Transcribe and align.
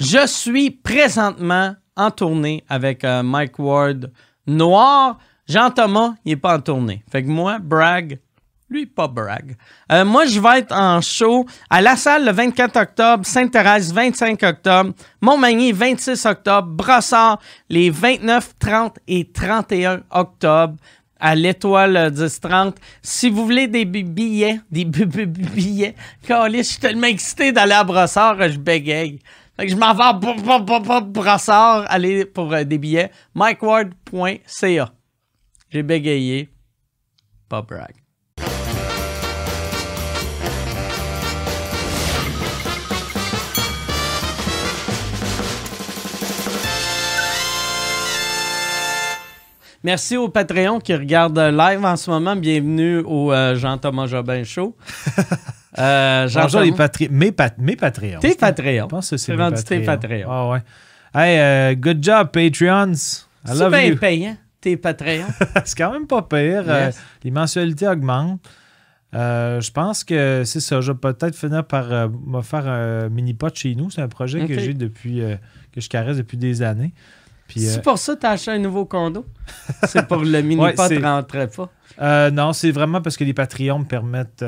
Je 0.00 0.26
suis 0.26 0.70
présentement 0.70 1.74
en 1.96 2.10
tournée 2.10 2.64
avec 2.68 3.04
euh, 3.04 3.22
Mike 3.22 3.58
Ward 3.58 4.10
Noir. 4.46 5.18
Jean-Thomas, 5.48 6.14
il 6.24 6.32
est 6.32 6.36
pas 6.36 6.56
en 6.56 6.60
tournée. 6.60 7.02
Fait 7.10 7.22
que 7.24 7.28
moi, 7.28 7.58
brag, 7.58 8.18
lui, 8.70 8.86
pas 8.86 9.08
brag. 9.08 9.56
Euh, 9.90 10.04
moi, 10.04 10.26
je 10.26 10.38
vais 10.38 10.60
être 10.60 10.72
en 10.72 11.00
show 11.00 11.44
à 11.68 11.82
La 11.82 11.96
Salle 11.96 12.24
le 12.24 12.30
24 12.32 12.76
octobre, 12.80 13.26
Sainte-Thérèse 13.26 13.92
25 13.92 14.40
octobre, 14.44 14.92
Montmagny 15.20 15.72
26 15.72 16.24
octobre, 16.26 16.68
Brossard 16.68 17.40
les 17.68 17.90
29, 17.90 18.54
30 18.60 18.98
et 19.08 19.28
31 19.32 20.02
octobre 20.12 20.76
à 21.18 21.34
l'étoile 21.34 22.12
10-30. 22.14 22.76
Si 23.02 23.28
vous 23.28 23.44
voulez 23.44 23.66
des 23.66 23.84
bi- 23.84 24.04
billets, 24.04 24.60
des 24.70 24.84
bi- 24.84 25.04
bi- 25.04 25.26
bi- 25.26 25.48
billets, 25.48 25.94
Caliste, 26.26 26.64
je 26.64 26.70
suis 26.74 26.80
tellement 26.80 27.08
excité 27.08 27.50
d'aller 27.52 27.72
à 27.74 27.82
Brossard, 27.84 28.36
je 28.48 28.56
bégaye. 28.56 29.18
Fait 29.60 29.66
que 29.66 29.72
je 29.72 29.76
m'en 29.76 29.92
vais 29.92 30.04
à 30.04 30.14
b- 30.14 30.40
b- 30.40 30.64
b- 30.64 30.86
b- 30.86 31.12
Brossard, 31.12 31.84
aller 31.90 32.24
pour 32.24 32.50
euh, 32.50 32.64
des 32.64 32.78
billets. 32.78 33.10
MikeWard.ca. 33.34 34.90
J'ai 35.68 35.82
bégayé. 35.82 36.48
Pas 37.46 37.60
brag. 37.60 37.92
Merci 49.84 50.16
aux 50.16 50.30
Patreons 50.30 50.80
qui 50.80 50.94
regardent 50.94 51.38
live 51.38 51.84
en 51.84 51.96
ce 51.96 52.10
moment. 52.10 52.34
Bienvenue 52.34 53.00
au 53.00 53.30
euh, 53.30 53.54
Jean-Thomas 53.56 54.06
Jobin 54.06 54.42
Show. 54.42 54.74
Euh, 55.78 56.28
Bonjour 56.34 56.60
les 56.62 56.72
patri- 56.72 57.08
mes, 57.10 57.30
pat- 57.32 57.56
mes 57.58 57.76
Patreons. 57.76 58.18
Tes 58.20 58.34
Patreons. 58.34 58.84
Je 58.84 58.88
pense 58.88 59.10
que 59.10 59.16
c'est 59.16 59.34
rendu 59.36 59.62
tes 59.62 59.80
Patreons. 59.80 60.28
Ah 60.28 60.48
ouais. 60.50 60.62
Hey, 61.14 61.38
euh, 61.38 61.74
good 61.76 62.02
job, 62.02 62.28
Patreons. 62.32 62.92
I 62.92 63.48
C'est 63.48 63.54
love 63.54 63.70
bien 63.70 63.82
you. 63.84 63.96
payant, 63.96 64.36
tes 64.60 64.76
Patreons. 64.76 65.26
c'est 65.64 65.78
quand 65.78 65.92
même 65.92 66.06
pas 66.06 66.22
pire. 66.22 66.64
Euh, 66.66 66.90
les 67.22 67.30
mensualités 67.30 67.86
augmentent. 67.88 68.40
Euh, 69.14 69.60
je 69.60 69.70
pense 69.72 70.04
que 70.04 70.42
c'est 70.44 70.60
ça. 70.60 70.80
Je 70.80 70.92
vais 70.92 70.98
peut-être 70.98 71.34
finir 71.36 71.64
par 71.64 71.92
euh, 71.92 72.08
me 72.26 72.42
faire 72.42 72.66
un 72.68 73.08
mini 73.08 73.34
pot 73.34 73.54
chez 73.54 73.74
nous. 73.74 73.90
C'est 73.90 74.02
un 74.02 74.08
projet 74.08 74.46
que 74.46 74.58
j'ai 74.58 74.74
depuis 74.74 75.20
euh, 75.22 75.36
que 75.72 75.80
je 75.80 75.88
caresse 75.88 76.16
depuis 76.16 76.36
des 76.36 76.62
années. 76.62 76.92
C'est 77.56 77.82
pour 77.82 77.98
ça 77.98 78.14
que 78.14 78.20
t'as 78.20 78.30
acheté 78.30 78.52
un 78.52 78.58
nouveau 78.58 78.84
condo? 78.84 79.26
C'est 79.88 80.06
pour 80.06 80.18
le 80.18 80.40
mini-pot 80.42 80.72
Ouais, 80.88 80.98
rentrait 80.98 81.48
pas. 81.48 82.30
non, 82.30 82.52
c'est 82.52 82.70
vraiment 82.70 83.00
parce 83.00 83.16
que 83.16 83.24
les 83.24 83.34
Patreons 83.34 83.80
me 83.80 83.84
permettent. 83.84 84.44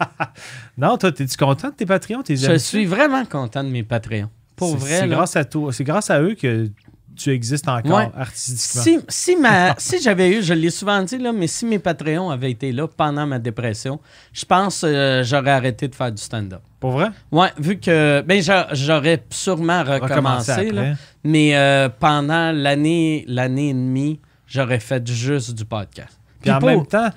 Euh, 0.00 0.24
non, 0.78 0.96
toi, 0.98 1.10
es-tu 1.10 1.36
content 1.36 1.68
de 1.68 1.74
tes 1.74 1.86
Patreons? 1.86 2.22
T'es 2.22 2.36
Je 2.36 2.56
suis 2.58 2.86
vraiment 2.86 3.24
content 3.24 3.64
de 3.64 3.68
mes 3.70 3.82
Patreons. 3.82 4.30
Pour 4.56 4.70
C'est- 4.72 4.76
vrai, 4.76 4.98
C'est 5.00 5.08
grâce 5.08 5.36
à 5.36 5.44
toi. 5.44 5.72
C'est 5.72 5.84
grâce 5.84 6.10
à 6.10 6.20
eux 6.20 6.34
que 6.34 6.68
tu 7.16 7.30
existes 7.30 7.68
encore 7.68 7.98
Ouais. 7.98 8.10
artistiquement. 8.16 8.82
Si, 8.82 8.98
si, 9.08 9.36
ma, 9.36 9.74
si 9.78 10.00
j'avais 10.00 10.38
eu, 10.38 10.42
je 10.42 10.54
l'ai 10.54 10.70
souvent 10.70 11.02
dit, 11.02 11.18
là, 11.18 11.32
mais 11.32 11.46
si 11.46 11.66
mes 11.66 11.78
Patreons 11.78 12.30
avaient 12.30 12.50
été 12.50 12.72
là 12.72 12.86
pendant 12.88 13.26
ma 13.26 13.38
dépression, 13.38 14.00
je 14.32 14.44
pense 14.44 14.82
que 14.82 15.22
j'aurais 15.24 15.50
arrêté 15.50 15.88
de 15.88 15.94
faire 15.94 16.12
du 16.12 16.22
stand-up. 16.22 16.60
Pour 16.78 16.92
vrai? 16.92 17.08
Ouais, 17.30 17.48
vu 17.58 17.78
que 17.78 18.22
ben 18.22 18.40
j'a- 18.42 18.68
j'aurais 18.72 19.22
sûrement 19.30 19.82
recommencé, 19.84 20.70
là, 20.70 20.94
mais 21.24 21.54
euh, 21.56 21.88
pendant 21.90 22.52
l'année 22.52 23.24
l'année 23.28 23.68
et 23.70 23.74
demie, 23.74 24.18
j'aurais 24.46 24.80
fait 24.80 25.06
juste 25.06 25.52
du 25.54 25.66
podcast. 25.66 26.18
Puis 26.40 26.50
en 26.50 26.58
pour- 26.58 26.68
même 26.70 26.86
temps, 26.86 27.10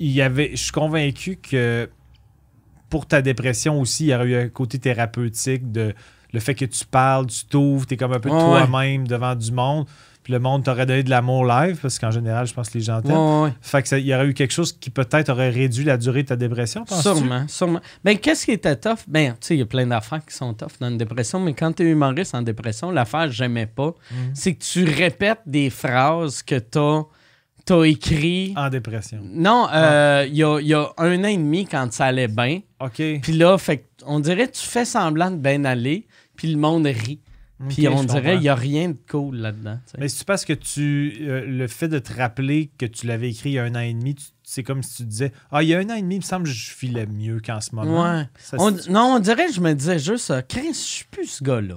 il 0.00 0.10
y 0.10 0.20
avait, 0.22 0.50
je 0.52 0.62
suis 0.64 0.72
convaincu 0.72 1.36
que 1.36 1.88
pour 2.94 3.06
ta 3.06 3.22
dépression 3.22 3.80
aussi, 3.80 4.04
il 4.04 4.10
y 4.10 4.14
aurait 4.14 4.26
eu 4.26 4.36
un 4.36 4.48
côté 4.48 4.78
thérapeutique 4.78 5.72
de 5.72 5.92
le 6.32 6.38
fait 6.38 6.54
que 6.54 6.64
tu 6.64 6.84
parles, 6.84 7.26
tu 7.26 7.44
t'ouvres, 7.44 7.86
tu 7.88 7.94
es 7.94 7.96
comme 7.96 8.12
un 8.12 8.20
peu 8.20 8.30
Ouais, 8.30 8.38
toi-même 8.38 9.08
devant 9.08 9.34
du 9.34 9.50
monde. 9.50 9.86
Puis 10.22 10.32
le 10.32 10.38
monde 10.38 10.62
t'aurait 10.62 10.86
donné 10.86 11.02
de 11.02 11.10
l'amour 11.10 11.44
live, 11.44 11.76
parce 11.82 11.98
qu'en 11.98 12.12
général, 12.12 12.46
je 12.46 12.54
pense 12.54 12.70
que 12.70 12.78
les 12.78 12.84
gens 12.84 13.02
t'aiment. 13.02 13.42
Ouais. 13.42 13.52
Fait 13.60 13.82
que 13.82 13.88
ça- 13.88 13.98
il 13.98 14.06
y 14.06 14.14
aurait 14.14 14.28
eu 14.28 14.32
quelque 14.32 14.52
chose 14.52 14.72
qui 14.72 14.90
peut-être 14.90 15.28
aurait 15.30 15.50
réduit 15.50 15.84
la 15.84 15.96
durée 15.96 16.22
de 16.22 16.28
ta 16.28 16.36
dépression, 16.36 16.84
penses-tu? 16.84 17.02
Sûrement, 17.02 17.48
sûrement. 17.48 17.80
Ben, 18.04 18.16
qu'est-ce 18.16 18.44
qui 18.46 18.52
était 18.52 18.76
tough? 18.76 19.00
Ben, 19.08 19.32
tu 19.32 19.38
sais, 19.40 19.56
il 19.56 19.58
y 19.58 19.62
a 19.62 19.66
plein 19.66 19.86
d'affaires 19.88 20.24
qui 20.24 20.34
sont 20.36 20.54
tough 20.54 20.78
dans 20.78 20.88
une 20.88 20.96
dépression, 20.98 21.40
mais 21.40 21.52
quand 21.52 21.72
tu 21.72 21.82
es 21.82 21.90
humoriste 21.90 22.36
en 22.36 22.42
dépression, 22.42 22.92
l'affaire 22.92 23.24
que 23.26 23.32
j'aimais 23.32 23.66
pas, 23.66 23.92
Mhm. 24.12 24.16
c'est 24.34 24.54
que 24.54 24.62
tu 24.64 24.84
répètes 24.84 25.40
des 25.46 25.68
phrases 25.68 26.44
que 26.44 26.60
t'as 26.60 27.02
as 27.72 27.84
écrit. 27.84 28.52
En 28.56 28.68
dépression. 28.68 29.20
Non, 29.24 29.68
euh, 29.72 30.24
il 30.28 30.34
y, 30.36 30.42
a, 30.44 30.58
il 30.60 30.66
y 30.66 30.74
a 30.74 30.90
un 30.98 31.24
an 31.24 31.28
et 31.28 31.36
demi 31.36 31.66
quand 31.66 31.92
ça 31.92 32.06
allait 32.06 32.28
bien. 32.28 32.60
OK. 32.80 33.02
Puis 33.22 33.32
là, 33.32 33.56
fait, 33.58 33.86
on 34.06 34.20
dirait 34.20 34.48
que 34.48 34.52
tu 34.56 34.66
fais 34.66 34.84
semblant 34.84 35.30
de 35.30 35.36
bien 35.36 35.64
aller, 35.64 36.06
puis 36.36 36.52
le 36.52 36.58
monde 36.58 36.86
rit. 36.86 37.20
Puis 37.68 37.88
on 37.88 38.02
dirait 38.04 38.32
qu'il 38.32 38.40
n'y 38.40 38.48
a 38.48 38.54
rien 38.54 38.88
de 38.90 38.96
cool 39.10 39.36
là-dedans. 39.36 39.78
Mais 39.98 40.08
c'est 40.08 40.26
parce 40.26 40.44
que 40.44 40.52
tu. 40.52 41.16
euh, 41.22 41.46
le 41.46 41.66
fait 41.68 41.88
de 41.88 41.98
te 42.00 42.12
rappeler 42.12 42.70
que 42.78 42.84
tu 42.84 43.06
l'avais 43.06 43.30
écrit 43.30 43.50
il 43.50 43.52
y 43.54 43.58
a 43.58 43.62
un 43.64 43.74
an 43.76 43.80
et 43.80 43.94
demi, 43.94 44.16
c'est 44.42 44.62
comme 44.64 44.82
si 44.82 44.96
tu 44.96 45.04
disais 45.04 45.32
Ah, 45.52 45.62
il 45.62 45.68
y 45.70 45.74
a 45.74 45.78
un 45.78 45.88
an 45.88 45.94
et 45.94 46.02
demi, 46.02 46.16
il 46.16 46.18
me 46.18 46.24
semble 46.24 46.44
que 46.46 46.50
je 46.50 46.72
filais 46.72 47.06
mieux 47.06 47.40
qu'en 47.40 47.60
ce 47.62 47.74
moment. 47.74 48.02
Ouais. 48.16 48.24
Ça, 48.38 48.56
On- 48.60 48.76
c'est- 48.76 48.90
non, 48.90 49.14
on 49.16 49.18
dirait 49.20 49.46
que 49.46 49.52
je 49.54 49.60
me 49.60 49.72
disais 49.72 49.98
juste, 50.00 50.30
euh, 50.32 50.42
Chris, 50.46 50.68
je 50.70 50.78
suis 50.78 51.04
plus 51.06 51.26
ce 51.26 51.44
gars-là. 51.44 51.76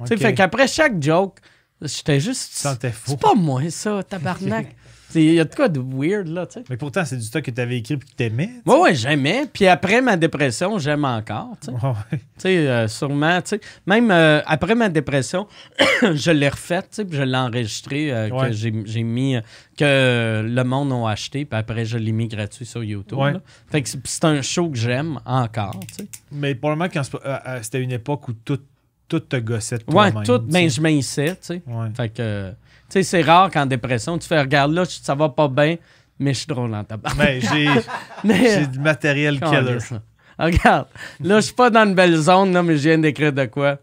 Tu 0.00 0.06
sais, 0.06 0.14
Ok. 0.14 0.20
fait 0.20 0.34
qu'après 0.34 0.66
chaque 0.66 1.00
joke, 1.00 1.38
j'étais 1.82 2.18
juste. 2.18 2.52
Tu 2.54 2.60
sentais 2.60 2.90
faux. 2.90 3.10
C'est 3.12 3.20
pas 3.20 3.34
moi, 3.34 3.62
ça, 3.70 4.02
tabarnak. 4.02 4.74
Il 5.14 5.34
y 5.34 5.40
a 5.40 5.44
de 5.44 5.54
quoi 5.54 5.68
de 5.68 5.80
weird, 5.80 6.28
là, 6.28 6.46
tu 6.46 6.54
sais. 6.54 6.64
Mais 6.70 6.76
pourtant, 6.76 7.04
c'est 7.04 7.16
du 7.16 7.22
stock 7.22 7.42
que 7.44 7.50
tu 7.50 7.60
avais 7.60 7.78
écrit 7.78 7.94
et 7.94 7.98
que 7.98 8.04
tu 8.16 8.22
aimais. 8.24 8.50
Ouais, 8.66 8.78
ouais, 8.80 8.94
j'aimais. 8.94 9.46
Puis 9.52 9.66
après 9.66 10.00
ma 10.00 10.16
dépression, 10.16 10.78
j'aime 10.78 11.04
encore, 11.04 11.56
tu 11.60 11.66
sais. 11.66 11.72
Ouais. 11.72 11.92
Tu 12.10 12.18
sais, 12.38 12.56
euh, 12.68 12.88
sûrement, 12.88 13.40
tu 13.42 13.48
sais. 13.50 13.60
Même 13.86 14.10
euh, 14.10 14.40
après 14.46 14.74
ma 14.74 14.88
dépression, 14.88 15.46
je 16.14 16.30
l'ai 16.30 16.48
refait, 16.48 16.82
tu 16.82 16.88
sais, 16.92 17.04
puis 17.04 17.16
je 17.16 17.22
l'ai 17.22 17.36
enregistré, 17.36 18.12
euh, 18.12 18.28
Ouais. 18.30 18.48
que 18.50 18.52
j'ai 18.52 19.02
mis, 19.02 19.36
que 19.76 20.42
le 20.46 20.62
monde 20.64 20.92
a 20.92 21.10
acheté, 21.10 21.44
puis 21.44 21.58
après, 21.58 21.84
je 21.84 21.98
l'ai 21.98 22.12
mis 22.12 22.28
gratuit 22.28 22.66
sur 22.66 22.84
YouTube. 22.84 23.18
Ouais. 23.18 23.32
là. 23.32 23.40
Fait 23.70 23.82
que 23.82 23.88
c'est 24.04 24.24
un 24.24 24.42
show 24.42 24.68
que 24.70 24.78
j'aime 24.78 25.18
encore, 25.24 25.78
tu 25.88 25.94
sais. 26.04 26.08
Mais 26.30 26.54
pas- 26.54 26.70
euh, 26.76 27.38
euh, 27.46 27.58
c'était 27.62 27.80
une 27.80 27.92
époque 27.92 28.28
où 28.28 28.32
tout, 28.32 28.60
tout 29.08 29.20
te 29.20 29.36
gossait 29.36 29.78
de 29.78 29.84
Ouais, 29.92 30.12
tout, 30.24 30.38
tu 30.38 30.44
ben, 30.46 30.68
je 30.70 30.80
m'haïssais, 30.80 31.30
tu 31.32 31.36
sais. 31.40 31.62
Fait 31.96 32.08
que, 32.10 32.52
sais, 32.90 33.02
c'est 33.02 33.22
rare 33.22 33.50
qu'en 33.50 33.66
dépression, 33.66 34.18
tu 34.18 34.26
fais, 34.28 34.40
regarde 34.40 34.72
là, 34.72 34.84
ça 34.86 35.14
va 35.14 35.28
pas 35.28 35.48
bien, 35.48 35.76
mais 36.18 36.32
je 36.34 36.38
suis 36.38 36.46
drôle 36.46 36.74
en 36.74 36.84
tabac. 36.84 37.10
J'ai 37.40 37.68
Mais, 38.24 38.60
j'ai 38.60 38.66
du 38.66 38.78
matériel 38.78 39.38
killer. 39.40 39.50
Calisse. 39.50 39.92
Regarde, 40.38 40.86
là, 41.20 41.36
je 41.36 41.46
suis 41.46 41.54
pas 41.54 41.70
dans 41.70 41.84
une 41.86 41.94
belle 41.94 42.16
zone, 42.16 42.52
là, 42.52 42.62
mais 42.62 42.76
je 42.76 42.88
viens 42.88 42.98
d'écrire 42.98 43.32
de 43.32 43.44
quoi? 43.46 43.78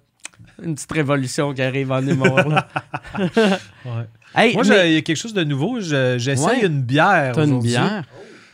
Une 0.63 0.73
petite 0.73 0.91
révolution 0.91 1.53
qui 1.53 1.61
arrive 1.61 1.91
en 1.91 2.01
humour, 2.01 2.39
là. 2.39 2.67
Ouais. 3.85 4.05
Hey, 4.35 4.53
Moi, 4.55 4.63
mais 4.67 4.91
il 4.91 4.93
y 4.95 4.97
a 4.97 5.01
quelque 5.01 5.15
chose 5.17 5.33
de 5.33 5.43
nouveau. 5.43 5.79
Je- 5.79 6.17
J'essaye 6.17 6.61
Ouais. 6.61 6.65
une 6.65 6.81
bière. 6.81 7.31
t'as 7.33 7.45
une 7.45 7.61
bière? 7.61 8.03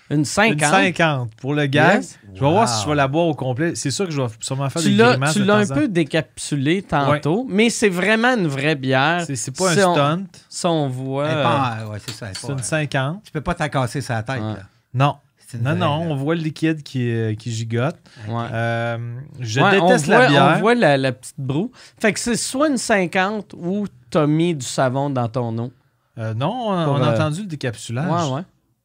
Une 0.10 0.26
50? 0.26 0.54
Une 0.54 0.60
50 0.94 1.36
pour 1.36 1.54
le 1.54 1.66
gag. 1.66 1.98
Yes. 2.02 2.20
Je 2.36 2.40
vais 2.44 2.50
voir 2.50 2.68
si 2.68 2.84
je 2.84 2.90
vais 2.90 2.96
la 2.96 3.08
boire 3.08 3.26
au 3.28 3.34
complet. 3.34 3.74
C'est 3.76 3.90
sûr 3.92 4.06
que 4.06 4.12
je 4.12 4.22
vais 4.22 4.28
sûrement 4.42 4.70
faire 4.70 4.82
Tu 4.82 4.90
des 4.90 4.96
l'as, 4.96 5.12
grimaces 5.12 5.34
tu 5.34 5.44
l'as 5.44 5.56
un 5.56 5.66
peu 5.68 5.88
décapsulé 5.88 6.82
tantôt, 6.82 7.46
mais 7.50 7.70
c'est 7.70 7.90
vraiment 7.90 8.36
une 8.36 8.48
vraie 8.48 8.76
bière. 8.76 9.24
C'est 9.26 9.36
c'est 9.36 9.56
pas 9.56 9.72
un 9.72 9.88
on- 9.88 9.94
stunt. 9.94 10.24
Si 10.50 10.66
on 10.66 10.90
voit... 10.90 11.26
Euh, 11.26 11.44
pas 11.44 11.78
en- 11.86 11.92
ouais, 11.92 11.98
c'est 12.06 12.12
ça. 12.14 12.26
elle 12.28 12.32
est 12.34 12.38
C'est 12.38 12.48
pas- 12.48 12.54
une 12.54 12.60
50. 12.64 13.24
Tu 13.24 13.32
peux 13.32 13.42
pas 13.42 13.54
t'en 13.56 13.70
casser 13.70 14.02
sa 14.02 14.22
tête. 14.24 14.36
Ouais. 14.42 14.54
là. 14.54 14.60
Non. 14.94 15.16
Non, 15.62 15.76
non, 15.76 16.12
on 16.12 16.16
voit 16.16 16.34
le 16.34 16.42
liquide 16.42 16.82
qui, 16.82 17.12
euh, 17.12 17.36
qui 17.36 17.52
gigote. 17.52 17.96
ouais. 18.28 18.44
Euh, 18.52 18.98
je 19.40 19.62
Ouais, 19.62 19.78
on 19.80 19.86
déteste 19.86 20.08
voit, 20.08 20.18
la 20.18 20.28
bière. 20.28 20.54
On 20.58 20.60
voit 20.62 20.74
la, 20.74 20.98
la 20.98 21.12
petite 21.12 21.36
broue. 21.38 21.72
Fait 22.02 22.12
que 22.12 22.20
c'est 22.20 22.36
soit 22.38 22.70
une 22.70 22.78
50 22.80 23.54
ou 23.56 23.86
t'as 24.10 24.26
mis 24.26 24.56
du 24.56 24.66
savon 24.66 25.12
dans 25.12 25.28
ton 25.30 25.56
eau. 25.60 25.72
Euh, 26.18 26.34
non, 26.34 26.70
on, 26.72 26.86
Pour, 26.86 26.94
on 26.96 27.04
a 27.04 27.10
euh, 27.10 27.14
entendu 27.14 27.42
le 27.42 27.46
décapsulage. 27.48 28.10
Ouais, 28.30 28.36
ouais. 28.38 28.42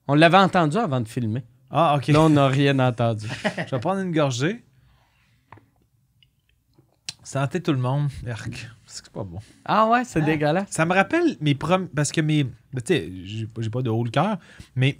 On 0.08 0.14
l'avait 0.14 0.38
entendu 0.38 0.76
avant 0.78 1.00
de 1.00 1.08
filmer. 1.08 1.44
Ah, 1.70 1.94
ok. 1.96 2.08
Là, 2.08 2.22
on 2.22 2.30
n'a 2.30 2.48
rien 2.48 2.78
entendu. 2.78 3.26
Je 3.66 3.70
vais 3.70 3.80
prendre 3.80 4.00
une 4.00 4.12
gorgée. 4.12 4.64
Santé 7.22 7.60
tout 7.60 7.72
le 7.72 7.78
monde. 7.78 8.08
Arc. 8.28 8.69
C'est 8.86 9.06
pas 9.10 9.22
bon. 9.22 9.38
Ah 9.66 9.87
ouais, 9.88 10.05
c'est 10.05 10.22
dégueulasse. 10.22 10.69
Ça 10.70 10.87
me 10.87 10.94
rappelle 10.94 11.37
mes 11.43 11.55
premiers. 11.55 11.88
Parce 11.94 12.10
que 12.10 12.22
mes. 12.22 12.44
ben, 12.44 12.81
Tu 12.84 12.94
sais, 12.94 13.12
j'ai 13.26 13.46
pas- 13.70 13.82
de 13.82 13.90
haut 13.90 14.02
le 14.02 14.10
cœur, 14.10 14.38
mais 14.75 14.99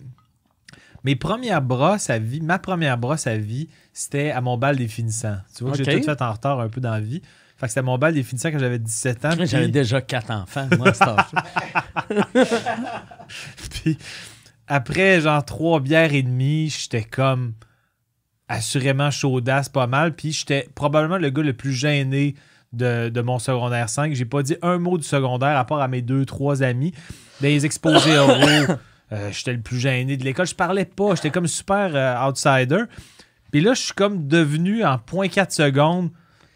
mes 1.05 1.17
premières 1.17 1.63
brosses 1.63 2.11
à 2.11 2.19
vie, 2.19 2.43
ma 2.43 2.59
première 2.59 2.99
brosse 2.99 3.27
à 3.27 3.39
vie, 3.39 3.69
c'était 3.95 4.31
à 4.31 4.43
mon 4.43 4.59
bal 4.59 4.77
des 4.77 4.89
finissants. 4.89 5.39
Tu 5.57 5.65
vois, 5.65 5.73
que 5.73 5.79
Ok. 5.83 5.85
j'ai 5.91 6.01
tout 6.01 6.05
fait 6.05 6.21
en 6.21 6.33
retard 6.33 6.61
un 6.61 6.69
peu 6.69 6.83
dans 6.83 6.91
la 6.91 7.01
vie. 7.01 7.23
Fait 7.57 7.65
que 7.67 7.69
c'était 7.73 7.83
mon 7.83 7.97
bal 7.97 8.13
des 8.13 8.23
finissants 8.23 8.51
quand 8.53 8.59
j'avais 8.59 8.79
17 8.79 9.25
ans. 9.25 9.31
J'avais 9.47 9.65
puis- 9.65 9.73
déjà 9.73 10.03
quatre 10.03 10.31
enfants, 10.31 10.69
moi, 10.77 10.89
à 10.91 10.93
cet. 10.95 11.09
Puis 13.71 13.99
après, 14.69 15.21
genre, 15.23 15.45
trois 15.45 15.81
bières 15.81 16.13
et 16.15 16.23
demie, 16.23 16.69
j'étais 16.69 17.03
comme 17.03 17.55
assurément 18.49 19.11
chaudasse 19.11 19.69
pas 19.69 19.87
mal. 19.87 20.15
Puis 20.15 20.33
j'étais 20.33 20.69
probablement 20.75 21.19
le 21.19 21.31
gars 21.31 21.43
le 21.43 21.53
plus 21.53 21.73
gêné 21.73 22.35
de, 22.73 23.09
de 23.09 23.21
mon 23.21 23.39
secondaire 23.39 23.89
5. 23.89 24.15
J'ai 24.15 24.25
pas 24.25 24.43
dit 24.43 24.57
un 24.63 24.79
mot 24.79 24.99
du 24.99 25.05
secondaire 25.05 25.57
à 25.57 25.65
part 25.65 25.81
à 25.81 25.89
mes 25.89 26.03
deux, 26.03 26.25
trois 26.25 26.63
amis. 26.63 26.93
Les 27.41 27.65
exposés 27.65 28.19
oraux, 28.19 28.77
euh, 29.13 29.31
j'étais 29.33 29.53
le 29.53 29.61
plus 29.61 29.79
gêné 29.79 30.17
de 30.17 30.25
l'école. 30.25 30.47
Je 30.47 30.55
parlais 30.55 30.85
pas. 30.85 31.15
J'étais 31.15 31.31
comme 31.31 31.47
super 31.47 31.95
euh, 31.95 32.29
outsider. 32.29 32.85
Puis 33.51 33.61
là, 33.61 33.75
je 33.75 33.81
suis 33.81 33.95
comme 33.95 34.29
devenu 34.29 34.85
en 34.85 34.97
0.4 34.97 35.51
secondes 35.51 36.11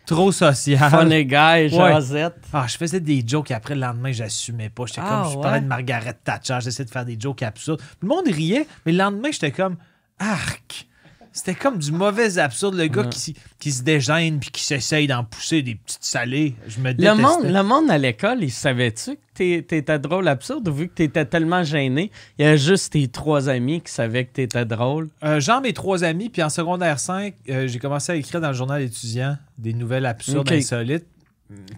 trop 0.06 0.32
social. 0.32 0.90
Funny 0.90 1.24
guy, 1.24 1.68
Josette. 1.68 2.34
Ah, 2.52 2.66
je 2.68 2.76
faisais 2.76 3.00
des 3.00 3.22
jokes 3.26 3.50
et 3.50 3.54
après 3.54 3.74
le 3.74 3.80
lendemain, 3.80 4.12
j'assumais 4.12 4.68
pas. 4.70 4.84
J'étais 4.86 5.00
Ah, 5.04 5.22
comme, 5.22 5.32
je 5.32 5.36
ouais? 5.36 5.42
parlais 5.42 5.60
de 5.60 5.66
Margaret 5.66 6.16
Thatcher, 6.24 6.58
j'essayais 6.60 6.84
de 6.86 6.90
faire 6.90 7.04
des 7.04 7.16
jokes 7.18 7.42
absurdes. 7.42 7.80
Le 8.00 8.08
monde 8.08 8.26
riait, 8.28 8.66
mais 8.84 8.92
le 8.92 8.98
lendemain, 8.98 9.30
j'étais 9.32 9.52
comme, 9.52 9.76
arc. 10.18 10.86
C'était 11.32 11.54
comme 11.54 11.78
du 11.78 11.92
mauvais 11.92 12.38
absurde, 12.38 12.74
le 12.74 12.86
gars 12.88 13.02
Ouais. 13.02 13.08
qui, 13.08 13.34
qui 13.58 13.72
se 13.72 13.82
dégêne 13.82 14.38
puis 14.38 14.50
qui 14.50 14.62
s'essaye 14.62 15.06
d'en 15.06 15.24
pousser 15.24 15.62
des 15.62 15.74
petites 15.76 16.04
salées. 16.04 16.54
Je 16.68 16.78
me 16.78 16.92
Le 16.92 17.14
monde, 17.14 17.44
le 17.44 17.62
monde 17.62 17.90
à 17.90 17.96
l'école, 17.96 18.42
il 18.42 18.50
savait-tu 18.50 19.16
que 19.34 19.60
t'étais 19.60 19.98
drôle 19.98 20.28
absurde 20.28 20.68
ou 20.68 20.74
vu 20.74 20.88
que 20.88 20.94
t'étais 20.94 21.24
tellement 21.24 21.64
gêné, 21.64 22.10
il 22.38 22.44
y 22.44 22.48
a 22.48 22.56
juste 22.56 22.92
tes 22.92 23.08
trois 23.08 23.48
amis 23.48 23.80
qui 23.80 23.90
savaient 23.90 24.26
que 24.26 24.32
t'étais 24.32 24.66
drôle? 24.66 25.08
Euh, 25.24 25.40
Jean, 25.40 25.62
mes 25.62 25.72
trois 25.72 26.04
amis, 26.04 26.28
puis 26.28 26.42
en 26.42 26.50
secondaire 26.50 26.98
5, 27.00 27.34
euh, 27.48 27.66
j'ai 27.66 27.78
commencé 27.78 28.12
à 28.12 28.16
écrire 28.16 28.40
dans 28.42 28.48
le 28.48 28.54
journal 28.54 28.82
étudiant 28.82 29.38
des 29.56 29.72
nouvelles 29.72 30.04
absurdes, 30.06 30.46
Ok. 30.48 30.52
insolites. 30.52 31.06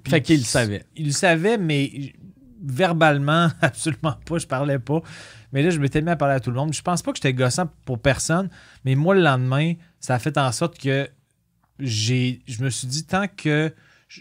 Puis 0.03 0.11
Fait 0.11 0.21
qu'il 0.21 0.39
le 0.39 0.45
savait. 0.45 0.85
Il 0.97 1.07
le 1.07 1.13
savait, 1.13 1.59
mais 1.59 2.13
verbalement, 2.63 3.49
absolument 3.61 4.15
pas, 4.25 4.39
je 4.39 4.47
parlais 4.47 4.79
pas. 4.79 5.01
Mais 5.55 5.63
là, 5.63 5.71
je 5.71 5.79
m'étais 5.79 6.03
mis 6.03 6.11
à 6.11 6.17
parler 6.17 6.35
à 6.35 6.41
tout 6.41 6.51
le 6.51 6.57
monde. 6.57 6.75
Je 6.75 6.83
pense 6.83 7.01
pas 7.01 7.13
que 7.13 7.17
j'étais 7.17 7.33
gossant 7.33 7.71
pour 7.87 7.99
personne, 7.99 8.51
mais 8.85 8.95
moi, 8.97 9.15
le 9.15 9.23
lendemain, 9.23 9.73
ça 10.01 10.15
a 10.17 10.19
fait 10.19 10.37
en 10.37 10.53
sorte 10.53 10.77
que 10.79 11.09
j'ai, 11.79 12.41
je 12.47 12.63
me 12.63 12.69
suis 12.71 12.87
dit, 12.89 13.05
tant 13.07 13.27
que 13.35 13.73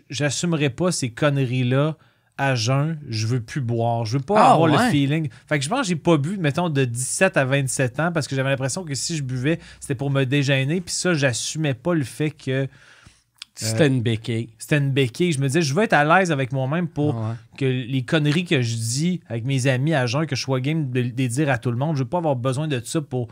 j'assumerai 0.09 0.69
pas 0.69 0.91
ces 0.91 1.09
conneries-là 1.11 1.97
à 2.37 2.55
jeun, 2.55 2.97
je 3.09 3.27
veux 3.27 3.41
plus 3.41 3.61
boire. 3.61 4.05
Je 4.05 4.17
veux 4.17 4.23
pas 4.23 4.35
Ah, 4.39 4.53
avoir 4.53 4.71
ouais. 4.71 4.85
le 4.85 4.91
feeling. 4.91 5.29
Fait 5.47 5.59
que 5.59 5.65
je 5.65 5.69
pense 5.69 5.81
que 5.81 5.87
j'ai 5.87 5.95
pas 5.95 6.17
bu, 6.17 6.37
mettons, 6.37 6.69
de 6.69 6.83
17 6.83 7.37
à 7.37 7.45
27 7.45 7.99
ans 7.99 8.11
parce 8.11 8.27
que 8.27 8.35
j'avais 8.35 8.49
l'impression 8.49 8.83
que 8.83 8.95
si 8.95 9.15
je 9.15 9.21
buvais, 9.23 9.59
c'était 9.79 9.93
pour 9.93 10.09
me 10.09 10.23
dégêner. 10.23 10.81
Puis 10.81 10.95
ça, 10.95 11.13
j'assumais 11.13 11.75
pas 11.75 11.93
le 11.93 12.03
fait 12.03 12.31
que 12.31 12.67
C'était 13.55 13.87
une 13.87 14.01
béquille. 14.01 14.49
c'était 14.57 14.77
une 14.79 14.91
béquille. 14.91 15.31
Je 15.31 15.39
me 15.39 15.47
disais, 15.47 15.61
je 15.61 15.73
veux 15.73 15.83
être 15.83 15.93
à 15.93 16.03
l'aise 16.03 16.31
avec 16.31 16.51
moi-même 16.51 16.87
pour 16.87 17.15
Ouais. 17.15 17.33
que 17.57 17.65
les 17.65 18.01
conneries 18.03 18.45
que 18.45 18.61
je 18.61 18.75
dis 18.75 19.21
avec 19.29 19.45
mes 19.45 19.67
amis 19.67 19.93
à 19.93 20.05
jeun, 20.07 20.25
que 20.25 20.35
je 20.35 20.41
sois 20.41 20.59
game 20.59 20.89
de, 20.89 21.01
les 21.01 21.27
dire 21.27 21.49
à 21.49 21.57
tout 21.59 21.69
le 21.71 21.77
monde. 21.77 21.95
Je 21.95 22.01
veux 22.03 22.09
pas 22.09 22.17
avoir 22.17 22.35
besoin 22.35 22.67
de 22.67 22.81
ça 22.83 22.99
pour, 23.01 23.27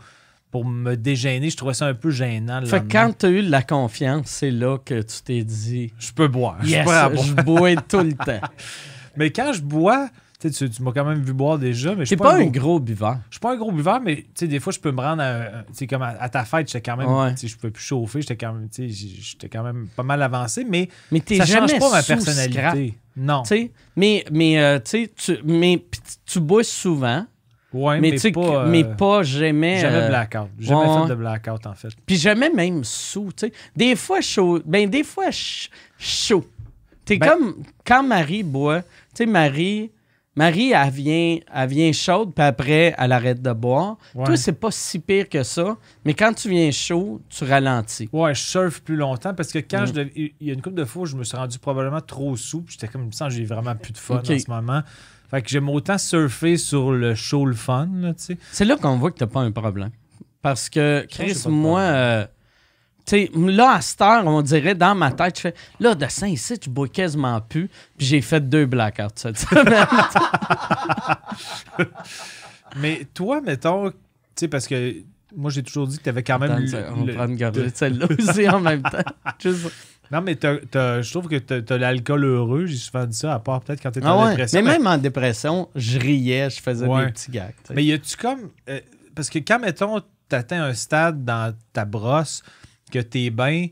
pour 0.52 0.64
me 0.64 0.94
dégêner. 0.96 1.50
Je 1.50 1.56
trouvais 1.56 1.74
ça 1.74 1.86
un 1.86 1.94
peu 1.94 2.10
gênant. 2.10 2.60
le 2.60 2.66
Fait 2.66 2.76
lendemain. 2.78 3.06
quand 3.08 3.18
t'as 3.18 3.30
eu 3.30 3.42
de 3.42 3.50
la 3.50 3.62
confiance, 3.62 4.26
c'est 4.26 4.50
là 4.52 4.78
que 4.78 5.02
tu 5.02 5.22
t'es 5.24 5.42
dit 5.42 5.92
Je 5.98 6.12
peux 6.12 6.30
Yes, 6.64 6.84
boire. 6.84 7.10
je 7.16 7.32
bois 7.42 7.74
tout 7.76 8.00
le 8.00 8.12
temps. 8.12 8.40
Mais 9.16 9.30
quand 9.30 9.52
je 9.52 9.60
bois, 9.60 10.08
tu, 10.42 10.52
sais, 10.52 10.68
tu, 10.68 10.74
tu 10.76 10.82
m'as 10.82 10.92
quand 10.92 11.04
même 11.04 11.22
vu 11.22 11.32
boire 11.32 11.58
déjà, 11.58 11.94
mais 11.94 12.00
je 12.02 12.06
suis 12.06 12.16
pas 12.16 12.34
un 12.34 12.40
gros- 12.46 12.50
gros 12.50 12.80
buveur. 12.80 13.18
Je 13.30 13.34
suis 13.36 13.40
pas 13.40 13.52
un 13.52 13.56
gros 13.56 13.72
buveur, 13.72 14.00
mais 14.00 14.16
tu 14.16 14.24
sais, 14.34 14.46
des 14.48 14.60
fois, 14.60 14.72
je 14.72 14.80
peux 14.80 14.90
me 14.92 15.00
rendre 15.00 15.22
à, 15.22 15.62
tu 15.68 15.74
sais, 15.74 15.86
comme 15.86 16.02
à, 16.02 16.08
à 16.20 16.28
ta 16.28 16.44
fête, 16.44 16.66
j'étais 16.70 16.90
quand 16.90 16.96
même, 16.96 17.08
Ouais. 17.10 17.34
je 17.42 17.56
pouvais 17.56 17.70
plus 17.70 17.82
chauffer, 17.82 18.20
j'étais 18.22 18.36
quand 18.36 18.52
même, 18.52 18.68
j'étais 18.76 19.48
quand 19.48 19.62
même 19.62 19.88
pas 19.96 20.02
mal 20.02 20.22
avancé, 20.22 20.64
mais 20.68 20.88
Mais 21.10 21.20
t'es 21.20 21.36
ça 21.38 21.44
jamais 21.44 21.68
change 21.68 21.80
pas 21.80 21.90
ma 21.92 22.02
personnalité. 22.02 22.94
Non. 23.16 23.42
tu 23.42 23.48
sais. 23.48 23.70
Mais, 23.96 24.24
mais, 24.32 24.58
euh, 24.58 24.78
tu 24.80 25.08
mais 25.44 25.84
tu- 26.26 26.40
bois 26.40 26.64
souvent, 26.64 27.26
Ouais, 27.74 28.00
mais, 28.00 28.10
mais, 28.22 28.32
pas, 28.32 28.40
euh, 28.64 28.68
mais 28.68 28.84
pas 28.84 29.22
jamais. 29.22 29.78
jamais 29.80 29.96
euh, 30.02 30.08
blackout. 30.08 30.48
Jamais 30.58 30.80
ouais, 30.80 31.02
fait 31.04 31.08
de 31.08 31.14
blackout, 31.14 31.66
en 31.66 31.74
fait. 31.74 31.88
Puis 32.04 32.16
jamais 32.16 32.50
même 32.50 32.84
sous, 32.84 33.30
tu 33.34 33.46
sais. 33.46 33.52
Des 33.74 33.96
fois 33.96 34.20
chaud, 34.20 34.60
ben 34.66 34.90
des 34.90 35.02
fois 35.04 35.24
ch- 35.26 35.70
chaud. 35.98 36.44
T'es 37.04 37.16
Ben- 37.16 37.28
comme 37.30 37.54
quand 37.84 38.02
Marie 38.02 38.42
boit, 38.42 38.82
tu 38.82 38.88
sais 39.14 39.26
Marie, 39.26 39.90
Marie 40.34 40.72
elle 40.72 40.90
vient, 40.90 41.38
elle 41.54 41.68
vient 41.68 41.92
chaude 41.92 42.32
puis 42.34 42.42
après 42.44 42.94
elle 42.96 43.12
arrête 43.12 43.42
de 43.42 43.52
boire. 43.52 43.98
Ouais. 44.14 44.24
Toi 44.24 44.36
c'est 44.36 44.52
pas 44.54 44.70
si 44.70 44.98
pire 44.98 45.28
que 45.28 45.42
ça, 45.42 45.76
mais 46.04 46.14
quand 46.14 46.32
tu 46.32 46.48
viens 46.48 46.70
chaud, 46.70 47.20
tu 47.28 47.44
ralentis. 47.44 48.08
Ouais, 48.12 48.34
je 48.34 48.40
surfe 48.40 48.80
plus 48.80 48.96
longtemps 48.96 49.34
parce 49.34 49.52
que 49.52 49.58
quand 49.58 49.82
Mm. 49.82 49.86
je 49.86 49.92
dev- 49.92 50.10
il 50.14 50.32
y 50.40 50.50
a 50.50 50.54
une 50.54 50.62
couple 50.62 50.76
de 50.76 50.84
fois 50.86 51.02
où 51.02 51.06
je 51.06 51.16
me 51.16 51.24
suis 51.24 51.36
rendu 51.36 51.58
probablement 51.58 52.00
trop 52.00 52.34
sous, 52.36 52.62
puis 52.62 52.72
j'étais 52.78 52.88
comme, 52.90 53.02
il 53.02 53.06
me 53.08 53.12
semble 53.12 53.30
j'ai 53.30 53.44
vraiment 53.44 53.74
plus 53.76 53.92
de 53.92 53.98
fun 53.98 54.20
en 54.20 54.24
ce 54.24 54.50
moment. 54.50 54.82
Fait 55.30 55.42
que 55.42 55.48
j'aime 55.48 55.68
autant 55.68 55.96
surfer 55.98 56.56
sur 56.58 56.92
le 56.92 57.14
show, 57.14 57.44
le 57.46 57.54
fun, 57.54 57.88
là, 57.94 58.12
tu 58.14 58.22
sais. 58.24 58.38
C'est 58.52 58.64
là 58.66 58.76
qu'on 58.76 58.96
voit 58.98 59.10
que 59.10 59.18
t'as 59.18 59.26
pas 59.26 59.40
un 59.40 59.50
problème. 59.50 59.90
Parce 60.42 60.68
que 60.68 61.06
Chris, 61.08 61.36
moi, 61.46 61.80
euh, 61.80 62.26
sais, 63.06 63.30
là 63.34 63.74
à 63.76 63.80
cette 63.80 64.00
heure, 64.00 64.26
on 64.26 64.42
dirait 64.42 64.74
dans 64.74 64.94
ma 64.94 65.10
tête, 65.12 65.36
je 65.36 65.40
fais 65.42 65.54
là 65.80 65.94
de 65.94 66.06
saint 66.08 66.28
ici, 66.28 66.54
je 66.64 66.70
bois 66.70 66.88
quasiment 66.88 67.40
plus, 67.40 67.68
puis 67.98 68.06
j'ai 68.06 68.20
fait 68.20 68.40
deux 68.40 68.66
blackouts 68.66 69.02
cette 69.16 69.38
semaine. 69.38 69.86
Mais 72.76 73.06
toi, 73.12 73.40
mettons, 73.40 73.90
tu 73.90 73.96
sais, 74.36 74.48
parce 74.48 74.66
que 74.66 74.94
moi, 75.36 75.50
j'ai 75.50 75.62
toujours 75.62 75.86
dit 75.86 75.98
que 75.98 76.02
tu 76.02 76.08
avais 76.08 76.22
quand 76.22 76.38
même. 76.38 76.52
Attends, 76.52 76.94
on 76.96 77.04
le- 77.04 77.14
prendre 77.14 77.30
une 77.32 77.38
gorgée 77.38 77.64
de 77.64 77.70
celle-là 77.74 78.06
aussi 78.18 78.48
en 78.48 78.60
même 78.60 78.82
temps. 78.82 78.98
Juste- 79.38 79.70
Non, 80.10 80.20
mais 80.22 80.38
je 80.42 81.10
trouve 81.10 81.28
que 81.28 81.36
tu 81.36 81.72
as, 81.72 81.78
l'alcool 81.78 82.24
heureux. 82.24 82.66
J'ai 82.66 82.76
souvent 82.76 83.04
dit 83.06 83.16
ça, 83.16 83.34
à 83.34 83.38
part 83.38 83.60
peut-être 83.60 83.82
quand 83.82 83.90
tu 83.90 84.00
Ah 84.02 84.14
en 84.14 84.24
ouais. 84.24 84.30
dépression. 84.30 84.62
Mais 84.62 84.72
même 84.78 84.86
en 84.86 84.98
dépression, 84.98 85.68
je 85.74 85.98
riais, 85.98 86.50
je 86.50 86.60
faisais 86.60 86.86
Ouais. 86.86 87.06
des 87.06 87.12
petits 87.12 87.30
gags. 87.30 87.54
Mais 87.74 87.84
y 87.84 87.92
a-tu 87.92 88.16
comme. 88.16 88.50
euh, 88.68 88.80
parce 89.14 89.28
que 89.30 89.38
quand, 89.38 89.58
mettons, 89.58 90.00
tu 90.28 90.36
atteins 90.36 90.62
un 90.64 90.74
stade 90.74 91.24
dans 91.24 91.54
ta 91.72 91.84
brosse 91.84 92.42
que 92.92 93.00
t'es 93.00 93.30
bien, 93.30 93.68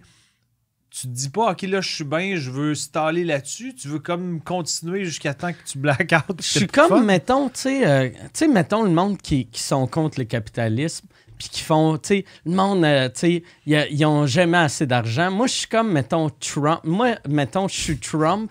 tu 0.90 1.02
te 1.02 1.12
dis 1.12 1.28
pas, 1.28 1.52
OK, 1.52 1.62
là, 1.62 1.80
je 1.80 1.88
suis 1.88 2.04
bien, 2.04 2.34
je 2.36 2.50
veux 2.50 2.74
staller 2.74 3.24
là-dessus. 3.24 3.74
Tu 3.74 3.88
veux 3.88 4.00
comme 4.00 4.40
continuer 4.40 5.04
jusqu'à 5.04 5.34
temps 5.34 5.52
que 5.52 5.62
tu 5.64 5.78
black 5.78 6.12
out. 6.12 6.42
Je 6.42 6.58
suis 6.58 6.66
comme, 6.66 7.04
mettons, 7.04 7.48
tu 7.48 7.60
sais, 7.60 7.86
euh, 7.86 8.08
tu 8.08 8.16
sais, 8.32 8.48
mettons 8.48 8.82
le 8.82 8.90
monde 8.90 9.16
qui, 9.18 9.46
qui 9.46 9.62
sont 9.62 9.86
contre 9.86 10.18
le 10.18 10.24
capitalisme, 10.24 11.06
puis 11.40 11.48
qui 11.48 11.62
font, 11.62 11.96
tu 11.96 12.08
sais, 12.08 12.24
le 12.44 12.52
monde, 12.52 12.84
euh, 12.84 13.08
tu 13.08 13.42
sais, 13.66 13.88
ils 13.90 14.04
ont 14.04 14.26
jamais 14.26 14.58
assez 14.58 14.86
d'argent. 14.86 15.30
Moi, 15.30 15.46
je 15.46 15.54
suis 15.54 15.66
comme, 15.66 15.90
mettons, 15.90 16.28
Trump. 16.28 16.80
Moi, 16.84 17.14
mettons, 17.26 17.66
je 17.66 17.74
suis 17.80 17.98
Trump, 17.98 18.50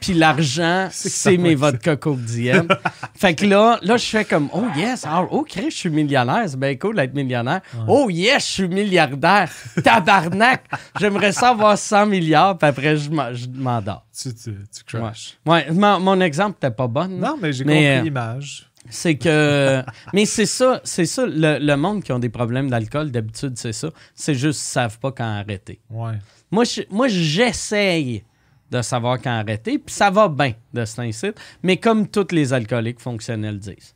puis 0.00 0.14
l'argent, 0.14 0.88
C'est 0.92 1.36
mes 1.36 1.54
vodka 1.54 1.94
Coke 1.94 2.18
Diem. 2.22 2.66
fait 3.14 3.36
que 3.36 3.46
là, 3.46 3.78
là, 3.82 3.96
je 3.96 4.04
fais 4.04 4.24
comme, 4.24 4.48
oh 4.52 4.64
yes, 4.76 5.04
ah, 5.06 5.24
oh, 5.30 5.46
je 5.48 5.70
suis 5.70 5.90
millionnaire, 5.90 6.42
c'est 6.48 6.58
bien 6.58 6.74
cool 6.74 6.96
d'être 6.96 7.14
millionnaire. 7.14 7.60
Oh 7.86 8.10
yes, 8.10 8.44
je 8.48 8.52
suis 8.52 8.68
milliardaire. 8.68 9.48
Tabarnak! 9.84 10.64
J'aimerais 10.98 11.30
ça 11.30 11.50
avoir 11.50 11.78
100 11.78 12.06
milliards, 12.06 12.58
puis 12.58 12.68
après, 12.68 12.96
je 12.96 13.10
m'en- 13.10 13.32
je 13.32 13.46
m'endors. 13.48 14.04
Tu, 14.20 14.34
tu, 14.34 14.56
tu 14.76 14.84
crashes. 14.84 15.38
Ouais, 15.46 15.70
mon, 15.70 16.00
mon 16.00 16.20
exemple 16.20 16.56
n'était 16.60 16.74
pas 16.74 16.88
bon. 16.88 17.06
Non, 17.08 17.36
mais 17.40 17.52
j'ai 17.52 17.62
compris 17.64 17.86
euh, 17.86 18.02
l'image. 18.02 18.66
C'est 18.90 19.16
que. 19.16 19.82
Mais 20.12 20.24
c'est 20.26 20.46
ça, 20.46 20.80
c'est 20.84 21.06
ça. 21.06 21.24
Le, 21.26 21.58
le 21.58 21.76
monde 21.76 22.02
qui 22.02 22.12
ont 22.12 22.18
des 22.18 22.28
problèmes 22.28 22.68
d'alcool, 22.70 23.10
d'habitude, 23.10 23.54
c'est 23.56 23.72
ça. 23.72 23.88
C'est 24.14 24.34
juste 24.34 24.60
qu'ils 24.60 24.68
savent 24.72 24.98
pas 24.98 25.12
quand 25.12 25.24
arrêter. 25.38 25.80
Ouais. 25.90 26.14
Moi, 26.50 26.64
je- 26.64 26.82
moi 26.90 27.08
j'essaye 27.08 28.24
de 28.70 28.82
savoir 28.82 29.20
quand 29.20 29.30
arrêter, 29.38 29.78
puis 29.78 29.94
ça 29.94 30.10
va 30.10 30.28
bien 30.28 30.52
de 30.72 30.84
ce 30.84 31.00
incite, 31.00 31.40
mais 31.62 31.76
comme 31.76 32.08
tous 32.08 32.28
les 32.32 32.52
alcooliques 32.52 33.00
fonctionnels 33.00 33.58
disent. 33.58 33.94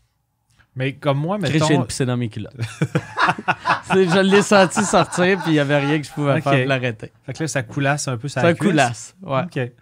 Mais 0.77 0.93
comme 0.95 1.19
moi, 1.19 1.39
Chris, 1.39 1.55
j'ai 1.55 1.77
mettons. 1.77 1.87
une 2.01 2.07
dans 2.07 2.17
mes 2.17 2.29
culottes. 2.29 2.55
Je 3.93 4.21
l'ai 4.21 4.43
senti 4.43 4.85
sortir, 4.85 5.39
puis 5.43 5.49
il 5.51 5.55
n'y 5.55 5.59
avait 5.59 5.79
rien 5.79 5.99
que 6.01 6.07
je 6.07 6.13
pouvais 6.13 6.41
faire 6.41 6.53
pour 6.53 6.69
l'arrêter. 6.69 7.11
Fait 7.25 7.33
que 7.33 7.43
là, 7.43 7.49
ça 7.49 7.63
coulasse 7.63 8.07
un 8.07 8.17
peu. 8.17 8.29
Ça 8.29 8.47
un 8.47 8.55
coulasse. 8.55 9.17
Ouais. 9.23 9.43
OK. 9.45 9.73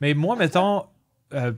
Mais 0.00 0.14
moi, 0.14 0.34
mettons, 0.36 0.86
euh, 1.34 1.52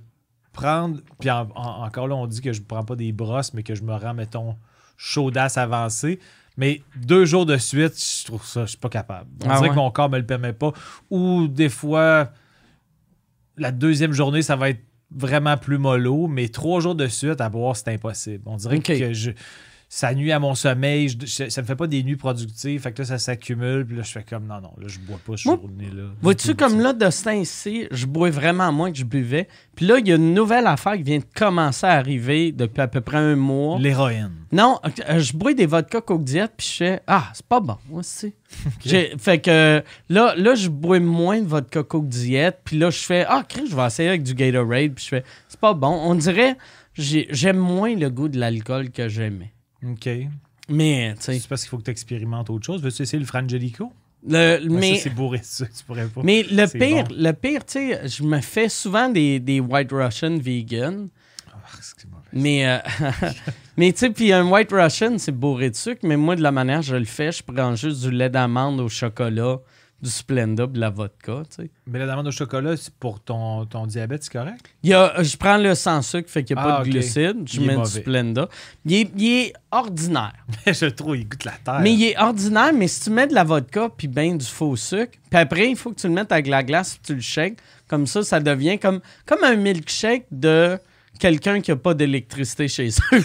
prendre. 0.55 1.01
Puis 1.21 1.31
en- 1.31 1.49
en- 1.55 1.85
encore 1.85 2.09
là, 2.09 2.15
on 2.15 2.27
dit 2.27 2.41
que 2.41 2.53
je 2.55 2.63
prends 2.63 2.85
pas 2.85 2.97
des 2.97 3.13
brosses, 3.13 3.53
mais 3.53 3.63
que 3.63 3.75
je 3.75 3.83
me 3.83 3.93
rends, 3.95 4.15
mettons, 4.15 4.57
chaudasse 4.97 5.59
avancée. 5.59 6.19
Mais 6.57 6.83
deux 6.97 7.25
jours 7.25 7.45
de 7.47 7.57
suite, 7.57 7.95
je 7.99 8.25
trouve 8.27 8.45
ça, 8.47 8.63
je 8.63 8.71
suis 8.71 8.79
pas 8.79 8.89
capable. 8.89 9.29
On 9.45 9.51
Ah 9.51 9.57
dirait 9.57 9.69
ouais? 9.69 9.69
que 9.71 9.75
mon 9.75 9.91
corps 9.91 10.09
me 10.09 10.19
le 10.19 10.25
permet 10.27 10.53
pas. 10.53 10.73
Ou 11.11 11.49
des 11.49 11.69
fois, 11.69 12.31
la 13.57 13.73
deuxième 13.73 14.13
journée, 14.13 14.41
ça 14.43 14.57
va 14.57 14.71
être 14.71 14.83
vraiment 15.11 15.57
plus 15.57 15.79
mollo, 15.79 16.27
mais 16.29 16.49
trois 16.49 16.81
jours 16.81 16.95
de 16.95 17.07
suite 17.09 17.41
à 17.41 17.49
boire, 17.49 17.77
c'est 17.77 17.89
impossible. 17.93 18.43
On 18.47 18.57
dirait 18.57 18.79
que 18.81 19.13
je, 19.13 19.33
ça 19.97 20.13
nuit 20.13 20.33
à 20.33 20.41
mon 20.41 20.57
sommeil, 20.57 21.09
je- 21.09 21.19
je- 21.25 21.49
ça 21.51 21.63
me 21.63 21.67
fait 21.69 21.77
pas 21.77 21.87
des 21.87 22.03
nuits 22.03 22.17
productives, 22.17 22.81
fait 22.81 22.91
que 22.91 23.03
là, 23.03 23.05
ça 23.07 23.19
s'accumule, 23.19 23.87
puis 23.87 23.97
là, 23.97 24.03
je 24.03 24.11
fais 24.11 24.25
comme 24.29 24.45
non, 24.45 24.61
non, 24.61 24.73
là, 24.77 24.89
je 24.89 24.99
bois 24.99 25.19
pas 25.25 25.37
cette 25.37 25.47
Moi, 25.47 25.57
journée-là. 25.63 26.03
Vois-tu, 26.21 26.57
comme 26.57 26.81
là, 26.81 26.93
de 26.93 27.09
ce 27.11 27.23
temps-ci, 27.23 27.87
je 27.93 28.07
bois 28.07 28.31
vraiment 28.31 28.73
moins 28.73 28.91
que 28.91 28.99
je 28.99 29.05
buvais. 29.05 29.47
Puis 29.77 29.87
là, 29.87 29.99
il 30.01 30.09
y 30.09 30.13
a 30.13 30.17
une 30.17 30.35
nouvelle 30.35 30.67
affaire 30.67 30.97
qui 30.97 31.05
vient 31.05 31.19
de 31.19 31.25
commencer 31.37 31.87
à 31.87 31.93
arriver 31.93 32.51
depuis 32.51 32.81
à 32.81 32.89
peu 32.89 33.01
près 33.03 33.19
un 33.19 33.37
mois. 33.37 33.79
L'héroïne. 33.79 34.33
Non, 34.51 34.81
euh, 35.09 35.21
je 35.21 35.33
bois 35.33 35.55
des 35.55 35.67
vodka 35.67 36.01
Coke 36.01 36.25
Diet, 36.25 36.49
puis 36.57 36.67
je 36.69 36.77
fais 36.77 37.01
Ah, 37.07 37.31
c'est 37.33 37.47
pas 37.47 37.61
bon, 37.61 37.77
moi 37.89 38.01
aussi. 38.01 38.35
Fait 39.19 39.39
que 39.41 39.83
là, 40.09 40.35
là, 40.37 40.55
je 40.57 40.69
bois 40.69 40.99
moins 41.01 41.41
de 41.41 41.47
vodka 41.47 41.85
Coke 41.85 42.09
Diet, 42.09 42.53
puis 42.65 42.79
là, 42.79 42.91
je 42.91 42.99
fais 42.99 43.25
Ah, 43.29 43.45
Chris, 43.49 43.67
je 43.71 43.77
vais 43.77 43.87
essayer 43.87 44.09
avec 44.09 44.25
du 44.25 44.35
Gatorade, 44.35 44.93
puis 44.95 45.05
je 45.05 45.09
fais 45.09 45.25
C'est 45.49 45.61
pas 45.61 45.73
bon. 45.75 45.89
On 46.05 46.15
dirait 46.17 46.57
j'ai- 46.97 47.27
j'aime 47.31 47.59
moins 47.59 47.95
le 47.97 48.11
goût 48.11 48.29
de 48.29 48.39
l'alcool 48.39 48.91
que 48.91 49.09
j'aimais. 49.09 49.53
OK. 49.85 50.09
Mais, 50.69 51.15
tu 51.17 51.23
sais, 51.23 51.39
C'est 51.39 51.49
parce 51.49 51.63
qu'il 51.63 51.71
faut 51.71 51.79
que 51.79 51.85
tu 51.85 51.91
expérimentes 51.91 52.51
autre 52.51 52.65
chose. 52.65 52.83
Veux-tu 52.83 53.03
essayer 53.03 53.19
le 53.19 53.27
Frangelico? 53.27 53.93
le, 54.27 54.67
mais, 54.69 54.97
c'est 54.97 55.11
bourré, 55.11 55.41
ça, 55.43 55.67
tu 55.67 55.85
pourrais 55.85 56.07
pas. 56.07 56.23
mais 56.25 56.45
le 56.51 56.67
pire, 56.67 57.05
bon. 57.05 57.15
le 57.17 57.33
pire, 57.33 57.65
tu 57.65 57.73
sais, 57.73 58.09
je 58.09 58.23
me 58.23 58.41
fais 58.41 58.71
souvent 58.71 59.09
des, 59.09 59.39
des 59.39 59.61
White 59.61 59.93
Russian 59.93 60.39
vegan. 60.39 61.09
Ah, 61.53 61.57
mauvais. 62.11 62.25
Mais, 62.33 62.67
euh, 62.67 62.79
mais 63.77 63.93
tu 63.93 63.99
sais, 63.99 64.11
puis 64.11 64.33
un 64.33 64.51
White 64.51 64.73
Russian, 64.73 65.19
c'est 65.19 65.33
bourré 65.33 65.71
de 65.71 65.77
sucre, 65.77 66.01
mais 66.05 66.17
moi, 66.17 66.37
de 66.37 66.43
la 66.43 66.53
manière 66.53 66.81
que 66.81 66.87
je 66.87 66.97
le 66.97 67.05
fais, 67.05 67.33
je 67.33 67.43
prends 67.43 67.77
juste 67.77 68.01
du 68.01 68.11
lait 68.11 68.31
d'amande 68.31 68.81
au 68.81 68.89
chocolat, 68.89 69.59
du 70.05 70.11
Splenda, 70.11 70.67
de 70.67 70.79
la 70.79 70.91
vodka, 70.91 71.43
tu 71.49 71.65
sais. 71.65 71.71
Mais 71.87 71.99
la 71.99 72.07
demande 72.07 72.29
au 72.29 72.31
chocolat, 72.31 72.77
c'est 72.77 72.93
pour 72.95 73.21
ton, 73.21 73.65
ton 73.65 73.87
diabète, 73.87 74.23
c'est 74.23 74.33
correct? 74.33 74.61
Il 74.83 74.91
y 74.91 74.95
a, 74.95 75.23
je 75.23 75.37
prends 75.37 75.57
le 75.57 75.75
sans 75.75 76.03
sucre, 76.03 76.31
fait 76.31 76.45
qu'il 76.45 76.55
n'y 76.57 76.63
a 76.63 76.65
Ah, 76.65 76.69
pas 76.79 76.83
de 76.85 76.89
ok. 76.89 76.93
glucides. 76.93 77.49
Je 77.49 77.61
Il 77.61 77.67
mets 77.67 77.77
du. 77.77 77.85
Splenda. 77.87 78.49
Il 78.85 78.93
est, 78.95 79.11
il 79.17 79.27
est 79.27 79.53
ordinaire. 79.73 80.35
je 80.67 80.85
le 80.85 80.93
trouve, 80.93 81.17
il 81.17 81.27
goûte 81.29 81.45
la 81.45 81.53
terre. 81.53 81.81
Mais 81.81 81.93
il 81.95 82.05
est 82.05 82.19
ordinaire, 82.19 82.73
mais 82.75 82.87
si 82.87 83.01
tu 83.05 83.11
mets 83.11 83.27
de 83.27 83.35
la 83.35 83.45
vodka 83.45 83.89
puis 83.97 84.07
ben 84.09 84.37
du 84.39 84.45
faux 84.47 84.77
sucre, 84.77 85.13
puis 85.31 85.39
après, 85.41 85.71
il 85.71 85.77
faut 85.77 85.91
que 85.91 86.01
tu 86.01 86.07
le 86.07 86.13
mettes 86.15 86.31
avec 86.31 86.47
la 86.47 86.63
glace 86.63 86.93
puis 86.97 87.01
tu 87.07 87.15
le 87.15 87.21
shakes. 87.21 87.59
Comme 87.89 88.07
ça, 88.07 88.23
ça 88.23 88.41
devient 88.41 88.79
comme, 88.79 89.01
comme 89.27 89.43
un 89.45 89.57
milkshake 89.57 90.27
de 90.31 90.79
quelqu'un 91.19 91.61
qui 91.61 91.71
n'a 91.71 91.77
pas 91.77 91.95
d'électricité 91.95 92.69
chez 92.69 92.89
eux. 92.89 93.25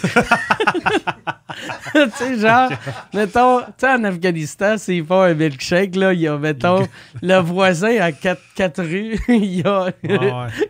tu 1.94 2.10
sais, 2.16 2.38
genre, 2.38 2.70
mettons, 3.14 3.60
tu 3.60 3.66
sais, 3.78 3.92
en 3.92 4.04
Afghanistan, 4.04 4.78
s'ils 4.78 5.04
font 5.04 5.22
un 5.22 5.34
milkshake, 5.34 5.96
là, 5.96 6.12
il 6.12 6.20
y 6.20 6.28
a, 6.28 6.36
mettons, 6.38 6.86
le 7.22 7.38
voisin 7.38 8.00
à 8.00 8.12
quatre, 8.12 8.42
quatre 8.54 8.82
rues, 8.82 9.18
il 9.28 9.60
y 9.60 9.62
a, 9.64 9.84
ouais. 9.84 9.92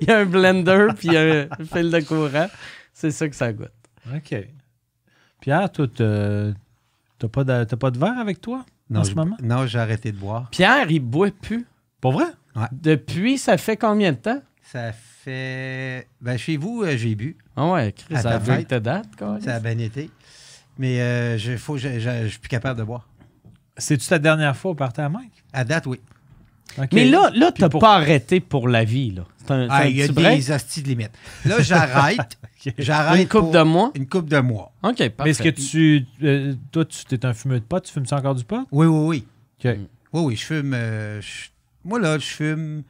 il 0.00 0.08
y 0.08 0.10
a 0.10 0.18
un 0.18 0.24
blender 0.26 0.88
puis 0.96 1.08
il 1.08 1.14
y 1.14 1.16
a 1.16 1.42
un 1.42 1.64
fil 1.64 1.90
de 1.90 2.00
courant. 2.00 2.48
C'est 2.92 3.10
ça 3.10 3.28
que 3.28 3.36
ça 3.36 3.52
goûte. 3.52 3.70
OK. 4.14 4.34
Pierre, 5.40 5.70
toi, 5.72 5.86
t'as 5.94 6.52
t'as 7.18 7.28
pas, 7.28 7.44
de- 7.44 7.64
t'as 7.64 7.76
pas 7.76 7.90
de 7.90 7.98
verre 7.98 8.18
avec 8.18 8.40
toi 8.40 8.64
en 8.94 9.04
ce 9.04 9.14
moment? 9.14 9.36
non, 9.42 9.66
j'ai 9.66 9.78
arrêté 9.78 10.10
de 10.12 10.16
boire. 10.18 10.48
Pierre, 10.50 10.90
il 10.90 11.00
boit 11.00 11.30
plus. 11.30 11.66
Pour 12.00 12.12
vrai? 12.12 12.26
Depuis, 12.72 13.38
ça 13.38 13.56
fait 13.56 13.76
combien 13.76 14.12
de 14.12 14.16
temps? 14.16 14.42
Ça 14.62 14.92
fait. 14.92 15.09
Ben, 15.26 16.36
chez 16.36 16.56
vous, 16.56 16.82
euh, 16.82 16.96
j'ai 16.96 17.14
bu. 17.14 17.36
Ah 17.56 17.70
ouais, 17.72 17.92
Chris, 17.92 18.14
À 18.14 18.22
ça 18.22 18.30
ta 18.32 18.38
que 18.38 18.44
fête. 18.44 18.68
ta 18.68 18.80
date, 18.80 19.08
quoi. 19.18 19.38
Ça 19.40 19.56
a 19.56 19.60
bien 19.60 19.78
été. 19.78 20.10
Mais 20.78 21.00
euh, 21.00 21.36
je, 21.38 21.56
faut, 21.56 21.76
je, 21.76 21.98
je- 21.98 22.22
je 22.24 22.28
suis 22.28 22.38
plus 22.38 22.48
capable 22.48 22.78
de 22.78 22.84
boire. 22.84 23.06
C'est-tu 23.76 24.06
ta 24.06 24.18
dernière 24.18 24.56
fois 24.56 24.70
au 24.72 24.74
party 24.74 25.00
à 25.00 25.08
Mike? 25.08 25.32
À 25.52 25.64
date, 25.64 25.86
oui. 25.86 26.00
OK. 26.78 26.88
Mais 26.92 27.04
là, 27.06 27.30
là 27.34 27.50
Puis 27.52 27.60
t'as 27.62 27.68
pour- 27.68 27.80
pas 27.80 27.96
arrêté 27.96 28.40
pour 28.40 28.68
la 28.68 28.84
vie, 28.84 29.10
là. 29.10 29.24
C'est 29.38 29.50
un, 29.50 29.66
c'est 29.66 29.72
Ah, 29.72 29.76
un 29.82 29.84
il 29.86 29.96
y 29.96 30.02
a 30.02 30.06
petit 30.06 30.12
break. 30.14 30.38
des 30.38 30.50
hosties 30.52 30.82
de 30.82 30.88
limite. 30.88 31.10
Là, 31.44 31.56
j'arrête. 31.60 32.38
Une 32.64 33.26
coupe 33.26 33.40
pour 33.40 33.50
de 33.52 33.62
mois? 33.62 33.90
Une 33.94 34.06
coupe 34.06 34.28
de 34.28 34.38
mois. 34.38 34.72
OK, 34.82 34.96
parfait. 34.96 35.14
Mais 35.24 35.30
est-ce 35.30 35.42
que 35.42 35.48
tu. 35.48 36.06
euh, 36.22 36.54
toi, 36.70 36.84
tu 36.84 37.14
es 37.14 37.26
un 37.26 37.34
fumeur 37.34 37.58
de 37.58 37.64
pot? 37.64 37.80
Tu 37.80 37.92
fumes 37.92 38.06
ça 38.06 38.16
encore 38.16 38.34
du 38.34 38.44
pot? 38.44 38.66
Oui, 38.70 38.86
oui, 38.86 39.24
oui. 39.64 39.70
OK. 39.70 39.78
Oui, 40.12 40.22
oui, 40.22 40.36
je 40.36 40.44
fume. 40.44 40.72
euh, 40.74 41.20
je- 41.20 41.48
moi, 41.84 41.98
là, 41.98 42.18
je 42.18 42.26
fume, 42.26 42.82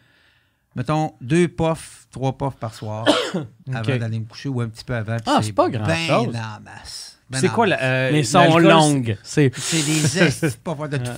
mettons, 0.77 1.13
deux 1.21 1.49
puffs, 1.49 2.07
trois 2.11 2.37
puffs 2.37 2.57
par 2.57 2.75
soir 2.75 3.07
avant 3.75 3.97
d'aller 3.97 4.19
me 4.21 4.25
coucher 4.27 4.49
ou 4.49 4.61
un 4.61 4.69
petit 4.69 4.85
peu 4.85 4.95
avant. 4.95 5.17
Ah, 5.27 5.41
c'est 5.43 5.53
pas 5.53 5.69
grand-chose. 5.69 6.33
Ben 6.33 6.41
en 6.41 6.61
masse. 6.61 7.19
Ben 7.29 7.39
C'est 7.39 7.49
quoi 7.49 7.67
la. 7.67 7.81
euh, 7.83 8.23
sont 8.25 8.41
l'alcool, 8.41 8.63
longues. 8.69 9.17
C'est... 9.23 9.53
C'est 9.57 9.83
des 9.83 10.01
de 10.43 10.57
puffs 10.63 10.89
de 10.89 10.97
tout. 10.97 11.11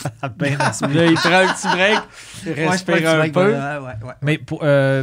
c'est- 0.00 0.28
ben, 0.36 0.56
Là, 0.94 1.06
il 1.06 1.14
prend 1.14 1.32
un 1.32 1.52
petit 1.52 1.66
break, 1.68 1.98
Ouais, 2.46 2.68
respire 2.68 2.96
prends 2.98 3.08
un 3.10 3.18
break, 3.18 3.32
peu. 3.32 3.52
ouais, 3.52 3.78
ouais. 4.06 4.14
Mais 4.22 4.38
pour. 4.38 4.60
euh, 4.62 5.02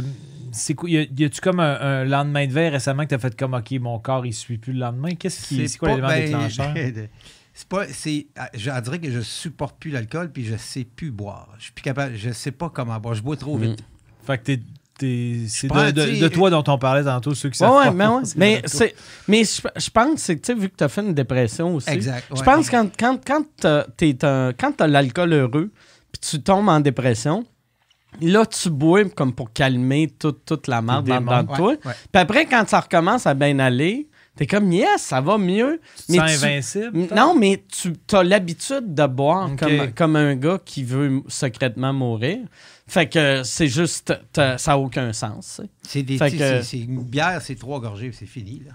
c'est 0.52 0.72
quoi? 0.74 0.88
Y 0.88 0.96
a- 0.98 1.06
y 1.14 1.24
a-tu 1.26 1.40
comme 1.42 1.60
un, 1.60 1.78
un 1.80 2.04
lendemain 2.04 2.46
de 2.46 2.52
veille 2.52 2.70
récemment 2.70 3.02
que 3.04 3.08
t'as 3.10 3.18
fait 3.18 3.36
comme, 3.38 3.52
OK, 3.52 3.70
mon 3.72 3.98
corps, 3.98 4.24
il 4.24 4.32
suit 4.32 4.56
plus 4.56 4.72
le 4.72 4.78
lendemain? 4.78 5.10
Qu'est-ce 5.14 5.46
qui. 5.48 5.68
C'est 5.68 5.76
quoi 5.78 5.90
l'élément 5.90 6.08
ben, 6.08 6.24
déclencheur? 6.24 6.72
C'est 7.56 7.68
pas. 7.68 7.86
C'est. 7.88 8.26
ah, 8.36 8.50
Je 8.54 8.70
on 8.70 8.80
dirait 8.82 8.98
que 8.98 9.10
je 9.10 9.20
supporte 9.20 9.78
plus 9.80 9.90
l'alcool 9.90 10.30
puis 10.30 10.44
je 10.44 10.56
sais 10.56 10.84
plus 10.84 11.10
boire. 11.10 11.48
Je 11.58 11.64
suis 11.64 11.72
plus 11.72 11.82
capable. 11.82 12.14
Je 12.14 12.30
sais 12.30 12.50
pas 12.52 12.68
comment 12.68 13.00
boire. 13.00 13.14
Je 13.14 13.22
bois 13.22 13.36
trop 13.36 13.56
vite. 13.56 13.82
Fait 14.26 14.36
que 14.36 14.44
t'es. 14.44 14.60
c'est 15.48 15.68
de, 15.68 15.90
de- 16.20 16.28
tu 16.28 16.34
toi 16.34 16.50
dont 16.50 16.64
on 16.66 16.78
parlait 16.78 17.04
tantôt, 17.04 17.34
ceux 17.34 17.48
qui 17.48 17.56
savent 17.56 17.74
ouais, 17.74 17.90
mais, 17.92 18.06
ouais. 18.06 18.22
Mais, 18.36 18.62
c'est, 18.66 18.94
je, 19.28 19.68
je 19.76 19.90
pense 19.90 20.20
c'est 20.20 20.36
que, 20.36 20.40
tu 20.44 20.52
sais, 20.52 20.58
vu 20.58 20.68
que 20.68 20.76
tu 20.76 20.84
as 20.84 20.88
fait 20.88 21.00
une 21.00 21.14
dépression 21.14 21.74
aussi, 21.74 21.88
Exact. 21.90 22.26
je 22.34 22.42
pense 22.42 22.68
que 22.68 22.76
quand, 22.76 23.20
quand, 23.26 23.44
quand 24.58 24.72
t'as 24.76 24.86
l'alcool 24.86 25.32
heureux, 25.32 25.70
puis 26.12 26.20
tu 26.20 26.42
tombes 26.42 26.68
en 26.68 26.80
dépression, 26.80 27.46
là, 28.20 28.44
tu 28.46 28.68
bois 28.68 29.04
comme 29.08 29.32
pour 29.32 29.52
calmer 29.52 30.08
toute, 30.18 30.44
toute 30.44 30.66
la 30.66 30.82
marde 30.82 31.06
dans, 31.06 31.20
dans 31.20 31.46
Ouais, 31.46 31.56
toi. 31.56 31.76
Puis 31.82 31.92
après, 32.22 32.44
quand 32.46 32.68
ça 32.68 32.80
recommence 32.80 33.26
à 33.26 33.34
bien 33.34 33.58
aller, 33.58 34.08
t'es 34.36 34.46
comme, 34.46 34.72
yes, 34.72 35.00
ça 35.02 35.20
va 35.20 35.38
mieux. 35.38 35.80
Tu 35.96 36.12
te 36.12 36.12
sens 36.18 36.38
tu- 36.38 36.44
invincible? 36.46 37.08
Non, 37.14 37.34
mais 37.34 37.62
tu 37.70 37.92
as 38.12 38.22
l'habitude 38.22 38.94
de 38.94 39.06
boire 39.06 39.50
comme, 39.56 39.92
comme 39.92 40.16
un 40.16 40.36
gars 40.36 40.58
qui 40.64 40.84
veut 40.84 41.22
secrètement 41.28 41.92
mourir. 41.92 42.38
Fait 42.88 43.08
que 43.08 43.42
c'est 43.42 43.66
juste, 43.66 44.12
ça 44.34 44.56
n'a 44.66 44.78
aucun 44.78 45.12
sens. 45.12 45.60
C'est 45.82 46.02
des. 46.02 46.18
Que- 46.18 46.62
c'est- 46.62 46.78
une 46.78 47.02
bière, 47.02 47.42
c'est 47.42 47.56
trois 47.56 47.80
gorgées, 47.80 48.12
c'est 48.12 48.26
fini. 48.26 48.62
Là. 48.64 48.72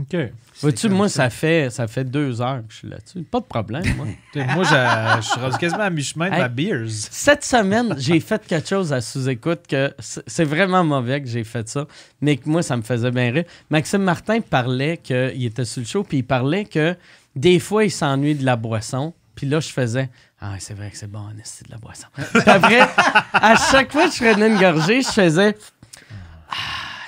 OK. 0.00 0.16
Vois-tu, 0.60 0.88
moi, 0.88 1.08
ça 1.08 1.28
fait, 1.28 1.68
ça 1.70 1.86
fait 1.86 2.04
deux 2.04 2.40
heures 2.40 2.58
que 2.66 2.72
je 2.72 2.76
suis 2.78 2.88
là-dessus. 2.88 3.22
Pas 3.24 3.40
de 3.40 3.44
problème, 3.44 3.84
moi. 3.96 4.06
Moi, 4.54 4.64
je, 4.64 5.20
je 5.22 5.28
suis 5.28 5.40
rendu 5.40 5.58
quasiment 5.58 5.82
à 5.82 5.90
mi-chemin 5.90 6.30
de 6.30 6.34
Hey. 6.34 6.40
ma 6.40 6.48
beers. 6.48 6.88
Cette 6.88 7.44
semaine, 7.44 7.94
j'ai 7.98 8.20
fait 8.20 8.46
quelque 8.46 8.68
chose 8.68 8.92
à 8.92 9.00
sous-écoute 9.00 9.62
que 9.68 9.92
c'est 9.98 10.44
vraiment 10.44 10.82
mauvais 10.84 11.20
que 11.20 11.28
j'ai 11.28 11.44
fait 11.44 11.68
ça, 11.68 11.86
mais 12.20 12.36
que 12.36 12.48
moi, 12.48 12.62
ça 12.62 12.76
me 12.76 12.82
faisait 12.82 13.10
bien 13.10 13.30
rire. 13.32 13.44
Maxime 13.70 14.02
Martin 14.02 14.40
parlait 14.40 14.96
qu'il 14.98 15.44
était 15.44 15.64
sur 15.64 15.80
le 15.80 15.86
show, 15.86 16.02
puis 16.04 16.18
il 16.18 16.22
parlait 16.22 16.64
que 16.64 16.96
des 17.36 17.58
fois, 17.58 17.84
il 17.84 17.90
s'ennuie 17.90 18.34
de 18.34 18.44
la 18.44 18.56
boisson. 18.56 19.12
Puis 19.34 19.46
là, 19.46 19.60
je 19.60 19.68
faisais 19.70 20.08
Ah, 20.40 20.54
c'est 20.58 20.74
vrai 20.74 20.90
que 20.90 20.96
c'est 20.96 21.10
bon, 21.10 21.24
c'est 21.42 21.66
de 21.66 21.72
la 21.72 21.78
boisson. 21.78 22.06
Puis 22.14 22.42
après, 22.46 22.80
à 23.32 23.54
chaque 23.70 23.90
fois 23.92 24.06
que 24.08 24.14
je 24.14 24.18
prenais 24.30 24.48
une 24.48 24.58
gorgée, 24.60 25.02
je 25.02 25.08
faisais 25.08 25.56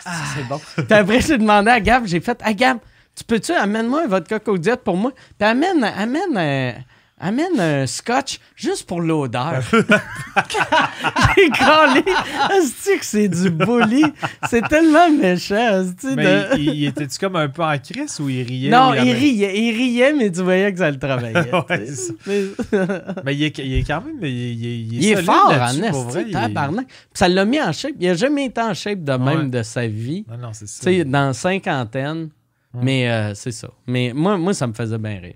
Ah, 0.04 0.10
c'est- 0.34 0.40
c'est 0.40 0.48
bon. 0.48 0.60
Puis 0.76 0.86
après, 0.92 1.20
j'ai 1.20 1.38
demandé 1.38 1.70
à 1.70 1.80
Gab, 1.80 2.06
j'ai 2.06 2.20
fait 2.20 2.38
Ah, 2.44 2.52
Gab, 2.52 2.78
tu 3.14 3.24
peux-tu 3.24 3.52
amène-moi 3.52 4.02
un 4.04 4.06
vodka 4.06 4.38
Coke 4.38 4.76
pour 4.84 4.96
moi? 4.96 5.12
Puis 5.38 5.48
amène, 5.48 5.82
amène, 5.84 6.36
euh, 6.36 6.72
amène 7.18 7.58
un 7.60 7.86
scotch 7.86 8.38
juste 8.56 8.86
pour 8.86 9.00
l'odeur. 9.00 9.62
J'ai 9.72 11.48
collé. 11.48 12.04
Asti 12.50 12.98
que 12.98 13.04
c'est 13.04 13.28
du 13.28 13.50
bully? 13.50 14.04
C'est 14.48 14.66
tellement 14.68 15.10
méchant, 15.10 15.84
Mais 16.16 16.24
de- 16.24 16.58
il, 16.58 16.68
il 16.74 16.84
était-tu 16.86 17.18
comme 17.18 17.36
un 17.36 17.48
peu 17.48 17.62
en 17.62 17.78
crise 17.78 18.18
ou 18.20 18.28
il 18.28 18.42
riait? 18.42 18.70
Non, 18.70 18.94
il 18.94 19.12
riait. 19.12 19.58
Il 19.58 19.76
riait, 19.76 20.12
mais 20.12 20.30
tu 20.30 20.42
voyais 20.42 20.72
que 20.72 20.78
ça 20.78 20.90
le 20.90 20.98
travaillait. 20.98 21.50
Ouais, 21.70 21.86
c'est 21.86 22.14
Mais- 22.26 22.44
Mais 23.24 23.34
il 23.34 23.42
est, 23.44 23.58
il 23.58 23.74
est 23.78 23.84
quand 23.84 24.02
même. 24.04 24.18
Il, 24.22 25.08
est- 25.10 25.22
fort 25.22 25.50
en 25.52 25.82
est- 25.82 26.30
tabarnak. 26.32 26.86
Ça 27.12 27.28
l'a 27.28 27.44
mis 27.44 27.60
en 27.60 27.72
shape. 27.72 27.92
Il 28.00 28.08
a 28.08 28.14
jamais 28.14 28.46
été 28.46 28.60
en 28.60 28.74
shape 28.74 29.02
de 29.02 29.12
même 29.12 29.50
de 29.50 29.62
sa 29.62 29.86
vie. 29.86 30.24
Non, 30.28 30.38
non, 30.38 30.48
c'est 30.52 30.68
ça. 30.68 30.82
dans 31.04 31.32
cinquantaine. 31.32 32.28
Mais 32.74 33.08
euh, 33.08 33.34
c'est 33.34 33.52
ça. 33.52 33.68
Mais 33.86 34.12
moi, 34.14 34.36
moi, 34.36 34.52
ça 34.52 34.66
me 34.66 34.72
faisait 34.72 34.98
bien 34.98 35.20
rire. 35.20 35.34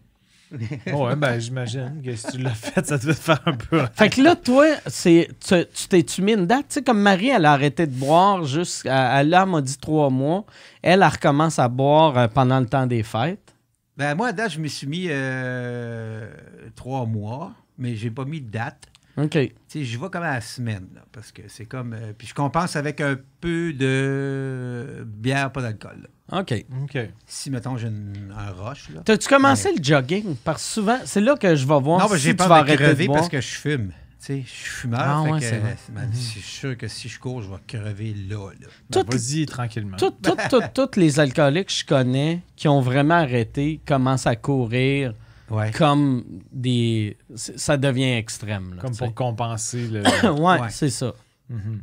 ouais, 0.92 1.16
ben 1.16 1.38
j'imagine 1.38 2.00
que 2.02 2.14
si 2.16 2.26
tu 2.32 2.38
l'as 2.38 2.54
fait, 2.54 2.86
ça 2.86 2.96
devait 2.96 3.14
te 3.14 3.20
faire 3.20 3.40
un 3.46 3.52
peu. 3.52 3.82
Fait 3.94 4.08
que 4.08 4.22
là, 4.22 4.34
toi, 4.34 4.66
c'est, 4.86 5.28
tu, 5.46 5.54
tu 5.74 5.88
t'es-tu 5.88 6.22
mis 6.22 6.32
une 6.32 6.46
date? 6.46 6.66
Tu 6.68 6.74
sais, 6.74 6.82
comme 6.82 7.00
Marie, 7.00 7.28
elle 7.28 7.44
a 7.44 7.52
arrêté 7.52 7.86
de 7.86 7.94
boire 7.94 8.44
jusqu'à. 8.44 9.20
Elle 9.20 9.28
m'a 9.28 9.60
dit 9.60 9.76
trois 9.78 10.10
mois. 10.10 10.44
Elle, 10.82 11.02
elle 11.02 11.08
recommence 11.08 11.58
à 11.58 11.68
boire 11.68 12.16
euh, 12.16 12.28
pendant 12.28 12.60
le 12.60 12.66
temps 12.66 12.86
des 12.86 13.02
fêtes. 13.02 13.54
Ben, 13.96 14.14
moi, 14.14 14.28
à 14.28 14.32
date, 14.32 14.52
je 14.52 14.60
me 14.60 14.68
suis 14.68 14.86
mis 14.86 15.06
euh, 15.08 16.30
trois 16.76 17.04
mois, 17.04 17.52
mais 17.76 17.94
j'ai 17.96 18.10
pas 18.10 18.24
mis 18.24 18.40
de 18.40 18.50
date. 18.50 18.88
OK. 19.18 19.30
Tu 19.32 19.52
sais, 19.66 19.84
j'y 19.84 19.96
vais 19.96 20.08
comme 20.10 20.22
à 20.22 20.34
la 20.34 20.40
semaine, 20.40 20.86
là, 20.94 21.02
parce 21.12 21.32
que 21.32 21.42
c'est 21.48 21.64
comme... 21.66 21.92
euh, 21.92 22.12
puis 22.16 22.26
je 22.28 22.34
compense 22.34 22.76
avec 22.76 23.00
un 23.00 23.16
peu 23.40 23.72
de 23.72 25.04
bière, 25.06 25.50
pas 25.52 25.62
d'alcool. 25.62 26.08
OK. 26.32 26.54
OK. 26.84 26.98
Si, 27.26 27.50
mettons, 27.50 27.76
j'ai 27.76 27.88
une- 27.88 28.32
un 28.36 28.50
rush, 28.52 28.90
là. 28.90 29.00
T'as-tu 29.04 29.28
commencé 29.28 29.70
le 29.76 29.82
jogging? 29.82 30.36
Parce 30.44 30.62
que 30.62 30.68
souvent, 30.68 30.98
c'est 31.04 31.20
là 31.20 31.36
que 31.36 31.54
je 31.56 31.66
vais 31.66 31.80
voir 31.80 31.98
non, 32.00 32.06
mais 32.10 32.16
si 32.18 32.24
j'ai 32.24 32.30
tu 32.30 32.36
peur 32.36 32.48
vas 32.48 32.56
de 32.56 32.60
arrêter 32.68 32.84
crever 32.84 33.06
boire. 33.06 33.18
parce 33.18 33.28
que 33.30 33.40
je 33.40 33.46
fume. 33.56 33.88
Tu 34.20 34.26
sais, 34.26 34.42
je 34.44 34.50
suis 34.50 34.64
fumeur. 34.70 35.00
Ah 35.02 35.22
fait 35.24 35.30
ouais, 35.32 35.38
que, 35.38 35.44
c'est 35.44 35.58
vrai. 35.58 35.76
euh, 35.88 35.92
ben, 35.94 36.10
c'est 36.12 36.40
sûr 36.42 36.76
que 36.76 36.88
si 36.88 37.08
je 37.08 37.18
cours, 37.20 37.40
je 37.40 37.48
vais 37.48 37.56
crever 37.66 38.14
là, 38.28 38.50
là. 38.60 38.66
Ben, 38.90 39.04
Tout- 39.04 39.10
Vas-y 39.12 39.46
tranquillement. 39.46 39.96
Tout- 39.96 40.10
tout- 40.10 40.36
tout- 40.50 40.60
Tous 40.74 40.98
les 41.00 41.20
alcooliques 41.20 41.68
que 41.68 41.72
je 41.72 41.84
connais 41.86 42.42
qui 42.56 42.66
ont 42.68 42.80
vraiment 42.80 43.14
arrêté 43.14 43.80
commencent 43.86 44.26
à 44.26 44.34
courir 44.36 45.14
Ouais. 45.50 45.70
comme 45.72 46.24
des. 46.52 47.16
Ça 47.34 47.76
devient 47.76 48.12
extrême. 48.12 48.74
là, 48.74 48.82
Comme 48.82 48.96
pour 48.96 49.14
compenser 49.14 49.88
le. 49.88 50.02
ouais, 50.40 50.60
Ouais. 50.60 50.70
c'est 50.70 50.90
ça. 50.90 51.12
Mhm. 51.48 51.82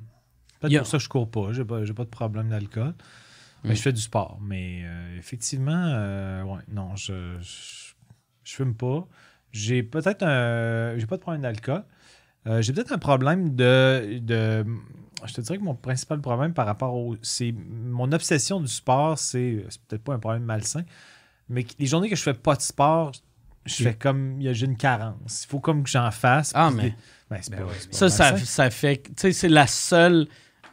Peut-être 0.59 0.75
a- 0.75 0.79
pour 0.79 0.87
ça 0.87 0.97
que 0.97 1.03
je 1.03 1.09
cours 1.09 1.29
pas. 1.29 1.51
J'ai 1.51 1.65
pas, 1.65 1.83
j'ai 1.83 1.93
pas 1.93 2.03
de 2.05 2.09
problème 2.09 2.49
d'alcool. 2.49 2.93
Mais 3.63 3.71
Mm. 3.71 3.75
je 3.75 3.81
fais 3.81 3.93
du 3.93 4.01
sport. 4.01 4.37
Mais 4.41 4.83
euh, 4.85 5.17
effectivement, 5.17 5.71
euh, 5.87 6.43
ouais, 6.43 6.61
non, 6.71 6.95
je, 6.95 7.37
je, 7.39 7.93
je 8.43 8.53
fume 8.53 8.75
pas. 8.75 9.07
J'ai 9.51 9.81
peut-être 9.81 10.21
un. 10.23 10.97
J'ai 10.97 11.07
pas 11.07 11.15
de 11.17 11.21
problème 11.21 11.41
d'alcool. 11.41 11.83
Euh, 12.47 12.61
j'ai 12.61 12.73
peut-être 12.73 12.91
un 12.91 12.99
problème 12.99 13.55
de, 13.55 14.19
de. 14.19 14.63
Je 15.25 15.33
te 15.33 15.41
dirais 15.41 15.57
que 15.57 15.63
mon 15.63 15.73
principal 15.73 16.21
problème 16.21 16.53
par 16.53 16.67
rapport 16.67 16.93
au. 16.93 17.15
C'est 17.23 17.51
mon 17.53 18.11
obsession 18.11 18.59
du 18.61 18.67
sport, 18.67 19.17
c'est. 19.17 19.65
C'est 19.69 19.81
peut-être 19.87 20.03
pas 20.03 20.13
un 20.13 20.19
problème 20.19 20.43
malsain. 20.43 20.83
Mais 21.49 21.65
les 21.79 21.85
journées 21.87 22.09
que 22.09 22.15
je 22.15 22.21
fais 22.23 22.33
pas 22.35 22.55
de 22.55 22.61
sport, 22.61 23.11
je 23.65 23.83
fais 23.83 23.93
comme. 23.93 24.35
il 24.39 24.45
y 24.45 24.49
a- 24.49 24.53
J'ai 24.53 24.65
une 24.65 24.77
carence. 24.77 25.43
Il 25.43 25.47
faut 25.47 25.59
comme 25.59 25.83
que 25.83 25.89
j'en 25.89 26.11
fasse. 26.11 26.51
Ah, 26.55 26.69
mais- 26.73 26.83
des- 26.83 26.93
ben, 27.29 27.37
c'est 27.41 27.51
Ben 27.51 27.57
pas- 27.59 27.65
ouais, 27.65 27.73
Ça, 27.91 28.09
ça, 28.09 28.37
ça 28.37 28.69
fait. 28.69 28.97
que- 28.97 29.07
Tu 29.09 29.13
sais, 29.17 29.31
c'est 29.31 29.49
la 29.49 29.67
seule 29.67 30.27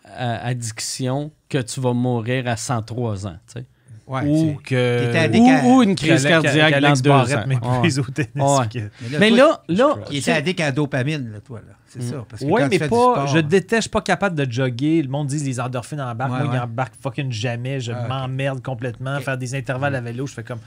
euh, 0.08 0.38
addiction 0.42 1.30
que 1.48 1.58
tu 1.58 1.80
vas 1.80 1.92
mourir 1.92 2.46
à 2.48 2.56
103 2.56 3.26
ans. 3.26 3.36
tu 3.46 3.60
sais. 3.60 3.66
Ouais, 4.04 4.22
ou 4.26 4.58
que. 4.62 5.30
Ou, 5.64 5.76
ou 5.76 5.82
une 5.84 5.94
crise 5.94 6.24
cardiaque 6.26 6.80
dans 6.80 6.92
deux 6.92 7.10
ans. 7.34 7.46
m'épuise 7.46 7.98
Ouais. 8.00 8.04
au 8.06 8.10
tennis. 8.10 8.30
Ouais. 8.36 8.68
que- 8.68 8.90
Mais 9.00 9.08
là, 9.10 9.18
Mais 9.20 9.28
toi, 9.30 9.38
là, 9.38 9.62
là, 9.68 9.96
il 10.10 10.16
était 10.18 10.32
addict 10.32 10.60
à 10.60 10.64
la 10.64 10.72
dopamine, 10.72 11.30
là, 11.32 11.40
toi, 11.40 11.60
là. 11.60 11.74
C'est 11.88 12.02
ça. 12.02 12.24
Parce 12.28 12.42
que 12.42 12.46
Ouais, 12.48 12.62
quand 12.62 12.68
tu 12.68 12.70
mais 12.70 12.78
du 12.78 12.80
pas. 12.80 12.86
sport- 12.86 13.26
Je 13.28 13.38
déteste, 13.38 13.76
je 13.76 13.80
suis 13.82 13.90
pas 13.90 14.00
capable 14.00 14.34
de 14.34 14.50
jogger. 14.50 15.02
Le 15.02 15.08
monde 15.08 15.28
dit 15.28 15.38
les 15.38 15.60
endorphines 15.60 16.00
embarquent. 16.00 16.32
Ouais, 16.32 16.38
Moi, 16.40 16.48
ouais. 16.48 16.56
ils 16.56 16.60
embarquent 16.60 16.94
fucking 17.00 17.30
jamais. 17.30 17.80
Je 17.80 17.92
Ah, 17.92 18.06
m'emmerde 18.08 18.60
complètement. 18.62 19.20
Faire 19.20 19.38
des 19.38 19.54
intervalles 19.54 19.94
à 19.94 20.00
vélo, 20.00 20.26
je 20.26 20.34
fais 20.34 20.42
comme. 20.42 20.58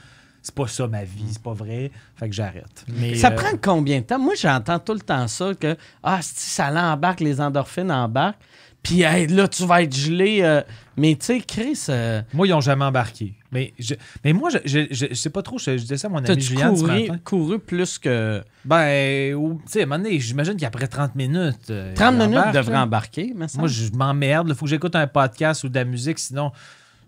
C'est 0.46 0.54
pas 0.54 0.68
ça 0.68 0.86
ma 0.86 1.02
vie, 1.02 1.24
c'est 1.32 1.42
pas 1.42 1.54
vrai. 1.54 1.90
Fait 2.14 2.28
que 2.28 2.34
j'arrête. 2.34 2.84
Mais, 2.86 3.16
Ça 3.16 3.32
euh, 3.32 3.34
prend 3.34 3.48
combien 3.60 3.98
de 3.98 4.04
temps? 4.04 4.20
Moi, 4.20 4.34
j'entends 4.36 4.78
tout 4.78 4.92
le 4.94 5.00
temps 5.00 5.26
ça, 5.26 5.52
que 5.58 5.76
ah, 6.04 6.20
si 6.22 6.50
ça 6.50 6.70
l'embarque, 6.70 7.18
les 7.18 7.40
endorphines 7.40 7.90
embarquent. 7.90 8.38
Puis 8.80 9.02
hey, 9.02 9.26
là, 9.26 9.48
tu 9.48 9.66
vas 9.66 9.82
être 9.82 9.96
gelé. 9.96 10.42
euh, 10.42 10.62
mais 10.96 11.16
tu 11.16 11.26
sais, 11.26 11.40
Chris, 11.40 11.86
euh, 11.88 12.22
Moi, 12.32 12.46
ils 12.46 12.52
ont 12.54 12.60
jamais 12.60 12.84
embarqué. 12.84 13.34
Mais, 13.50 13.74
je- 13.76 13.94
mais 14.24 14.32
moi, 14.32 14.50
je, 14.50 14.58
je, 14.64 14.86
je- 14.92 15.06
je 15.10 15.14
sais 15.14 15.30
pas 15.30 15.42
trop. 15.42 15.58
Je, 15.58 15.72
disais 15.72 15.96
ça 15.96 16.06
à 16.06 16.10
mon 16.10 16.18
ami 16.18 16.40
Julien 16.40 16.72
ce 16.76 16.80
couru, 16.82 17.00
matin. 17.08 17.18
couru 17.24 17.58
plus 17.58 17.98
que. 17.98 18.44
Ben, 18.64 19.34
ou- 19.34 19.54
tu 19.66 19.72
sais, 19.72 19.80
à 19.80 19.82
un 19.82 19.86
moment 19.86 20.04
donné, 20.04 20.20
j'imagine 20.20 20.56
qu'après 20.56 20.86
30 20.86 21.16
minutes. 21.16 21.70
euh, 21.70 21.92
30 21.96 22.14
il 22.20 22.28
minutes 22.28 22.52
devrait 22.54 22.76
embarquer, 22.78 23.32
mais 23.34 23.48
ça. 23.48 23.58
Moi, 23.58 23.66
je 23.66 23.90
m'emmerde. 23.92 24.46
Il 24.50 24.54
faut 24.54 24.66
que 24.66 24.70
j'écoute 24.70 24.94
un 24.94 25.08
podcast 25.08 25.64
ou 25.64 25.68
de 25.68 25.74
la 25.74 25.84
musique, 25.84 26.20
sinon, 26.20 26.52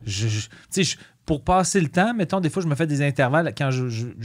je, 0.06 0.28
je- 0.28 0.40
tu 0.48 0.50
sais, 0.70 0.82
je- 0.84 0.96
pour 1.26 1.44
passer 1.44 1.78
le 1.82 1.88
temps, 1.88 2.14
mettons, 2.14 2.40
des 2.40 2.48
fois, 2.48 2.62
je 2.62 2.68
me 2.68 2.74
fais 2.74 2.86
des 2.86 3.02
intervalles 3.02 3.52
quand 3.54 3.70
je, 3.70 3.84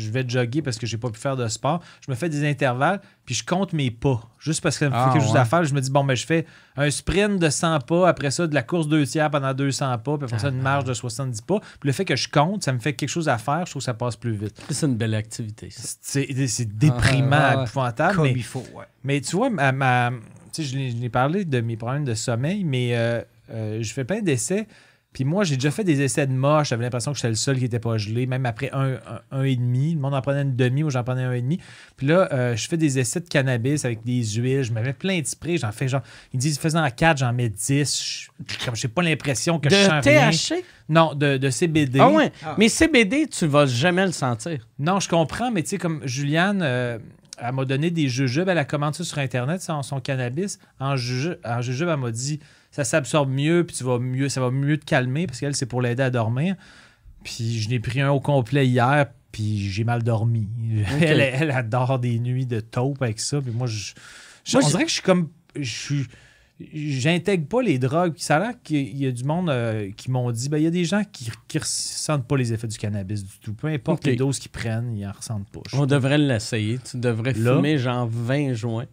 vais 0.09 0.23
jogger 0.25 0.61
parce 0.61 0.77
que 0.77 0.87
j'ai 0.87 0.97
pas 0.97 1.09
pu 1.09 1.19
faire 1.19 1.35
de 1.35 1.45
sport. 1.49 1.83
Je 2.05 2.09
me 2.09 2.15
fais 2.15 2.29
des 2.29 2.49
intervalles, 2.49 3.01
puis 3.25 3.35
je 3.35 3.45
compte 3.45 3.73
mes 3.73 3.91
pas. 3.91 4.21
Juste 4.39 4.61
parce 4.61 4.77
que 4.77 4.85
ça 4.85 4.89
me 4.89 4.95
Ah, 4.95 5.07
fait 5.07 5.13
quelque 5.17 5.25
chose 5.25 5.33
ouais. 5.33 5.39
à 5.41 5.43
faire. 5.43 5.65
Je 5.65 5.73
me 5.73 5.81
dis, 5.81 5.91
bon, 5.91 6.05
ben, 6.05 6.15
je 6.15 6.25
fais 6.25 6.45
un 6.77 6.89
sprint 6.89 7.39
de 7.39 7.49
100 7.49 7.81
pas, 7.81 8.07
après 8.07 8.31
ça, 8.31 8.47
de 8.47 8.53
la 8.55 8.63
course 8.63 8.87
2 8.87 9.05
tiers 9.05 9.29
pendant 9.29 9.53
200 9.53 9.97
pas, 9.97 10.15
puis 10.17 10.23
après 10.23 10.39
ça, 10.39 10.47
une 10.47 10.59
Ah. 10.61 10.63
marche 10.63 10.85
de 10.85 10.93
70 10.93 11.41
pas. 11.41 11.59
Puis 11.59 11.87
le 11.87 11.91
fait 11.91 12.05
que 12.05 12.15
je 12.15 12.29
compte, 12.29 12.63
ça 12.63 12.71
me 12.71 12.79
fait 12.79 12.93
quelque 12.93 13.09
chose 13.09 13.27
à 13.27 13.37
faire. 13.37 13.65
Je 13.65 13.71
trouve 13.71 13.81
que 13.81 13.85
ça 13.85 13.93
passe 13.93 14.15
plus 14.15 14.35
vite. 14.35 14.61
C'est 14.69 14.85
une 14.85 14.95
belle 14.95 15.15
activité. 15.15 15.67
C'est 15.71 16.77
déprimant, 16.77 17.35
Ah, 17.37 17.57
ouais. 17.57 17.63
épouvantable. 17.63 18.15
Comme 18.15 18.23
mais- 18.27 18.31
il 18.33 18.43
faut, 18.43 18.63
ouais. 18.75 18.85
mais 19.03 19.19
tu 19.19 19.35
vois, 19.35 19.49
ma, 19.49 19.73
ma- 19.73 20.11
je 20.57 20.75
l'ai 20.77 21.09
parlé 21.09 21.43
de 21.43 21.59
mes 21.59 21.75
problèmes 21.75 22.05
de 22.05 22.13
sommeil, 22.13 22.63
mais 22.63 22.95
euh, 22.95 23.21
euh, 23.51 23.79
je 23.81 23.91
fais 23.93 24.05
plein 24.05 24.21
d'essais. 24.21 24.67
Puis 25.13 25.23
moi, 25.25 25.43
j'ai 25.43 25.55
déjà 25.55 25.69
fait 25.71 25.83
des 25.83 26.01
essais 26.01 26.25
de 26.25 26.33
moche. 26.33 26.69
J'avais 26.69 26.83
l'impression 26.83 27.11
que 27.11 27.17
j'étais 27.17 27.29
le 27.29 27.35
seul 27.35 27.55
qui 27.57 27.61
n'était 27.63 27.79
pas 27.79 27.97
gelé, 27.97 28.25
même 28.25 28.45
après 28.47 28.69
un, 28.73 28.93
un, 28.95 29.21
un 29.31 29.43
et 29.43 29.55
demi. 29.55 29.93
Le 29.93 29.99
monde 30.01 30.15
en 30.15 30.21
prenait 30.21 30.41
une 30.41 30.55
demi, 30.55 30.81
moi 30.81 30.91
j'en 30.91 31.03
prenais 31.03 31.23
un 31.23 31.31
et 31.33 31.41
demi. 31.41 31.59
Puis 31.97 32.07
là, 32.07 32.27
euh, 32.33 32.55
je 32.55 32.67
fais 32.67 32.77
des 32.77 32.97
essais 32.99 33.19
de 33.19 33.27
cannabis 33.29 33.85
avec 33.85 34.03
des 34.03 34.23
huiles. 34.25 34.63
Je 34.63 34.71
me 34.73 34.81
mets 34.81 34.93
plein 34.93 35.19
de 35.21 35.25
sprays. 35.27 35.57
J'en 35.57 35.71
fais 35.71 35.87
genre. 35.87 36.01
Ils 36.33 36.39
disent, 36.39 36.57
faisant 36.59 36.85
4, 36.89 37.17
j'en 37.19 37.31
mets 37.31 37.49
10. 37.49 38.29
Je- 38.49 38.65
Comme 38.65 38.75
j'ai 38.75 38.87
pas 38.87 39.03
l'impression 39.03 39.59
que 39.59 39.69
je 39.69 39.75
De 39.75 39.81
sens 39.83 40.03
rien. 40.05 40.31
THC? 40.31 40.63
Non, 40.89 41.13
de, 41.13 41.37
de 41.37 41.49
CBD. 41.49 41.99
Ah 41.99 42.09
ouais. 42.09 42.31
Ah. 42.43 42.55
Mais 42.57 42.67
CBD, 42.67 43.27
tu 43.27 43.45
vas 43.45 43.65
jamais 43.67 44.05
le 44.05 44.11
sentir. 44.11 44.67
Non, 44.79 44.99
je 44.99 45.07
comprends, 45.07 45.51
mais 45.51 45.63
tu 45.63 45.69
sais, 45.69 45.77
comme 45.77 46.01
Juliane, 46.05 46.61
euh, 46.63 46.97
elle 47.37 47.53
m'a 47.53 47.65
donné 47.65 47.89
des 47.91 48.09
jujubes, 48.09 48.49
elle 48.49 48.57
a 48.57 48.65
commandé 48.65 48.97
ça 48.97 49.03
sur 49.03 49.17
Internet, 49.19 49.61
son, 49.61 49.81
son 49.83 49.99
cannabis. 49.99 50.59
En 50.79 50.95
jujube, 50.95 51.37
en 51.45 51.61
jujube, 51.61 51.87
elle 51.89 51.97
m'a 51.97 52.11
dit 52.11 52.39
ça 52.73 52.83
s'absorbe 52.83 53.29
mieux, 53.31 53.63
puis 53.65 53.75
tu 53.77 53.83
vas 53.85 53.99
mieux, 53.99 54.27
ça 54.27 54.41
va 54.41 54.51
mieux 54.51 54.77
te 54.77 54.83
calmer, 54.83 55.27
parce 55.27 55.39
qu'elle, 55.39 55.55
c'est 55.55 55.65
pour 55.67 55.81
l'aider 55.81 56.03
à 56.03 56.09
dormir. 56.09 56.55
Puis 57.23 57.59
je 57.61 57.69
n'ai 57.69 57.79
pris 57.79 58.01
un 58.01 58.09
au 58.11 58.19
complet 58.19 58.67
hier, 58.67 59.05
puis 59.31 59.69
j'ai 59.69 59.83
mal 59.85 60.03
dormi. 60.03 60.47
Elle, 61.01 61.21
elle 61.21 61.51
adore 61.51 61.99
des 61.99 62.19
nuits 62.19 62.45
de 62.45 62.59
taupe 62.59 63.01
avec 63.01 63.19
ça, 63.21 63.39
puis 63.41 63.51
moi, 63.51 63.67
je, 63.67 63.93
je- 64.43 64.57
Moi, 64.57 64.65
on 64.65 64.69
dirait 64.69 64.83
que 64.83 64.89
je 64.89 64.93
suis 64.95 65.01
comme. 65.03 65.29
Je 65.55 65.71
suis. 65.71 66.05
J'intègre 66.73 67.47
pas 67.47 67.61
les 67.61 67.79
drogues. 67.79 68.13
Ça 68.17 68.37
a 68.37 68.39
l'air 68.39 68.53
qu'il 68.63 68.95
y 68.95 69.05
a 69.07 69.11
du 69.11 69.23
monde 69.23 69.49
euh, 69.49 69.89
qui 69.97 70.11
m'ont 70.11 70.31
dit 70.31 70.49
ben, 70.49 70.57
il 70.57 70.63
y 70.63 70.67
a 70.67 70.71
des 70.71 70.85
gens 70.85 71.03
qui 71.11 71.29
ne 71.55 71.59
ressentent 71.59 72.27
pas 72.27 72.37
les 72.37 72.53
effets 72.53 72.67
du 72.67 72.77
cannabis 72.77 73.23
du 73.23 73.39
tout. 73.41 73.53
Peu 73.53 73.67
importe 73.67 74.05
les 74.05 74.15
doses 74.15 74.39
qu'ils 74.39 74.51
prennent, 74.51 74.95
ils 74.95 75.05
en 75.05 75.11
ressentent 75.11 75.49
pas. 75.49 75.61
On 75.73 75.85
devrait 75.85 76.17
l'essayer. 76.19 76.77
Tu 76.79 76.97
devrais 76.97 77.33
Là? 77.33 77.55
fumer 77.55 77.77
genre 77.79 78.07
20 78.09 78.53
joints. 78.53 78.85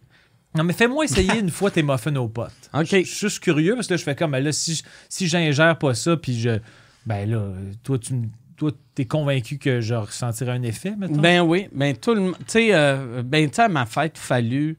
Non, 0.55 0.63
mais 0.63 0.73
fais-moi 0.73 1.05
essayer 1.05 1.39
une 1.39 1.49
fois 1.49 1.71
tes 1.71 1.83
muffins 1.83 2.15
aux 2.17 2.27
potes. 2.27 2.51
OK. 2.73 2.85
Je 2.89 3.03
suis 3.03 3.19
juste 3.19 3.39
curieux 3.39 3.75
parce 3.75 3.87
que 3.87 3.93
là, 3.93 3.97
je 3.97 4.03
fais 4.03 4.15
comme, 4.15 4.31
ben 4.31 4.43
là, 4.43 4.51
si, 4.51 4.81
si 5.09 5.27
j'ingère 5.27 5.77
pas 5.77 5.93
ça, 5.93 6.17
puis 6.17 6.39
je. 6.39 6.59
Ben 7.05 7.29
là, 7.29 7.47
toi, 7.83 7.97
tu 7.97 8.13
me- 8.13 8.27
toi, 8.57 8.71
t'es 8.93 9.05
convaincu 9.05 9.57
que 9.57 9.81
je 9.81 9.95
ressentirais 9.95 10.51
un 10.51 10.61
effet, 10.63 10.93
maintenant? 10.95 11.21
Ben 11.21 11.41
oui. 11.41 11.67
Ben 11.73 11.95
tout 11.95 12.13
le. 12.13 12.31
Tu 12.31 12.37
sais, 12.47 12.69
euh, 12.73 13.23
ben, 13.23 13.49
à 13.57 13.67
ma 13.69 13.85
fête, 13.85 14.17
fallu. 14.17 14.77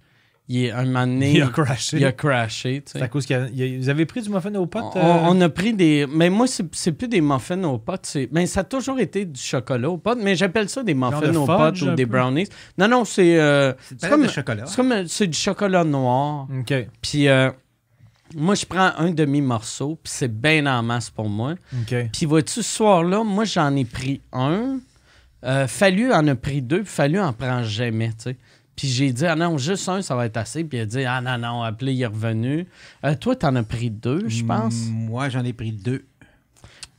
Il 0.48 0.64
est 0.64 0.70
un 0.72 0.84
moment 0.84 1.06
donné. 1.06 1.32
il 1.34 1.42
a 1.42 1.46
crashé. 1.46 1.96
il 1.98 2.04
a 2.04 2.12
crashé. 2.12 2.82
tu 2.84 2.92
sais. 2.92 2.98
C'est 2.98 3.04
à 3.04 3.08
cause 3.08 3.24
qu'il 3.24 3.36
y 3.36 3.38
a- 3.38 3.48
il 3.48 3.76
a- 3.76 3.78
Vous 3.78 3.88
avez 3.88 4.04
pris 4.06 4.20
du 4.22 4.28
muffin 4.28 4.52
aux 4.56 4.66
potes? 4.66 4.82
On, 4.96 4.98
euh? 4.98 5.18
on 5.28 5.40
a 5.40 5.48
pris 5.48 5.72
des. 5.72 6.06
Mais 6.12 6.30
moi, 6.30 6.46
c'est 6.48 6.92
plus 6.92 7.08
des 7.08 7.20
muffins 7.20 7.62
aux 7.62 7.78
potes. 7.78 8.06
c'est- 8.06 8.28
Mais 8.32 8.46
ça 8.46 8.60
a 8.60 8.64
toujours 8.64 8.98
été 8.98 9.24
du 9.24 9.40
chocolat 9.40 9.88
aux 9.88 9.98
potes. 9.98 10.18
Mais 10.20 10.34
j'appelle 10.34 10.68
ça 10.68 10.82
des 10.82 10.94
muffins 10.94 11.20
de 11.20 11.36
aux 11.38 11.46
potes 11.46 11.80
ou 11.82 11.94
des 11.94 12.04
peu? 12.06 12.12
brownies. 12.18 12.48
Non, 12.76 12.88
non, 12.88 13.04
c'est. 13.04 13.38
euh, 13.40 13.72
C'est 13.98 14.08
comme, 14.10 14.28
chocolat. 14.28 14.66
c'est 14.66 14.76
comme- 14.76 15.06
c'est 15.06 15.26
du 15.28 15.38
chocolat 15.38 15.84
noir. 15.84 16.48
OK. 16.60 16.74
Puis 17.00 17.28
euh, 17.28 17.50
moi, 18.34 18.54
je 18.56 18.66
prends 18.66 18.90
un 18.98 19.10
demi-morceau. 19.12 19.98
Puis 20.02 20.12
c'est 20.12 20.40
bien 20.40 20.66
en 20.66 20.82
masse 20.82 21.08
pour 21.08 21.28
moi. 21.28 21.54
OK. 21.82 21.94
Puis 22.12 22.26
vois-tu, 22.26 22.52
ce 22.54 22.62
soir-là, 22.62 23.22
moi, 23.22 23.44
j'en 23.44 23.74
ai 23.76 23.84
pris 23.84 24.20
un. 24.32 24.80
Euh, 25.44 25.66
Fallu 25.68 26.12
en 26.12 26.26
a 26.26 26.34
pris 26.34 26.62
deux. 26.62 26.82
Puis 26.82 26.92
Fallu 26.92 27.20
en 27.20 27.32
prend 27.32 27.62
jamais, 27.62 28.08
tu 28.08 28.14
sais. 28.24 28.36
Puis 28.76 28.88
j'ai 28.88 29.12
dit, 29.12 29.26
ah 29.26 29.36
non, 29.36 29.58
juste 29.58 29.88
un, 29.88 30.00
ça 30.02 30.16
va 30.16 30.26
être 30.26 30.36
assez. 30.36 30.64
Puis 30.64 30.78
il 30.78 30.80
a 30.82 30.86
dit, 30.86 31.04
ah 31.04 31.20
non, 31.20 31.38
non, 31.38 31.62
appelé, 31.62 31.92
il 31.92 32.02
est 32.02 32.06
revenu. 32.06 32.66
Euh, 33.04 33.14
toi, 33.14 33.36
t'en 33.36 33.54
as 33.56 33.62
pris 33.62 33.90
deux, 33.90 34.28
je 34.28 34.44
pense. 34.44 34.74
Moi, 34.90 35.28
j'en 35.28 35.44
ai 35.44 35.52
pris 35.52 35.72
deux. 35.72 36.04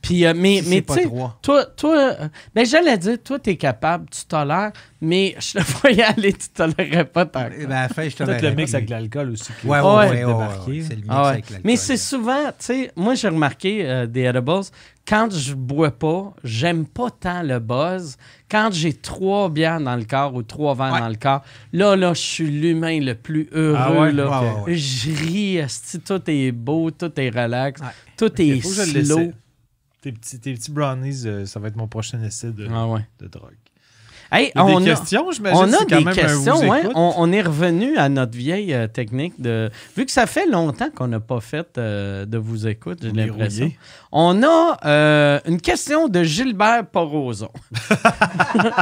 Puis, 0.04 0.26
euh, 0.26 0.34
mais, 0.36 0.60
Si 0.62 0.68
mais 0.68 0.76
tu 0.76 0.82
pas 0.82 0.94
sais, 0.94 1.08
toi, 1.42 1.64
toi, 1.64 1.96
euh, 1.96 2.28
ben 2.54 2.66
j'allais 2.66 2.98
dire, 2.98 3.16
toi, 3.24 3.38
t'es 3.38 3.56
capable, 3.56 4.06
tu 4.10 4.24
tolères, 4.26 4.70
mais 5.00 5.34
je 5.38 5.58
te 5.58 5.64
voyais 5.80 6.02
aller, 6.02 6.32
tu 6.34 6.48
tolérerais 6.50 7.06
pas 7.06 7.24
tant. 7.24 7.48
que 7.48 7.54
Eh 7.58 7.66
ben, 7.66 7.72
à 7.72 7.82
la 7.82 7.88
fin, 7.88 8.08
je 8.08 8.14
te 8.16 8.22
Peut-être 8.24 8.42
le 8.42 8.54
mix 8.54 8.74
avec 8.74 8.90
l'alcool 8.90 9.30
aussi. 9.30 9.50
qui- 9.60 9.66
Ouais, 9.66 9.80
ouais, 9.80 9.86
Ouais. 9.86 9.96
ouais, 9.96 10.08
fait 10.08 10.24
ouais, 10.24 10.32
débarquer. 10.32 10.70
ouais, 10.72 10.80
c'est 10.82 10.90
le 10.90 10.96
mix 10.96 11.06
Ah 11.08 11.22
ouais. 11.22 11.28
avec 11.28 11.44
l'alcool. 11.50 11.60
Mais 11.64 11.76
c'est 11.76 11.96
souvent, 11.96 12.44
tu 12.48 12.54
sais, 12.58 12.90
moi 12.96 13.14
j'ai 13.14 13.28
remarqué 13.28 13.86
euh, 13.88 14.06
des 14.06 14.24
edibles, 14.24 14.50
quand 15.08 15.28
je 15.34 15.54
bois 15.54 15.90
pas, 15.90 16.32
j'aime 16.44 16.86
pas 16.86 17.08
tant 17.10 17.42
le 17.42 17.58
buzz. 17.58 18.16
Quand 18.50 18.70
j'ai 18.72 18.92
trois 18.92 19.48
bières 19.50 19.80
dans 19.80 19.96
le 19.96 20.04
corps 20.04 20.34
ou 20.34 20.42
trois 20.42 20.74
verres 20.74 20.92
Ouais. 20.92 21.00
dans 21.00 21.08
le 21.08 21.16
corps, 21.16 21.42
là, 21.72 21.96
là, 21.96 22.14
je 22.14 22.20
suis 22.20 22.46
l'humain 22.50 23.00
le 23.00 23.14
plus 23.14 23.48
heureux. 23.52 23.76
Ah 23.78 23.92
ouais? 23.92 24.12
là. 24.12 24.28
Ouais, 24.28 24.46
ouais, 24.48 24.60
ouais. 24.66 24.76
Je 24.76 25.10
ris, 25.10 25.60
tout 26.06 26.22
est 26.26 26.52
beau, 26.52 26.90
tout 26.90 27.10
est 27.18 27.28
relax, 27.30 27.80
Ouais. 27.80 27.86
tout 28.16 28.32
est 28.40 28.60
slow. 28.62 29.32
Tes 30.04 30.12
petits, 30.12 30.38
tes 30.38 30.52
petits 30.52 30.70
brownies, 30.70 31.22
euh, 31.24 31.46
ça 31.46 31.58
va 31.60 31.68
être 31.68 31.76
mon 31.76 31.88
prochain 31.88 32.22
essai 32.22 32.50
de, 32.52 32.68
Ah 32.70 32.86
ouais. 32.86 33.00
de 33.20 33.26
drogue. 33.26 33.54
Hey, 34.30 34.50
Il 34.54 34.58
y 34.58 34.60
a 34.60 34.64
on 34.66 34.80
des 34.80 34.90
a- 34.90 34.94
questions, 34.96 35.30
j'imagine. 35.32 35.58
On 35.62 35.72
a 35.72 35.84
des 35.84 36.04
questions, 36.12 36.58
ouais. 36.68 36.80
écoute. 36.80 36.92
On, 36.94 37.14
on 37.16 37.32
est 37.32 37.40
revenu 37.42 37.96
à 37.96 38.08
notre 38.10 38.36
vieille 38.36 38.74
euh, 38.74 38.86
technique 38.86 39.40
de. 39.40 39.70
Vu 39.96 40.04
que 40.04 40.10
ça 40.12 40.26
fait 40.26 40.46
longtemps 40.46 40.90
qu'on 40.94 41.06
n'a 41.08 41.20
pas 41.20 41.40
fait 41.40 41.78
euh, 41.78 42.26
de 42.26 42.36
vous 42.36 42.66
écoute, 42.66 42.98
j'ai 43.02 43.12
l'impression. 43.12 43.70
On 44.12 44.42
a 44.42 44.76
euh, 44.84 45.40
une 45.46 45.60
question 45.60 46.08
de 46.08 46.22
Gilbert 46.22 46.84
Poroson. 46.86 47.48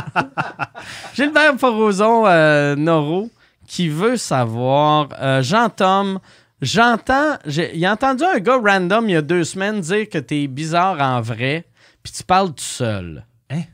Gilbert 1.15 1.57
Poroson 1.57 2.77
Noro 2.77 3.31
qui 3.67 3.89
veut 3.89 4.17
savoir 4.17 5.09
Jean-Tom. 5.43 6.19
J'entends, 6.63 7.39
j'ai 7.45 7.77
il 7.77 7.85
a 7.85 7.93
entendu 7.93 8.23
un 8.23 8.39
gars 8.39 8.57
random 8.57 9.09
il 9.09 9.13
y 9.13 9.17
a 9.17 9.23
deux 9.23 9.43
semaines 9.43 9.81
dire 9.81 10.09
que 10.09 10.19
t'es 10.19 10.47
bizarre 10.47 11.01
en 11.01 11.21
vrai, 11.21 11.67
puis 12.05 12.13
tu 12.13 12.23
parles 12.23 12.55
tout 12.55 12.63
seul. 12.63 13.27
Hein? 13.51 13.65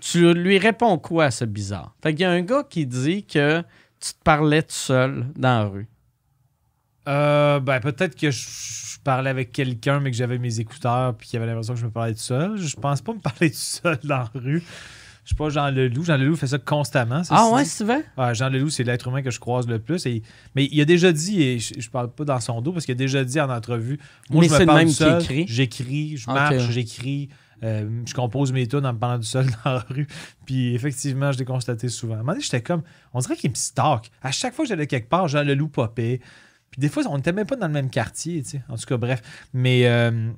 Tu 0.00 0.34
lui 0.34 0.58
réponds 0.58 0.98
quoi 0.98 1.24
à 1.24 1.30
ce 1.30 1.46
bizarre? 1.46 1.94
Fait 2.02 2.12
qu'il 2.12 2.20
y 2.20 2.24
a 2.24 2.30
un 2.30 2.42
gars 2.42 2.62
qui 2.68 2.84
dit 2.84 3.24
que 3.24 3.62
tu 4.00 4.12
te 4.12 4.22
parlais 4.22 4.62
tout 4.62 4.74
seul 4.74 5.28
dans 5.34 5.60
la 5.60 5.64
rue. 5.64 5.88
Euh, 7.08 7.58
ben, 7.60 7.80
peut-être 7.80 8.14
que 8.16 8.30
je, 8.30 8.48
je 8.94 9.00
parlais 9.00 9.30
avec 9.30 9.50
quelqu'un, 9.50 10.00
mais 10.00 10.10
que 10.10 10.16
j'avais 10.18 10.36
mes 10.36 10.60
écouteurs, 10.60 11.16
puis 11.16 11.28
qu'il 11.28 11.38
avait 11.38 11.46
l'impression 11.46 11.72
que 11.72 11.80
je 11.80 11.86
me 11.86 11.90
parlais 11.90 12.12
tout 12.12 12.20
seul. 12.20 12.58
Je 12.58 12.76
pense 12.76 13.00
pas 13.00 13.14
me 13.14 13.18
parler 13.20 13.50
tout 13.50 13.56
seul 13.56 13.98
dans 14.04 14.18
la 14.18 14.30
rue. 14.34 14.62
Je 15.24 15.28
suis 15.28 15.36
pas 15.36 15.48
Jean 15.48 15.70
Leloup. 15.70 16.04
Jean 16.04 16.18
Leloup 16.18 16.36
fait 16.36 16.46
ça 16.48 16.58
constamment. 16.58 17.22
Ah 17.30 17.48
ouais, 17.50 17.64
c'est 17.64 17.82
vrai? 17.84 18.04
Ouais, 18.18 18.34
Jean 18.34 18.50
Leloup, 18.50 18.68
c'est 18.68 18.84
l'être 18.84 19.08
humain 19.08 19.22
que 19.22 19.30
je 19.30 19.40
croise 19.40 19.66
le 19.66 19.78
plus. 19.78 20.04
Et, 20.04 20.22
mais 20.54 20.68
il 20.70 20.78
a 20.80 20.84
déjà 20.84 21.12
dit, 21.12 21.42
et 21.42 21.58
je, 21.58 21.72
je 21.80 21.88
parle 21.90 22.10
pas 22.12 22.24
dans 22.24 22.40
son 22.40 22.60
dos, 22.60 22.72
parce 22.72 22.84
qu'il 22.84 22.92
a 22.92 22.96
déjà 22.96 23.24
dit 23.24 23.40
en 23.40 23.48
entrevue 23.48 23.98
Moi, 24.28 24.42
Mais 24.42 24.48
je 24.48 24.52
me 24.52 24.58
le 24.60 24.66
parle 24.66 24.78
seul? 24.90 25.12
J'écris, 25.48 26.16
je 26.18 26.26
marche, 26.34 26.54
j'écris. 26.70 27.28
euh, 27.62 27.88
je 28.06 28.12
compose 28.12 28.52
mes 28.52 28.66
tunes 28.66 28.84
en 28.84 28.92
me 28.92 28.98
parlant 28.98 29.18
du 29.18 29.26
seul 29.26 29.46
dans 29.64 29.72
la 29.72 29.86
rue. 29.88 30.06
Puis 30.44 30.74
effectivement, 30.74 31.32
je 31.32 31.38
l'ai 31.38 31.46
constaté 31.46 31.88
souvent. 31.88 32.14
À 32.14 32.16
un 32.16 32.20
moment 32.20 32.32
donné, 32.32 32.44
j'étais 32.44 32.60
comme. 32.60 32.82
On 33.14 33.20
dirait 33.20 33.36
qu'il 33.36 33.48
me 33.48 33.54
stalk. 33.54 34.10
À 34.22 34.30
chaque 34.30 34.52
fois 34.54 34.66
que 34.66 34.68
j'allais 34.68 34.86
quelque 34.86 35.08
part, 35.08 35.28
Jean 35.28 35.42
Leloup 35.42 35.68
popait. 35.68 36.20
Puis 36.70 36.80
des 36.80 36.90
fois, 36.90 37.02
on 37.08 37.16
n'était 37.16 37.32
même 37.32 37.46
pas 37.46 37.56
dans 37.56 37.68
le 37.68 37.72
même 37.72 37.88
quartier, 37.88 38.42
tu 38.42 38.50
sais. 38.50 38.62
En 38.68 38.76
tout 38.76 38.84
cas, 38.84 38.98
bref. 38.98 39.22
Mais. 39.54 39.86
euh, 39.86 40.30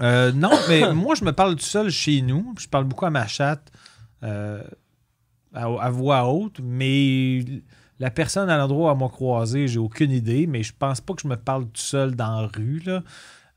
euh, 0.00 0.32
non, 0.32 0.52
mais 0.68 0.92
moi, 0.94 1.14
je 1.14 1.24
me 1.24 1.32
parle 1.32 1.56
tout 1.56 1.64
seul 1.64 1.90
chez 1.90 2.22
nous. 2.22 2.54
Je 2.58 2.68
parle 2.68 2.84
beaucoup 2.84 3.06
à 3.06 3.10
ma 3.10 3.26
chatte 3.26 3.70
euh, 4.22 4.62
à, 5.54 5.64
à 5.64 5.90
voix 5.90 6.26
haute, 6.26 6.60
mais 6.62 7.44
la 7.98 8.10
personne 8.10 8.48
à 8.48 8.56
l'endroit 8.56 8.90
où 8.90 8.94
elle 8.94 9.00
m'a 9.00 9.08
croisé, 9.08 9.68
j'ai 9.68 9.78
aucune 9.78 10.10
idée, 10.10 10.46
mais 10.46 10.62
je 10.62 10.72
pense 10.76 11.00
pas 11.00 11.14
que 11.14 11.22
je 11.22 11.28
me 11.28 11.36
parle 11.36 11.64
tout 11.64 11.80
seul 11.80 12.14
dans 12.16 12.40
la 12.40 12.46
rue. 12.46 12.80
Là. 12.84 13.02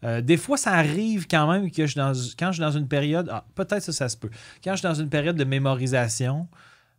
Euh, 0.04 0.22
des 0.22 0.38
fois, 0.38 0.58
ça 0.58 0.72
arrive 0.72 1.28
quand 1.28 1.50
même 1.50 1.72
que 1.72 1.86
je 1.86 1.92
suis 1.92 1.98
dans, 1.98 2.12
quand 2.38 2.48
je 2.48 2.54
suis 2.54 2.62
dans 2.62 2.72
une 2.72 2.88
période. 2.88 3.30
ah, 3.32 3.46
Peut-être 3.56 3.82
ça, 3.82 3.94
ça 3.94 4.10
se 4.10 4.18
peut. 4.18 4.30
Quand 4.64 4.72
je 4.72 4.78
suis 4.78 4.88
dans 4.88 4.94
une 4.94 5.10
période 5.10 5.38
de 5.38 5.46
mémorisation 5.46 6.48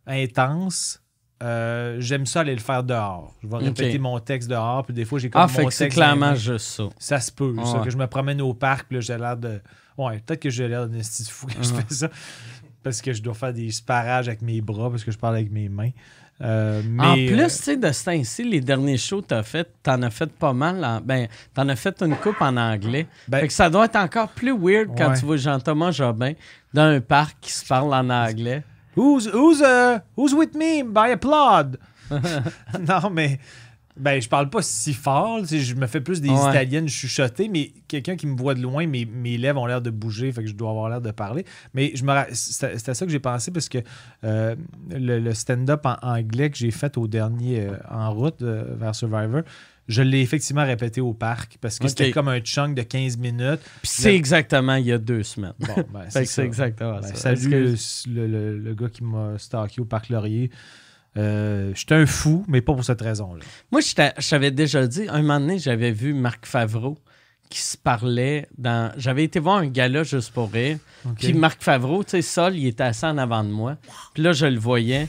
intense, 0.07 1.01
euh, 1.43 1.97
j'aime 1.99 2.25
ça 2.25 2.41
aller 2.41 2.53
le 2.55 2.61
faire 2.61 2.83
dehors. 2.83 3.33
Je 3.43 3.47
vais 3.47 3.57
répéter 3.57 3.99
mon 3.99 4.19
texte 4.19 4.49
dehors, 4.49 4.85
puis 4.85 4.93
des 4.93 5.05
fois, 5.05 5.19
j'ai 5.19 5.29
comme 5.29 5.41
Ah, 5.41 5.47
mon 5.47 5.53
fait 5.53 5.65
que 5.65 5.73
c'est 5.73 5.89
clairement 5.89 6.35
juste 6.35 6.67
ça. 6.67 6.83
Ça 6.97 7.19
se 7.19 7.31
peut, 7.31 7.53
ça, 7.65 7.79
ouais. 7.79 7.83
que 7.85 7.89
je 7.89 7.97
me 7.97 8.07
promène 8.07 8.41
au 8.41 8.53
parc, 8.53 8.87
puis 8.87 8.95
là, 8.97 9.01
j'ai 9.01 9.17
l'air 9.17 9.35
de. 9.37 9.61
Ouais, 9.97 10.21
peut-être 10.25 10.41
que 10.41 10.49
j'ai 10.49 10.67
l'air 10.67 10.87
d'un 10.87 10.97
de 10.97 11.03
fou 11.29 11.47
quand 11.47 11.61
je 11.63 11.73
fais 11.73 11.93
ça. 11.93 12.09
Parce 12.83 13.01
que 13.01 13.13
je 13.13 13.21
dois 13.21 13.33
faire 13.33 13.53
des 13.53 13.71
sparages 13.71 14.27
avec 14.27 14.41
mes 14.41 14.61
bras, 14.61 14.89
parce 14.89 15.03
que 15.03 15.11
je 15.11 15.17
parle 15.17 15.35
avec 15.35 15.51
mes 15.51 15.69
mains. 15.69 15.89
Euh, 16.41 16.81
en 16.99 17.15
mais, 17.15 17.27
plus, 17.27 17.39
euh, 17.39 17.45
tu 17.45 17.49
sais, 17.49 17.77
de 17.77 17.91
ce 17.91 18.03
temps-ci, 18.05 18.43
les 18.43 18.59
derniers 18.59 18.97
shows 18.97 19.21
que 19.21 19.27
t'as 19.27 19.43
fait, 19.43 19.69
t'en 19.81 20.01
as 20.01 20.09
fait 20.09 20.29
pas 20.31 20.51
mal. 20.53 20.83
En, 20.83 20.99
ben, 20.99 21.27
t'en 21.53 21.67
as 21.69 21.77
fait 21.77 22.01
une 22.01 22.15
coupe 22.17 22.41
en 22.41 22.57
anglais. 22.57 23.07
Ben- 23.27 23.39
fait 23.39 23.47
que 23.47 23.53
ça 23.53 23.69
doit 23.69 23.85
être 23.85 23.95
encore 23.95 24.27
plus 24.29 24.51
weird 24.57 24.89
quand 24.97 25.11
Ouais. 25.11 25.19
tu 25.19 25.25
vois 25.25 25.37
Jean-Thomas 25.37 25.91
Jobin 25.91 26.33
dans 26.73 26.83
un 26.83 26.99
parc 26.99 27.37
qui 27.39 27.51
se 27.53 27.65
parle 27.65 27.93
en 27.93 28.09
anglais. 28.09 28.63
Who's, 28.95 29.27
who's, 29.27 29.61
uh, 29.61 29.99
who's 30.17 30.33
with 30.33 30.53
me? 30.55 30.83
By 30.83 31.11
applaud? 31.11 31.77
non, 32.11 33.09
mais 33.11 33.39
ben, 33.97 34.21
je 34.21 34.27
parle 34.27 34.49
pas 34.49 34.61
si 34.61 34.93
fort. 34.93 35.45
Je 35.45 35.73
me 35.73 35.87
fais 35.87 36.01
plus 36.01 36.19
des 36.21 36.29
Ouais. 36.29 36.49
italiennes 36.49 36.87
chuchotées, 36.87 37.47
mais 37.47 37.71
quelqu'un 37.87 38.15
qui 38.17 38.27
me 38.27 38.35
voit 38.37 38.53
de 38.53 38.61
loin, 38.61 38.85
mes, 38.87 39.05
mes 39.05 39.37
lèvres 39.37 39.61
ont 39.61 39.65
l'air 39.65 39.81
de 39.81 39.89
bouger, 39.89 40.31
fait 40.33 40.41
que 40.43 40.49
je 40.49 40.53
dois 40.53 40.69
avoir 40.69 40.89
l'air 40.89 41.01
de 41.01 41.11
parler. 41.11 41.45
Mais 41.73 41.91
je 41.95 42.03
me 42.03 42.11
c'était 42.33 42.77
c'était 42.77 42.93
ça 42.93 43.05
que 43.05 43.11
j'ai 43.11 43.19
pensé 43.19 43.51
parce 43.51 43.69
que 43.69 43.77
euh, 44.25 44.55
le, 44.89 45.19
le 45.19 45.33
stand-up 45.33 45.85
en 45.85 45.95
anglais 46.01 46.49
que 46.49 46.57
j'ai 46.57 46.71
fait 46.71 46.97
au 46.97 47.07
dernier 47.07 47.61
euh, 47.67 47.77
en 47.89 48.11
route 48.13 48.41
euh, 48.41 48.65
vers 48.77 48.93
Survivor, 48.93 49.43
je 49.87 50.01
l'ai 50.01 50.21
effectivement 50.21 50.65
répété 50.65 50.99
au 51.01 51.13
parc 51.13 51.57
parce 51.61 51.77
que 51.79 51.87
c'était 51.87 52.11
comme 52.11 52.27
un 52.27 52.39
chunk 52.39 52.75
de 52.75 52.81
15 52.81 53.17
minutes. 53.17 53.59
Puis 53.81 53.91
c'est 53.91 54.09
Le- 54.09 54.15
exactement 54.15 54.75
il 54.75 54.85
y 54.87 54.91
a 54.91 54.97
deux 54.97 55.23
semaines. 55.23 55.53
Bon, 55.59 55.75
ben, 55.93 56.05
c'est 56.25 56.43
exactement 56.43 56.99
Ben, 57.01 57.07
ça. 57.15 57.35
salut 57.35 57.49
le, 58.07 58.27
le- 58.27 58.57
le 58.57 58.73
gars 58.73 58.89
qui 58.89 59.03
m'a 59.03 59.37
stalké 59.37 59.81
au 59.81 59.85
Parc 59.85 60.09
Laurier. 60.09 60.49
Euh, 61.17 61.71
J'étais 61.75 61.95
un 61.95 62.05
fou, 62.05 62.43
mais 62.47 62.61
pas 62.61 62.73
pour 62.73 62.83
cette 62.83 63.01
raison-là. 63.01 63.43
Moi, 63.71 63.81
je 63.81 63.93
t'avais 64.29 64.51
déjà 64.51 64.85
dit, 64.85 65.05
un 65.09 65.21
moment 65.21 65.39
donné, 65.39 65.59
j'avais 65.59 65.91
vu 65.91 66.13
Marc 66.13 66.45
Favreau 66.45 66.97
qui 67.49 67.59
se 67.61 67.77
parlait 67.77 68.47
dans. 68.57 68.91
J'avais 68.97 69.23
été 69.23 69.39
voir 69.39 69.57
un 69.57 69.67
gala 69.67 70.03
juste 70.03 70.33
pour 70.33 70.51
rire. 70.51 70.77
Puis 71.19 71.33
Marc 71.33 71.63
Favreau, 71.63 72.03
tu 72.03 72.09
sais, 72.11 72.21
Sol, 72.21 72.55
il 72.57 72.67
était 72.67 72.83
assis 72.83 73.05
en 73.05 73.17
avant 73.17 73.43
de 73.43 73.49
moi. 73.49 73.77
Puis 74.13 74.23
là, 74.23 74.33
je 74.33 74.45
le 74.47 74.59
voyais, 74.59 75.07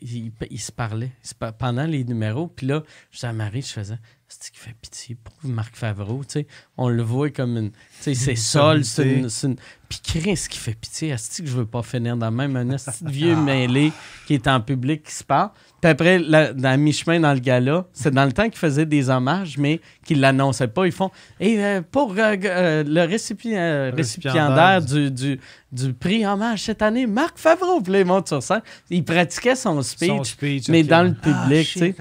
il, 0.00 0.60
se 0.60 0.72
parlait 0.72 1.12
pendant 1.58 1.84
les 1.84 2.04
numéros. 2.04 2.48
Puis 2.48 2.66
là, 2.66 2.82
je 3.10 3.26
à 3.26 3.32
Marie, 3.32 3.62
je 3.62 3.72
faisais, 3.72 3.98
c'est 4.38 4.52
qui 4.52 4.58
fait 4.60 4.74
pitié, 4.80 5.16
pauvre 5.22 5.52
Marc 5.54 5.74
Favreau, 5.76 6.22
tu 6.24 6.40
sais. 6.40 6.46
On 6.76 6.88
le 6.88 7.02
voit 7.02 7.30
comme 7.30 7.56
une. 7.56 7.70
Tu 7.70 7.76
sais, 8.00 8.14
c'est 8.14 8.36
Sol, 8.36 8.84
c'est 8.84 9.20
une. 9.44 9.56
Puis 9.88 10.00
Chris 10.04 10.40
qui 10.48 10.56
fait 10.58 10.74
pitié, 10.74 11.08
est-ce 11.08 11.42
que 11.42 11.48
je 11.48 11.56
veux 11.56 11.66
pas 11.66 11.82
finir 11.82 12.16
dans 12.16 12.30
même 12.30 12.54
un 12.54 12.76
vieux 13.06 13.34
mêlé 13.34 13.92
qui 14.26 14.34
est 14.34 14.46
en 14.46 14.60
public 14.60 15.02
qui 15.02 15.12
se 15.12 15.24
parle. 15.24 15.50
Puis 15.80 15.90
après, 15.90 16.18
la- 16.20 16.52
dans 16.52 16.78
mi-chemin 16.78 17.18
dans 17.18 17.32
le 17.32 17.40
gala, 17.40 17.86
c'est 17.92 18.12
dans 18.12 18.24
le 18.24 18.30
temps 18.32 18.44
qu'ils 18.48 18.58
faisaient 18.58 18.86
des 18.86 19.08
hommages, 19.10 19.58
mais 19.58 19.80
qu'ils 20.04 20.20
l'annonçaient 20.20 20.68
pas. 20.68 20.86
Ils 20.86 20.92
font 20.92 21.10
Et 21.40 21.58
euh, 21.64 21.82
pour 21.82 22.12
euh, 22.12 22.36
euh, 22.44 22.84
le 22.86 23.00
récipi- 23.00 23.56
Récipiendaire 23.56 23.94
récipiendaire 23.96 24.82
du, 24.82 25.10
du, 25.10 25.40
du 25.72 25.92
prix 25.94 26.24
hommage 26.24 26.62
cette 26.62 26.82
année, 26.82 27.06
Marc 27.06 27.36
Favreau, 27.38 27.80
puis 27.80 27.92
il 27.98 28.04
monte 28.04 28.28
sur 28.28 28.42
scène. 28.42 28.62
Il 28.90 29.04
pratiquait 29.04 29.56
son 29.56 29.82
speech, 29.82 30.08
Son 30.08 30.22
speech, 30.24 30.68
mais 30.68 30.84
dans 30.84 31.02
le 31.02 31.16
Ah, 31.22 31.44
public, 31.46 31.66
tu 31.66 31.78
sais. 31.80 31.94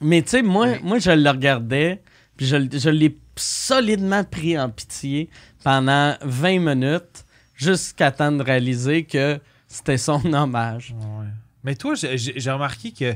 Mais 0.00 0.22
tu 0.22 0.30
sais, 0.30 0.42
moi, 0.42 0.78
moi, 0.82 0.98
je 0.98 1.10
le 1.10 1.28
regardais, 1.30 2.02
puis 2.36 2.46
je, 2.46 2.56
je 2.72 2.88
l'ai 2.90 3.16
solidement 3.36 4.24
pris 4.24 4.58
en 4.58 4.70
pitié 4.70 5.28
pendant 5.64 6.14
20 6.22 6.58
minutes, 6.74 7.24
jusqu'à 7.54 8.10
temps 8.10 8.32
de 8.32 8.42
réaliser 8.42 9.04
que 9.04 9.38
c'était 9.68 9.98
son 9.98 10.20
hommage. 10.34 10.94
Ouais. 10.98 11.26
Mais 11.64 11.74
toi, 11.74 11.94
j'ai 11.94 12.50
remarqué 12.50 12.92
que. 12.92 13.14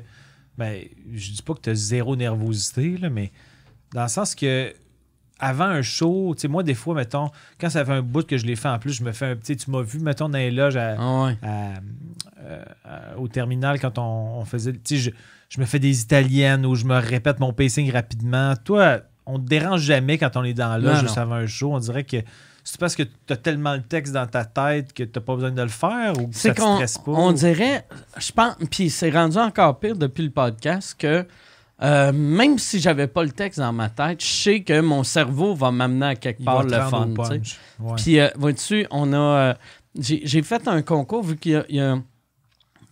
Ben, 0.56 0.82
je 1.12 1.32
dis 1.32 1.42
pas 1.42 1.54
que 1.54 1.60
tu 1.62 1.70
as 1.70 1.74
zéro 1.74 2.14
nervosité, 2.16 2.96
là, 2.98 3.08
mais 3.10 3.32
dans 3.92 4.02
le 4.02 4.08
sens 4.08 4.34
que. 4.34 4.72
Avant 5.40 5.64
un 5.64 5.82
show, 5.82 6.32
tu 6.36 6.42
sais, 6.42 6.48
moi, 6.48 6.62
des 6.62 6.74
fois, 6.74 6.94
mettons, 6.94 7.28
quand 7.60 7.68
ça 7.68 7.84
fait 7.84 7.92
un 7.92 8.02
bout 8.02 8.24
que 8.24 8.38
je 8.38 8.46
l'ai 8.46 8.54
fait 8.54 8.68
en 8.68 8.78
plus, 8.78 8.92
je 8.92 9.02
me 9.02 9.10
fais 9.10 9.26
un 9.26 9.36
petit. 9.36 9.56
Tu 9.56 9.68
m'as 9.68 9.82
vu, 9.82 9.98
mettons, 9.98 10.28
dans 10.28 10.38
les 10.38 10.52
loges 10.52 10.76
à, 10.76 10.94
Ah 10.96 11.32
à- 11.42 11.72
euh, 12.40 12.64
à- 12.84 13.18
au 13.18 13.26
terminal 13.26 13.80
quand 13.80 13.98
on, 13.98 14.38
on 14.38 14.44
faisait. 14.44 14.72
Tu 14.74 15.00
sais, 15.00 15.14
je, 15.54 15.60
me 15.60 15.66
fais 15.66 15.78
des 15.78 16.02
italiennes 16.02 16.66
ou 16.66 16.74
je 16.74 16.84
me 16.84 16.98
répète 16.98 17.40
mon 17.40 17.52
pacing 17.52 17.90
rapidement. 17.92 18.54
Toi, 18.64 19.00
on 19.26 19.38
te 19.38 19.46
dérange 19.46 19.82
jamais 19.82 20.18
quand 20.18 20.36
on 20.36 20.44
est 20.44 20.54
dans 20.54 20.76
là 20.76 21.00
juste 21.00 21.16
non. 21.16 21.22
avant 21.22 21.34
un 21.36 21.46
show. 21.46 21.72
On 21.72 21.78
dirait 21.78 22.04
que 22.04 22.18
c'est 22.64 22.80
parce 22.80 22.96
que 22.96 23.02
tu 23.02 23.32
as 23.32 23.36
tellement 23.36 23.74
le 23.74 23.82
texte 23.82 24.12
dans 24.12 24.26
ta 24.26 24.44
tête 24.44 24.92
que 24.92 25.02
tu 25.02 25.20
pas 25.20 25.34
besoin 25.34 25.50
de 25.50 25.62
le 25.62 25.68
faire 25.68 26.18
ou 26.18 26.28
que 26.28 26.34
ça 26.34 26.54
te 26.54 26.60
stresse 26.60 26.98
pas. 26.98 27.12
on 27.12 27.32
dirait, 27.32 27.86
je 28.18 28.32
pense, 28.32 28.56
puis 28.70 28.88
c'est 28.90 29.10
rendu 29.10 29.36
encore 29.36 29.78
pire 29.78 29.96
depuis 29.96 30.24
le 30.24 30.30
podcast 30.30 30.96
que 30.98 31.26
euh, 31.82 32.12
même 32.12 32.58
si 32.58 32.80
j'avais 32.80 33.08
pas 33.08 33.24
le 33.24 33.30
texte 33.32 33.58
dans 33.58 33.72
ma 33.72 33.90
tête, 33.90 34.22
je 34.22 34.26
sais 34.26 34.60
que 34.62 34.80
mon 34.80 35.02
cerveau 35.02 35.54
va 35.54 35.70
m'amener 35.70 36.06
à 36.06 36.14
quelque 36.14 36.40
Il 36.40 36.44
part 36.44 36.62
le 36.62 36.70
fun. 36.70 37.08
Ouais. 37.18 37.94
Puis, 37.96 38.20
euh, 38.20 38.28
vois-tu, 38.36 38.86
on 38.90 39.12
a. 39.12 39.16
euh, 39.16 39.54
j'ai 39.98 40.42
fait 40.42 40.66
un 40.68 40.82
concours 40.82 41.24
vu 41.24 41.36
qu'il 41.36 41.52
y 41.52 41.56
a, 41.56 41.64
il 41.68 41.76
y 41.76 41.80
a- 41.80 41.98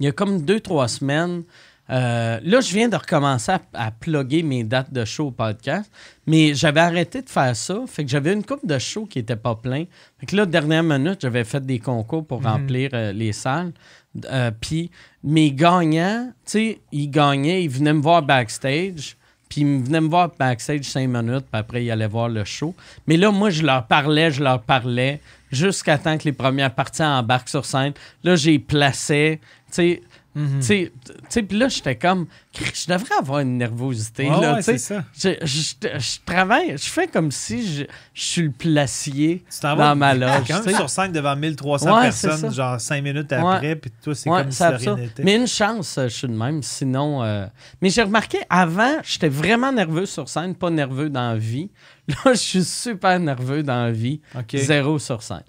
il 0.00 0.06
y 0.06 0.08
a 0.08 0.12
comme 0.12 0.42
deux, 0.42 0.58
trois 0.58 0.88
semaines. 0.88 1.44
Euh, 1.90 2.38
là, 2.42 2.60
je 2.60 2.72
viens 2.72 2.88
de 2.88 2.96
recommencer 2.96 3.52
à, 3.52 3.60
à 3.74 3.90
plugger 3.90 4.42
mes 4.42 4.64
dates 4.64 4.92
de 4.92 5.04
show 5.04 5.26
au 5.26 5.30
podcast, 5.30 5.90
mais 6.26 6.54
j'avais 6.54 6.80
arrêté 6.80 7.20
de 7.22 7.28
faire 7.28 7.54
ça. 7.56 7.80
Fait 7.86 8.04
que 8.04 8.10
j'avais 8.10 8.32
une 8.32 8.44
coupe 8.44 8.64
de 8.66 8.78
show 8.78 9.04
qui 9.04 9.18
était 9.18 9.36
pas 9.36 9.54
plein. 9.56 9.84
Fait 10.18 10.26
que 10.26 10.36
là, 10.36 10.46
dernière 10.46 10.82
minute, 10.84 11.18
j'avais 11.20 11.44
fait 11.44 11.64
des 11.64 11.78
concours 11.80 12.26
pour 12.26 12.40
Mhm. 12.40 12.46
remplir 12.46 12.90
euh, 12.94 13.12
les 13.12 13.32
salles. 13.32 13.72
Euh, 14.30 14.50
Puis 14.60 14.90
mes 15.24 15.52
gagnants, 15.52 16.32
tu 16.44 16.50
sais, 16.52 16.80
ils 16.92 17.10
gagnaient, 17.10 17.64
ils 17.64 17.70
venaient 17.70 17.94
me 17.94 18.02
voir 18.02 18.22
backstage. 18.22 19.16
Puis 19.48 19.60
ils 19.62 19.82
venaient 19.84 20.00
me 20.00 20.08
voir 20.08 20.30
backstage 20.38 20.84
cinq 20.84 21.08
minutes, 21.08 21.44
puis 21.50 21.60
après, 21.60 21.84
ils 21.84 21.90
allaient 21.90 22.06
voir 22.06 22.28
le 22.30 22.42
show. 22.44 22.74
Mais 23.06 23.18
là, 23.18 23.30
moi, 23.30 23.50
je 23.50 23.62
leur 23.62 23.86
parlais, 23.86 24.30
je 24.30 24.42
leur 24.42 24.62
parlais, 24.62 25.20
jusqu'à 25.50 25.98
temps 25.98 26.16
que 26.16 26.24
les 26.24 26.32
premières 26.32 26.74
parties 26.74 27.02
embarquent 27.02 27.50
sur 27.50 27.66
scène. 27.66 27.92
Là, 28.24 28.34
j'ai 28.36 28.58
placé, 28.58 29.40
tu 29.66 29.72
sais, 29.72 30.02
Tu 30.34 30.90
sais, 31.28 31.42
puis 31.42 31.58
là, 31.58 31.68
j'étais 31.68 31.96
comme, 31.96 32.26
je 32.56 32.86
devrais 32.90 33.14
avoir 33.18 33.40
une 33.40 33.58
nervosité, 33.58 34.24
Ouais, 34.30 34.40
là, 34.40 34.54
ouais, 34.54 34.62
ça. 34.78 35.04
Je, 35.14 35.28
je- 35.42 35.98
je 35.98 36.18
travaille, 36.24 36.70
je 36.78 36.88
fais 36.88 37.06
comme 37.06 37.30
si 37.30 37.66
je, 37.70 37.84
je 38.14 38.22
suis 38.22 38.42
le 38.42 38.50
placier 38.50 39.44
dans 39.76 39.94
ma 39.96 40.14
loge. 40.14 40.48
quand 40.48 40.54
même 40.64 40.74
sur 40.76 40.88
scène 40.90 41.12
devant 41.12 41.36
1300 41.36 41.94
Ouais, 41.94 42.02
personnes, 42.04 42.52
genre 42.54 42.80
5 42.80 43.02
minutes 43.02 43.30
après, 43.54 43.76
puis 43.76 43.90
toi, 44.02 44.14
c'est 44.14 44.30
Ouais, 44.30 44.40
comme 44.42 44.50
si 44.50 44.62
rien 44.64 44.96
n'était. 44.96 45.22
Mais 45.22 45.36
une 45.36 45.46
chance, 45.46 45.98
euh, 45.98 46.08
je 46.08 46.14
suis 46.14 46.28
de 46.28 46.32
même. 46.34 46.62
Sinon. 46.62 47.22
euh, 47.22 47.46
Mais 47.82 47.90
j'ai 47.90 48.02
remarqué, 48.02 48.38
avant, 48.48 48.96
j'étais 49.02 49.28
vraiment 49.28 49.70
nerveux 49.72 50.06
sur 50.06 50.28
scène, 50.30 50.54
pas 50.54 50.70
nerveux 50.70 51.10
dans 51.10 51.28
la 51.32 51.36
vie. 51.36 51.70
Là, 52.08 52.32
je 52.32 52.38
suis 52.38 52.64
super 52.64 53.20
nerveux 53.20 53.62
dans 53.62 53.84
la 53.84 53.92
vie. 53.92 54.20
Zéro 54.60 54.98
sur 54.98 55.22
scène. 55.22 55.42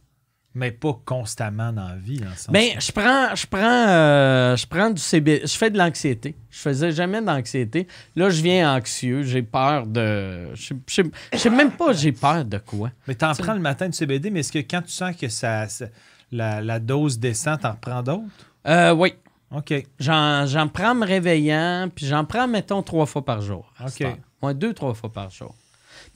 Mais 0.55 0.69
pas 0.71 0.99
constamment 1.03 1.73
dans 1.73 1.87
la 1.87 1.95
vie, 1.95 2.19
sens. 2.37 2.49
Ben, 2.51 2.79
je 2.79 2.91
prends, 2.91 3.33
je 3.35 3.47
prends, 3.47 3.87
euh, 3.87 4.55
je 4.55 4.67
prends 4.67 4.91
du 4.91 5.01
CBD. 5.01 5.47
Je 5.47 5.57
fais 5.57 5.71
de 5.71 5.77
l'anxiété. 5.79 6.35
Je 6.51 6.59
faisais 6.59 6.91
jamais 6.91 7.21
d'anxiété. 7.23 7.87
Là, 8.15 8.29
je 8.29 8.41
viens 8.43 8.75
anxieux. 8.75 9.23
J'ai 9.23 9.41
peur 9.41 9.87
de. 9.87 10.53
Je 10.53 10.61
sais- 10.67 10.75
je 10.87 10.93
sais- 10.93 11.11
je 11.33 11.37
sais 11.39 11.49
même 11.49 11.71
pas, 11.71 11.93
j'ai 11.93 12.11
peur 12.11 12.45
de 12.45 12.59
quoi. 12.59 12.91
Mais 13.07 13.15
t'en 13.15 13.33
prends 13.33 13.53
le 13.55 13.59
matin 13.61 13.87
du 13.87 13.93
CBD, 13.93 14.29
mais 14.29 14.41
est-ce 14.41 14.51
que 14.51 14.59
quand 14.59 14.83
tu 14.83 14.91
sens 14.91 15.15
que 15.15 15.27
ça, 15.27 15.67
ça- 15.67 15.87
la, 16.31 16.61
la 16.61 16.79
dose 16.79 17.17
descend, 17.17 17.59
t'en 17.59 17.71
reprends 17.71 18.03
d'autres? 18.03 18.23
Euh, 18.67 18.93
oui. 18.93 19.13
OK. 19.55 19.73
J'en, 19.99 20.45
prends 20.71 20.91
en 20.91 20.95
me 20.95 21.05
réveillant, 21.05 21.89
puis 21.93 22.05
j'en 22.05 22.25
prends, 22.25 22.47
mettons, 22.47 22.81
trois 22.83 23.05
fois 23.07 23.25
par 23.25 23.41
jour. 23.41 23.71
OK. 23.83 24.05
Ouais, 24.43 24.53
deux, 24.53 24.73
trois 24.73 24.93
fois 24.93 25.11
par 25.11 25.29
jour. 25.31 25.55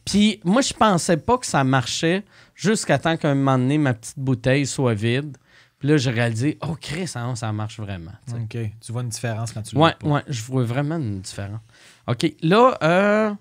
Puis 0.06 0.39
moi, 0.43 0.62
je 0.62 0.73
pensais 0.73 1.17
pas 1.17 1.38
que 1.38 1.45
ça 1.45 1.63
marchait 1.63 2.23
jusqu'à 2.57 2.97
temps 2.97 3.15
qu'un 3.15 3.35
moment 3.35 3.57
donné, 3.57 3.77
ma 3.77 3.93
petite 3.93 4.19
bouteille 4.19 4.65
soit 4.65 4.95
vide. 4.95 5.37
Puis 5.79 5.87
là, 5.87 5.97
j'ai 5.97 6.09
réalisé, 6.09 6.57
oh, 6.67 6.75
Chris, 6.81 7.11
hein, 7.15 7.35
ça 7.35 7.51
marche 7.53 7.79
vraiment. 7.79 8.11
OK. 8.33 8.57
Tu 8.81 8.91
vois 8.91 9.03
une 9.03 9.09
différence 9.09 9.53
quand 9.53 9.61
tu 9.61 9.77
Ouais, 9.77 9.93
ouais, 10.03 10.23
je 10.27 10.41
vois 10.43 10.63
vraiment 10.63 10.95
une 10.95 11.21
différence. 11.21 11.61
OK, 12.07 12.33
là, 12.41 12.75
euh, 12.81 13.31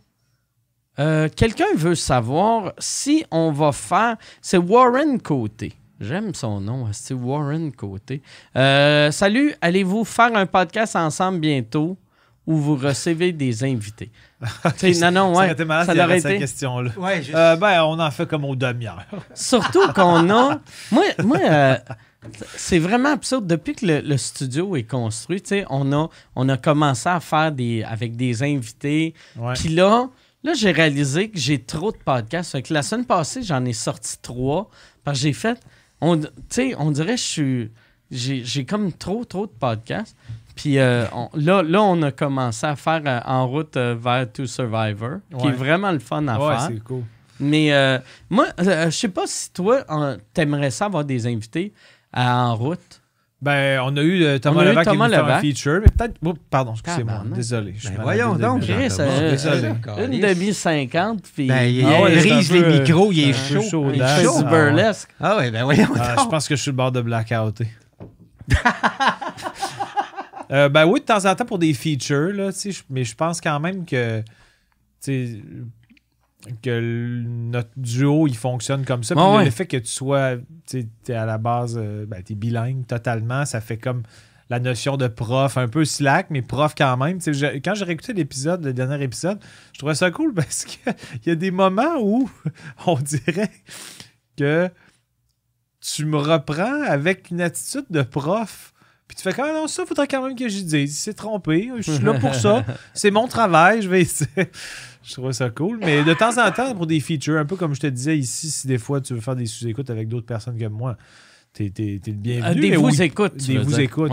euh, 0.99 1.29
quelqu'un 1.35 1.75
veut 1.75 1.95
savoir 1.95 2.75
si 2.79 3.25
on 3.31 3.51
va 3.53 3.73
faire. 3.73 4.17
C'est 4.43 4.59
Warren 4.59 5.19
Côté. 5.19 5.73
J'aime 5.99 6.35
son 6.35 6.61
nom, 6.61 6.87
c'est 6.93 7.15
Warren 7.15 7.73
Côté. 7.73 8.21
Euh, 8.55 9.11
salut, 9.11 9.55
allez-vous 9.63 10.05
faire 10.05 10.37
un 10.37 10.45
podcast 10.45 10.95
ensemble 10.95 11.39
bientôt? 11.39 11.97
Où 12.47 12.57
vous 12.57 12.77
recevez 12.77 13.33
des 13.33 13.65
invités? 13.65 14.11
Non, 15.01 15.11
non, 15.11 15.35
Ça 15.35 15.41
ouais. 15.41 15.45
aurait 15.47 15.53
été 15.53 15.65
malade 15.65 15.87
ça 15.87 16.17
été. 16.31 16.39
question-là. 16.39 16.91
Ouais, 16.99 17.23
je- 17.23 17.33
Euh, 17.35 17.57
ben, 17.57 17.83
on 17.85 17.99
en 17.99 18.11
fait 18.11 18.27
comme 18.27 18.45
aux 18.45 18.55
demi-heures. 18.57 19.05
Surtout 19.35 19.87
qu'on 19.95 20.29
a. 20.31 20.61
Moi, 20.93 21.05
moi 21.25 21.39
euh, 21.43 21.77
c'est 22.57 22.79
vraiment 22.79 23.13
absurde. 23.13 23.47
Depuis 23.47 23.75
que 23.75 23.87
le, 23.87 24.01
le 24.01 24.17
studio 24.17 24.77
est 24.77 24.83
construit, 24.85 25.41
tu 25.41 25.49
sais, 25.49 25.65
on 25.71 25.93
a, 25.93 26.09
on 26.35 26.49
a 26.49 26.57
commencé 26.57 27.09
à 27.09 27.21
faire 27.21 27.51
des. 27.53 27.83
avec 27.83 28.17
des 28.17 28.43
invités. 28.43 29.15
Ouais. 29.37 29.55
Puis 29.55 29.71
là, 29.71 30.09
là, 30.45 30.53
j'ai 30.55 30.71
réalisé 30.73 31.31
que 31.31 31.39
j'ai 31.39 31.61
trop 31.63 31.91
de 31.93 31.97
podcasts. 31.97 32.53
Fait 32.53 32.63
que 32.63 32.75
la 32.75 32.83
semaine 32.83 33.07
passée, 33.07 33.43
j'en 33.43 33.65
ai 33.65 33.73
sorti 33.73 34.17
trois. 34.21 34.69
Parce 35.05 35.19
que 35.19 35.23
j'ai 35.23 35.33
fait. 35.33 35.59
On, 36.01 36.19
tu 36.19 36.27
sais, 36.51 36.75
on 36.79 36.91
dirait 36.91 37.15
que 37.15 37.21
je 37.21 37.27
suis. 37.27 37.71
J'ai, 38.11 38.45
j'ai 38.45 38.65
comme 38.65 38.93
trop, 38.93 39.25
trop 39.25 39.47
de 39.47 39.53
podcasts. 39.53 40.15
Puis 40.57 40.79
euh, 40.79 41.05
on- 41.13 41.29
là, 41.35 41.63
là, 41.63 41.83
on 41.83 42.01
a 42.03 42.11
commencé 42.11 42.67
à 42.67 42.75
faire 42.75 43.03
euh, 43.07 43.21
En 43.27 43.47
route 43.47 43.77
euh, 43.77 43.95
vers 44.01 44.27
To 44.33 44.47
Survivor, 44.47 45.19
qui 45.39 45.47
est 45.47 45.53
vraiment 45.53 45.93
le 45.93 45.99
fun 46.01 46.27
à 46.27 46.39
Ouais, 46.41 46.57
faire. 46.57 46.69
c'est 46.69 46.83
cool. 46.83 47.03
Mais 47.39 47.73
euh, 47.73 47.99
moi, 48.31 48.47
euh, 48.61 48.87
je 48.87 48.97
sais 48.97 49.09
pas 49.09 49.25
si 49.27 49.53
toi, 49.53 49.85
t'aimerais 50.33 50.71
ça 50.71 50.87
avoir 50.87 51.05
des 51.05 51.27
invités 51.27 51.73
à 52.13 52.47
En 52.47 52.57
route? 52.57 53.03
Ben, 53.43 53.81
on 53.85 53.95
a 53.99 54.01
eu 54.01 54.25
euh, 54.25 54.39
Thomas 54.39 54.63
a 54.63 54.65
Levac 54.65 54.85
qui 54.85 54.89
est 54.89 54.93
Thomas 54.95 55.09
venu 55.09 55.17
faire 55.17 55.37
un 55.37 55.41
feature, 55.41 55.81
mais 55.83 55.93
peut-être. 55.95 56.15
Oh, 56.25 56.33
pardon, 56.49 56.73
excusez-moi. 56.73 57.23
Désolé. 57.35 57.75
Ben 57.85 58.03
voyons 58.03 58.35
de- 58.35 58.41
donc, 58.41 58.63
Chris, 58.63 58.89
désolé. 58.89 59.73
une 60.11 60.21
demi 60.23 60.55
cinquante, 60.55 61.21
puis 61.35 61.47
Ben, 61.47 61.65
il, 61.65 61.85
Ah 61.85 62.01
ouais, 62.01 62.15
il 62.15 62.23
c'est 62.23 62.29
brise 62.31 62.53
les 62.53 62.81
micros, 62.81 63.13
il 63.13 63.29
est 63.29 63.33
chaud. 63.35 63.61
chaud 63.61 63.87
il 63.93 63.99
fait 64.01 64.07
Ah, 64.07 64.21
du 64.23 64.27
ouais. 64.29 64.43
burlesque. 64.45 65.11
Ah 65.21 65.37
ouais, 65.37 65.51
ben 65.51 65.65
voyons 65.65 65.89
Ah, 66.01 66.15
donc. 66.17 66.25
je 66.25 66.31
pense 66.31 66.49
que 66.49 66.57
je 66.57 66.63
suis 66.63 66.71
le 66.71 66.77
bord 66.79 66.91
de 66.93 67.03
blackouter. 67.03 67.69
Euh, 70.51 70.69
ben 70.69 70.87
oui, 70.87 71.01
de 71.01 71.05
temps 71.05 71.25
en 71.25 71.35
temps 71.35 71.45
pour 71.45 71.59
des 71.59 71.75
features, 71.75 72.33
là, 72.33 72.51
mais 72.91 73.05
je 73.05 73.15
pense 73.15 73.41
quand 73.41 73.59
même 73.61 73.85
que, 73.85 74.23
le- 76.65 77.23
notre 77.23 77.71
duo, 77.77 78.27
il 78.27 78.37
fonctionne 78.37 78.85
comme 78.85 79.03
ça. 79.03 79.15
Puis 79.15 79.25
Ouais, 79.25 79.31
le- 79.31 79.37
ouais. 79.39 79.45
le 79.47 79.51
fait 79.51 79.67
que 79.67 79.77
tu 79.77 79.87
sois, 79.91 80.35
t'es 80.67 80.87
à 81.15 81.27
la 81.27 81.39
base, 81.39 81.77
euh, 81.81 82.07
ben, 82.07 82.23
t'es 82.23 82.35
bilingue 82.35 82.87
totalement, 82.87 83.45
ça 83.45 83.61
fait 83.61 83.79
comme 83.79 84.03
la 84.49 84.61
notion 84.61 84.97
de 84.97 85.09
prof, 85.09 85.57
un 85.59 85.67
peu 85.67 85.85
slack, 85.85 86.29
mais 86.31 86.41
prof 86.43 86.75
quand 86.79 86.97
même. 86.97 87.21
Je- 87.21 87.59
quand 87.59 87.75
j'ai 87.75 87.85
réécouté 87.85 88.13
l'épisode, 88.13 88.65
le 88.65 88.73
dernier 88.73 89.03
épisode, 89.03 89.41
je 89.73 89.79
trouvais 89.79 89.97
ça 89.97 90.11
cool 90.13 90.33
parce 90.35 90.65
qu'il 90.65 90.95
y 91.27 91.31
a 91.31 91.35
des 91.35 91.51
moments 91.51 91.97
où 92.01 92.31
on 92.87 92.95
dirait 92.95 93.51
que 94.37 94.71
tu 95.81 96.05
me 96.05 96.17
reprends 96.17 96.83
avec 96.83 97.31
une 97.31 97.41
attitude 97.41 97.87
de 97.91 98.03
prof. 98.03 98.73
Puis 99.09 99.17
tu 99.17 99.23
fais 99.23 99.33
quand 99.33 99.45
même, 99.45 99.55
non, 99.55 99.67
ça, 99.69 99.87
faudrait 99.87 100.09
quand 100.09 100.27
même 100.27 100.37
que 100.37 100.49
j'y 100.49 100.65
dise. 100.65 100.91
Il 100.91 100.95
s'est 100.95 101.15
trompé. 101.15 101.71
Je 101.77 101.93
suis 101.93 102.05
là 102.05 102.15
pour 102.15 102.35
ça. 102.35 102.65
C'est 102.93 103.11
mon 103.11 103.29
travail. 103.29 103.83
Je 103.83 103.89
vais 103.89 104.01
essayer. 104.03 104.31
Je 105.03 105.13
trouve 105.13 105.31
ça 105.31 105.51
cool. 105.51 105.79
Mais 105.79 106.03
de 106.03 106.15
temps 106.15 106.37
en 106.45 106.51
temps, 106.51 106.75
pour 106.75 106.87
des 106.87 106.99
features, 106.99 107.39
un 107.39 107.45
peu 107.45 107.55
comme 107.55 107.77
je 107.77 107.81
te 107.81 107.87
disais 107.87 108.19
ici, 108.19 108.51
si 108.51 108.67
des 108.67 108.79
fois 108.79 109.01
tu 109.01 109.15
veux 109.15 109.21
faire 109.21 109.37
des 109.37 109.47
sous-écoutes 109.47 109.89
avec 109.89 110.09
d'autres 110.09 110.27
personnes 110.27 110.59
que 110.59 110.67
moi, 110.67 110.97
t'es, 111.53 111.71
t'es 111.71 112.01
le 112.05 112.13
bienvenu. 112.13 112.51
Euh, 112.51 112.61
des 112.61 112.71
mais 112.71 112.77
vous 112.77 113.03
écoutes. 113.03 113.37
Des 113.37 113.59
vous 113.59 113.79
écoutes. 113.79 114.11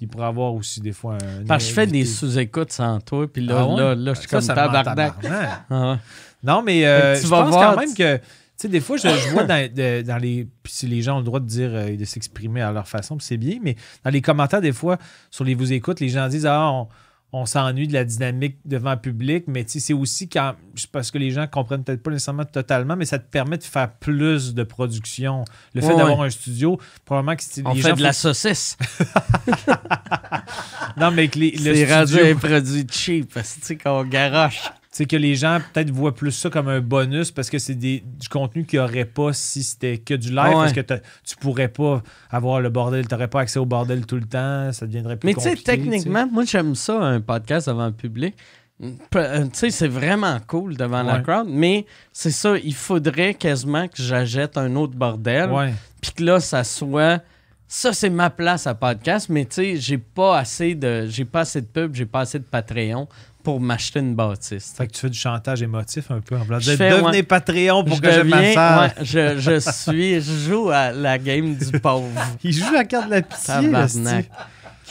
Il 0.00 0.08
pourrait 0.08 0.26
avoir 0.26 0.54
aussi 0.54 0.80
des 0.80 0.92
fois 0.92 1.18
un. 1.22 1.44
Parce 1.44 1.64
que 1.64 1.68
je 1.68 1.74
fais 1.74 1.86
des 1.86 2.06
sous-écoutes 2.06 2.72
sans 2.72 2.98
toi, 3.00 3.30
puis 3.30 3.44
là, 3.44 3.68
Ah 3.68 3.76
là, 3.76 3.94
là, 3.94 4.14
je 4.14 4.20
suis 4.20 4.28
comme 4.28 4.46
tabarnak. 4.46 5.14
Ah. 5.68 5.98
Non, 6.42 6.62
mais 6.62 6.86
euh, 6.86 7.14
tu 7.14 7.24
je 7.24 7.28
vas 7.28 7.42
pense 7.42 7.50
voir, 7.50 7.74
quand 7.74 7.80
même 7.80 7.94
que, 7.94 8.18
sais, 8.56 8.68
des 8.68 8.80
fois, 8.80 8.96
je, 8.96 9.08
je 9.08 9.28
vois 9.30 9.44
dans, 9.44 9.72
de- 9.72 10.02
dans 10.02 10.18
les. 10.18 10.46
Puis 10.62 10.72
si 10.72 10.86
les 10.86 11.02
gens 11.02 11.16
ont 11.16 11.18
le 11.18 11.24
droit 11.24 11.40
de 11.40 11.46
dire 11.46 11.70
euh, 11.74 11.86
et 11.86 11.96
de 11.96 12.04
s'exprimer 12.04 12.60
à 12.62 12.70
leur 12.72 12.86
façon, 12.88 13.16
puis 13.16 13.26
c'est 13.26 13.36
bien, 13.36 13.58
mais 13.62 13.76
dans 14.04 14.10
les 14.10 14.20
commentaires, 14.22 14.60
des 14.60 14.72
fois, 14.72 14.98
sur 15.30 15.44
les 15.44 15.54
vous 15.54 15.72
écoutes, 15.72 16.00
les 16.00 16.08
gens 16.08 16.28
disent 16.28 16.46
Ah, 16.46 16.70
on, 16.70 16.88
on 17.34 17.46
s'ennuie 17.46 17.88
de 17.88 17.94
la 17.94 18.04
dynamique 18.04 18.58
devant 18.66 18.92
le 18.92 18.98
public, 19.00 19.44
mais 19.46 19.64
tu 19.64 19.72
sais, 19.72 19.80
c'est 19.80 19.92
aussi 19.94 20.28
quand. 20.28 20.54
Parce 20.92 21.10
que 21.10 21.16
les 21.18 21.30
gens 21.30 21.46
comprennent 21.46 21.82
peut-être 21.82 22.02
pas 22.02 22.10
nécessairement 22.10 22.44
totalement, 22.44 22.94
mais 22.94 23.06
ça 23.06 23.18
te 23.18 23.28
permet 23.30 23.56
de 23.56 23.64
faire 23.64 23.90
plus 23.90 24.52
de 24.54 24.62
production. 24.64 25.44
Le 25.74 25.80
fait 25.80 25.88
Ouais, 25.88 25.96
d'avoir 25.96 26.18
ouais. 26.18 26.26
un 26.26 26.30
studio, 26.30 26.78
probablement 27.06 27.36
que 27.36 27.42
On 27.64 27.72
les 27.72 27.80
fait 27.82 27.88
gens. 27.90 27.96
de 27.96 28.02
la 28.02 28.12
saucisse. 28.12 28.76
Non, 30.96 31.10
mais 31.10 31.28
que 31.28 31.38
les, 31.38 31.52
le 31.52 31.74
C'est 31.74 31.94
rendu 31.94 32.12
studio- 32.14 32.32
un 32.32 32.36
produit 32.36 32.86
cheap, 32.90 33.32
parce 33.32 33.58
qu'on 33.82 34.04
garoche. 34.04 34.60
C'est 34.94 35.06
que 35.06 35.16
les 35.16 35.34
gens 35.36 35.58
peut-être 35.72 35.90
voient 35.90 36.14
plus 36.14 36.32
ça 36.32 36.50
comme 36.50 36.68
un 36.68 36.80
bonus 36.80 37.30
parce 37.30 37.48
que 37.48 37.58
c'est 37.58 37.74
des- 37.74 38.04
du 38.06 38.28
contenu 38.28 38.66
qu'il 38.66 38.78
n'y 38.78 38.84
aurait 38.84 39.06
pas 39.06 39.32
si 39.32 39.62
c'était 39.62 39.96
que 39.96 40.12
du 40.12 40.28
live 40.28 40.38
Ouais. 40.48 40.52
parce 40.52 40.72
que 40.74 40.80
tu 40.82 41.36
pourrais 41.40 41.68
pas 41.68 42.02
avoir 42.30 42.60
le 42.60 42.68
bordel, 42.68 43.08
tu 43.08 43.14
n'aurais 43.14 43.28
pas 43.28 43.40
accès 43.40 43.58
au 43.58 43.64
bordel 43.64 44.04
tout 44.04 44.16
le 44.16 44.26
temps, 44.26 44.70
ça 44.72 44.86
deviendrait 44.86 45.16
plus 45.16 45.28
Mais 45.28 45.34
tu 45.34 45.40
sais, 45.40 45.56
techniquement, 45.56 46.28
moi, 46.30 46.44
j'aime 46.44 46.74
ça, 46.74 47.00
un 47.00 47.20
podcast 47.22 47.68
devant 47.68 47.86
le 47.86 47.92
public. 47.92 48.36
Euh, 48.82 49.44
Tu 49.44 49.48
sais, 49.54 49.70
c'est 49.70 49.88
vraiment 49.88 50.38
cool 50.46 50.76
devant 50.76 51.02
la 51.02 51.20
crowd, 51.20 51.46
mais 51.48 51.86
c'est 52.12 52.30
ça, 52.32 52.56
il 52.62 52.74
faudrait 52.74 53.32
quasiment 53.34 53.88
que 53.88 54.02
j'achète 54.02 54.58
un 54.58 54.74
autre 54.76 54.94
bordel, 54.94 55.48
puis 56.02 56.12
que 56.12 56.22
là, 56.24 56.38
ça 56.40 56.64
soit... 56.64 57.22
Ça, 57.74 57.94
c'est 57.94 58.10
ma 58.10 58.28
place 58.28 58.66
à 58.66 58.74
podcast, 58.74 59.30
mais 59.30 59.46
tu 59.46 59.54
sais, 59.54 59.76
j'ai 59.76 59.96
pas 59.96 60.36
assez 60.36 60.74
de 60.74 61.06
j'ai 61.08 61.24
pas 61.24 61.40
assez 61.40 61.62
de 61.62 61.66
pub, 61.66 61.94
j'ai 61.94 62.04
pas 62.04 62.20
assez 62.20 62.38
de 62.38 62.44
Patreon 62.44 63.08
pour 63.42 63.60
m'acheter 63.60 64.00
une 64.00 64.14
bâtisse. 64.14 64.72
Fait 64.76 64.86
que 64.86 64.92
tu 64.92 65.00
fais 65.00 65.10
du 65.10 65.18
chantage 65.18 65.62
émotif 65.62 66.10
un 66.10 66.20
peu 66.20 66.36
en 66.36 66.44
voulant 66.44 66.58
dire 66.58 66.78
devenez 66.78 67.02
ouais. 67.18 67.22
Patreon 67.22 67.84
pour 67.84 67.96
Je 67.96 68.00
que 68.02 68.10
je 68.12 68.18
deviens- 68.20 68.36
m'assage. 68.54 68.90
ouais, 68.98 69.04
je, 69.04 69.38
je 69.38 69.58
suis, 69.70 70.20
je 70.20 70.48
joue 70.50 70.70
à 70.70 70.92
la 70.92 71.18
game 71.18 71.54
du 71.56 71.72
pauvre. 71.80 72.08
Il 72.44 72.52
joue 72.52 72.72
la 72.72 72.84
carte 72.84 73.06
de 73.06 73.10
la 73.14 73.22
pitié. 73.22 73.54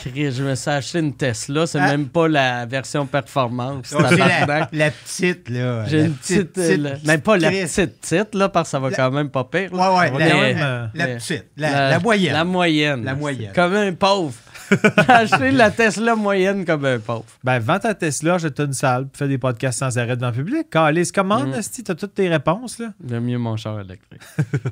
Je 0.04 0.42
me 0.42 0.54
suis 0.56 0.70
acheté 0.70 0.98
une 0.98 1.14
Tesla, 1.14 1.64
c'est 1.66 1.78
Ah. 1.78 1.86
même 1.86 2.08
pas 2.08 2.26
la 2.26 2.66
version 2.66 3.06
performance. 3.06 3.92
La, 3.92 4.68
la 4.72 4.90
petite, 4.90 5.48
là. 5.48 5.84
J'ai 5.86 6.00
une 6.06 6.14
petite, 6.14 6.58
euh, 6.58 6.76
la- 6.76 6.90
mais 7.04 7.18
pas 7.18 7.36
la 7.36 7.50
petite 7.50 8.00
petite, 8.00 8.34
là, 8.34 8.48
parce 8.48 8.68
que 8.68 8.70
ça 8.72 8.80
va 8.80 8.90
La- 8.90 8.96
quand 8.96 9.10
même 9.12 9.30
pas 9.30 9.44
pire. 9.44 9.72
Ouais, 9.72 9.78
là. 9.78 9.94
ouais, 9.94 10.10
la, 10.10 10.18
Mais- 10.18 10.54
euh, 10.60 10.86
la 10.94 11.06
petite, 11.06 11.44
la 11.56 11.98
moyenne. 12.00 12.32
La 12.32 12.44
moyenne. 12.44 13.04
La 13.04 13.14
moyenne. 13.14 13.52
Comme 13.54 13.74
un 13.74 13.92
pauvre. 13.92 14.34
Acheté 15.08 15.50
la 15.50 15.70
Tesla 15.70 16.14
moyenne 16.16 16.64
comme 16.64 16.84
un 16.84 16.98
pauvre. 16.98 17.24
Ben, 17.44 17.58
vends 17.58 17.78
ta 17.78 17.94
Tesla, 17.94 18.38
jette 18.38 18.60
une 18.60 18.72
salle, 18.72 19.04
puis 19.08 19.18
fais 19.18 19.28
des 19.28 19.38
podcasts 19.38 19.78
sans 19.80 19.96
arrêt 19.98 20.16
devant 20.16 20.28
le 20.28 20.34
public. 20.44 20.70
Calice, 20.70 21.12
commande, 21.12 21.48
Mm. 21.48 21.54
esti, 21.54 21.82
t'as 21.84 21.94
toutes 21.94 22.14
tes 22.14 22.28
réponses, 22.28 22.78
là. 22.78 22.92
J'aime 23.08 23.24
mieux 23.24 23.38
mon 23.38 23.56
char 23.56 23.80
électrique. 23.80 24.20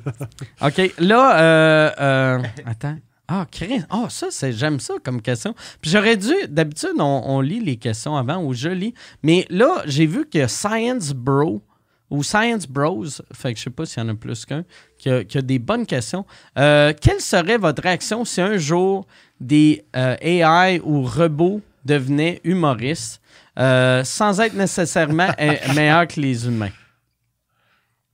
OK, 0.61 0.93
là, 0.99 1.39
euh, 1.39 1.91
euh, 1.99 2.39
attends. 2.65 2.97
Ah, 3.27 3.45
Chris. 3.49 3.81
Ah, 3.89 4.07
ça, 4.09 4.27
c'est, 4.29 4.51
j'aime 4.51 4.79
ça 4.81 4.95
comme 5.03 5.21
question. 5.21 5.55
Puis 5.81 5.89
j'aurais 5.91 6.17
dû, 6.17 6.33
d'habitude, 6.49 6.95
on, 6.99 7.23
on 7.25 7.39
lit 7.39 7.61
les 7.61 7.77
questions 7.77 8.17
avant 8.17 8.43
ou 8.43 8.53
je 8.53 8.67
lis. 8.69 8.93
Mais 9.23 9.45
là, 9.49 9.83
j'ai 9.85 10.05
vu 10.05 10.25
que 10.27 10.47
Science 10.47 11.13
Bro 11.13 11.61
ou 12.09 12.23
Science 12.23 12.67
Bros, 12.67 13.05
fait 13.33 13.53
que 13.53 13.59
je 13.59 13.63
sais 13.63 13.69
pas 13.69 13.85
s'il 13.85 14.03
y 14.03 14.05
en 14.05 14.09
a 14.09 14.15
plus 14.15 14.45
qu'un, 14.45 14.65
qui 14.97 15.09
a, 15.09 15.23
qui 15.23 15.37
a 15.37 15.41
des 15.41 15.59
bonnes 15.59 15.85
questions. 15.85 16.25
Euh, 16.59 16.91
quelle 16.99 17.21
serait 17.21 17.57
votre 17.57 17.81
réaction 17.83 18.25
si 18.25 18.41
un 18.41 18.57
jour 18.57 19.07
des 19.41 19.83
euh, 19.95 20.15
AI 20.21 20.79
ou 20.83 21.03
robots 21.03 21.61
devenaient 21.83 22.39
humoristes 22.43 23.19
euh, 23.57 24.03
sans 24.03 24.39
être 24.39 24.53
nécessairement 24.53 25.29
euh, 25.39 25.55
meilleurs 25.75 26.07
que 26.07 26.21
les 26.21 26.47
humains? 26.47 26.69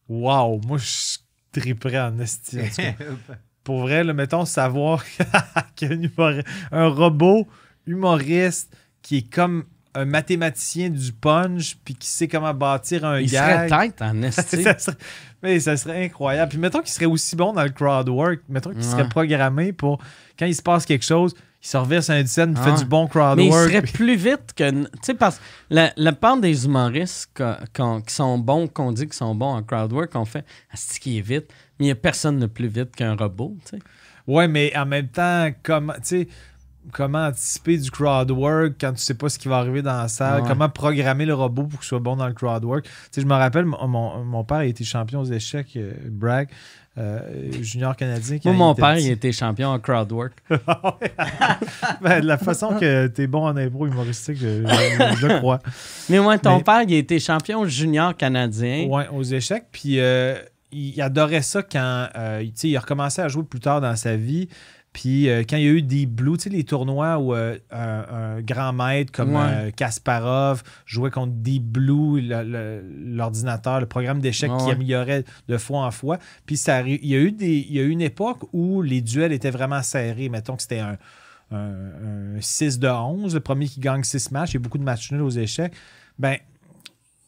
Wow, 0.09 0.61
moi, 0.65 0.77
je 0.77 1.17
triperais 1.59 1.99
en 1.99 2.17
esti. 2.19 2.59
Pour 3.63 3.81
vrai, 3.81 4.03
là, 4.03 4.13
mettons, 4.13 4.45
savoir 4.45 5.03
qu'il 5.75 5.89
y 5.89 5.91
a 5.91 5.95
un, 5.95 5.99
humori- 5.99 6.45
un 6.71 6.87
robot 6.87 7.45
humoriste 7.85 8.73
qui 9.01 9.17
est 9.17 9.33
comme 9.33 9.65
un 10.01 10.05
mathématicien 10.05 10.89
du 10.89 11.11
punch, 11.11 11.77
puis 11.83 11.95
qui 11.95 12.07
sait 12.07 12.27
comment 12.27 12.53
bâtir 12.53 13.05
un 13.05 13.19
Il 13.19 13.29
serait 13.29 13.67
tête 13.67 14.01
en 14.01 14.21
esti. 14.23 14.63
ça, 14.63 14.77
serait, 14.77 14.97
mais 15.43 15.59
ça 15.59 15.75
serait 15.77 16.05
incroyable. 16.05 16.49
Puis 16.49 16.57
mettons 16.59 16.79
qu'il 16.79 16.89
serait 16.91 17.05
aussi 17.05 17.35
bon 17.35 17.53
dans 17.53 17.63
le 17.63 17.69
crowd 17.69 18.09
work. 18.09 18.39
Mettons 18.49 18.71
qu'il 18.71 18.83
serait 18.83 19.09
programmé 19.09 19.73
pour, 19.73 19.99
quand 20.37 20.45
il 20.45 20.55
se 20.55 20.61
passe 20.61 20.85
quelque 20.85 21.05
chose, 21.05 21.33
il 21.63 21.67
se 21.67 21.77
reverse 21.77 22.09
un 22.11 22.25
scène, 22.25 22.53
il 22.55 22.63
fait 22.63 22.69
Ah. 22.73 22.77
du 22.79 22.85
bon 22.85 23.07
crowd 23.07 23.35
Mais 23.37 23.47
il 23.47 23.51
work. 23.51 23.69
serait 23.69 23.81
plus 23.81 24.15
vite 24.15 24.53
que. 24.55 24.69
Tu 24.69 24.87
sais, 25.01 25.13
parce 25.15 25.37
que 25.37 25.43
la, 25.71 25.91
la 25.97 26.11
part 26.13 26.37
des 26.37 26.65
humoristes 26.65 27.29
qu'on- 27.73 28.01
qui 28.01 28.13
sont 28.13 28.37
bons, 28.37 28.67
qu'on 28.67 28.91
dit 28.91 29.05
qu'ils 29.05 29.13
sont 29.13 29.33
bons 29.35 29.53
en 29.55 29.63
crowdwork, 29.63 30.11
on 30.15 30.25
fait 30.25 30.45
c'est 30.75 30.99
qui 30.99 31.17
est 31.17 31.21
vite, 31.21 31.45
mais 31.79 31.85
il 31.85 31.87
n'y 31.87 31.91
a 31.91 31.95
personne 31.95 32.39
de 32.39 32.45
plus 32.45 32.67
vite 32.67 32.95
qu'un 32.95 33.15
robot. 33.15 33.55
tu 33.65 33.77
sais. 33.77 33.83
Ouais, 34.27 34.47
mais 34.47 34.75
en 34.77 34.85
même 34.85 35.07
temps, 35.07 35.49
comment, 35.63 35.93
tu 35.93 35.99
sais, 36.03 36.27
comment 36.91 37.25
anticiper 37.27 37.77
du 37.77 37.91
crowd 37.91 38.31
work 38.31 38.73
quand 38.79 38.93
tu 38.93 38.99
sais 39.01 39.13
pas 39.13 39.29
ce 39.29 39.37
qui 39.39 39.47
va 39.47 39.57
arriver 39.57 39.81
dans 39.81 39.97
la 39.97 40.07
salle, 40.07 40.41
Ouais. 40.41 40.47
comment 40.47 40.69
programmer 40.69 41.25
le 41.25 41.33
robot 41.33 41.63
pour 41.63 41.79
qu'il 41.79 41.87
soit 41.87 41.99
bon 41.99 42.15
dans 42.15 42.27
le 42.27 42.33
crowd 42.33 42.63
work? 42.63 42.85
Tu 42.85 42.91
sais, 43.11 43.21
je 43.21 43.25
me 43.27 43.33
rappelle, 43.33 43.65
mon, 43.65 44.43
père 44.43 44.63
il 44.63 44.69
était 44.69 44.83
champion 44.83 45.19
aux 45.21 45.25
échecs, 45.25 45.73
euh, 45.75 45.93
brag, 46.09 46.49
euh, 46.97 47.19
junior 47.61 47.95
canadien. 47.95 48.39
Moi, 48.45 48.53
mon 48.53 48.73
père, 48.75 48.95
petit. 48.95 49.05
il 49.05 49.11
était 49.11 49.31
champion 49.31 49.69
en 49.69 49.79
crowdwork. 49.79 50.33
Ben, 52.01 52.21
de 52.21 52.25
la 52.27 52.37
façon 52.37 52.77
que 52.79 53.07
t'es 53.07 53.27
bon 53.27 53.45
en 53.45 53.55
impro 53.57 53.87
humoristique, 53.87 54.37
je, 54.37 54.63
je- 54.65 55.15
je 55.19 55.37
crois. 55.37 55.59
Mais 56.09 56.19
moi, 56.19 56.37
ton 56.37 56.57
Mais- 56.57 56.63
père, 56.63 56.81
il 56.83 56.93
était 56.93 57.19
champion 57.19 57.65
junior 57.65 58.15
canadien. 58.15 58.85
Ouais, 58.87 59.07
aux 59.11 59.23
échecs. 59.23 59.65
Puis 59.71 59.99
euh, 59.99 60.35
il 60.71 60.99
adorait 61.01 61.41
ça 61.41 61.61
quand 61.63 62.07
euh, 62.15 62.41
tu 62.43 62.51
sais, 62.55 62.69
il 62.69 62.77
a 62.77 62.79
recommencé 62.81 63.21
à 63.21 63.27
jouer 63.27 63.43
plus 63.43 63.59
tard 63.59 63.81
dans 63.81 63.95
sa 63.95 64.15
vie. 64.15 64.47
Puis 64.99 65.29
euh, 65.29 65.43
quand 65.47 65.57
il 65.57 65.63
y 65.63 65.67
a 65.67 65.71
eu 65.73 65.83
des 65.83 66.07
Blues, 66.07 66.39
tu 66.39 66.45
sais, 66.45 66.49
les 66.49 66.63
tournois 66.63 67.19
où 67.19 67.35
euh, 67.35 67.55
un, 67.69 68.05
un 68.37 68.41
grand 68.41 68.73
maître 68.73 69.11
comme 69.11 69.35
Ouais. 69.35 69.45
euh, 69.47 69.69
Kasparov 69.71 70.63
jouait 70.87 71.11
contre 71.11 71.33
Deep 71.33 71.61
Blue, 71.63 72.19
le- 72.19 72.43
le- 72.43 72.83
l'ordinateur, 73.15 73.79
le, 73.79 73.85
programme 73.85 74.21
d'échecs 74.21 74.49
Ouais, 74.51 74.57
qui 74.65 74.71
améliorait 74.71 75.23
de 75.47 75.57
fois 75.59 75.85
en 75.85 75.91
fois. 75.91 76.17
Puis 76.47 76.57
ça, 76.57 76.81
il 76.81 77.05
y 77.05 77.13
a 77.13 77.19
eu 77.19 77.31
des, 77.31 77.57
il 77.59 77.73
y 77.73 77.79
a 77.79 77.83
eu 77.83 77.89
une 77.89 78.01
époque 78.01 78.39
où 78.53 78.81
les 78.81 79.01
duels 79.01 79.33
étaient 79.33 79.51
vraiment 79.51 79.83
serrés. 79.83 80.29
Mettons 80.29 80.55
que 80.55 80.63
c'était 80.63 80.79
un, 80.79 80.97
un, 81.51 82.35
un 82.37 82.41
6 82.41 82.79
de 82.79 82.87
11, 82.87 83.35
le 83.35 83.39
premier 83.39 83.67
qui 83.67 83.79
gagne 83.79 84.03
6 84.03 84.31
matchs. 84.31 84.51
Il 84.51 84.53
y 84.55 84.57
a 84.57 84.61
beaucoup 84.61 84.79
de 84.79 84.83
matchs 84.83 85.11
nuls 85.11 85.21
aux 85.21 85.29
échecs. 85.29 85.73
Ben, 86.17 86.37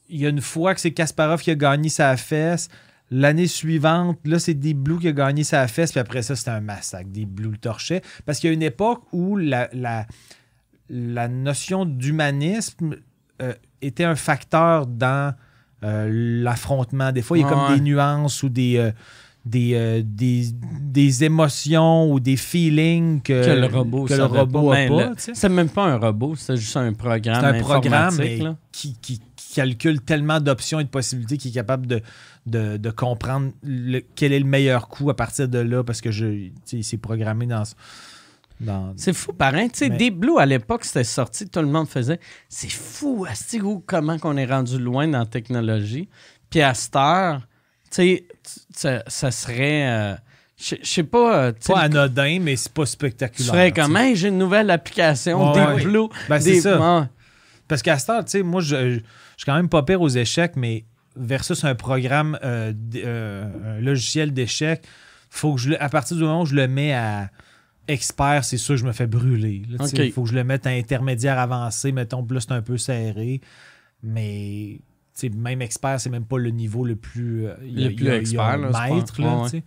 il 0.09 0.19
y 0.19 0.25
a 0.25 0.29
une 0.29 0.41
fois 0.41 0.73
que 0.73 0.81
c'est 0.81 0.89
Kasparov 0.91 1.41
qui 1.43 1.51
a 1.51 1.55
gagné 1.55 1.89
sa 1.89 2.17
fesse. 2.17 2.67
L'année 3.11 3.47
suivante, 3.47 4.19
là, 4.25 4.37
c'est 4.39 4.53
des 4.53 4.73
Blues 4.73 4.99
qui 4.99 5.07
a 5.07 5.11
gagné 5.11 5.43
sa 5.43 5.67
fesse. 5.67 5.91
Puis 5.91 5.99
après 5.99 6.21
ça, 6.21 6.35
c'était 6.35 6.51
un 6.51 6.61
massacre. 6.61 7.09
Des 7.09 7.25
Blues 7.25 7.51
le 7.53 7.57
torchaient. 7.57 8.01
Parce 8.25 8.39
qu'il 8.39 8.49
y 8.49 8.51
a 8.51 8.53
une 8.53 8.61
époque 8.61 9.01
où 9.11 9.35
la, 9.37 9.67
la, 9.73 10.05
la 10.89 11.27
notion 11.27 11.85
d'humanisme 11.85 12.95
euh, 13.41 13.53
était 13.81 14.03
un 14.03 14.15
facteur 14.15 14.85
dans 14.85 15.33
euh, 15.83 16.09
l'affrontement. 16.43 17.11
Des 17.11 17.21
fois, 17.21 17.37
il 17.37 17.41
y 17.41 17.43
a 17.45 17.49
comme 17.49 17.75
des 17.75 17.81
nuances 17.81 18.43
ou 18.43 18.49
des, 18.49 18.77
euh, 18.77 18.91
des, 19.45 19.73
euh, 19.73 20.01
des, 20.05 20.47
des 20.81 21.23
émotions 21.23 22.11
ou 22.11 22.19
des 22.19 22.35
feelings 22.35 23.21
que, 23.21 23.45
que 23.45 23.51
le 23.59 23.65
robot 23.67 24.03
que 24.05 24.13
le 24.13 24.25
robot 24.25 24.71
a 24.71 24.75
pas. 24.87 25.13
C'est 25.17 25.49
même 25.49 25.69
pas 25.69 25.85
un 25.85 25.97
robot, 25.97 26.35
c'est 26.35 26.57
juste 26.57 26.75
un 26.77 26.91
programme 26.93 27.39
C'est 27.41 27.47
un 27.47 27.59
programme 27.61 28.15
mais 28.17 28.39
qui- 28.71 28.95
qui 29.01 29.21
calcule 29.55 30.01
tellement 30.01 30.39
d'options 30.39 30.79
et 30.79 30.83
de 30.83 30.89
possibilités 30.89 31.37
qu'il 31.37 31.51
est 31.51 31.53
capable 31.53 31.87
de, 31.87 32.01
de, 32.45 32.77
de 32.77 32.89
comprendre 32.91 33.51
le- 33.63 34.01
quel 34.15 34.31
est 34.33 34.39
le 34.39 34.45
meilleur 34.45 34.87
coup 34.87 35.09
à 35.09 35.15
partir 35.15 35.47
de 35.47 35.59
là 35.59 35.83
parce 35.83 36.01
que 36.01 36.11
je, 36.11 36.49
il 36.71 36.83
s'est 36.83 36.97
programmé 36.97 37.45
dans. 37.45 37.63
dans 38.59 38.93
C'est 38.97 39.13
fou. 39.13 39.31
Tu 39.33 39.69
sais, 39.73 39.89
Mais- 39.89 39.97
Deep 39.97 40.17
Blue, 40.17 40.37
à 40.37 40.45
l'époque, 40.45 40.85
c'était 40.85 41.03
sorti, 41.03 41.47
tout 41.49 41.61
le 41.61 41.67
monde 41.67 41.87
faisait. 41.87 42.19
C'est 42.47 42.71
fou, 42.71 43.25
asti, 43.29 43.57
gros, 43.59 43.83
comment 43.85 44.17
qu'on 44.19 44.37
est 44.37 44.45
rendu 44.45 44.77
loin 44.77 45.07
dans 45.07 45.19
la 45.19 45.25
technologie. 45.25 46.09
Puis 46.49 46.61
à 46.61 46.73
cette 46.73 46.95
heure, 46.95 47.41
tu 47.91 48.19
sais, 48.71 49.03
ça, 49.07 49.31
serait. 49.31 49.87
euh, 49.89 50.15
Je 50.57 50.75
sais 50.83 51.03
pas. 51.03 51.43
euh, 51.45 51.53
pas 51.67 51.79
anodin, 51.81 52.39
mais 52.41 52.55
c'est 52.55 52.71
pas 52.73 52.85
spectaculaire. 52.85 53.51
ferais 53.51 53.71
tu 53.71 53.81
sais. 53.81 53.87
comme, 53.87 53.97
hey, 53.97 54.15
j'ai 54.15 54.27
une 54.27 54.37
nouvelle 54.37 54.69
application, 54.71 55.53
Deep 55.53 55.67
ouais. 55.69 55.83
Blue. 55.83 56.07
Ben, 56.27 56.39
c'est 56.39 56.61
ça. 56.61 57.09
Parce 57.67 57.81
qu'à 57.83 57.97
cette 57.99 58.09
heure, 58.09 58.25
tu 58.25 58.31
sais, 58.31 58.43
moi, 58.43 58.61
je, 58.61 58.99
je, 59.39 59.43
suis 59.43 59.45
quand 59.45 59.55
même 59.55 59.69
pas 59.69 59.83
pire 59.83 60.01
aux 60.01 60.09
échecs, 60.09 60.57
mais 60.57 60.83
versus 61.15 61.63
un 61.63 61.73
programme, 61.73 62.37
euh, 62.43 62.73
euh, 62.95 63.77
un 63.77 63.81
logiciel 63.81 64.33
d'échecs, 64.33 64.85
faut 65.29 65.55
que 65.55 65.61
je 65.61 65.71
à 65.79 65.87
partir 65.87 66.17
du 66.17 66.23
moment 66.23 66.41
où 66.41 66.45
je 66.45 66.55
le 66.55 66.67
mets 66.67 66.91
à 66.91 67.29
expert, 67.87 68.43
c'est 68.43 68.57
sûr 68.57 68.75
que 68.75 68.81
je 68.81 68.85
me 68.85 68.91
fais 68.91 69.07
brûler. 69.07 69.63
là. 69.69 69.85
Il 69.93 70.11
faut 70.11 70.23
que 70.23 70.29
je 70.29 70.35
le 70.35 70.43
mette 70.43 70.67
à 70.67 70.71
intermédiaire 70.71 71.39
avancé, 71.39 71.93
mettons, 71.93 72.21
plus 72.21 72.41
c'est 72.41 72.51
un 72.51 72.61
peu 72.61 72.77
serré. 72.77 73.39
Mais 74.03 74.81
même 75.33 75.61
expert, 75.61 76.01
c'est 76.01 76.09
même 76.09 76.25
pas 76.25 76.37
le 76.37 76.49
niveau 76.49 76.83
le 76.83 76.97
plus, 76.97 77.45
euh, 77.47 77.53
a- 77.53 77.57
Le 77.61 77.95
plus 77.95 78.09
a- 78.09 78.17
expert, 78.17 78.57
là, 78.57 78.89
maître. 78.89 79.21
là, 79.21 79.43
ouais. 79.43 79.63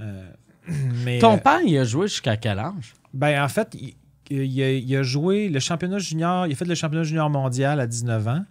Euh, 0.00 0.30
mais, 1.04 1.18
Ton 1.18 1.36
père, 1.36 1.60
il 1.66 1.76
a 1.76 1.84
joué 1.84 2.08
jusqu'à 2.08 2.38
quel 2.38 2.58
âge? 2.58 2.94
ben, 3.12 3.42
en 3.44 3.48
fait, 3.48 3.76
il, 3.78 3.94
il 4.30 4.62
a, 4.62 4.72
il 4.72 4.96
a 4.96 5.02
joué 5.02 5.50
le 5.50 5.60
championnat 5.60 5.98
junior. 5.98 6.46
Il 6.46 6.52
a 6.52 6.56
fait 6.56 6.64
le 6.64 6.74
championnat 6.74 7.04
junior 7.04 7.28
mondial 7.28 7.78
à 7.78 7.86
19 7.86 8.26
ans. 8.28 8.44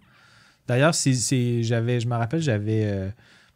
D'ailleurs, 0.68 0.92
j'avais, 0.94 2.00
je 2.00 2.06
me 2.08 2.14
rappelle, 2.16 2.40
j'avais. 2.42 2.82
euh, 2.84 3.08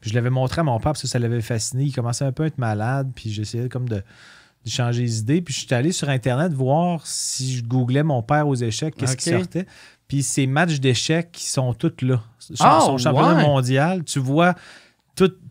je 0.03 0.15
l'avais 0.15 0.31
montré 0.31 0.61
à 0.61 0.65
mon 0.65 0.77
père 0.79 0.93
parce 0.93 1.03
que 1.03 1.09
ça 1.09 1.19
l'avait 1.19 1.41
fasciné. 1.43 1.85
Il 1.85 1.93
commençait 1.93 2.25
un 2.25 2.33
peu 2.33 2.45
à 2.45 2.47
être 2.47 2.59
malade. 2.59 3.11
Puis 3.15 3.31
j'essayais 3.31 3.69
comme 3.69 3.89
de, 3.89 3.97
de 3.97 4.71
changer 4.71 5.03
les 5.03 5.19
idées. 5.19 5.43
Puis 5.43 5.53
je 5.53 5.61
suis 5.61 5.75
allé 5.75 5.93
sur 5.93 6.09
Internet 6.09 6.53
voir 6.53 7.07
si 7.07 7.57
je 7.57 7.63
googlais 7.65 8.03
mon 8.03 8.23
père 8.23 8.49
aux 8.49 8.55
échecs, 8.55 8.95
qu'est-ce 8.97 9.17
qui 9.17 9.29
Ok. 9.35 9.41
sortait. 9.41 9.67
Puis 10.09 10.23
ces 10.23 10.47
matchs 10.47 10.81
d'échecs 10.81 11.31
qui 11.33 11.45
sont 11.45 11.75
tous 11.75 12.03
là. 12.03 12.23
Son, 12.39 12.55
Ah, 12.61 12.81
son 12.81 12.97
championnat 12.99 13.37
ouais. 13.37 13.43
mondial, 13.43 14.03
tu 14.05 14.19
vois 14.21 14.55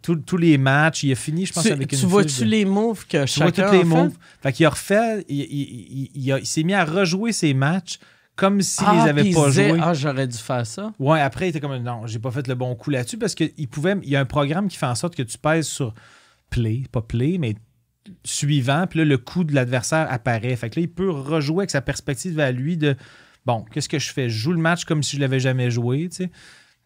tous 0.01 0.37
les 0.37 0.57
matchs. 0.57 1.03
Il 1.03 1.11
a 1.11 1.15
fini, 1.15 1.45
je 1.45 1.53
pense, 1.53 1.63
Tu, 1.63 1.71
avec 1.71 1.87
tu 1.89 1.95
une 1.97 2.07
vois-tu 2.07 2.29
fiche 2.29 2.39
de- 2.39 2.45
les 2.45 2.65
moves 2.65 3.05
que 3.05 3.11
tu 3.25 3.39
vois 3.39 3.47
chacun 3.51 3.67
tous 3.67 3.73
les 3.73 3.79
fait? 3.79 3.85
moves. 3.85 4.17
Fait 4.41 4.51
qu'il 4.53 4.65
a 4.65 4.69
refait, 4.71 5.25
il, 5.29 5.39
il- 5.41 6.09
il- 6.15 6.37
il 6.39 6.45
s'est 6.45 6.63
mis 6.63 6.73
à 6.73 6.83
rejouer 6.85 7.31
ses 7.31 7.53
matchs 7.53 7.99
comme 8.39 8.61
s'il 8.61 8.85
Ah, 8.87 8.93
les 8.93 8.99
puis 9.01 9.09
avait 9.09 9.29
il 9.29 9.35
pas 9.35 9.49
joués. 9.51 9.77
Ah, 9.81 9.93
j'aurais 9.93 10.27
dû 10.27 10.37
faire 10.37 10.65
ça. 10.65 10.93
Ouais, 10.97 11.19
après, 11.21 11.47
il 11.47 11.49
était 11.49 11.59
comme 11.59 11.75
non, 11.77 12.07
j'ai 12.07 12.19
pas 12.19 12.31
fait 12.31 12.47
le 12.47 12.55
bon 12.55 12.73
coup 12.75 12.89
là-dessus 12.89 13.17
parce 13.17 13.35
qu'il 13.35 13.67
pouvait. 13.67 13.95
Il 14.03 14.09
y 14.09 14.15
a 14.15 14.19
un 14.21 14.25
programme 14.25 14.67
qui 14.67 14.77
fait 14.77 14.85
en 14.85 14.95
sorte 14.95 15.15
que 15.15 15.23
tu 15.23 15.37
pèses 15.37 15.67
sur 15.67 15.93
play, 16.49 16.83
pas 16.91 17.01
play, 17.01 17.37
mais 17.39 17.55
suivant, 18.23 18.85
puis 18.89 18.99
là, 18.99 19.05
le 19.05 19.17
coup 19.17 19.43
de 19.43 19.53
l'adversaire 19.53 20.07
apparaît. 20.11 20.55
Fait 20.55 20.69
que 20.69 20.79
là, 20.79 20.81
il 20.83 20.89
peut 20.91 21.09
rejouer 21.09 21.59
avec 21.59 21.69
sa 21.69 21.81
perspective 21.81 22.39
à 22.39 22.51
lui 22.51 22.77
de 22.77 22.95
bon, 23.45 23.65
qu'est-ce 23.71 23.89
que 23.89 23.99
je 23.99 24.11
fais? 24.11 24.29
Je 24.29 24.37
joue 24.37 24.51
le 24.53 24.57
match 24.59 24.85
comme 24.85 25.03
si 25.03 25.15
je 25.17 25.21
l'avais 25.21 25.39
jamais 25.39 25.69
joué, 25.69 26.09
tu 26.09 26.17
sais. 26.23 26.31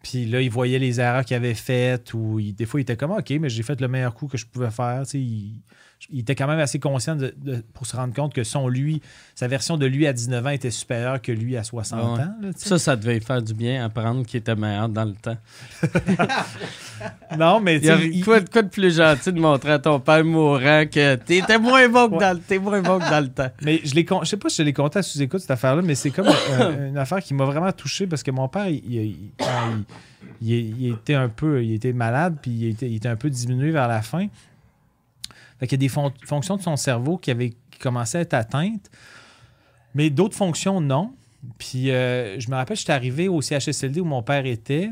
Puis 0.01 0.25
là, 0.25 0.41
il 0.41 0.49
voyait 0.49 0.79
les 0.79 0.99
erreurs 0.99 1.23
qu'il 1.23 1.37
avait 1.37 1.53
faites 1.53 2.13
ou 2.13 2.39
il- 2.39 2.53
des 2.53 2.65
fois, 2.65 2.79
il 2.79 2.83
était 2.83 2.97
comme 2.97 3.11
OK, 3.11 3.29
mais 3.39 3.47
j'ai 3.49 3.63
fait 3.63 3.79
le 3.79 3.87
meilleur 3.87 4.13
coup 4.15 4.27
que 4.27 4.37
je 4.37 4.45
pouvais 4.45 4.69
faire. 4.71 5.03
tu 5.03 5.11
sais. 5.11 5.19
Il, 5.19 5.61
il 6.11 6.19
était 6.19 6.35
quand 6.35 6.47
même 6.47 6.59
assez 6.59 6.79
conscient 6.79 7.15
de- 7.15 7.33
de- 7.37 7.63
pour 7.73 7.85
se 7.85 7.95
rendre 7.95 8.13
compte 8.13 8.33
que 8.33 8.43
son 8.43 8.67
lui, 8.67 9.01
sa 9.35 9.47
version 9.47 9.77
de 9.77 9.85
lui 9.85 10.05
à 10.07 10.13
19 10.13 10.45
ans 10.45 10.49
était 10.49 10.71
supérieure 10.71 11.21
que 11.21 11.31
lui 11.31 11.55
à 11.57 11.63
60 11.63 11.99
Ouais. 12.17 12.23
ans. 12.23 12.35
là. 12.41 12.49
Ça, 12.55 12.77
ça 12.79 12.95
devait 12.95 13.19
faire 13.19 13.41
du 13.41 13.53
bien 13.53 13.85
apprendre 13.85 14.25
qu'il 14.25 14.39
était 14.39 14.55
meilleur 14.55 14.89
dans 14.89 15.05
le 15.05 15.13
temps. 15.13 15.37
Non, 17.37 17.59
mais 17.59 17.77
Il 17.77 18.19
tu 18.19 18.23
quoi, 18.23 18.39
de- 18.39 18.49
quoi 18.49 18.61
de 18.61 18.69
plus 18.69 18.95
gentil 18.95 19.33
de 19.33 19.39
montrer 19.39 19.71
à 19.73 19.79
ton 19.79 19.99
père 19.99 20.23
mourant 20.23 20.85
que 20.89 21.15
t'étais 21.15 21.57
moins 21.57 21.89
bon 21.89 22.07
que 22.09 22.19
dans 22.19 22.61
moins 22.61 22.81
bon 22.81 22.99
que 22.99 23.09
dans 23.09 23.19
le 23.21 23.29
temps? 23.29 23.49
Mais 23.61 23.81
je 23.83 23.93
l'ai 23.95 24.05
con- 24.05 24.21
je 24.23 24.29
sais 24.29 24.37
pas 24.37 24.49
si 24.49 24.57
je 24.57 24.63
l'ai 24.63 24.73
compté 24.73 24.99
à 24.99 25.03
sous-écoute 25.03 25.41
cette 25.41 25.51
affaire-là, 25.51 25.81
mais 25.81 25.95
c'est 25.95 26.11
comme 26.11 26.27
euh, 26.27 26.89
une 26.89 26.97
affaire 26.97 27.19
qui 27.21 27.33
m'a 27.33 27.45
vraiment 27.45 27.71
touché 27.71 28.07
parce 28.07 28.23
que 28.23 28.31
mon 28.31 28.47
père, 28.47 28.67
il- 28.69 28.83
il- 28.89 29.31
il- 30.41 30.81
il 30.81 30.93
était 30.93 31.15
un 31.15 31.27
peu, 31.29 31.63
il 31.63 31.73
était 31.73 31.93
malade, 31.93 32.37
puis 32.41 32.51
il 32.51 32.67
était, 32.69 32.87
il 32.89 32.95
était 32.97 33.09
un 33.09 33.15
peu 33.15 33.29
diminué 33.29 33.71
vers 33.71 33.87
la 33.87 34.01
fin. 34.01 34.27
Fait 35.59 35.67
qu'il 35.67 35.77
y 35.77 35.81
a 35.81 35.85
des 35.85 35.89
fon- 35.89 36.11
fonctions 36.25 36.57
de 36.57 36.61
son 36.61 36.75
cerveau 36.75 37.17
qui 37.17 37.31
avaient 37.31 37.53
commençaient 37.79 38.19
à 38.19 38.21
être 38.21 38.33
atteintes, 38.33 38.89
mais 39.95 40.09
d'autres 40.09 40.35
fonctions 40.35 40.79
non. 40.81 41.13
Puis 41.57 41.91
euh, 41.91 42.39
je 42.39 42.49
me 42.49 42.55
rappelle, 42.55 42.77
j'étais 42.77 42.93
arrivé 42.93 43.27
au 43.27 43.41
CHSLD 43.41 43.99
où 43.99 44.05
mon 44.05 44.23
père 44.23 44.45
était, 44.45 44.89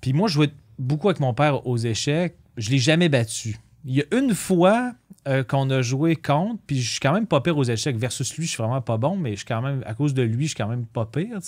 puis 0.00 0.12
moi 0.12 0.28
je 0.28 0.34
jouais 0.34 0.50
beaucoup 0.78 1.08
avec 1.08 1.20
mon 1.20 1.34
père 1.34 1.66
aux 1.66 1.76
échecs. 1.76 2.34
Je 2.56 2.70
l'ai 2.70 2.78
jamais 2.78 3.08
battu. 3.08 3.58
Il 3.84 3.94
y 3.94 4.00
a 4.00 4.04
une 4.16 4.34
fois 4.34 4.94
euh, 5.28 5.44
qu'on 5.44 5.68
a 5.70 5.82
joué 5.82 6.16
contre, 6.16 6.60
puis 6.66 6.80
je 6.80 6.90
suis 6.92 7.00
quand 7.00 7.12
même 7.12 7.26
pas 7.26 7.40
pire 7.40 7.56
aux 7.58 7.64
échecs. 7.64 7.96
Versus 7.96 8.36
lui, 8.36 8.46
je 8.46 8.50
suis 8.52 8.62
vraiment 8.62 8.80
pas 8.80 8.96
bon, 8.96 9.16
mais 9.16 9.32
je 9.32 9.36
suis 9.38 9.44
quand 9.46 9.62
même, 9.62 9.82
à 9.86 9.94
cause 9.94 10.14
de 10.14 10.22
lui, 10.22 10.44
je 10.44 10.48
suis 10.48 10.56
quand 10.56 10.68
même 10.68 10.86
pas 10.86 11.04
pire. 11.06 11.38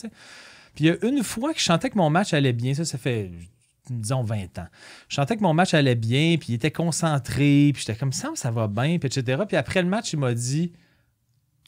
Puis 0.75 0.85
il 0.85 0.87
y 0.87 0.91
a 0.91 0.97
une 1.07 1.23
fois 1.23 1.53
que 1.55 1.61
je 1.61 1.65
sentais 1.65 1.91
que 1.91 1.97
mon 1.99 2.11
match 2.11 2.35
allait 2.35 2.53
bien, 2.53 2.75
ça, 2.75 2.85
ça 2.85 2.99
fait, 2.99 3.31
disons, 3.91 4.23
20 4.23 4.59
ans. 4.59 4.67
Je 5.09 5.17
sentais 5.17 5.37
que 5.37 5.43
mon 5.43 5.55
match 5.55 5.75
allait 5.75 5.95
bien, 5.95 6.37
puis 6.39 6.49
il 6.51 6.55
était 6.55 6.71
concentré, 6.71 7.71
puis 7.75 7.83
j'étais 7.87 7.99
comme 7.99 8.13
ça, 8.13 8.31
ça 8.35 8.51
va 8.51 8.67
bien, 8.69 8.99
puis 8.99 9.07
etc. 9.09 9.43
Puis 9.47 9.57
après 9.57 9.83
le 9.83 9.89
match, 9.89 10.13
il 10.13 10.19
m'a 10.19 10.35
dit 10.35 10.73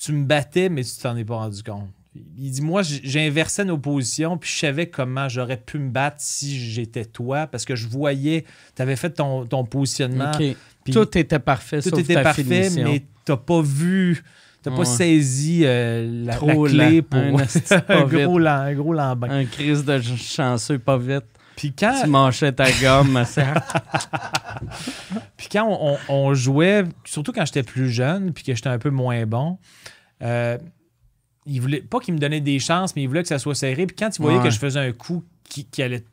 Tu 0.01 0.13
me 0.13 0.25
battais, 0.25 0.69
mais 0.69 0.83
tu 0.85 0.91
t'en 1.03 1.17
es 1.17 1.25
pas 1.25 1.37
rendu 1.37 1.63
compte. 1.63 1.89
Il 2.39 2.51
dit 2.51 2.63
Moi, 2.63 2.83
j'inversais 2.83 3.65
nos 3.65 3.77
positions, 3.79 4.39
puis 4.39 4.51
je 4.51 4.59
savais 4.59 4.89
comment 4.89 5.29
j'aurais 5.29 5.59
pu 5.59 5.79
me 5.79 5.91
battre 5.91 6.17
si 6.21 6.59
j'étais 6.59 7.05
toi, 7.05 7.47
parce 7.47 7.65
que 7.67 7.77
je 7.77 7.87
voyais, 7.89 8.45
tu 8.75 8.81
avais 8.83 8.97
fait 8.97 9.11
ton, 9.11 9.45
ton 9.47 9.65
positionnement. 9.65 10.33
Puis- 10.33 10.57
Tout 10.93 11.19
était 11.19 11.39
parfait, 11.41 11.83
tout 11.83 11.91
sauf 11.91 11.99
était 11.99 12.15
ta 12.15 12.23
parfait, 12.23 12.45
finition. 12.45 12.85
mais 12.85 13.03
t'as 13.25 13.37
pas 13.37 13.61
vu, 13.61 14.23
t'as 14.63 14.71
pas 14.71 14.79
Ouais. 14.79 14.85
saisi 14.85 15.63
euh, 15.65 16.25
la, 16.25 16.37
clé 16.37 17.01
lent. 17.01 17.03
pour 17.11 17.41
Un 17.41 17.81
pas 17.81 18.03
gros 18.05 18.39
un 18.47 18.73
gros 18.75 18.93
lambin. 18.95 19.29
Un 19.29 19.45
crise 19.45 19.85
de 19.85 20.01
chanceux, 20.01 20.79
pas 20.79 20.97
vite. 20.97 21.25
Puis 21.57 21.73
quand, 21.73 22.03
Tu 22.03 22.09
manchais 22.09 22.53
ta 22.53 22.71
gomme. 22.71 23.25
ça. 23.25 23.55
puis 25.37 25.49
quand 25.51 25.67
on, 25.67 25.93
on- 25.93 25.99
on 26.15 26.35
jouait, 26.35 26.85
surtout 27.05 27.33
quand 27.33 27.45
j'étais 27.47 27.63
plus 27.63 27.91
jeune, 27.91 28.33
puis 28.33 28.45
que 28.45 28.55
j'étais 28.55 28.69
un 28.69 28.79
peu 28.79 28.91
moins 28.91 29.25
bon, 29.27 29.59
euh, 30.23 30.59
il 31.47 31.61
voulait 31.61 31.81
pas 31.81 32.01
qu'il 32.01 32.15
me 32.15 32.19
donnait 32.19 32.41
des 32.41 32.59
chances, 32.59 32.95
mais 32.97 33.03
il 33.03 33.07
voulait 33.09 33.23
que 33.23 33.29
ça 33.29 33.39
soit 33.39 33.55
serré. 33.55 33.87
Puis 33.87 33.97
quand 33.97 34.17
il 34.17 34.21
voyait 34.23 34.39
Ouais. 34.39 34.45
que 34.45 34.51
je 34.51 34.59
faisais 34.59 34.81
un 34.81 34.93
coup 34.93 35.25
qui, 35.45 35.65
qui 35.65 35.83
allait 35.83 36.05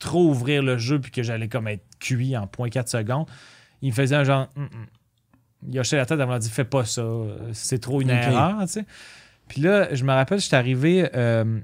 trop 0.00 0.28
ouvrir 0.28 0.62
le 0.62 0.78
jeu, 0.78 1.00
puis 1.00 1.10
que 1.10 1.22
j'allais 1.22 1.48
comme 1.48 1.68
être 1.68 1.84
cuit 2.00 2.36
en 2.36 2.46
0.4 2.46 2.88
secondes, 2.88 3.26
il 3.82 3.90
me 3.90 3.94
faisait 3.94 4.16
un 4.16 4.24
genre. 4.24 4.48
Hum, 4.56 4.64
hum. 4.64 4.86
Il 5.70 5.78
hochait 5.78 5.98
la 5.98 6.06
tête, 6.06 6.18
il 6.18 6.26
m'a 6.26 6.38
dit 6.38 6.48
Fais 6.50 6.64
pas 6.64 6.84
ça, 6.86 7.04
c'est 7.52 7.78
trop 7.80 8.00
une 8.00 8.08
erreur. 8.10 8.56
tu 8.62 8.68
sais. 8.68 8.84
Puis 9.46 9.60
là, 9.60 9.94
je 9.94 10.04
me 10.04 10.12
rappelle, 10.12 10.40
j'étais 10.40 10.56
arrivé 10.56 11.08
euh, 11.14 11.60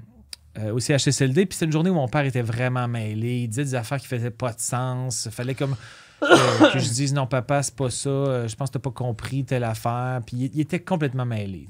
euh, 0.59 0.73
au 0.73 0.79
CHSLD, 0.79 1.45
puis 1.45 1.55
c'était 1.55 1.65
une 1.65 1.71
journée 1.71 1.89
où 1.89 1.95
mon 1.95 2.07
père 2.07 2.25
était 2.25 2.41
vraiment 2.41 2.87
mêlé. 2.87 3.41
Il 3.41 3.47
disait 3.47 3.63
des 3.63 3.75
affaires 3.75 3.99
qui 3.99 4.07
faisaient 4.07 4.31
pas 4.31 4.53
de 4.53 4.59
sens. 4.59 5.25
Il 5.25 5.31
fallait 5.31 5.55
comme 5.55 5.75
que, 6.19 6.79
je 6.79 6.89
dise 6.89 7.13
non, 7.13 7.27
papa, 7.27 7.61
c'est 7.61 7.75
pas 7.75 7.89
ça. 7.89 8.09
Euh, 8.09 8.47
Je 8.47 8.55
pense 8.55 8.69
que 8.69 8.73
t'as 8.73 8.79
pas 8.79 8.91
compris 8.91 9.45
telle 9.45 9.63
affaire. 9.63 10.21
Puis 10.25 10.49
il, 10.53 10.59
était 10.59 10.79
complètement 10.79 11.25
mêlé. 11.25 11.67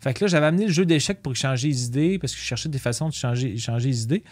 Fait 0.00 0.14
que 0.14 0.24
là, 0.24 0.28
j'avais 0.28 0.46
amené 0.46 0.66
le 0.66 0.72
jeu 0.72 0.86
d'échecs 0.86 1.22
pour 1.22 1.34
changer 1.34 1.68
les 1.68 1.84
idées, 1.86 2.18
parce 2.18 2.32
que 2.32 2.38
je 2.38 2.44
cherchais 2.44 2.68
des 2.68 2.78
façons 2.78 3.08
de 3.08 3.14
changer, 3.14 3.56
changer 3.58 3.88
les 3.88 4.02
idées. 4.02 4.24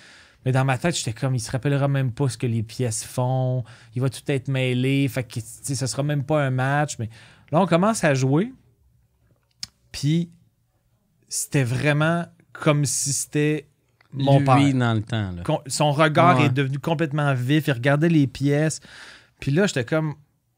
Mais 0.44 0.52
dans 0.52 0.64
ma 0.64 0.78
tête, 0.78 0.96
j'étais 0.96 1.12
comme, 1.12 1.34
il 1.34 1.40
se 1.40 1.50
rappellera 1.50 1.88
même 1.88 2.12
pas 2.12 2.28
ce 2.28 2.38
que 2.38 2.46
les 2.46 2.62
pièces 2.62 3.04
font. 3.04 3.64
Il 3.96 4.02
va 4.02 4.08
tout 4.08 4.22
être 4.28 4.48
mêlé. 4.48 5.08
Fait 5.08 5.24
que, 5.24 5.40
ça 5.40 5.86
sera 5.86 6.02
même 6.02 6.24
pas 6.24 6.42
un 6.42 6.50
match. 6.50 6.96
Mais 6.98 7.10
là, 7.50 7.60
on 7.60 7.66
commence 7.66 8.04
à 8.04 8.14
jouer. 8.14 8.52
Puis, 9.90 10.30
c'était 11.28 11.64
vraiment 11.64 12.26
comme 12.52 12.84
si 12.84 13.12
c'était 13.12 13.68
mon 14.12 14.38
Lui, 14.38 14.44
père. 14.44 14.74
dans 14.74 14.94
le 14.94 15.02
temps. 15.02 15.32
Là. 15.32 15.42
Con- 15.44 15.60
Son 15.66 15.92
regard 15.92 16.38
Ouais. 16.38 16.46
est 16.46 16.50
devenu 16.50 16.78
complètement 16.78 17.34
vif. 17.34 17.66
Il 17.66 17.72
regardait 17.72 18.08
les 18.08 18.26
pièces. 18.26 18.80
Puis 19.40 19.50
là, 19.50 19.66
j'étais 19.66 19.84
comme, 19.84 20.14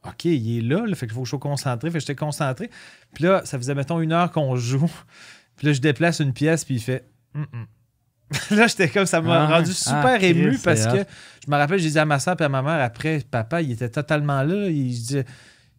OK, 0.07 0.25
il 0.25 0.59
est 0.59 0.63
là, 0.63 0.87
là, 0.87 0.95
fait 0.95 1.07
qu'il 1.07 1.15
faut 1.15 1.21
que 1.23 1.27
je 1.27 1.31
sois 1.31 1.39
concentré. 1.39 1.91
Fait 1.91 1.95
que 1.99 2.01
j'étais 2.01 2.15
concentré. 2.15 2.71
Puis 3.15 3.25
là, 3.25 3.43
ça 3.45 3.59
faisait, 3.59 3.75
mettons, 3.75 4.01
une 4.01 4.13
heure 4.13 4.31
qu'on 4.31 4.57
joue. 4.57 4.91
Puis 5.57 5.67
là, 5.67 5.73
je 5.75 5.81
déplace 5.81 6.21
une 6.21 6.33
pièce, 6.33 6.65
puis 6.65 6.77
il 6.77 6.81
fait, 6.81 7.05
là, 8.51 8.67
j'étais 8.67 8.89
comme, 8.89 9.05
ça 9.05 9.21
m'a 9.21 9.43
Ah, 9.45 9.47
rendu 9.59 9.73
ah, 9.73 9.75
super 9.75 10.25
ému 10.25 10.57
parce 10.65 10.87
que 10.87 11.05
je 11.45 11.51
me 11.51 11.57
rappelle, 11.57 11.79
j'ai 11.81 11.91
dit 11.91 11.99
à 11.99 12.05
ma 12.07 12.19
soeur 12.19 12.37
et 12.41 12.45
à 12.45 12.49
ma 12.49 12.63
mère 12.63 12.83
après, 12.83 13.21
papa, 13.31 13.61
il 13.61 13.73
était 13.73 13.91
totalement 13.91 14.43
là. 14.43 14.69
Il 14.71 14.87
disait, 14.89 15.27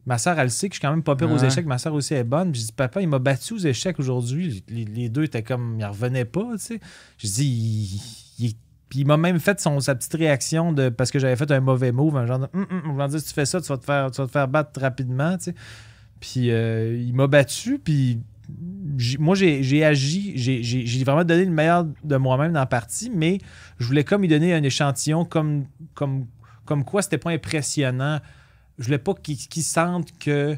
ma 0.05 0.17
soeur, 0.17 0.39
elle 0.39 0.49
sait 0.51 0.67
que 0.69 0.75
je 0.75 0.79
suis 0.79 0.87
quand 0.87 0.91
même 0.93 1.03
pas 1.03 1.15
pire 1.15 1.29
aux 1.31 1.37
échecs. 1.45 1.65
Ma 1.65 1.77
soeur 1.77 1.93
aussi 1.93 2.13
est 2.13 2.23
bonne. 2.23 2.51
Puis 2.51 2.61
j'ai 2.61 2.67
dit, 2.67 2.73
papa, 2.73 3.01
il 3.01 3.07
m'a 3.07 3.19
battu 3.19 3.53
aux 3.53 3.57
échecs 3.59 3.99
aujourd'hui. 3.99 4.63
Les, 4.67 4.85
les 4.85 5.09
deux 5.09 5.23
étaient 5.23 5.43
comme, 5.43 5.77
ils 5.79 5.85
revenaient 5.85 6.25
pas, 6.25 6.47
tu 6.53 6.59
sais. 6.59 6.79
J'ai 7.17 7.27
dit, 7.29 8.01
il, 8.39 8.45
il- 8.47 8.55
puis 8.89 8.99
il 9.01 9.07
m'a 9.07 9.15
même 9.15 9.39
fait 9.39 9.57
son, 9.61 9.79
sa 9.79 9.95
petite 9.95 10.13
réaction 10.15 10.73
de 10.73 10.89
parce 10.89 11.11
que 11.11 11.19
j'avais 11.19 11.37
fait 11.37 11.49
un 11.51 11.61
mauvais 11.61 11.93
move, 11.93 12.17
un 12.17 12.25
genre 12.25 12.39
de 12.39 12.47
Hum, 12.53 12.67
hum, 12.69 12.81
on 12.89 12.93
va 12.95 13.07
dire 13.07 13.19
si 13.21 13.27
tu 13.27 13.33
fais 13.33 13.45
ça, 13.45 13.61
tu 13.61 13.67
vas 13.69 13.77
te 13.77 13.85
faire, 13.85 14.11
tu 14.11 14.19
vas 14.19 14.27
te 14.27 14.31
faire 14.33 14.47
battre 14.49 14.81
rapidement, 14.81 15.37
tu 15.37 15.45
sais. 15.45 15.55
Puis 16.19 16.51
euh, 16.51 16.97
il 17.01 17.13
m'a 17.15 17.27
battu, 17.27 17.79
puis 17.79 18.19
moi 19.17 19.33
j'ai 19.35 19.63
j'ai 19.63 19.85
agi, 19.85 20.33
j'ai 20.35 21.03
vraiment 21.05 21.23
donné 21.23 21.45
le 21.45 21.51
meilleur 21.51 21.85
de 22.03 22.17
moi-même 22.17 22.51
dans 22.51 22.59
la 22.59 22.65
partie, 22.65 23.09
mais 23.09 23.37
je 23.79 23.85
voulais 23.87 24.03
comme 24.03 24.21
lui 24.23 24.27
donner 24.27 24.53
un 24.53 24.61
échantillon 24.61 25.23
comme, 25.23 25.65
comme, 25.93 26.25
comme 26.65 26.83
quoi 26.83 27.01
c'était 27.01 27.17
pas 27.17 27.31
impressionnant. 27.31 28.19
Je 28.81 28.85
voulais 28.87 28.97
pas 28.97 29.13
qu'il 29.13 29.37
qu'il 29.37 29.63
sente 29.63 30.09
que 30.19 30.57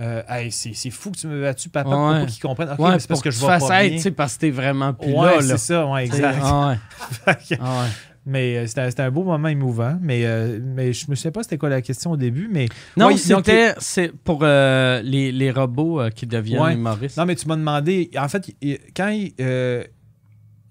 euh, 0.00 0.22
Hey, 0.28 0.50
c'est 0.52 0.74
c'est 0.74 0.90
fou 0.90 1.10
que 1.10 1.16
tu 1.18 1.26
m'as 1.26 1.40
battu, 1.40 1.68
papa, 1.68 1.90
pour 1.90 1.98
Ouais. 2.08 2.20
pas 2.20 2.26
qu'il 2.26 2.40
comprenne. 2.40 2.70
Ok, 2.70 2.78
ouais, 2.78 2.92
mais 2.92 2.98
c'est 3.00 3.08
parce 3.08 3.20
que 3.20 3.30
je 3.30 3.38
vois 3.38 3.58
pas 3.58 3.82
bien. 3.82 4.10
parce 4.16 4.34
que 4.36 4.40
t'es 4.40 4.50
vraiment 4.50 4.94
plus 4.94 5.12
Ouais, 5.12 5.36
là, 5.36 5.42
c'est 5.42 5.58
ça, 5.58 5.86
ouais, 5.86 6.06
exact. 6.06 6.40
mais 8.26 8.58
euh, 8.58 8.66
c'était 8.66 9.00
un 9.02 9.10
beau 9.10 9.24
moment 9.24 9.48
émouvant. 9.48 9.98
Mais, 10.00 10.24
euh, 10.24 10.60
mais 10.62 10.92
je 10.92 11.10
me 11.10 11.14
souviens 11.16 11.30
pas 11.32 11.42
c'était 11.42 11.58
quoi 11.58 11.68
la 11.70 11.82
question 11.82 12.12
au 12.12 12.16
début. 12.16 12.48
Mais 12.50 12.68
Non, 12.96 13.06
Ouais, 13.08 13.16
c'était 13.16 13.74
c'est 13.78 14.12
pour 14.12 14.40
euh, 14.42 15.00
les, 15.02 15.32
les 15.32 15.50
robots 15.50 16.00
euh, 16.00 16.10
qui 16.10 16.26
deviennent 16.26 16.60
Ouais. 16.62 16.74
humoristes. 16.74 17.16
Non, 17.16 17.24
mais 17.26 17.34
tu 17.34 17.48
m'as 17.48 17.56
demandé. 17.56 18.10
En 18.18 18.28
fait, 18.28 18.50
quand 18.94 19.08
il, 19.08 19.32
euh, 19.40 19.82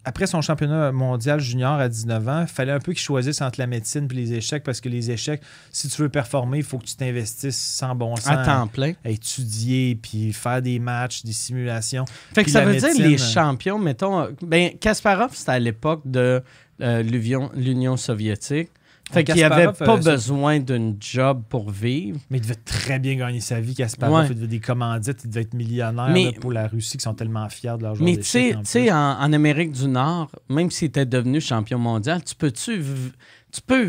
après 0.07 0.25
son 0.25 0.41
championnat 0.41 0.93
mondial 0.93 1.41
junior 1.41 1.73
à 1.73 1.89
19 1.89 2.29
ans, 2.29 2.41
il 2.43 2.47
fallait 2.47 2.71
un 2.71 2.79
peu 2.79 2.93
qu'il 2.93 3.01
choisisse 3.01 3.41
entre 3.41 3.59
la 3.59 3.67
médecine 3.67 4.07
et 4.09 4.13
les 4.13 4.33
échecs 4.33 4.63
parce 4.63 4.79
que 4.79 4.87
les 4.87 5.11
échecs, 5.11 5.41
si 5.73 5.89
tu 5.89 6.01
veux 6.01 6.07
performer, 6.07 6.59
il 6.59 6.63
faut 6.63 6.77
que 6.77 6.85
tu 6.85 6.95
t'investisses 6.95 7.57
sans 7.57 7.93
bon 7.93 8.15
sens 8.15 8.29
à 8.29 8.45
temps 8.45 8.67
plein. 8.67 8.93
à 9.03 9.09
étudier 9.09 9.99
puis 10.01 10.31
faire 10.31 10.61
des 10.61 10.79
matchs, 10.79 11.25
des 11.25 11.33
simulations. 11.33 12.05
Fait 12.33 12.45
que 12.45 12.49
ça 12.49 12.63
veut 12.63 12.71
médecine, 12.71 12.93
dire 12.93 13.07
les 13.09 13.21
euh, 13.21 13.33
champions, 13.33 13.77
mettons. 13.79 14.29
Ben, 14.41 14.77
Kasparov, 14.79 15.31
c'était 15.33 15.51
à 15.51 15.59
l'époque 15.59 16.03
de 16.05 16.41
euh, 16.81 17.03
l'Union 17.03 17.97
soviétique. 17.97 18.69
Fait 19.11 19.23
qu'il 19.23 19.41
avait 19.43 19.71
pas 19.71 19.93
euh, 19.95 19.97
besoin 19.97 20.59
d'une 20.59 20.97
job 20.99 21.41
pour 21.47 21.69
vivre. 21.71 22.19
Mais 22.29 22.39
il 22.39 22.41
devait 22.41 22.55
très 22.55 22.99
bien 22.99 23.15
gagner 23.15 23.39
sa 23.39 23.59
vie, 23.61 23.73
Kasparov. 23.73 24.13
Ouais. 24.15 24.27
Il 24.29 24.35
devait 24.35 24.47
des 24.47 24.59
commandites, 24.59 25.23
il 25.23 25.29
devait 25.29 25.41
être 25.41 25.53
millionnaire 25.53 26.09
Mais- 26.09 26.25
là, 26.25 26.31
pour 26.41 26.51
la 26.51 26.67
Russie 26.67 26.97
qui 26.97 27.03
sont 27.03 27.13
tellement 27.13 27.47
fiers 27.49 27.77
de 27.77 27.83
leur 27.83 27.95
joueur 27.95 28.05
Mais 28.09 28.17
tu 28.17 28.23
sais, 28.23 28.55
en 28.55 28.63
tu 28.63 28.91
en, 28.91 28.95
en 29.19 29.33
Amérique 29.33 29.71
du 29.71 29.87
Nord, 29.87 30.29
même 30.49 30.69
s'il 30.71 30.89
était 30.89 31.05
devenu 31.05 31.39
champion 31.39 31.79
mondial, 31.79 32.23
tu 32.23 32.35
peux-tu. 32.35 32.81
Tu 33.49 33.61
peux 33.61 33.87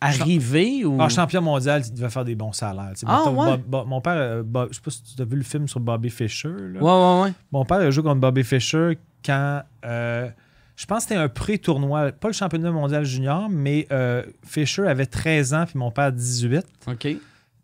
arriver 0.00 0.84
ou. 0.84 1.00
En 1.00 1.08
champion 1.08 1.42
mondial, 1.42 1.82
il 1.86 1.92
devait 1.94 2.08
faire 2.10 2.24
des 2.24 2.34
bons 2.34 2.52
salaires. 2.52 2.92
tu. 2.98 3.04
Ah, 3.06 3.28
ouais? 3.30 3.46
Bob- 3.46 3.62
Bob- 3.66 3.88
mon 3.88 4.00
père, 4.00 4.14
euh, 4.16 4.42
Bob- 4.42 4.68
je 4.70 4.76
sais 4.76 4.80
pas 4.82 4.90
si 4.90 5.02
tu 5.02 5.20
as 5.20 5.24
vu 5.24 5.36
le 5.36 5.42
film 5.42 5.68
sur 5.68 5.80
Bobby 5.80 6.10
Fischer. 6.10 6.48
là. 6.48 6.80
Ouais, 6.80 6.90
ouais, 7.20 7.22
ouais. 7.28 7.32
Mon 7.52 7.64
père 7.64 7.78
a 7.78 7.90
joué 7.90 8.02
contre 8.02 8.20
Bobby 8.20 8.42
Fischer 8.42 8.98
quand. 9.24 9.62
euh, 9.84 10.28
je 10.76 10.86
pense 10.86 11.04
que 11.04 11.10
c'était 11.10 11.20
un 11.20 11.28
pré-tournoi, 11.28 12.12
pas 12.12 12.28
le 12.28 12.34
championnat 12.34 12.70
mondial 12.72 13.04
junior, 13.04 13.48
mais 13.48 13.86
euh, 13.92 14.24
Fischer 14.44 14.86
avait 14.88 15.06
13 15.06 15.54
ans, 15.54 15.64
puis 15.66 15.78
mon 15.78 15.90
père 15.90 16.12
18. 16.12 16.64
OK. 16.88 17.08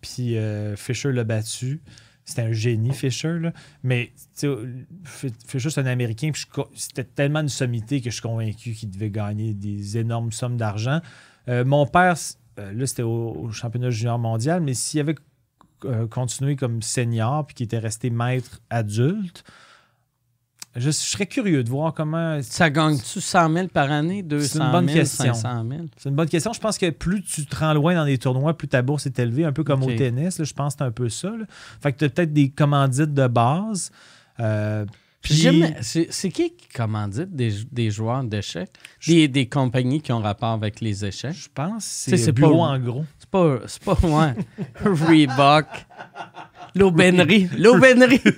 Puis 0.00 0.36
euh, 0.36 0.76
Fischer 0.76 1.12
l'a 1.12 1.24
battu. 1.24 1.80
C'était 2.24 2.42
un 2.42 2.52
génie, 2.52 2.92
Fischer. 2.94 3.38
Là. 3.40 3.52
Mais 3.82 4.12
tu 4.14 4.22
sais, 4.34 4.46
F- 4.46 5.32
Fischer, 5.48 5.70
c'est 5.70 5.80
un 5.80 5.86
Américain. 5.86 6.30
puis 6.32 6.44
C'était 6.74 7.02
tellement 7.04 7.40
une 7.40 7.48
sommité 7.48 8.00
que 8.00 8.10
je 8.10 8.14
suis 8.14 8.22
convaincu 8.22 8.72
qu'il 8.72 8.90
devait 8.90 9.10
gagner 9.10 9.52
des 9.54 9.98
énormes 9.98 10.30
sommes 10.30 10.56
d'argent. 10.56 11.00
Euh, 11.48 11.64
mon 11.64 11.86
père, 11.86 12.14
là, 12.56 12.86
c'était 12.86 13.02
au, 13.02 13.32
au 13.32 13.50
championnat 13.50 13.90
junior 13.90 14.18
mondial, 14.18 14.60
mais 14.60 14.74
s'il 14.74 15.00
avait 15.00 15.16
continué 16.10 16.56
comme 16.56 16.82
senior 16.82 17.46
puis 17.46 17.54
qu'il 17.54 17.64
était 17.64 17.78
resté 17.78 18.10
maître 18.10 18.60
adulte, 18.70 19.44
je, 20.76 20.82
je 20.82 20.90
serais 20.90 21.26
curieux 21.26 21.64
de 21.64 21.68
voir 21.68 21.92
comment. 21.94 22.40
Ça 22.42 22.70
gagne-tu 22.70 23.20
100 23.20 23.52
000 23.52 23.68
par 23.68 23.90
année, 23.90 24.22
200 24.22 24.70
bonne 24.70 24.86
000, 24.86 24.98
question. 24.98 25.34
500 25.34 25.64
000? 25.68 25.82
C'est 25.96 26.08
une 26.08 26.14
bonne 26.14 26.28
question. 26.28 26.52
Je 26.52 26.60
pense 26.60 26.78
que 26.78 26.90
plus 26.90 27.22
tu 27.22 27.44
te 27.46 27.56
rends 27.56 27.74
loin 27.74 27.94
dans 27.94 28.04
les 28.04 28.18
tournois, 28.18 28.56
plus 28.56 28.68
ta 28.68 28.82
bourse 28.82 29.06
est 29.06 29.18
élevée, 29.18 29.44
un 29.44 29.52
peu 29.52 29.64
comme 29.64 29.82
au 29.82 29.92
tennis. 29.92 30.38
là. 30.38 30.44
je 30.44 30.54
pense 30.54 30.74
que 30.74 30.78
c'est 30.78 30.84
un 30.84 30.92
peu 30.92 31.08
ça. 31.08 31.30
là. 31.30 31.44
Fait 31.82 31.92
que 31.92 31.98
tu 31.98 32.04
as 32.04 32.08
peut-être 32.08 32.32
des 32.32 32.50
commandites 32.50 33.14
de 33.14 33.26
base. 33.26 33.90
Euh, 34.38 34.86
Puis 35.22 35.34
C'est 35.82 36.30
qui 36.30 36.50
qui 36.56 36.68
commandite 36.74 37.34
des, 37.34 37.52
des 37.70 37.90
joueurs 37.90 38.24
d'échecs? 38.24 38.70
Des, 39.06 39.28
des 39.28 39.48
compagnies 39.48 40.00
qui 40.00 40.12
ont 40.12 40.20
rapport 40.20 40.50
avec 40.52 40.80
les 40.80 41.04
échecs? 41.04 41.34
je 41.34 41.48
pense 41.54 41.84
c'est 41.84 42.16
c'est 42.16 42.32
bureau 42.32 42.58
pas- 42.64 42.70
en 42.72 42.78
gros. 42.78 43.04
C'est 43.18 43.28
pas, 43.30 43.58
c'est 43.66 43.82
pas, 43.82 43.98
ouais. 44.02 44.34
Reebok. 44.84 45.66
L'aubainerie. 46.74 47.48
L'aubainerie. 47.58 48.20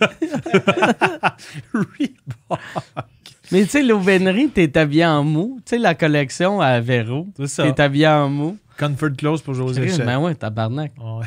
Mais 3.51 3.65
tu 3.65 3.69
sais, 3.71 3.83
l'aubainerie, 3.83 4.49
t'es 4.49 4.77
habillé 4.79 5.05
en 5.05 5.23
mou. 5.25 5.59
Tu 5.67 5.71
sais, 5.71 5.79
la 5.79 5.95
collection 5.95 6.61
à 6.61 6.81
Véro, 6.81 7.29
t'es 7.37 7.81
habillé 7.81 8.09
en 8.09 8.29
mou. 8.31 8.57
Comfort 8.79 9.11
close 9.17 9.43
pour 9.43 9.53
jouer 9.55 9.67
aux 9.67 9.73
échecs. 9.75 10.05
Ben 10.07 10.19
ouais, 10.19 10.35
tabarnak. 10.35 10.93
Ouais. 10.99 11.27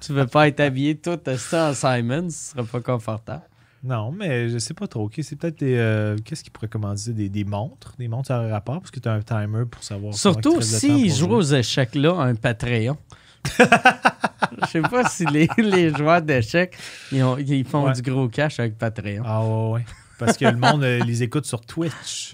Tu 0.00 0.12
veux 0.12 0.26
pas 0.26 0.46
être 0.48 0.60
habillé 0.60 0.94
tout 0.96 1.18
ça 1.36 1.70
en 1.70 1.74
Simon, 1.74 2.30
ce 2.30 2.52
serait 2.52 2.62
pas 2.62 2.80
confortable. 2.80 3.42
Non, 3.84 4.10
mais 4.12 4.48
je 4.48 4.56
sais 4.58 4.72
pas 4.74 4.86
trop. 4.86 5.10
C'est 5.20 5.36
peut-être 5.36 5.58
des. 5.58 5.76
euh, 5.76 6.16
Qu'est-ce 6.24 6.42
qui 6.42 6.50
pourrait 6.50 6.68
commander? 6.68 7.12
Des, 7.12 7.28
des 7.28 7.44
montres 7.44 7.94
Des 7.98 8.08
montres 8.08 8.30
à 8.30 8.48
rapport 8.48 8.80
parce 8.80 8.90
que 8.90 8.98
tu 8.98 9.08
as 9.08 9.12
un 9.12 9.20
timer 9.20 9.64
pour 9.70 9.82
savoir. 9.82 10.14
Surtout 10.14 10.62
s'ils 10.62 11.08
pour 11.10 11.16
jouent 11.18 11.34
aux 11.34 11.42
échecs 11.42 11.94
là, 11.94 12.12
un 12.14 12.34
Patreon. 12.34 12.96
Je 13.58 14.66
sais 14.68 14.80
pas 14.80 15.08
si 15.08 15.26
les, 15.26 15.48
les 15.58 15.90
joueurs 15.94 16.22
d'échecs 16.22 16.76
ils, 17.12 17.22
ils 17.46 17.64
font 17.66 17.84
Ouais. 17.84 17.92
du 17.92 18.02
gros 18.02 18.28
cash 18.28 18.58
avec 18.60 18.78
Patreon. 18.78 19.22
Ah 19.26 19.44
ouais, 19.44 19.72
ouais. 19.72 19.84
Parce 20.18 20.36
que 20.38 20.44
le 20.46 20.56
monde 20.56 20.82
euh, 20.84 21.04
les 21.04 21.22
écoute 21.22 21.44
sur 21.44 21.60
Twitch. 21.60 22.32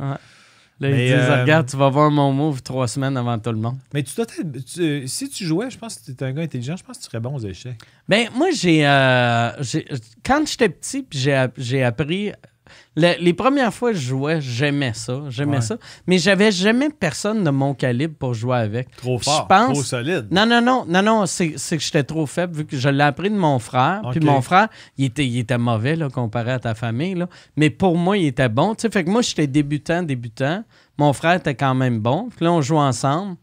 Là, 0.81 0.89
Mais, 0.89 1.09
ils 1.09 1.13
disent 1.15 1.29
euh, 1.29 1.41
Regarde, 1.43 1.69
tu 1.69 1.77
vas 1.77 1.91
voir 1.91 2.11
mon 2.11 2.33
move 2.33 2.63
trois 2.63 2.89
semaines 2.89 3.17
avant 3.17 3.39
tout 3.39 3.51
le 3.53 3.59
monde. 3.59 3.77
Mais 3.93 4.03
tu 4.03 4.15
dois 4.17 4.25
être- 4.25 4.65
tu- 4.65 5.07
si 5.07 5.29
tu 5.29 5.45
jouais, 5.45 5.69
je 5.71 5.77
pense 5.79 5.97
que 5.97 6.05
tu 6.07 6.11
étais 6.13 6.25
un 6.25 6.33
gars 6.33 6.43
intelligent, 6.43 6.75
je 6.77 6.83
pense 6.85 6.97
que 6.97 7.03
tu 7.03 7.09
serais 7.11 7.21
bon 7.21 7.35
aux 7.35 7.41
échecs. 7.47 7.77
Ben, 8.09 8.29
moi, 8.35 8.49
j'ai. 8.51 8.87
euh, 8.87 9.51
quand 10.25 10.47
j'étais 10.47 10.71
petit, 10.71 11.07
j'ai 11.11 11.83
appris. 11.85 12.33
Le- 12.97 13.15
les 13.21 13.33
premières 13.33 13.73
fois 13.73 13.93
que 13.93 13.97
je 13.99 14.09
jouais, 14.09 14.41
j'aimais 14.41 14.93
ça. 14.95 15.21
J'aimais 15.29 15.57
Ouais. 15.57 15.61
ça. 15.63 15.77
Mais 16.07 16.19
j'avais 16.19 16.51
jamais 16.53 16.89
personne 16.91 17.45
de 17.45 17.51
mon 17.51 17.75
calibre 17.75 18.15
pour 18.19 18.35
jouer 18.35 18.57
avec. 18.57 18.95
Trop 18.97 19.17
Puis 19.19 19.25
fort, 19.25 19.47
pense- 19.49 19.73
trop 19.73 19.83
solide. 19.83 20.27
Non, 20.31 20.47
non, 20.47 20.61
non, 20.61 20.85
non, 20.89 21.03
non, 21.03 21.27
c'est, 21.27 21.51
que 21.53 21.79
j'étais 21.79 22.05
trop 22.05 22.27
faible 22.27 22.57
vu 22.57 22.65
que 22.67 22.77
je 22.77 22.89
l'ai 22.89 23.05
appris 23.05 23.31
de 23.31 23.37
mon 23.37 23.59
frère. 23.59 24.03
Puis 24.11 24.21
mon 24.21 24.41
frère, 24.41 24.69
il 24.99 25.07
était, 25.07 25.27
il 25.27 25.39
était 25.39 25.59
mauvais 25.59 25.97
là, 25.97 26.09
comparé 26.09 26.53
à 26.53 26.59
ta 26.59 26.75
famille. 26.75 27.15
Là. 27.15 27.29
Mais 27.57 27.71
pour 27.71 27.97
moi, 27.97 28.17
il 28.19 28.27
était 28.27 28.49
bon. 28.49 28.75
Tu 28.75 28.83
sais, 28.83 28.91
fait 28.91 29.05
que 29.05 29.11
moi, 29.11 29.23
j'étais 29.23 29.47
débutant, 29.47 30.03
débutant. 30.03 30.65
Mon 30.99 31.13
frère 31.13 31.35
était 31.35 31.55
quand 31.55 31.75
même 31.75 32.01
bon. 32.01 32.29
Puis 32.35 32.45
là, 32.45 32.53
on 32.53 32.61
jouait 32.61 32.79
ensemble. 32.79 33.37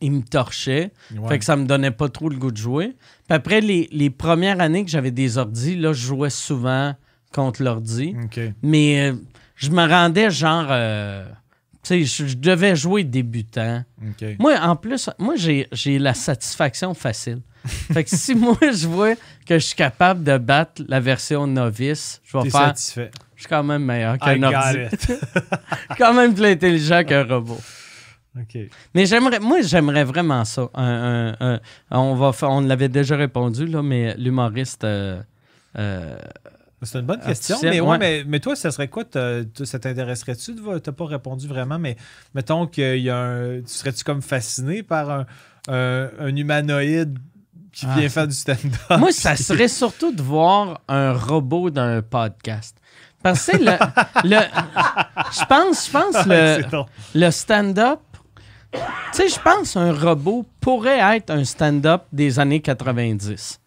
Il 0.00 0.12
me 0.12 0.22
torchait. 0.22 0.92
Ouais. 1.16 1.28
Fait 1.28 1.38
que 1.40 1.44
ça 1.44 1.56
me 1.56 1.66
donnait 1.66 1.90
pas 1.90 2.08
trop 2.08 2.28
le 2.28 2.36
goût 2.36 2.52
de 2.52 2.56
jouer. 2.56 2.94
Puis 3.26 3.36
après, 3.36 3.60
les, 3.60 3.88
les 3.90 4.10
premières 4.10 4.60
années 4.60 4.84
que 4.84 4.90
j'avais 4.90 5.10
des 5.10 5.38
ordis, 5.38 5.74
là, 5.74 5.92
je 5.92 6.06
jouais 6.06 6.30
souvent 6.30 6.94
contre 7.32 7.62
l'ordi. 7.62 8.16
OK. 8.24 8.40
Mais 8.62 9.10
euh, 9.10 9.14
je 9.56 9.70
me 9.70 9.86
rendais 9.88 10.30
genre. 10.30 10.66
euh, 10.70 11.24
tu 11.82 12.04
sais, 12.04 12.04
je, 12.04 12.26
je 12.30 12.36
devais 12.36 12.74
jouer 12.76 13.04
débutant. 13.04 13.84
Moi, 14.38 14.58
en 14.60 14.76
plus, 14.76 15.08
moi, 15.18 15.34
j'ai 15.36 15.98
la 15.98 16.14
satisfaction 16.14 16.92
facile. 16.94 17.40
fait 17.64 18.04
que 18.04 18.10
si 18.10 18.34
moi, 18.34 18.56
je 18.60 18.86
vois 18.86 19.14
que 19.46 19.54
je 19.58 19.64
suis 19.66 19.76
capable 19.76 20.22
de 20.24 20.38
battre 20.38 20.82
la 20.88 21.00
version 21.00 21.46
novice, 21.46 22.20
je 22.24 22.36
vais 22.38 22.50
faire. 22.50 22.66
satisfait. 22.68 23.10
Je 23.36 23.42
suis 23.42 23.48
quand 23.48 23.62
même 23.62 23.84
meilleur 23.84 24.18
qu'un 24.18 24.42
ordi. 24.42 24.78
Je 25.00 25.06
suis 25.14 25.96
quand 25.98 26.12
même 26.14 26.34
plus 26.34 26.46
intelligent 26.46 27.04
qu'un 27.04 27.24
robot. 27.24 27.58
Mais 28.94 29.06
j'aimerais, 29.06 29.40
moi, 29.40 29.60
j'aimerais 29.62 30.04
vraiment 30.04 30.44
ça. 30.44 30.68
Un- 30.74 31.34
un- 31.40 31.54
un- 31.54 31.60
on 31.90 32.14
va 32.14 32.32
on 32.48 32.60
l'avait 32.60 32.88
déjà 32.88 33.16
répondu, 33.16 33.66
là, 33.66 33.82
mais 33.82 34.14
l'humoriste. 34.16 34.84
euh, 34.84 35.20
euh, 35.78 36.16
C'est 36.82 36.98
une 37.00 37.06
bonne 37.06 37.20
question. 37.20 37.56
Artificiel, 37.56 37.72
Mais, 37.74 37.80
ouais, 37.80 37.98
mais, 37.98 38.24
mais 38.26 38.40
toi, 38.40 38.54
ça 38.54 38.70
serait 38.70 38.88
quoi? 38.88 39.04
t'as- 39.04 39.42
ça 39.64 39.78
t'intéresserait-tu? 39.78 40.54
Tu 40.54 40.62
n'as 40.62 40.78
pas 40.80 41.06
répondu 41.06 41.48
vraiment, 41.48 41.78
mais 41.78 41.96
mettons 42.34 42.66
qu'il 42.66 42.98
y 43.00 43.10
a 43.10 43.16
un. 43.18 43.56
Tu 43.60 43.62
serais-tu 43.72 44.04
comme 44.04 44.22
fasciné 44.22 44.82
par 44.84 45.10
un, 45.10 45.26
un- 45.68 46.08
un 46.20 46.36
humanoïde 46.36 47.18
qui 47.72 47.86
Ah, 47.88 47.98
vient 47.98 48.08
faire 48.08 48.28
du 48.28 48.34
stand-up? 48.34 48.98
moi, 48.98 49.10
ça 49.12 49.34
serait 49.36 49.68
surtout 49.68 50.12
de 50.12 50.22
voir 50.22 50.80
un 50.88 51.12
robot 51.12 51.70
dans 51.70 51.82
un 51.82 52.02
podcast. 52.02 52.76
Parce 53.22 53.46
que 53.46 53.56
le, 53.56 53.72
le- 54.24 54.36
je 55.32 55.44
pense, 55.46 55.86
je 55.86 55.90
pense 55.90 56.26
le, 56.26 56.60
C'est 56.62 56.68
drôle. 56.70 56.86
le 57.16 57.30
stand-up, 57.32 57.98
tu 58.72 58.78
sais, 59.12 59.28
je 59.28 59.40
pense 59.40 59.76
un 59.76 59.92
robot 59.92 60.46
pourrait 60.60 61.00
être 61.16 61.30
un 61.30 61.42
stand-up 61.44 62.02
des 62.12 62.38
années 62.38 62.60
90. 62.60 63.58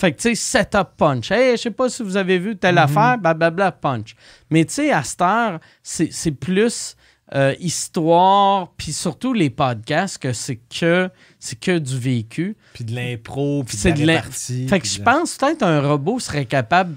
Fait 0.00 0.12
que, 0.12 0.16
tu 0.22 0.34
sais, 0.34 0.62
setup 0.62 0.96
punch. 0.96 1.30
Hey, 1.30 1.56
je 1.56 1.62
sais 1.62 1.70
pas 1.70 1.90
si 1.90 2.02
vous 2.02 2.16
avez 2.16 2.38
vu 2.38 2.56
telle 2.56 2.78
affaire, 2.78 3.18
blablabla 3.18 3.70
punch. 3.72 4.16
Mais, 4.50 4.64
tu 4.64 4.72
sais, 4.74 4.90
à 4.92 5.02
cette 5.02 5.20
heure, 5.20 5.60
c'est 5.82 6.30
plus 6.32 6.96
euh, 7.34 7.54
histoire, 7.60 8.72
puis 8.76 8.92
surtout 8.92 9.32
les 9.34 9.50
podcasts, 9.50 10.18
que 10.18 10.32
c'est 10.32 10.56
que, 10.56 11.10
c'est 11.38 11.58
que 11.60 11.78
du 11.78 11.98
vécu. 11.98 12.56
Puis 12.72 12.84
de 12.84 12.94
l'impro, 12.94 13.62
puis 13.64 13.76
de 13.76 13.82
de 14.00 14.06
la 14.06 14.14
répartie. 14.14 14.66
Fait 14.68 14.80
que 14.80 14.86
je 14.86 15.00
pense 15.02 15.36
peut-être 15.36 15.62
un 15.62 15.80
robot 15.80 16.18
serait 16.18 16.46
capable 16.46 16.94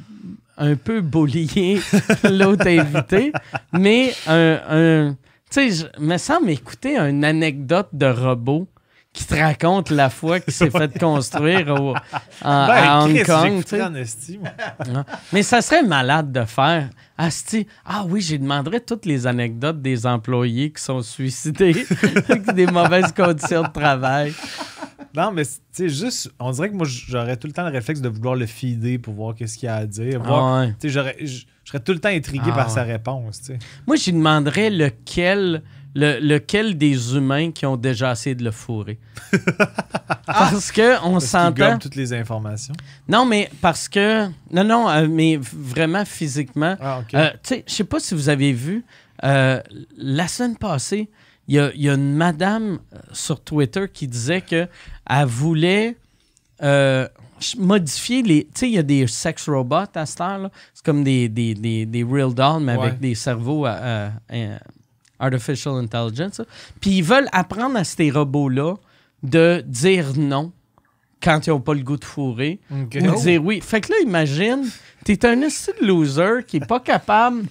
un 0.58 0.76
peu 0.76 1.02
boulier 1.02 1.80
l'autre 2.32 2.68
invité, 2.68 3.32
mais 3.74 4.14
un, 4.28 4.60
un- 4.70 5.18
tu 5.52 5.72
sais, 5.72 5.90
je 5.98 6.02
me 6.02 6.18
semble 6.18 6.50
écouter 6.50 6.98
une 6.98 7.24
anecdote 7.26 7.90
de 7.94 8.06
robot 8.08 8.68
qui 9.14 9.26
te 9.26 9.36
raconte 9.36 9.92
la 9.92 10.10
fois 10.10 10.40
qu'il 10.40 10.52
s'est 10.54 10.72
fait 10.72 10.98
construire 11.00 11.68
au- 11.70 11.94
en- 11.94 11.96
à 12.44 12.68
Ben, 12.68 13.00
Hong 13.06 13.14
Chris, 13.16 13.24
Kong. 13.26 13.42
tu 13.44 13.50
j'écouterais 13.50 13.78
sais. 13.78 13.84
en 13.84 13.96
esti, 13.96 14.38
moi. 14.40 14.50
Ah. 14.60 15.06
Mais 15.32 15.44
ça 15.44 15.62
serait 15.62 15.84
malade 15.84 16.32
de 16.32 16.44
faire. 16.46 16.90
Asti, 17.18 17.68
ah 17.86 18.04
oui, 18.10 18.22
j'ai 18.22 18.40
demanderais 18.40 18.80
toutes 18.80 19.06
les 19.06 19.28
anecdotes 19.28 19.82
des 19.82 20.08
employés 20.08 20.72
qui 20.72 20.82
sont 20.82 21.02
suicidés 21.04 21.86
des 22.56 22.66
mauvaises 22.66 23.12
conditions 23.12 23.62
de 23.62 23.68
travail. 23.72 24.34
Non, 25.16 25.32
mais 25.32 25.46
tu 25.46 25.52
sais, 25.72 25.90
juste, 25.90 26.32
on 26.40 26.50
dirait 26.50 26.70
que 26.72 26.76
moi, 26.76 26.88
j'aurais 26.90 27.38
tout 27.38 27.46
le 27.46 27.54
temps 27.54 27.66
le 27.66 27.72
réflexe 27.72 28.02
de 28.02 28.10
vouloir 28.10 28.34
le 28.36 28.48
feeder 28.48 28.98
pour 28.98 29.14
voir 29.14 29.36
qu'est-ce 29.36 29.60
qu'il 29.60 29.70
a 29.70 29.76
à 29.76 29.86
dire. 29.86 30.22
Ah 30.26 30.62
ouais. 30.62 30.68
Tu 30.70 30.76
sais, 30.80 30.90
j'aurais- 30.90 31.18
je 31.22 31.44
je 31.66 31.72
serais 31.72 31.80
tout 31.82 31.94
le 31.94 32.00
temps 32.00 32.10
intrigué 32.10 32.50
Ah 32.52 32.56
par 32.56 32.68
ouais. 32.68 32.74
sa 32.74 32.84
réponse. 32.84 33.50
Moi, 33.88 33.96
j'y 33.96 34.12
demanderais 34.12 34.70
lequel, 34.70 35.62
le- 35.96 36.20
lequel 36.20 36.78
des 36.78 37.16
humains 37.16 37.52
qui 37.52 37.66
ont 37.66 37.78
déjà 37.78 38.12
essayé 38.12 38.36
de 38.36 38.44
le 38.44 38.52
fourrer? 38.52 39.00
parce 40.26 40.72
que 40.72 41.04
on 41.06 41.20
s'entend. 41.20 41.78
toutes 41.78 41.96
les 41.96 42.14
informations. 42.14 42.74
Non, 43.08 43.26
mais 43.26 43.50
parce 43.62 43.88
que. 43.90 44.28
Non, 44.52 44.64
non, 44.64 44.90
euh, 44.90 45.08
mais 45.10 45.38
vraiment 45.42 46.06
physiquement. 46.06 46.76
Ah, 46.80 47.00
OK. 47.02 47.14
Euh, 47.14 47.30
tu 47.32 47.38
sais, 47.44 47.64
je 47.68 47.74
sais 47.74 47.84
pas 47.84 48.00
si 48.00 48.14
vous 48.16 48.30
avez 48.30 48.54
vu, 48.54 48.84
euh, 49.24 49.62
la 49.98 50.28
semaine 50.28 50.58
passée, 50.58 51.10
il 51.48 51.56
y 51.56 51.60
a, 51.60 51.72
il 51.76 51.82
y 51.82 51.90
a 51.90 51.94
une 51.94 52.16
madame 52.16 52.80
sur 53.12 53.42
Twitter 53.44 53.86
qui 53.94 54.08
disait 54.08 54.42
que 54.42 54.68
elle 55.10 55.26
voulait 55.26 55.98
modifier 57.58 58.22
les. 58.24 58.46
Tu 58.46 58.52
sais, 58.56 58.68
il 58.70 58.74
y 58.76 58.78
a 58.78 58.84
des 58.84 59.06
sex 59.08 59.50
robots 59.50 59.86
à 59.94 60.06
cette 60.06 60.22
heure-là. 60.22 60.50
C'est 60.74 60.86
comme 60.86 61.04
des, 61.04 61.28
des, 61.30 61.54
des, 61.54 61.86
des 61.86 62.04
real 62.04 62.34
dolls, 62.34 62.62
mais 62.62 62.76
Ouais. 62.78 62.88
avec 62.88 63.00
des 63.00 63.16
cerveaux 63.16 63.66
à- 63.66 63.72
à- 63.72 64.06
à- 64.30 64.60
artificial 65.20 65.76
intelligence. 65.76 66.42
Puis 66.82 66.92
ils 66.92 67.04
veulent 67.04 67.30
apprendre 67.32 67.78
à 67.78 67.84
ces 67.84 68.10
robots-là 68.12 68.76
de 69.24 69.64
dire 69.66 70.14
non 70.18 70.52
quand 71.22 71.48
ils 71.48 71.52
n'ont 71.52 71.62
pas 71.62 71.74
le 71.74 71.82
goût 71.82 71.96
de 71.98 72.04
fourrer 72.04 72.60
OK. 72.70 72.98
ou 73.02 73.22
dire 73.22 73.44
oui. 73.44 73.62
Fait 73.62 73.80
que 73.80 73.92
là, 73.92 73.98
imagine, 74.04 74.70
t'es 75.06 75.26
un 75.26 75.38
de 75.38 75.86
loser 75.86 76.44
qui 76.46 76.58
est 76.58 76.66
pas 76.68 76.82
capable, 76.82 77.44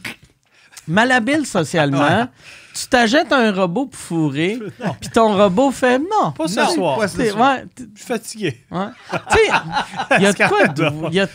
malhabile 0.86 1.46
socialement, 1.46 2.28
tu 2.74 2.86
t'achètes 2.88 3.32
un 3.32 3.52
robot 3.52 3.86
pour 3.86 3.98
fourrer, 4.00 4.58
puis 5.00 5.10
ton 5.10 5.36
robot 5.36 5.70
fait 5.70 5.98
non. 5.98 6.32
Pas 6.32 6.48
ce 6.48 6.60
Non, 6.60 6.68
soir. 6.74 6.98
pas 6.98 7.08
ce 7.08 7.24
soir. 7.30 7.56
ouais, 7.56 7.64
Je 7.78 7.84
suis 8.00 8.06
fatigué. 8.06 8.64
ouais. 8.70 8.86
Tu 9.30 9.36
sais, 9.38 9.52
il 10.18 10.22
y 10.22 10.26
a 10.26 10.32
de 10.32 10.48
quoi 10.48 10.66
de, 10.66 11.08
il 11.08 11.14
y 11.14 11.20
a 11.20 11.26
de 11.26 11.32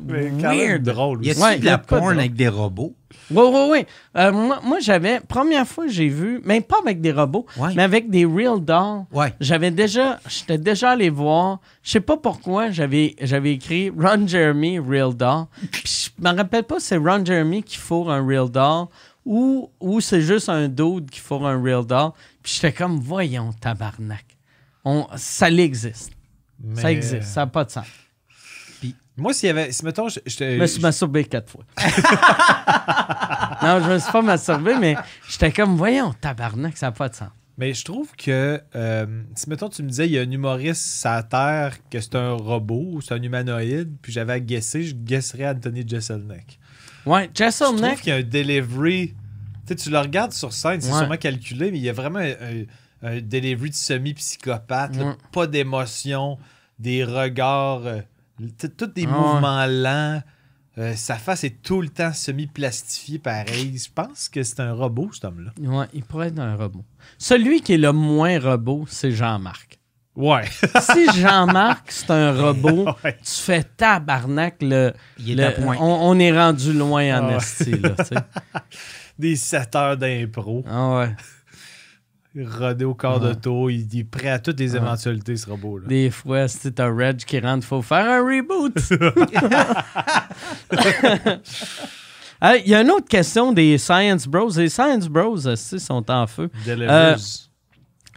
de 0.00 0.42
weird. 0.42 0.82
drôle. 0.82 1.24
Y 1.24 1.34
de 1.34 1.40
a 1.40 1.70
la 1.70 1.76
de 1.76 1.86
quoi 1.86 1.98
de 1.98 2.02
porn 2.04 2.18
avec 2.18 2.34
des 2.34 2.48
robots? 2.48 2.94
Oui, 3.30 3.42
oui, 3.46 3.68
oui. 3.70 3.86
Euh, 4.16 4.32
moi, 4.32 4.60
moi, 4.62 4.78
j'avais, 4.80 5.20
première 5.20 5.66
fois 5.66 5.86
que 5.86 5.90
j'ai 5.92 6.08
vu, 6.08 6.40
même 6.44 6.62
pas 6.62 6.76
avec 6.82 7.00
des 7.00 7.12
robots, 7.12 7.46
Ouais. 7.56 7.72
mais 7.74 7.82
avec 7.82 8.10
des 8.10 8.24
real 8.24 8.60
dolls. 8.60 9.04
Ouais. 9.12 9.32
J'avais 9.40 9.70
déjà, 9.70 10.18
j'étais 10.28 10.58
déjà 10.58 10.90
allé 10.90 11.08
voir, 11.10 11.60
je 11.82 11.92
sais 11.92 12.00
pas 12.00 12.16
pourquoi, 12.16 12.70
j'avais, 12.70 13.16
j'avais 13.20 13.52
écrit 13.52 13.90
Ron 13.90 14.26
Jeremy 14.26 14.78
Real 14.78 15.14
Doll. 15.14 15.46
Puis 15.72 16.10
je 16.18 16.22
me 16.22 16.34
rappelle 16.36 16.64
pas 16.64 16.80
si 16.80 16.86
c'est 16.88 16.96
Ron 16.96 17.24
Jeremy 17.24 17.62
qui 17.62 17.76
fourre 17.76 18.10
un 18.10 18.26
Real 18.26 18.50
Doll 18.50 18.86
ou, 19.24 19.70
ou 19.80 20.00
c'est 20.00 20.22
juste 20.22 20.48
un 20.48 20.68
dude 20.68 21.10
qui 21.10 21.20
fourre 21.20 21.46
un 21.46 21.62
Real 21.62 21.84
Doll. 21.84 22.10
Puis 22.42 22.54
j'étais 22.54 22.72
comme, 22.72 22.98
voyons, 22.98 23.52
tabarnak. 23.60 24.24
On, 24.84 25.06
ça 25.16 25.50
l'existe. 25.50 26.12
Ça 26.74 26.82
Mais, 26.82 26.92
existe. 26.92 27.22
Ça 27.24 27.40
n'a 27.42 27.46
pas 27.46 27.64
de 27.64 27.70
sens. 27.70 27.86
Moi, 29.18 29.32
s'il 29.34 29.48
y 29.48 29.50
avait. 29.50 29.70
Si, 29.72 29.84
mettons, 29.84 30.08
je, 30.08 30.20
je 30.26 30.58
me 30.58 30.66
suis 30.66 30.80
masturbé 30.80 31.24
quatre 31.24 31.50
fois. 31.50 31.64
non, 33.62 33.80
je 33.84 33.92
me 33.92 33.98
suis 33.98 34.12
pas 34.12 34.22
masturbé, 34.22 34.74
mais 34.80 34.96
j'étais 35.28 35.52
comme, 35.52 35.76
voyons, 35.76 36.14
tabarnak, 36.20 36.76
ça 36.76 36.86
n'a 36.86 36.92
pas 36.92 37.08
de 37.08 37.14
sens. 37.14 37.28
Mais 37.56 37.74
je 37.74 37.84
trouve 37.84 38.08
que 38.16 38.62
euh, 38.76 39.22
si 39.34 39.50
mettons 39.50 39.68
tu 39.68 39.82
me 39.82 39.88
disais 39.88 40.06
il 40.06 40.12
y 40.12 40.18
a 40.18 40.22
un 40.22 40.30
humoriste 40.30 41.04
à 41.04 41.24
Terre 41.24 41.76
que 41.90 42.00
c'est 42.00 42.14
un 42.14 42.34
robot 42.34 43.00
c'est 43.02 43.14
un 43.14 43.20
humanoïde, 43.22 43.96
puis 44.00 44.12
j'avais 44.12 44.34
à 44.34 44.38
guesser, 44.40 44.84
je 44.84 44.94
guesserais 44.94 45.48
Anthony 45.48 45.82
Jeselnik. 45.86 46.60
Ouais, 47.04 47.24
Je 47.36 47.42
trouve 47.44 47.46
Jesselneck, 47.78 48.00
qu'il 48.00 48.10
y 48.10 48.12
a 48.12 48.16
un 48.18 48.22
delivery. 48.22 49.08
Tu 49.08 49.14
sais, 49.66 49.74
tu 49.74 49.90
le 49.90 49.98
regardes 49.98 50.32
sur 50.32 50.52
scène, 50.52 50.80
c'est 50.80 50.92
Ouais. 50.92 50.98
sûrement 50.98 51.16
calculé, 51.16 51.72
mais 51.72 51.78
il 51.78 51.84
y 51.84 51.88
a 51.88 51.92
vraiment 51.92 52.20
un, 52.20 52.62
un- 53.02 53.20
delivery 53.20 53.70
de 53.70 53.74
semi-psychopathe. 53.74 54.96
Ouais. 54.96 55.14
Pas 55.32 55.48
d'émotion, 55.48 56.38
des 56.78 57.02
regards, 57.02 57.86
euh, 57.86 58.00
tous 58.76 58.86
des 58.86 59.06
Ah 59.06 59.10
mouvements 59.10 59.66
lents. 59.66 60.22
Euh, 60.78 60.94
sa 60.94 61.16
face 61.16 61.42
est 61.42 61.60
tout 61.62 61.80
le 61.82 61.88
temps 61.88 62.12
semi-plastifiée 62.12 63.18
pareil. 63.18 63.76
Je 63.78 63.88
pense 63.92 64.28
que 64.28 64.42
c'est 64.44 64.60
un 64.60 64.72
robot, 64.72 65.10
cet 65.12 65.24
homme-là. 65.24 65.50
ouais, 65.60 65.86
il 65.92 66.04
pourrait 66.04 66.28
être 66.28 66.38
un 66.38 66.54
robot. 66.54 66.84
Celui 67.18 67.62
qui 67.62 67.74
est 67.74 67.78
le 67.78 67.90
moins 67.92 68.38
robot, 68.38 68.84
c'est 68.88 69.10
Jean-Marc. 69.10 69.78
Ouais. 70.14 70.44
si 70.80 71.06
Jean-Marc, 71.20 71.90
c'est 71.90 72.10
un 72.10 72.32
robot, 72.32 72.84
Ouais. 73.04 73.16
tu 73.24 73.32
fais 73.42 73.64
tabarnak, 73.64 74.56
le, 74.60 74.92
Il 75.18 75.30
est 75.30 75.34
le- 75.34 75.46
à 75.48 75.50
point. 75.52 75.76
On, 75.80 76.10
on 76.10 76.18
est 76.20 76.36
rendu 76.36 76.72
loin 76.72 77.02
en 77.20 77.24
Ah 77.24 77.28
ouais. 77.30 77.36
esti, 77.36 77.70
là, 77.72 77.90
tu 77.98 78.04
sais. 78.04 78.14
Des 79.18 79.34
7 79.34 79.74
heures 79.74 79.96
d'impro. 79.96 80.64
Ah 80.68 80.96
ouais. 80.96 81.16
Rodé 82.44 82.84
au 82.84 82.94
corps 82.94 83.20
Ouais. 83.22 83.28
d'auto. 83.34 83.68
Il, 83.70 83.86
il 83.92 84.00
est 84.00 84.04
prêt 84.04 84.28
à 84.30 84.38
toutes 84.38 84.58
les 84.60 84.72
Ouais. 84.72 84.78
éventualités, 84.78 85.36
ce 85.36 85.48
robot-là. 85.50 85.86
Des 85.88 86.10
fois, 86.10 86.46
si 86.48 86.72
t'as 86.72 86.88
Reg 86.92 87.16
qui 87.18 87.38
rentre, 87.40 87.66
faut 87.66 87.82
faire 87.82 88.08
un 88.08 88.20
reboot. 88.20 88.74
Il 92.64 92.68
y 92.68 92.74
a 92.74 92.82
une 92.82 92.90
autre 92.90 93.08
question 93.08 93.52
des 93.52 93.78
Science 93.78 94.26
Bros. 94.28 94.50
Les 94.56 94.68
Science 94.68 95.08
Bros, 95.08 95.46
aussi, 95.46 95.80
sont 95.80 96.08
en 96.10 96.26
feu. 96.26 96.48
Delivers. 96.64 97.18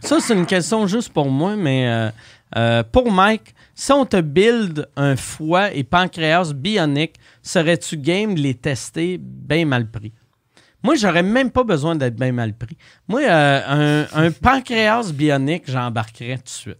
Ça, 0.00 0.20
c'est 0.20 0.34
une 0.34 0.46
question 0.46 0.86
juste 0.86 1.12
pour 1.12 1.28
moi, 1.30 1.56
mais 1.56 1.88
euh, 1.88 2.10
euh, 2.56 2.82
pour 2.90 3.10
Mike, 3.10 3.54
si 3.74 3.92
on 3.92 4.04
te 4.04 4.20
build 4.20 4.88
un 4.96 5.16
foie 5.16 5.72
et 5.72 5.82
pancréas 5.84 6.52
bionique, 6.54 7.14
serais-tu 7.42 7.96
game 7.96 8.34
de 8.34 8.40
les 8.40 8.54
tester 8.54 9.18
bien 9.20 9.64
mal 9.64 9.90
pris? 9.90 10.12
Moi, 10.82 10.96
j'aurais 10.96 11.22
même 11.22 11.50
pas 11.50 11.64
besoin 11.64 11.94
d'être 11.94 12.16
bien 12.16 12.32
mal 12.32 12.54
pris. 12.54 12.76
Moi, 13.08 13.22
euh, 13.22 14.04
un, 14.12 14.30
pancréas 14.32 15.12
bionique, 15.12 15.64
j'embarquerais 15.66 16.38
tout 16.38 16.44
de 16.44 16.48
suite. 16.48 16.78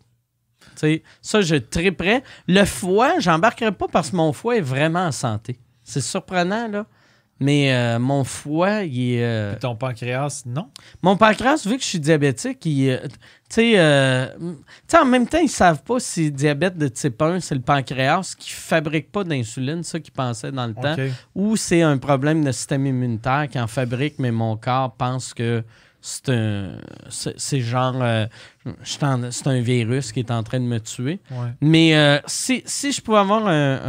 Ça, 1.20 1.40
je 1.40 1.56
triperais. 1.56 2.24
Le 2.48 2.64
foie, 2.64 3.20
j'embarquerais 3.20 3.72
pas 3.72 3.86
parce 3.86 4.10
que 4.10 4.16
mon 4.16 4.32
foie 4.32 4.56
est 4.56 4.62
vraiment 4.62 5.06
en 5.06 5.12
santé. 5.12 5.58
C'est 5.84 6.00
surprenant, 6.00 6.68
là. 6.68 6.86
Mais 7.42 7.74
euh, 7.74 7.98
mon 7.98 8.24
foie, 8.24 8.82
il 8.84 9.14
est. 9.16 9.24
euh, 9.24 9.52
Puis 9.52 9.60
ton 9.60 9.74
pancréas, 9.76 10.42
non? 10.46 10.68
mon 11.02 11.16
pancréas, 11.16 11.66
vu 11.66 11.76
que 11.76 11.82
je 11.82 11.88
suis 11.88 12.00
diabétique, 12.00 12.64
il, 12.66 12.90
euh, 12.90 12.98
tu 13.02 13.08
sais, 13.50 13.72
euh, 13.78 14.26
en 14.94 15.04
même 15.04 15.26
temps, 15.26 15.38
ils 15.42 15.48
savent 15.48 15.82
pas 15.82 15.98
si 15.98 16.30
diabète 16.30 16.78
de 16.78 16.88
type 16.88 17.20
1, 17.20 17.40
c'est 17.40 17.54
le 17.54 17.60
pancréas 17.60 18.34
qui 18.38 18.50
fabrique 18.52 19.10
pas 19.10 19.24
d'insuline, 19.24 19.82
ça 19.82 19.98
qu'ils 20.00 20.12
pensaient 20.12 20.52
dans 20.52 20.66
le 20.66 20.74
temps, 20.74 20.94
ou 21.34 21.56
c'est 21.56 21.82
un 21.82 21.98
problème 21.98 22.44
de 22.44 22.52
système 22.52 22.86
immunitaire 22.86 23.48
qui 23.50 23.58
en 23.58 23.66
fabrique, 23.66 24.14
mais 24.18 24.30
mon 24.30 24.56
corps 24.56 24.92
pense 24.94 25.34
que 25.34 25.64
c'est 26.00 26.28
un, 26.30 26.78
c'est 27.08 27.60
genre, 27.60 27.94
c'est 28.84 29.46
un 29.46 29.60
virus 29.60 30.12
qui 30.12 30.20
est 30.20 30.30
en 30.30 30.42
train 30.42 30.58
de 30.60 30.64
me 30.64 30.78
tuer. 30.80 31.20
Ouais. 31.30 31.48
Mais 31.60 31.96
euh, 31.96 32.18
si, 32.26 32.62
si 32.66 32.92
je 32.92 33.00
pouvais 33.00 33.18
avoir 33.18 33.46
un, 33.46 33.80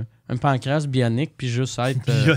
un- 0.00 0.04
un 0.28 0.36
pancréas 0.36 0.86
bionique 0.86 1.32
puis 1.36 1.48
juste 1.48 1.78
être 1.78 2.08
euh. 2.08 2.36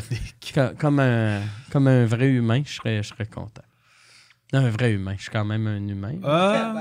Co- 0.54 0.76
comme, 0.78 1.00
un, 1.00 1.42
comme 1.72 1.88
un 1.88 2.06
vrai 2.06 2.28
humain, 2.28 2.62
je 2.66 2.74
serais, 2.74 3.04
je 3.04 3.08
serais 3.10 3.26
content. 3.26 3.62
Un 4.54 4.70
vrai 4.70 4.92
humain, 4.94 5.16
je 5.18 5.24
suis 5.24 5.32
quand 5.32 5.46
même 5.46 5.68
un 5.68 5.88
humain. 5.88 6.14
Ah, 6.24 6.74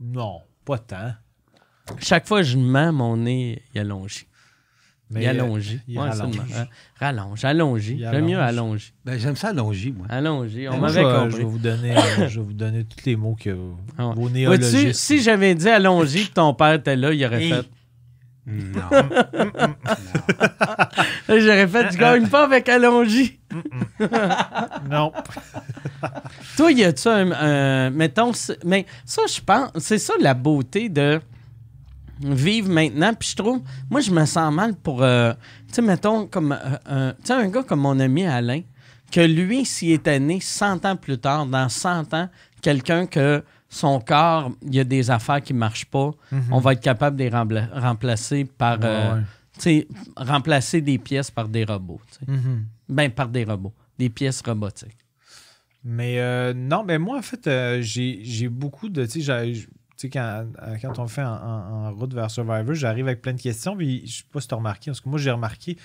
non, 0.00 0.40
pas 0.64 0.78
tant. 0.78 1.12
Chaque 1.98 2.26
fois 2.26 2.40
que 2.40 2.46
je 2.46 2.56
mens, 2.58 2.92
mon 2.92 3.16
nez, 3.16 3.62
il 3.74 3.80
allonge. 3.80 4.26
Mais 5.12 5.24
il 5.24 5.26
allonge. 5.28 5.76
il 5.88 5.98
Ouais, 5.98 6.08
rallonge. 6.08 6.36
hein. 6.56 6.66
Rallonge, 7.00 7.44
allonge. 7.44 7.82
J'aime 7.82 8.24
mieux 8.26 8.38
allonge. 8.38 8.92
Ben, 9.04 9.18
j'aime 9.18 9.34
ça 9.34 9.48
allonger, 9.48 9.90
moi. 9.90 10.06
Allonge. 10.08 10.52
On 10.70 10.78
m'avait 10.78 11.02
vais, 11.02 11.10
je 11.10 11.16
compris. 11.24 11.38
vais 11.38 11.44
vous 11.44 11.58
donner, 11.58 11.96
euh, 11.96 12.00
je 12.28 12.38
vais 12.40 12.46
vous 12.46 12.52
donner 12.52 12.84
tous 12.84 13.04
les 13.06 13.16
mots 13.16 13.34
que 13.38 13.50
Ah 13.98 14.08
ouais. 14.10 14.14
vos 14.14 14.28
si 14.92 15.20
j'avais 15.20 15.54
dit 15.56 15.68
allonge 15.68 16.14
que 16.14 16.32
ton 16.32 16.54
père 16.54 16.74
était 16.74 16.94
là, 16.94 17.12
il 17.12 17.24
aurait 17.26 17.40
fait. 17.48 17.68
Non. 18.50 18.90
J'aurais 21.28 21.68
fait, 21.68 21.88
tu 21.90 21.96
gagnes 21.98 22.26
pas 22.28 22.44
avec 22.44 22.68
allonge. 22.68 23.32
Non. 24.90 25.12
Toi, 26.56 26.72
y 26.72 26.84
a-tu 26.84 27.08
un, 27.08 27.30
un- 27.32 27.90
Mettons, 27.90 28.32
mais 28.64 28.86
ça, 29.04 29.22
je 29.32 29.40
pense, 29.40 29.70
c'est 29.78 29.98
ça 29.98 30.14
la 30.20 30.34
beauté 30.34 30.88
de 30.88 31.20
vivre 32.20 32.68
maintenant. 32.70 33.14
Puis 33.14 33.30
je 33.30 33.36
trouve, 33.36 33.60
moi, 33.88 34.00
je 34.00 34.10
me 34.10 34.24
sens 34.24 34.52
mal 34.52 34.74
pour. 34.74 35.02
euh, 35.02 35.32
tu 35.68 35.74
sais, 35.74 35.82
mettons, 35.82 36.26
comme. 36.26 36.52
euh, 36.52 36.76
un- 36.86 37.12
tu 37.12 37.18
sais, 37.24 37.32
un 37.34 37.48
gars 37.48 37.62
comme 37.62 37.80
mon 37.80 37.98
ami 38.00 38.26
Alain. 38.26 38.62
que 39.12 39.20
lui, 39.20 39.64
s'il 39.64 39.92
était 39.92 40.20
né 40.20 40.38
100 40.40 40.84
ans 40.86 40.96
plus 40.96 41.18
tard, 41.18 41.46
dans 41.46 41.68
100 41.68 42.14
ans, 42.14 42.28
quelqu'un 42.62 43.06
que 43.06 43.42
son 43.72 44.00
corps, 44.00 44.50
il 44.62 44.74
y 44.74 44.80
a 44.80 44.84
des 44.84 45.10
affaires 45.10 45.40
qui 45.40 45.54
ne 45.54 45.58
marchent 45.58 45.86
pas, 45.86 46.10
on 46.50 46.58
va 46.58 46.72
être 46.74 46.80
capable 46.82 47.16
de 47.16 47.24
les 47.24 47.30
remplacer 47.30 48.44
par. 48.44 48.78
Mhm. 48.78 48.84
Ouais, 48.84 48.90
euh, 48.90 49.14
ouais. 49.14 49.20
tu 49.54 49.60
sais, 49.60 49.88
remplacer 50.16 50.80
des 50.80 50.98
pièces 50.98 51.30
par 51.30 51.48
des 51.48 51.64
robots. 51.64 52.00
Mhm. 52.26 52.66
Ben, 52.88 53.10
par 53.10 53.28
des 53.28 53.44
robots. 53.44 53.72
Des 53.98 54.10
pièces 54.10 54.42
robotiques. 54.44 54.96
Mais 55.84 56.18
euh, 56.18 56.52
non, 56.52 56.84
mais 56.84 56.98
moi, 56.98 57.18
en 57.18 57.22
fait, 57.22 57.46
euh, 57.46 57.78
j'ai 57.80 58.48
beaucoup 58.48 58.88
de. 58.88 59.06
Tu 59.06 59.22
sais, 59.22 60.08
quand, 60.10 60.44
euh, 60.62 60.76
quand 60.82 60.98
on 60.98 61.06
fait 61.06 61.22
en, 61.22 61.32
en- 61.32 61.86
en 61.88 61.92
route 61.94 62.12
vers 62.12 62.30
Survivor, 62.30 62.74
j'arrive 62.74 63.06
avec 63.06 63.22
plein 63.22 63.34
de 63.34 63.40
questions. 63.40 63.76
Puis 63.76 64.02
je 64.06 64.18
sais 64.18 64.24
pas 64.32 64.40
si 64.40 64.48
tu 64.48 64.54
as 64.54 64.56
remarqué, 64.58 64.90
parce 64.90 65.00
que 65.00 65.08
moi, 65.08 65.18
j'ai 65.18 65.30
remarqué 65.30 65.76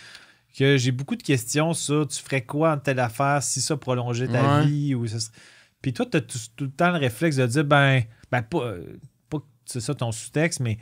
que 0.58 0.78
j'ai 0.78 0.92
beaucoup 0.92 1.16
de 1.18 1.24
questions 1.24 1.74
sur 1.74 2.08
tu 2.08 2.22
ferais 2.22 2.42
quoi 2.42 2.74
en 2.74 2.78
telle 2.78 3.00
affaire 3.00 3.44
si 3.44 3.62
ça 3.62 3.76
prolongeait 3.78 4.28
ta 4.28 4.60
Ouais. 4.60 4.66
vie 4.66 4.96
ou 4.96 5.06
ça 5.06 5.20
serait- 5.20 5.34
Puis 5.86 5.94
toi, 5.94 6.08
tu 6.08 6.18
as 6.18 6.22
tout, 6.22 6.40
tout 6.56 6.64
le 6.64 6.72
temps 6.72 6.90
le 6.90 6.98
réflexe 6.98 7.36
de 7.36 7.46
dire 7.46 7.64
ben, 7.64 8.02
ben 8.32 8.42
pas, 8.42 8.58
euh, 8.58 8.98
pas 9.30 9.38
que 9.38 9.44
c'est 9.66 9.80
ça 9.82 9.94
ton 9.94 10.12
sous-texte, 10.12 10.62
mais 10.62 10.80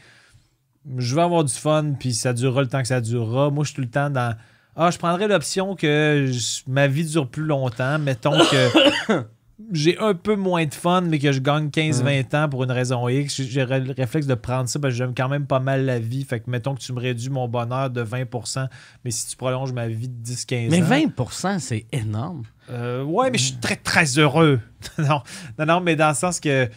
je 0.97 1.14
vais 1.14 1.22
avoir 1.24 1.43
du 1.43 1.51
fun, 1.54 1.91
puis 1.99 2.14
ça 2.14 2.32
durera 2.32 2.62
le 2.62 2.70
temps 2.70 2.82
que 2.82 2.88
ça 2.88 3.01
durera. 3.01 3.49
Moi, 3.49 3.66
je 3.66 3.72
suis 3.72 3.76
tout 3.76 3.82
le 3.82 3.89
temps 3.89 4.10
dans. 4.10 4.34
Ah, 4.78 4.91
je 4.91 4.97
prendrais 4.97 5.28
l'option 5.28 5.76
que 5.76 6.28
je- 6.32 6.62
ma 6.72 6.88
vie 6.88 7.04
dure 7.04 7.28
plus 7.28 7.43
longtemps. 7.43 7.99
Mettons 7.99 8.32
que 8.32 9.20
j'ai 9.72 9.97
un 9.99 10.14
peu 10.16 10.36
moins 10.36 10.66
de 10.66 10.74
fun, 10.74 11.01
mais 11.01 11.20
que 11.20 11.32
je 11.32 11.39
gagne 11.39 11.68
15-20 11.70 12.36
ans 12.36 12.49
pour 12.49 12.64
une 12.64 12.72
raison 12.72 13.08
X. 13.08 13.41
J'aurais 13.43 13.80
le 13.80 13.93
réflexe 13.93 14.26
de 14.28 14.34
prendre 14.34 14.68
ça 14.68 14.80
parce 14.80 14.93
que 14.93 14.97
j'aime 14.97 15.14
quand 15.16 15.30
même 15.30 15.45
pas 15.45 15.60
mal 15.60 15.86
la 15.86 15.99
vie. 15.99 16.24
Fait 16.24 16.39
que 16.39 16.49
mettons 16.49 16.74
que 16.76 16.80
tu 16.82 16.91
me 16.91 16.99
réduis 16.99 17.30
mon 17.30 17.47
bonheur 17.47 17.89
de 17.89 18.04
20% 18.04 18.68
mais 19.06 19.12
si 19.12 19.28
tu 19.28 19.38
prolonges 19.38 19.72
ma 19.72 19.88
vie 19.88 20.10
de 20.10 20.24
10-15 20.26 20.70
Mais 20.70 20.82
ans. 20.82 21.10
20% 21.18 21.60
c'est 21.60 21.86
énorme. 21.91 22.43
Euh, 22.70 23.04
ouais, 23.04 23.30
mais 23.30 23.38
je 23.38 23.43
suis 23.45 23.56
très, 23.58 23.76
très 23.76 24.06
heureux. 24.18 24.60
non, 24.97 25.22
non, 25.60 25.66
non, 25.66 25.80
mais 25.82 25.95
dans 25.95 26.10
le 26.10 26.16
sens 26.16 26.39
que, 26.39 26.68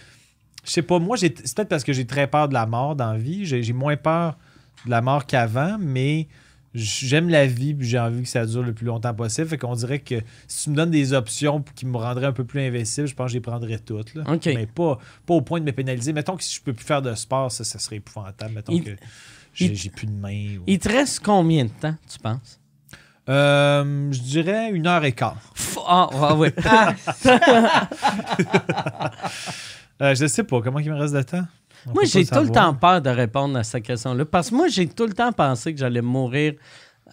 je 0.65 0.71
sais 0.71 0.83
pas, 0.83 0.99
moi, 0.99 1.17
j'ai- 1.17 1.35
c'est 1.45 1.57
peut-être 1.57 1.69
parce 1.69 1.85
que 1.85 1.93
j'ai 1.93 2.07
très 2.07 2.27
peur 2.27 2.49
de 2.49 2.55
la 2.55 2.67
mort 2.67 2.95
dans 2.97 3.13
la 3.13 3.19
vie. 3.19 3.47
J'ai 3.47 3.63
j'ai 3.63 3.73
moins 3.73 3.97
peur 3.97 4.37
de 4.85 4.91
la 4.91 5.01
mort 5.01 5.25
qu'avant, 5.27 5.77
mais 5.81 6.29
j'aime 6.77 7.29
la 7.29 7.47
vie 7.47 7.75
puis 7.75 7.89
j'ai 7.89 7.99
envie 7.99 8.23
que 8.23 8.29
ça 8.29 8.45
dure 8.47 8.63
le 8.63 8.73
plus 8.75 8.87
longtemps 8.87 9.15
possible. 9.15 9.49
Fait 9.49 9.59
qu'on 9.59 9.75
dirait 9.75 9.99
que 9.99 10.17
si 10.47 10.65
tu 10.65 10.71
me 10.71 10.77
donnes 10.77 10.91
des 10.91 11.13
options 11.13 11.65
qui 11.75 11.87
me 11.87 11.97
rendraient 11.97 12.27
un 12.27 12.33
peu 12.33 12.45
plus 12.45 12.61
invincible, 12.61 13.07
je 13.09 13.15
pense 13.15 13.27
que 13.27 13.31
je 13.33 13.37
les 13.37 13.41
prendrais 13.41 13.79
toutes. 13.79 14.15
Là. 14.15 14.25
Mais 14.47 14.67
pas, 14.67 14.99
pas 15.27 15.35
au 15.35 15.41
point 15.41 15.59
de 15.61 15.65
me 15.65 15.73
pénaliser. 15.73 16.13
Mettons 16.13 16.37
que 16.37 16.45
si 16.45 16.55
je 16.55 16.61
peux 16.63 16.73
plus 16.73 16.85
faire 16.85 17.03
de 17.03 17.15
sport, 17.15 17.51
ça, 17.51 17.65
ça 17.65 17.79
serait 17.79 17.97
épouvantable. 17.97 18.55
Mettons 18.55 18.73
Il- 18.73 18.85
que 18.85 18.97
j'ai 19.55 19.91
plus 19.91 20.07
de 20.07 20.13
main. 20.13 20.59
ou- 20.59 20.65
Il 20.67 20.79
te 20.79 20.89
reste 20.89 21.21
combien 21.21 21.65
de 21.65 21.71
temps, 21.71 21.97
tu 22.11 22.19
penses? 22.19 22.61
Euh, 23.29 24.13
je 24.13 24.21
dirais 24.21 24.71
une 24.71 24.87
heure 24.87 25.05
et 25.05 25.13
quart. 25.13 25.41
Ah, 25.89 26.09
ah, 26.13 26.35
oui. 26.37 26.49
Euh, 30.03 30.15
je 30.15 30.27
sais 30.27 30.45
pas, 30.45 30.61
comment 30.61 30.79
il 30.79 30.91
me 30.91 30.97
reste 30.99 31.15
de 31.15 31.23
temps? 31.23 31.47
On 31.89 31.93
moi, 31.95 32.05
j'ai 32.05 32.25
tout 32.27 32.41
le 32.41 32.51
temps 32.51 32.75
peur 32.75 33.01
de 33.01 33.11
répondre 33.11 33.57
à 33.59 33.63
cette 33.65 33.85
question-là. 33.85 34.25
Parce 34.25 34.51
que 34.51 34.55
moi, 34.55 34.69
j'ai 34.69 34.87
tout 34.89 35.07
le 35.07 35.13
temps 35.13 35.33
pensé 35.33 35.73
que 35.73 35.79
j'allais 35.81 36.03
mourir 36.03 36.55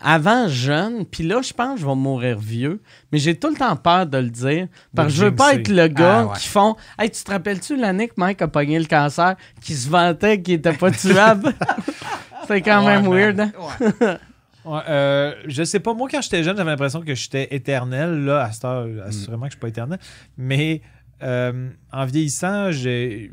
avant 0.02 0.48
jeune. 0.48 1.06
Puis 1.06 1.24
là, 1.24 1.42
je 1.44 1.54
pense 1.54 1.76
que 1.76 1.82
je 1.82 1.86
vais 1.86 1.96
mourir 1.96 2.40
vieux. 2.40 2.82
Mais 3.12 3.20
j'ai 3.20 3.36
tout 3.38 3.50
le 3.50 3.56
temps 3.56 3.76
peur 3.76 4.08
de 4.08 4.18
le 4.18 4.30
dire. 4.30 4.68
Parce 4.96 5.10
que 5.10 5.14
je 5.14 5.26
veux 5.26 5.36
pas 5.36 5.54
être 5.56 5.68
le 5.70 5.88
gars 5.88 6.22
Ah, 6.22 6.26
ouais. 6.26 6.38
qui 6.40 6.48
font 6.48 6.76
Hey, 6.98 7.12
tu 7.12 7.24
te 7.24 7.32
rappelles-tu 7.32 7.76
l'année 7.78 8.08
que 8.08 8.14
Mike 8.18 8.42
a 8.42 8.48
pogné 8.48 8.80
le 8.80 8.86
cancer, 8.86 9.36
qui 9.62 9.76
se 9.76 9.90
vantait 9.90 10.42
qu'il 10.42 10.56
était 10.56 10.74
pas 10.74 10.90
tuable? 10.92 11.54
C'est 12.48 12.62
quand 12.62 12.86
Ouais, 12.86 13.00
même 13.00 13.08
weird, 13.08 13.40
hein? 13.40 13.52
Ouais, 14.66 14.80
euh, 14.88 15.34
je 15.46 15.62
sais 15.64 15.82
pas, 15.82 15.94
moi 15.94 16.08
quand 16.10 16.22
j'étais 16.22 16.42
jeune, 16.42 16.56
j'avais 16.56 16.70
l'impression 16.72 17.02
que 17.02 17.14
j'étais 17.14 17.54
éternel. 17.54 18.24
Là, 18.24 18.44
à 18.46 18.52
cette 18.54 18.64
heure, 18.64 18.88
assurément 19.06 19.42
que 19.44 19.50
je 19.50 19.56
suis 19.56 19.60
pas 19.60 19.68
éternel. 19.68 20.00
Mais 20.38 20.82
euh, 21.22 21.70
en 21.92 22.06
vieillissant, 22.06 22.72
j'ai- 22.72 23.30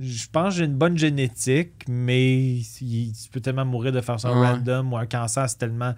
je 0.00 0.26
pense 0.32 0.54
que 0.54 0.58
j'ai 0.60 0.64
une 0.64 0.74
bonne 0.76 0.98
génétique, 0.98 1.72
mais 1.88 2.56
il- 2.80 3.12
tu 3.12 3.28
peux 3.30 3.40
tellement 3.40 3.64
mourir 3.64 3.92
de 3.92 4.00
façon 4.00 4.28
Ouais. 4.28 4.48
random 4.50 4.92
ou 4.92 4.96
un 4.96 5.06
cancer, 5.06 5.48
c'est 5.48 5.58
tellement 5.58 5.94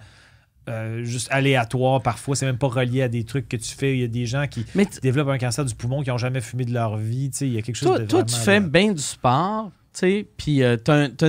euh, 0.67 1.03
juste 1.03 1.27
aléatoire 1.29 2.01
parfois. 2.01 2.35
C'est 2.35 2.47
même 2.47 2.57
pas 2.57 2.67
relié 2.67 3.03
à 3.03 3.07
des 3.07 3.23
trucs 3.23 3.47
que 3.47 3.55
tu 3.55 3.75
fais. 3.75 3.93
Il 3.95 3.99
y 4.01 4.03
a 4.03 4.07
des 4.07 4.25
gens 4.25 4.47
qui 4.47 4.65
Mais 4.73 4.87
développent 5.03 5.29
un 5.29 5.37
cancer 5.37 5.63
du 5.63 5.75
poumon 5.75 6.01
qui 6.01 6.09
n'ont 6.09 6.17
jamais 6.17 6.41
fumé 6.41 6.65
de 6.65 6.73
leur 6.73 6.97
vie. 6.97 7.29
Tu 7.29 7.37
sais, 7.37 7.47
il 7.47 7.53
y 7.53 7.57
a 7.59 7.61
quelque 7.61 7.75
chose 7.75 7.87
toi, 7.89 7.99
de 7.99 8.05
toi, 8.05 8.23
tu 8.23 8.33
fais 8.35 8.59
bien 8.59 8.91
du 8.91 9.01
sport, 9.01 9.69
tu 9.93 9.99
sais, 9.99 10.27
puis 10.37 10.63
euh, 10.63 10.75
t'as 10.75 11.03
un- 11.05 11.09
t'as 11.09 11.27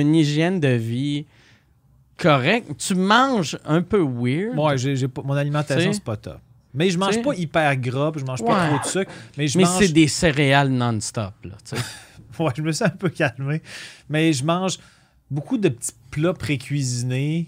une, 0.00 0.14
hygiène 0.14 0.60
de 0.60 0.68
vie 0.68 1.26
correcte. 2.16 2.76
Tu 2.78 2.94
manges 2.94 3.58
un 3.64 3.82
peu 3.82 3.98
weird. 4.00 4.56
Ouais, 4.56 4.78
j'ai, 4.78 4.94
j'ai 4.96 5.08
pas, 5.08 5.22
mon 5.22 5.34
alimentation, 5.34 5.92
c'est 5.92 6.02
pas 6.04 6.16
top. 6.16 6.38
Mais 6.76 6.90
je 6.90 6.98
mange 6.98 7.12
T'sais. 7.14 7.22
pas 7.22 7.34
hyper 7.34 7.76
gras, 7.78 8.12
je 8.16 8.24
mange 8.24 8.44
pas 8.44 8.68
trop 8.68 8.78
de 8.78 8.84
sucre. 8.90 9.10
Mais 9.36 9.48
je 9.48 9.58
mais 9.58 9.64
mange. 9.64 9.78
c'est 9.78 9.92
des 9.92 10.06
céréales 10.08 10.70
non-stop. 10.70 11.34
Ouais, 12.38 12.52
je 12.54 12.60
me 12.60 12.70
sens 12.70 12.88
un 12.88 12.90
peu 12.90 13.08
calmé. 13.08 13.62
Mais 14.10 14.30
je 14.34 14.44
mange 14.44 14.78
beaucoup 15.30 15.56
de 15.56 15.70
petits 15.70 15.92
plats 16.10 16.34
pré-cuisinés. 16.34 17.46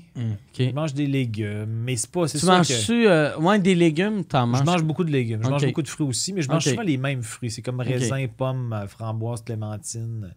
Je 0.58 0.64
OK. 0.64 0.74
mange 0.74 0.94
des 0.94 1.06
légumes. 1.06 1.66
Mais 1.84 1.94
c'est 1.96 2.10
pas. 2.10 2.26
C'est 2.26 2.38
Tu 2.38 2.46
sûr 2.46 2.52
que. 2.54 2.56
manges-tu 2.56 3.06
euh, 3.06 3.36
ouais, 3.38 3.58
des 3.58 3.74
légumes? 3.74 4.24
T'en 4.24 4.46
manges? 4.46 4.60
Je 4.60 4.64
mange 4.64 4.82
beaucoup 4.84 5.04
de 5.04 5.10
légumes. 5.10 5.40
Je 5.44 5.48
mange 5.50 5.66
beaucoup 5.66 5.82
de 5.82 5.88
fruits 5.88 6.06
aussi, 6.06 6.32
mais 6.32 6.40
je 6.40 6.48
mange 6.48 6.66
Ok. 6.66 6.70
souvent 6.70 6.82
les 6.82 6.96
mêmes 6.96 7.22
fruits. 7.22 7.50
C'est 7.50 7.60
comme 7.60 7.80
raisin, 7.80 8.26
pomme, 8.34 8.72
euh, 8.72 8.86
framboise, 8.88 9.42
clémentine. 9.44 10.34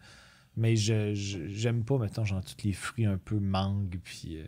Mais 0.58 0.76
je, 0.76 1.14
je- 1.14 1.48
j'aime 1.48 1.86
pas, 1.86 1.98
mettons, 1.98 2.26
genre 2.26 2.42
tous 2.44 2.66
les 2.66 2.74
fruits 2.74 3.06
un 3.06 3.18
peu 3.18 3.40
mangue, 3.40 3.98
puis 4.04 4.36
euh, 4.38 4.44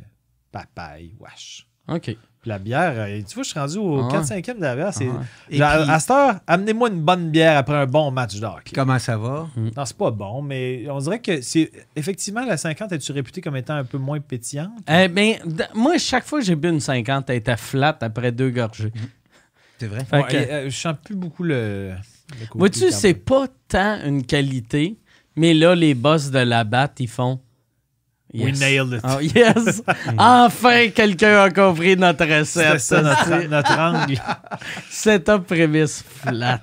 papaye, 0.52 1.16
wesh. 1.22 1.66
OK. 1.88 2.16
Puis 2.42 2.50
la 2.50 2.60
bière, 2.60 2.94
euh, 2.98 3.22
tu 3.26 3.36
vois, 3.36 3.44
je 3.44 3.50
suis 3.52 3.60
rendu 3.60 3.78
au 3.78 4.00
Ah 4.02 4.08
ouais. 4.20 4.20
4-5e 4.42 4.58
de 4.58 4.62
la 4.64 4.76
bière. 4.76 4.94
C'est, 4.94 5.08
Ah 5.62 5.80
à 5.94 6.00
cette 6.02 6.12
heure, 6.12 6.36
amenez-moi 6.46 6.90
une 6.90 7.00
bonne 7.02 7.30
bière 7.30 7.58
après 7.58 7.76
un 7.78 7.86
bon 7.86 8.12
match 8.12 8.36
d'hockey. 8.38 8.74
Comment 8.76 9.00
ça 9.00 9.18
va? 9.18 9.48
Non, 9.56 9.86
c'est 9.86 9.96
pas 9.98 10.12
bon, 10.12 10.42
mais 10.42 10.86
on 10.90 10.98
dirait 11.00 11.20
que 11.20 11.40
c'est. 11.40 11.72
Effectivement, 11.96 12.44
la 12.46 12.58
50, 12.58 12.92
es-tu 12.92 13.14
réputée 13.14 13.40
comme 13.40 13.56
étant 13.56 13.76
un 13.76 13.86
peu 13.86 13.98
moins 13.98 14.20
pétillante? 14.20 14.72
Eh 14.90 15.08
ben, 15.08 15.36
d- 15.46 15.64
moi, 15.74 15.98
chaque 15.98 16.26
fois 16.26 16.40
que 16.40 16.46
j'ai 16.46 16.56
bu 16.58 16.68
une 16.68 16.82
50, 16.82 17.30
elle 17.30 17.38
était 17.38 17.56
flat 17.56 17.98
après 18.02 18.34
deux 18.34 18.50
gorgées. 18.50 18.92
C'est 19.80 19.88
vrai? 19.88 20.04
Fait 20.04 20.18
Ouais, 20.18 20.28
que- 20.28 20.36
euh, 20.36 20.70
je 20.70 20.76
sens 20.78 20.96
plus 21.02 21.16
beaucoup 21.16 21.44
le. 21.44 21.94
Vois-tu, 22.56 22.92
c'est 22.92 23.14
pas 23.14 23.46
tant 23.70 24.00
une 24.06 24.26
qualité, 24.26 24.98
mais 25.38 25.54
là, 25.54 25.76
les 25.76 25.94
boss 25.94 26.30
de 26.30 26.40
la 26.40 26.66
batte, 26.66 27.00
ils 27.00 27.08
font. 27.10 27.40
We 28.34 28.52
nailed 28.52 28.94
it. 28.94 29.02
Oh, 29.04 29.20
yes! 29.20 29.84
enfin, 30.18 30.90
quelqu'un 30.90 31.44
a 31.44 31.50
compris 31.52 31.96
notre 31.96 32.26
recette. 32.26 32.80
ça 32.80 33.02
notre, 33.02 33.48
notre 33.48 33.78
angle. 33.78 34.20
Setup 34.90 35.46
prémisse 35.46 36.04
flat. 36.04 36.62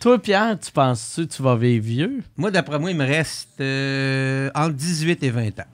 Toi, 0.00 0.20
Pierre, 0.20 0.58
tu 0.58 0.72
penses-tu 0.72 1.26
que 1.26 1.34
tu 1.34 1.42
vas 1.42 1.56
vivre 1.56 1.84
vieux? 1.84 2.22
Moi, 2.36 2.50
d'après 2.50 2.78
moi, 2.78 2.90
il 2.90 2.96
me 2.96 3.06
reste 3.06 3.60
euh, 3.60 4.50
entre 4.54 4.74
18 4.74 5.22
et 5.22 5.30
20 5.30 5.60
ans. 5.60 5.64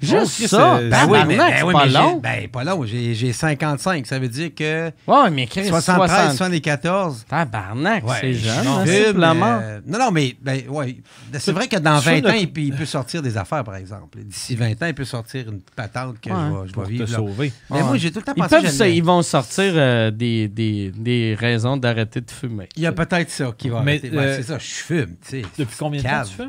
Juste 0.00 0.46
ça? 0.46 0.78
c'est- 0.78 0.88
Ben, 0.88 1.06
oui, 1.08 1.18
mais- 1.26 1.36
ben 1.36 1.52
oui, 1.64 1.72
pas 1.72 1.86
mais 1.86 1.92
long. 1.92 2.16
Ben, 2.22 2.48
pas 2.48 2.64
long. 2.64 2.84
J'ai 2.86 3.14
j'ai 3.14 3.32
55. 3.32 4.06
Ça 4.06 4.18
veut 4.18 4.28
dire 4.28 4.50
que 4.54 4.92
Ouais, 5.06 5.30
mais 5.30 5.46
Chris, 5.46 5.66
73, 5.66 6.08
60. 6.36 6.36
74. 6.36 7.24
Tabarnak, 7.28 8.06
Ouais, 8.06 8.16
c'est 8.20 8.34
jeune, 8.34 8.64
je 8.64 8.68
hein, 8.68 9.04
simplement. 9.06 9.58
euh, 9.60 9.80
non, 9.86 9.98
non, 9.98 10.10
mais 10.10 10.36
ben, 10.40 10.62
ouais. 10.68 10.96
c'est 11.38 11.52
vrai 11.52 11.66
que 11.68 11.76
dans 11.76 11.98
tu 11.98 12.04
20 12.06 12.10
fais 12.22 12.26
ans, 12.28 12.32
de- 12.32 12.38
il 12.38 12.52
peut, 12.52 12.60
il 12.60 12.72
peut 12.74 12.84
sortir 12.86 13.22
des 13.22 13.36
affaires, 13.36 13.64
par 13.64 13.76
exemple. 13.76 14.18
D'ici 14.22 14.54
20 14.54 14.80
ans, 14.82 14.86
il 14.86 14.94
peut 14.94 15.04
sortir 15.04 15.48
une 15.48 15.60
patente 15.74 16.20
que 16.20 16.30
Ouais. 16.30 16.36
je 16.36 16.62
vais, 16.62 16.68
je 16.68 16.72
Pour 16.72 16.82
vais 16.84 16.88
te 16.88 16.92
vivre. 16.92 17.10
là. 17.10 17.16
sauver. 17.16 17.52
Mais 17.70 17.76
Ouais. 17.78 17.82
moi, 17.82 17.96
j'ai 17.96 18.10
tout 18.12 18.18
le 18.20 18.24
temps 18.24 18.32
Ils, 18.36 18.42
pensé 18.42 18.56
peuvent 18.60 18.72
j'allais- 18.76 18.96
ils 18.96 19.04
vont 19.04 19.22
sortir 19.22 19.72
euh, 19.74 20.10
des, 20.10 20.48
des, 20.48 20.92
des 20.96 21.36
raisons 21.38 21.76
d'arrêter 21.76 22.20
de 22.20 22.30
fumer. 22.30 22.68
Il 22.76 22.82
y 22.82 22.86
a 22.86 22.92
peut-être 22.92 23.30
ça 23.30 23.52
qui 23.56 23.68
va 23.68 23.82
Mais, 23.82 24.00
euh, 24.04 24.36
c'est 24.36 24.42
ça, 24.44 24.58
je 24.58 24.64
fume, 24.64 25.16
tu 25.26 25.40
sais. 25.40 25.42
Depuis 25.58 25.76
combien 25.78 26.00
de 26.00 26.06
temps 26.06 26.22
tu 26.24 26.34
fais? 26.34 26.48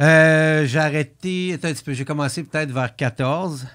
Euh, 0.00 0.66
j'ai 0.66 0.78
arrêté. 0.78 1.58
J'ai 1.88 2.04
commencé 2.04 2.42
peut-être 2.42 2.70
vers 2.72 2.94
14. 2.94 3.66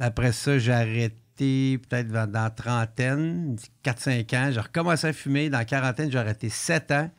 Après 0.00 0.32
ça, 0.32 0.58
j'ai 0.58 0.72
arrêté 0.72 1.78
peut-être 1.78 2.08
dans 2.08 2.30
la 2.32 2.50
trentaine, 2.50 3.56
4-5 3.84 4.34
ans. 4.36 4.50
J'ai 4.52 4.60
recommencé 4.60 5.08
à 5.08 5.12
fumer. 5.12 5.50
Dans 5.50 5.58
la 5.58 5.64
quarantaine, 5.64 6.10
j'ai 6.10 6.18
arrêté 6.18 6.48
7 6.48 6.90
ans. 6.92 7.10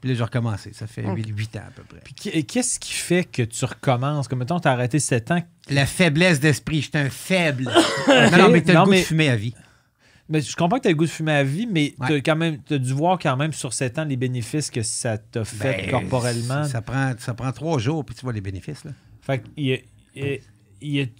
Puis 0.00 0.10
là, 0.10 0.16
j'ai 0.16 0.22
recommencé. 0.24 0.72
Ça 0.72 0.86
fait 0.86 1.04
Ok. 1.06 1.18
8, 1.26 1.56
ans 1.56 1.60
à 1.68 1.70
peu 1.70 1.82
près. 1.84 2.00
Puis 2.04 2.14
qu- 2.14 2.42
qu'est-ce 2.44 2.78
qui 2.80 2.92
fait 2.92 3.24
que 3.24 3.42
tu 3.42 3.64
recommences? 3.64 4.26
Comme 4.28 4.40
mettons, 4.40 4.58
t'as 4.58 4.72
arrêté 4.72 4.98
7 4.98 5.30
ans. 5.30 5.42
La 5.70 5.86
faiblesse 5.86 6.40
d'esprit. 6.40 6.82
J'étais 6.82 6.98
un 6.98 7.10
faible. 7.10 7.64
non, 8.08 8.36
non, 8.38 8.48
mais 8.50 8.62
t'as 8.62 8.72
le 8.80 8.84
goût 8.84 8.90
mais- 8.90 9.00
de 9.00 9.06
fumer 9.06 9.28
à 9.28 9.36
vie. 9.36 9.54
Mais 10.28 10.40
je 10.40 10.54
comprends 10.56 10.78
que 10.78 10.84
t'as 10.84 10.88
le 10.90 10.94
goût 10.94 11.04
de 11.04 11.10
fumer 11.10 11.32
à 11.32 11.44
vie, 11.44 11.66
mais 11.66 11.94
Ouais. 11.98 12.22
même 12.34 12.58
t'as 12.62 12.78
dû 12.78 12.92
voir 12.94 13.18
quand 13.18 13.36
même 13.36 13.52
sur 13.52 13.72
7 13.72 13.98
ans 13.98 14.04
les 14.04 14.16
bénéfices 14.16 14.70
que 14.70 14.82
ça 14.82 15.18
t'a 15.18 15.44
fait 15.44 15.82
Ben, 15.86 15.90
corporellement. 15.90 16.64
Ça 16.64 16.80
prend, 16.80 17.12
ça 17.18 17.34
prend 17.34 17.52
trois 17.52 17.78
jours, 17.78 18.04
puis 18.04 18.14
tu 18.14 18.22
vois 18.22 18.32
les 18.32 18.40
bénéfices. 18.40 18.84
Là. 18.84 18.92
Fait 19.20 19.42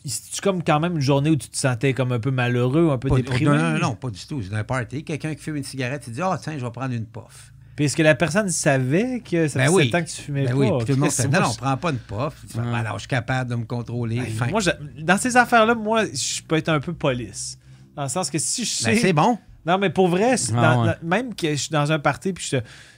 c'est 0.05 0.41
comme 0.43 0.63
quand 0.63 0.81
même 0.81 0.95
une 0.97 1.01
journée 1.01 1.31
où 1.31 1.37
tu 1.37 1.49
te 1.49 1.57
sentais 1.57 1.93
comme 1.95 2.13
un 2.13 2.21
peu 2.21 2.31
malheureux, 2.31 2.91
un 2.91 2.99
peu 2.99 3.09
Pas- 3.09 3.17
déprimé? 3.17 3.57
non, 3.57 3.71
non, 3.73 3.79
non, 3.79 3.95
pas 3.95 4.11
du 4.11 4.25
tout. 4.27 4.43
C'est 4.43 4.51
dans 4.51 4.57
un 4.57 4.65
party. 4.65 5.05
Quelqu'un 5.05 5.35
qui 5.35 5.43
fume 5.43 5.57
une 5.57 5.63
cigarette, 5.65 6.05
il 6.07 6.13
dit 6.15 6.23
Ah, 6.23 6.39
tiens, 6.43 6.55
je 6.59 6.65
vais 6.65 6.71
prendre 6.71 6.95
une 6.95 7.07
puff. 7.07 7.53
Puis 7.77 7.87
est-ce 7.87 7.97
que 7.97 8.03
la 8.03 8.15
personne 8.15 8.49
savait 8.51 9.21
que 9.21 9.49
ça 9.49 9.61
Ben 9.61 9.65
faisait 9.67 9.77
oui. 9.77 9.85
7 9.87 9.95
ans 9.95 10.03
que 10.05 10.11
tu 10.11 10.23
fumais 10.23 10.45
Ben 10.45 10.51
pas? 10.53 10.57
oui, 10.59 10.69
puis 10.79 10.87
tout 10.87 10.93
le 10.93 10.99
monde 10.99 11.11
fait 11.11 11.29
Non, 11.29 11.41
non, 11.41 11.55
prends 11.57 11.77
pas 11.77 11.91
une 11.91 11.99
puff. 11.99 12.35
Tu. 12.51 12.57
Ben 12.59 12.83
non, 12.83 12.91
je 12.95 12.99
suis 13.01 13.09
capable 13.09 13.51
de 13.51 13.55
me 13.57 13.65
contrôler. 13.65 14.21
Ben. 14.39 14.51
Moi, 14.51 14.61
je- 14.61 14.71
dans 15.03 15.17
ces 15.17 15.37
affaires-là, 15.37 15.75
moi, 15.75 16.05
je 16.07 16.43
peux 16.43 16.57
être 16.57 16.69
un 16.69 16.81
peu 16.81 16.93
police. 16.93 17.59
Dans 17.97 18.03
le 18.05 18.09
sens 18.09 18.31
que 18.31 18.39
si 18.39 18.65
je 18.65 18.85
Ben, 18.85 18.95
sais. 18.95 19.01
c'est 19.01 19.13
bon. 19.13 19.39
non, 19.67 19.79
mais 19.79 19.91
pour 19.91 20.09
vrai, 20.09 20.35
Ah 20.35 20.75
dans- 20.75 20.83
ouais. 20.85 20.89
dans- 21.03 21.09
même 21.09 21.35
que 21.35 21.51
je 21.51 21.57
suis 21.57 21.71
dans 21.71 21.93
un 21.93 21.99
party 21.99 22.33
puis 22.33 22.47
je, 22.51 22.57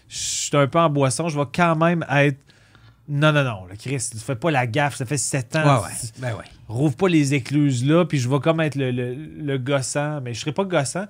je 0.08 0.16
suis 0.16 0.56
un 0.56 0.66
peu 0.66 0.78
en 0.78 0.88
boisson, 0.90 1.28
je 1.28 1.38
vais 1.38 1.46
quand 1.52 1.76
même 1.76 2.04
être. 2.10 2.38
Non, 3.06 3.32
non, 3.32 3.44
non, 3.44 3.66
là, 3.66 3.74
Chris, 3.78 4.02
tu 4.12 4.18
fais 4.18 4.36
pas 4.36 4.50
la 4.50 4.66
gaffe, 4.66 4.96
ça 4.96 5.04
fait 5.04 5.18
7 5.18 5.56
ans. 5.56 5.80
Ouais, 5.80 5.84
ouais. 5.84 5.92
Ben 6.18 6.34
ouais. 6.36 6.44
Rouvre 6.68 6.96
pas 6.96 7.08
les 7.08 7.34
écluses 7.34 7.84
là, 7.84 8.06
puis 8.06 8.18
je 8.18 8.28
vais 8.30 8.40
comme 8.40 8.60
être 8.60 8.76
le, 8.76 8.90
le, 8.90 9.14
le 9.14 9.58
gossant. 9.58 10.20
Mais 10.22 10.32
je 10.32 10.40
serai 10.40 10.52
pas 10.52 10.64
gossant, 10.64 11.04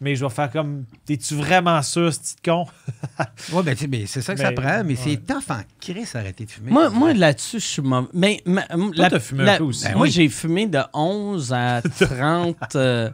mais 0.00 0.16
je 0.16 0.24
vais 0.24 0.30
faire 0.30 0.50
comme. 0.50 0.84
T'es-tu 1.06 1.34
vraiment 1.34 1.80
sûr, 1.82 2.12
ce 2.12 2.18
petit 2.20 2.36
con? 2.44 2.66
Ouais, 3.52 3.62
ben, 3.62 3.74
tu 3.74 3.82
sais, 3.82 3.86
ben, 3.86 4.06
c'est 4.06 4.22
ça 4.22 4.34
que 4.34 4.40
ça 4.40 4.50
Ben, 4.50 4.54
prend, 4.62 4.84
mais 4.84 4.94
ouais. 4.94 5.00
c'est 5.02 5.16
tough 5.26 5.50
en 5.50 5.60
Chris 5.80 6.08
arrêter 6.14 6.44
de 6.46 6.50
fumer. 6.50 6.70
Moi, 6.70 6.88
moi 6.90 7.12
là-dessus, 7.12 7.60
je 7.60 7.64
suis 7.66 7.82
mauvais. 7.82 8.08
Mais, 8.14 8.40
ma- 8.46 8.64
la- 8.94 9.10
t'as 9.10 9.20
fumé 9.20 9.48
un 9.50 9.56
peu 9.58 9.64
aussi. 9.64 9.84
Ben 9.84 9.90
Ben 9.90 9.96
moi, 9.98 10.06
oui. 10.06 10.10
j'ai 10.12 10.28
fumé 10.28 10.66
de 10.66 10.80
11 10.94 11.52
à 11.52 11.82
30. 12.00 12.56
euh, 12.76 13.10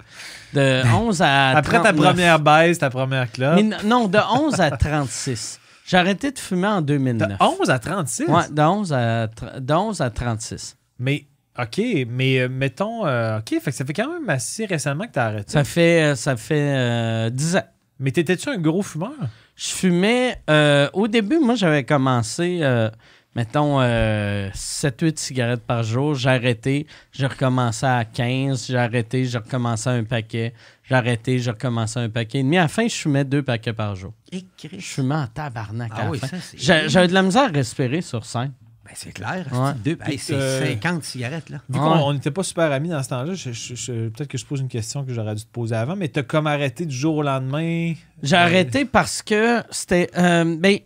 de 0.54 0.82
11 0.94 1.22
à 1.22 1.50
Après 1.56 1.78
ta 1.78 1.92
39. 1.92 2.06
première 2.06 2.38
baisse, 2.40 2.78
ta 2.78 2.90
première 2.90 3.30
clope. 3.30 3.56
Mais 3.56 3.76
non, 3.84 4.06
de 4.08 4.18
11 4.18 4.60
à 4.60 4.70
36. 4.70 5.60
J'ai 5.86 5.96
arrêté 5.98 6.30
de 6.32 6.38
fumer 6.38 6.66
en 6.68 6.80
De 6.80 6.86
2009. 6.86 7.36
11 7.40 7.70
à 7.70 7.78
36? 7.78 8.24
Ouais, 8.26 8.48
de 8.50 8.62
11 8.62 8.92
à, 8.92 9.26
de 9.28 9.72
11 9.74 10.00
à 10.00 10.10
36. 10.10 10.76
Mais, 10.98 11.26
OK, 11.58 11.80
mais 12.08 12.40
euh, 12.40 12.48
mettons. 12.48 13.06
euh, 13.06 13.38
OK, 13.38 13.48
fait 13.60 13.70
que 13.70 13.76
ça 13.76 13.84
fait 13.84 13.92
quand 13.92 14.12
même 14.12 14.28
assez 14.28 14.66
récemment 14.66 15.06
que 15.06 15.12
t'as 15.12 15.26
arrêté. 15.26 15.50
Ça 15.52 15.64
fait, 15.64 16.02
euh, 16.02 16.14
ça 16.14 16.36
fait 16.36 16.54
euh, 16.76 17.30
10 17.30 17.56
ans. 17.56 17.64
Mais 17.98 18.10
t'étais-tu 18.10 18.48
un 18.50 18.58
gros 18.58 18.82
fumeur? 18.82 19.12
Je 19.56 19.68
fumais. 19.68 20.40
euh, 20.50 20.88
au 20.92 21.08
début, 21.08 21.38
moi, 21.38 21.54
j'avais 21.54 21.82
commencé, 21.84 22.58
euh, 22.60 22.90
mettons, 23.34 23.80
7-8 23.80 25.18
cigarettes 25.18 25.62
par 25.64 25.82
jour. 25.82 26.14
J'ai 26.14 26.28
arrêté. 26.28 26.86
J'ai 27.12 27.26
recommencé 27.26 27.86
à 27.86 28.04
15. 28.04 28.66
J'ai 28.66 28.76
arrêté. 28.76 29.24
J'ai 29.24 29.38
recommencé 29.38 29.88
à 29.88 29.92
un 29.92 30.04
paquet. 30.04 30.52
J'ai 30.84 30.94
arrêté. 30.94 31.38
J'ai 31.38 31.50
recommencé 31.50 31.98
à 31.98 32.02
un 32.02 32.08
paquet. 32.10 32.42
Mais 32.42 32.58
à 32.58 32.62
la 32.62 32.68
fin, 32.68 32.86
je 32.86 32.94
fumais 32.94 33.24
deux 33.24 33.42
paquets 33.42 33.72
par 33.72 33.94
jour. 33.96 34.12
Et. 34.30 34.44
Je 34.62 34.78
fumais 34.80 35.14
en 35.14 35.26
tabarnak 35.26 35.92
Ah 35.94 36.08
oui, 36.10 36.20
J'avais 36.56 37.08
de 37.08 37.14
la 37.14 37.22
misère 37.22 37.44
à 37.44 37.48
respirer 37.48 38.02
sur 38.02 38.26
scène. 38.26 38.52
Ben, 38.86 38.92
c'est 38.94 39.12
clair. 39.12 39.46
Ouais. 39.52 39.70
c'est 39.74 39.82
Deux... 39.82 39.98
Hey, 40.06 40.18
c'est 40.18 40.34
Euh, 40.34 40.64
50 40.66 41.02
cigarettes, 41.02 41.50
là. 41.50 41.58
Vu 41.68 41.78
Ouais. 41.78 41.84
qu'on 41.84 42.12
n'était 42.12 42.30
pas 42.30 42.42
super 42.44 42.70
amis 42.70 42.88
dans 42.88 43.02
ce 43.02 43.08
temps-là, 43.08 43.34
je- 43.34 43.50
je- 43.52 43.74
je- 43.74 44.08
peut-être 44.10 44.28
que 44.28 44.38
je 44.38 44.44
pose 44.46 44.60
une 44.60 44.68
question 44.68 45.04
que 45.04 45.12
j'aurais 45.12 45.34
dû 45.34 45.42
te 45.42 45.50
poser 45.50 45.74
avant, 45.74 45.96
mais 45.96 46.08
t'as 46.08 46.22
comme 46.22 46.46
arrêté 46.46 46.86
du 46.86 46.94
jour 46.94 47.16
au 47.16 47.22
lendemain? 47.22 47.94
J'ai 48.22 48.36
Euh, 48.36 48.40
arrêté 48.40 48.84
parce 48.84 49.22
que 49.22 49.62
c'était. 49.70 50.08
euh, 50.16 50.56
ben, 50.58 50.78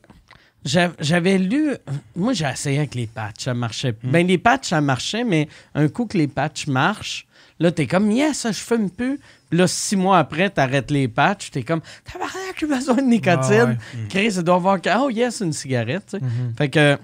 j'a- 0.64 0.92
j'avais 0.98 1.36
lu. 1.38 1.74
Moi, 2.16 2.32
j'ai 2.32 2.46
essayé 2.46 2.78
avec 2.78 2.94
les 2.94 3.07
patchs, 3.07 3.44
ça 3.44 3.55
marchait. 3.55 3.94
Hmm. 4.03 4.11
Ben, 4.11 4.26
les 4.26 4.38
patchs, 4.38 4.68
ça 4.68 4.80
marchait, 4.80 5.24
mais 5.24 5.48
un 5.74 5.88
coup 5.88 6.07
que 6.07 6.16
les 6.16 6.28
patchs 6.28 6.66
marchent, 6.68 7.26
là, 7.59 7.70
t'es 7.70 7.86
comme, 7.86 8.11
yes, 8.11 8.46
je 8.48 8.53
fume 8.55 8.88
plus. 8.90 9.18
Puis 9.51 9.59
Là, 9.59 9.66
six 9.66 9.96
mois 9.96 10.18
après, 10.18 10.48
t'arrêtes 10.48 10.92
les 10.92 11.09
patchs, 11.09 11.51
t'es 11.51 11.64
comme, 11.64 11.80
tabarnak, 12.05 12.55
j'ai 12.59 12.66
besoin 12.66 12.94
de 12.94 13.01
nicotine. 13.03 13.76
Ah 13.78 13.96
Chris, 14.09 14.32
ça 14.32 14.42
doit 14.42 14.55
avoir. 14.55 14.78
Oh, 15.01 15.11
yes, 15.11 15.40
une 15.40 15.53
cigarette, 15.53 16.16
tu. 16.18 16.24
Mhm. 16.24 16.55
Fait 16.57 16.68
que. 16.70 16.96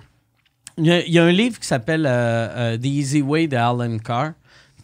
Il 0.78 0.86
y, 0.86 1.18
a- 1.18 1.24
un 1.24 1.30
livre 1.32 1.58
qui 1.58 1.66
s'appelle 1.66 2.04
euh, 2.06 2.74
euh, 2.74 2.76
The 2.78 2.84
Easy 2.84 3.22
Way 3.22 3.48
de 3.48 3.56
Alan 3.56 3.96
Carr. 3.98 4.32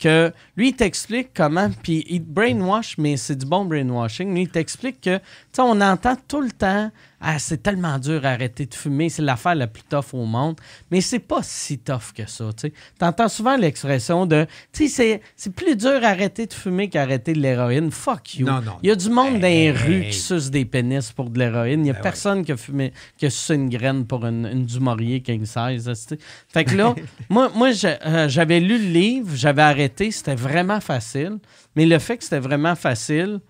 Que 0.00 0.32
lui, 0.56 0.70
il 0.70 0.74
t'explique 0.74 1.28
comment. 1.34 1.70
Puis 1.82 2.04
il 2.08 2.20
brainwash, 2.24 2.96
mais 2.98 3.16
c'est 3.16 3.36
du 3.36 3.46
bon 3.46 3.64
brainwashing. 3.66 4.34
Lui, 4.34 4.42
il 4.42 4.48
t'explique 4.48 5.00
que. 5.00 5.16
Tu 5.18 5.22
sais, 5.52 5.62
on 5.62 5.80
entend 5.80 6.16
tout 6.26 6.40
le 6.40 6.50
temps. 6.50 6.90
Ah, 7.24 7.38
c'est 7.38 7.62
tellement 7.62 7.98
dur 7.98 8.26
arrêter 8.26 8.66
de 8.66 8.74
fumer. 8.74 9.08
C'est 9.08 9.22
l'affaire 9.22 9.54
la 9.54 9.68
plus 9.68 9.84
tough 9.84 10.12
au 10.12 10.24
monde. 10.26 10.56
Mais 10.90 11.00
c'est 11.00 11.20
pas 11.20 11.40
si 11.42 11.78
tough 11.78 12.12
que 12.14 12.26
ça. 12.28 12.50
Tu 12.58 12.72
entends 13.00 13.28
souvent 13.28 13.56
l'expression 13.56 14.26
de. 14.26 14.46
C'est- 14.72 15.20
c'est 15.36 15.54
plus 15.54 15.76
dur 15.76 16.00
arrêter 16.02 16.46
de 16.46 16.52
fumer 16.52 16.88
qu'arrêter 16.88 17.32
de 17.32 17.38
l'héroïne. 17.40 17.90
Fuck 17.90 18.34
you. 18.36 18.46
Non, 18.46 18.60
non. 18.60 18.72
Il 18.82 18.88
y 18.88 18.90
a 18.92 18.96
du 18.96 19.08
monde 19.08 19.34
dans 19.34 19.46
les 19.46 19.52
Hey, 19.66 19.70
rues 19.70 20.02
hey. 20.02 20.10
qui 20.10 20.18
suce 20.18 20.50
des 20.50 20.64
pénis 20.64 21.12
pour 21.12 21.30
de 21.30 21.38
l'héroïne. 21.38 21.80
Il 21.80 21.84
n'y 21.84 21.90
a 21.90 21.92
Ben 21.92 21.98
ouais. 21.98 22.02
personne 22.02 22.44
qui 22.44 22.52
a 22.52 22.56
fumé, 22.56 22.92
qui 23.16 23.26
a 23.26 23.30
sucé 23.30 23.54
une 23.54 23.68
graine 23.68 24.04
pour 24.06 24.26
une, 24.26 24.46
une 24.46 24.66
king 25.22 25.44
size. 25.44 25.86
là, 25.86 25.94
tu 25.94 26.02
sais? 26.02 26.18
Fait 26.48 26.64
que 26.64 26.74
là, 26.74 26.94
moi, 27.30 27.50
moi 27.54 27.70
euh, 27.84 28.28
j'avais 28.28 28.58
lu 28.60 28.78
le 28.78 28.88
livre, 28.90 29.30
j'avais 29.34 29.62
arrêté, 29.62 30.10
c'était 30.10 30.34
vraiment 30.34 30.80
facile. 30.80 31.38
Mais 31.76 31.86
le 31.86 31.98
fait 31.98 32.16
que 32.18 32.24
c'était 32.24 32.40
vraiment 32.40 32.74
facile, 32.74 33.40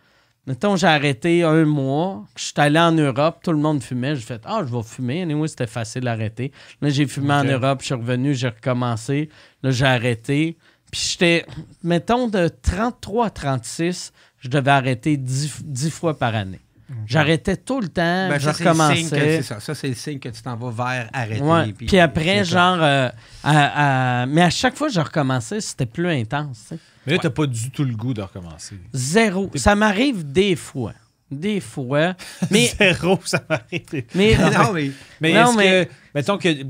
mettons, 0.46 0.76
j'ai 0.76 0.86
arrêté 0.86 1.42
un 1.44 1.64
mois, 1.64 2.24
je 2.36 2.44
suis 2.44 2.52
allé 2.56 2.78
en 2.78 2.92
Europe, 2.92 3.38
tout 3.42 3.52
le 3.52 3.58
monde 3.58 3.82
fumait, 3.82 4.14
j'ai 4.16 4.22
fait 4.22 4.40
Ah, 4.44 4.62
je 4.66 4.74
vais 4.74 4.82
fumer. 4.82 5.22
Anyway, 5.22 5.48
c'était 5.48 5.66
facile 5.66 6.08
à 6.08 6.12
arrêter. 6.12 6.52
Là, 6.80 6.88
j'ai 6.88 7.06
fumé 7.06 7.32
en. 7.34 7.44
Europe, 7.44 7.80
je 7.80 7.86
suis 7.86 7.94
revenu, 7.94 8.34
j'ai 8.34 8.48
recommencé. 8.48 9.28
Là, 9.62 9.70
j'ai 9.70 9.86
arrêté. 9.86 10.56
Puis 10.90 11.00
j'étais, 11.12 11.46
mettons, 11.82 12.28
de 12.28 12.48
33 12.48 13.26
à 13.26 13.30
36, 13.30 14.12
je 14.40 14.48
devais 14.48 14.70
arrêter 14.70 15.16
10, 15.16 15.62
10 15.64 15.90
fois 15.90 16.18
par 16.18 16.34
année. 16.34 16.60
J'arrêtais 17.06 17.56
tout 17.56 17.80
le 17.80 17.88
temps, 17.88 18.28
Ben, 18.28 18.38
je 18.38 18.44
ça, 18.44 18.52
c'est 18.52 18.64
le 18.64 18.70
signe 18.74 19.08
que 19.08 19.14
recommençais. 19.14 19.36
c'est 19.36 19.42
ça. 19.42 19.60
Ça, 19.60 19.74
c'est 19.74 19.88
le 19.88 19.94
signe 19.94 20.18
que 20.18 20.28
tu 20.28 20.42
t'en 20.42 20.56
vas 20.56 20.70
vers 20.70 21.08
arrêter. 21.14 21.40
Ouais. 21.42 21.72
Puis, 21.72 21.98
après, 21.98 22.44
genre, 22.44 22.76
euh, 22.82 23.08
à- 23.42 24.22
à- 24.22 24.26
mais 24.26 24.42
à 24.42 24.50
chaque 24.50 24.76
fois 24.76 24.88
que 24.88 24.92
je 24.94 25.00
recommençais, 25.00 25.62
c'était 25.62 25.86
plus 25.86 26.10
intense. 26.10 26.74
Mais 27.06 27.14
là, 27.14 27.18
t'as 27.20 27.30
pas 27.30 27.46
du 27.46 27.70
tout 27.70 27.84
le 27.84 27.94
goût 27.94 28.14
de 28.14 28.22
recommencer. 28.22 28.76
Zéro. 28.92 29.50
Ça 29.54 29.74
m'arrive 29.74 30.30
des 30.30 30.56
fois. 30.56 30.92
Des 31.30 31.60
fois. 31.60 32.14
Mais, 32.50 32.66
Zéro, 32.78 33.18
ça 33.24 33.42
m'arrive. 33.48 34.04
mais 34.14 34.36
non, 34.58 34.72
mais. 34.74 34.90
Mais 35.18 35.32
Non, 35.32 35.48
est-ce 35.48 35.56
mais- 35.56 35.86
que, 35.86 35.92
mettons 36.14 36.36
que 36.36 36.62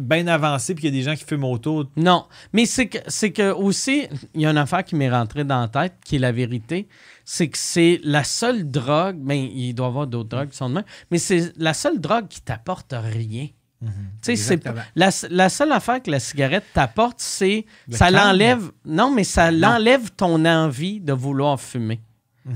bien 0.00 0.26
avancé 0.26 0.74
puis 0.74 0.82
qu'il 0.82 0.92
y 0.92 0.98
a 0.98 1.00
des 1.00 1.08
gens 1.08 1.14
qui 1.16 1.24
fument 1.24 1.44
autour, 1.44 1.84
Non, 1.96 2.26
mais 2.52 2.66
c'est 2.66 2.88
que, 2.88 2.98
c'est 3.06 3.30
que 3.30 3.52
aussi, 3.52 4.08
il 4.34 4.40
y 4.40 4.46
a 4.46 4.50
une 4.50 4.58
affaire 4.58 4.82
qui 4.82 4.96
m'est 4.96 5.08
rentrée 5.08 5.44
dans 5.44 5.60
la 5.60 5.68
tête, 5.68 5.94
qui 6.04 6.16
est 6.16 6.18
la 6.18 6.32
vérité, 6.32 6.88
c'est 7.24 7.46
que 7.48 7.56
c'est 7.58 8.00
la 8.02 8.24
seule 8.24 8.68
drogue, 8.68 9.18
ben, 9.20 9.36
il 9.36 9.72
doit 9.74 9.86
y 9.86 9.88
avoir 9.90 10.08
d'autres 10.08 10.30
drogues 10.30 10.48
qui 10.48 10.56
sont 10.56 10.68
de 10.68 10.74
même, 10.74 10.84
mais 11.12 11.18
c'est 11.18 11.52
la 11.56 11.72
seule 11.72 12.00
drogue 12.00 12.26
qui 12.26 12.40
t'apporte 12.40 12.92
rien. 12.98 13.46
Tu 13.80 13.86
sais, 14.22 14.36
c'est 14.36 14.54
Exactement. 14.54 14.74
pas- 14.74 14.86
la, 14.96 15.10
la 15.30 15.48
seule 15.48 15.70
affaire 15.72 16.02
que 16.02 16.10
la 16.10 16.18
cigarette 16.18 16.64
t'apporte, 16.74 17.20
c'est 17.20 17.64
Le 17.88 17.96
ça 17.96 18.10
l'enlève. 18.10 18.70
Non, 18.84 19.12
mais 19.14 19.22
ça 19.24 19.50
l'enlève 19.52 20.10
ton 20.10 20.44
envie 20.44 21.00
de 21.00 21.12
vouloir 21.12 21.60
fumer. 21.60 22.00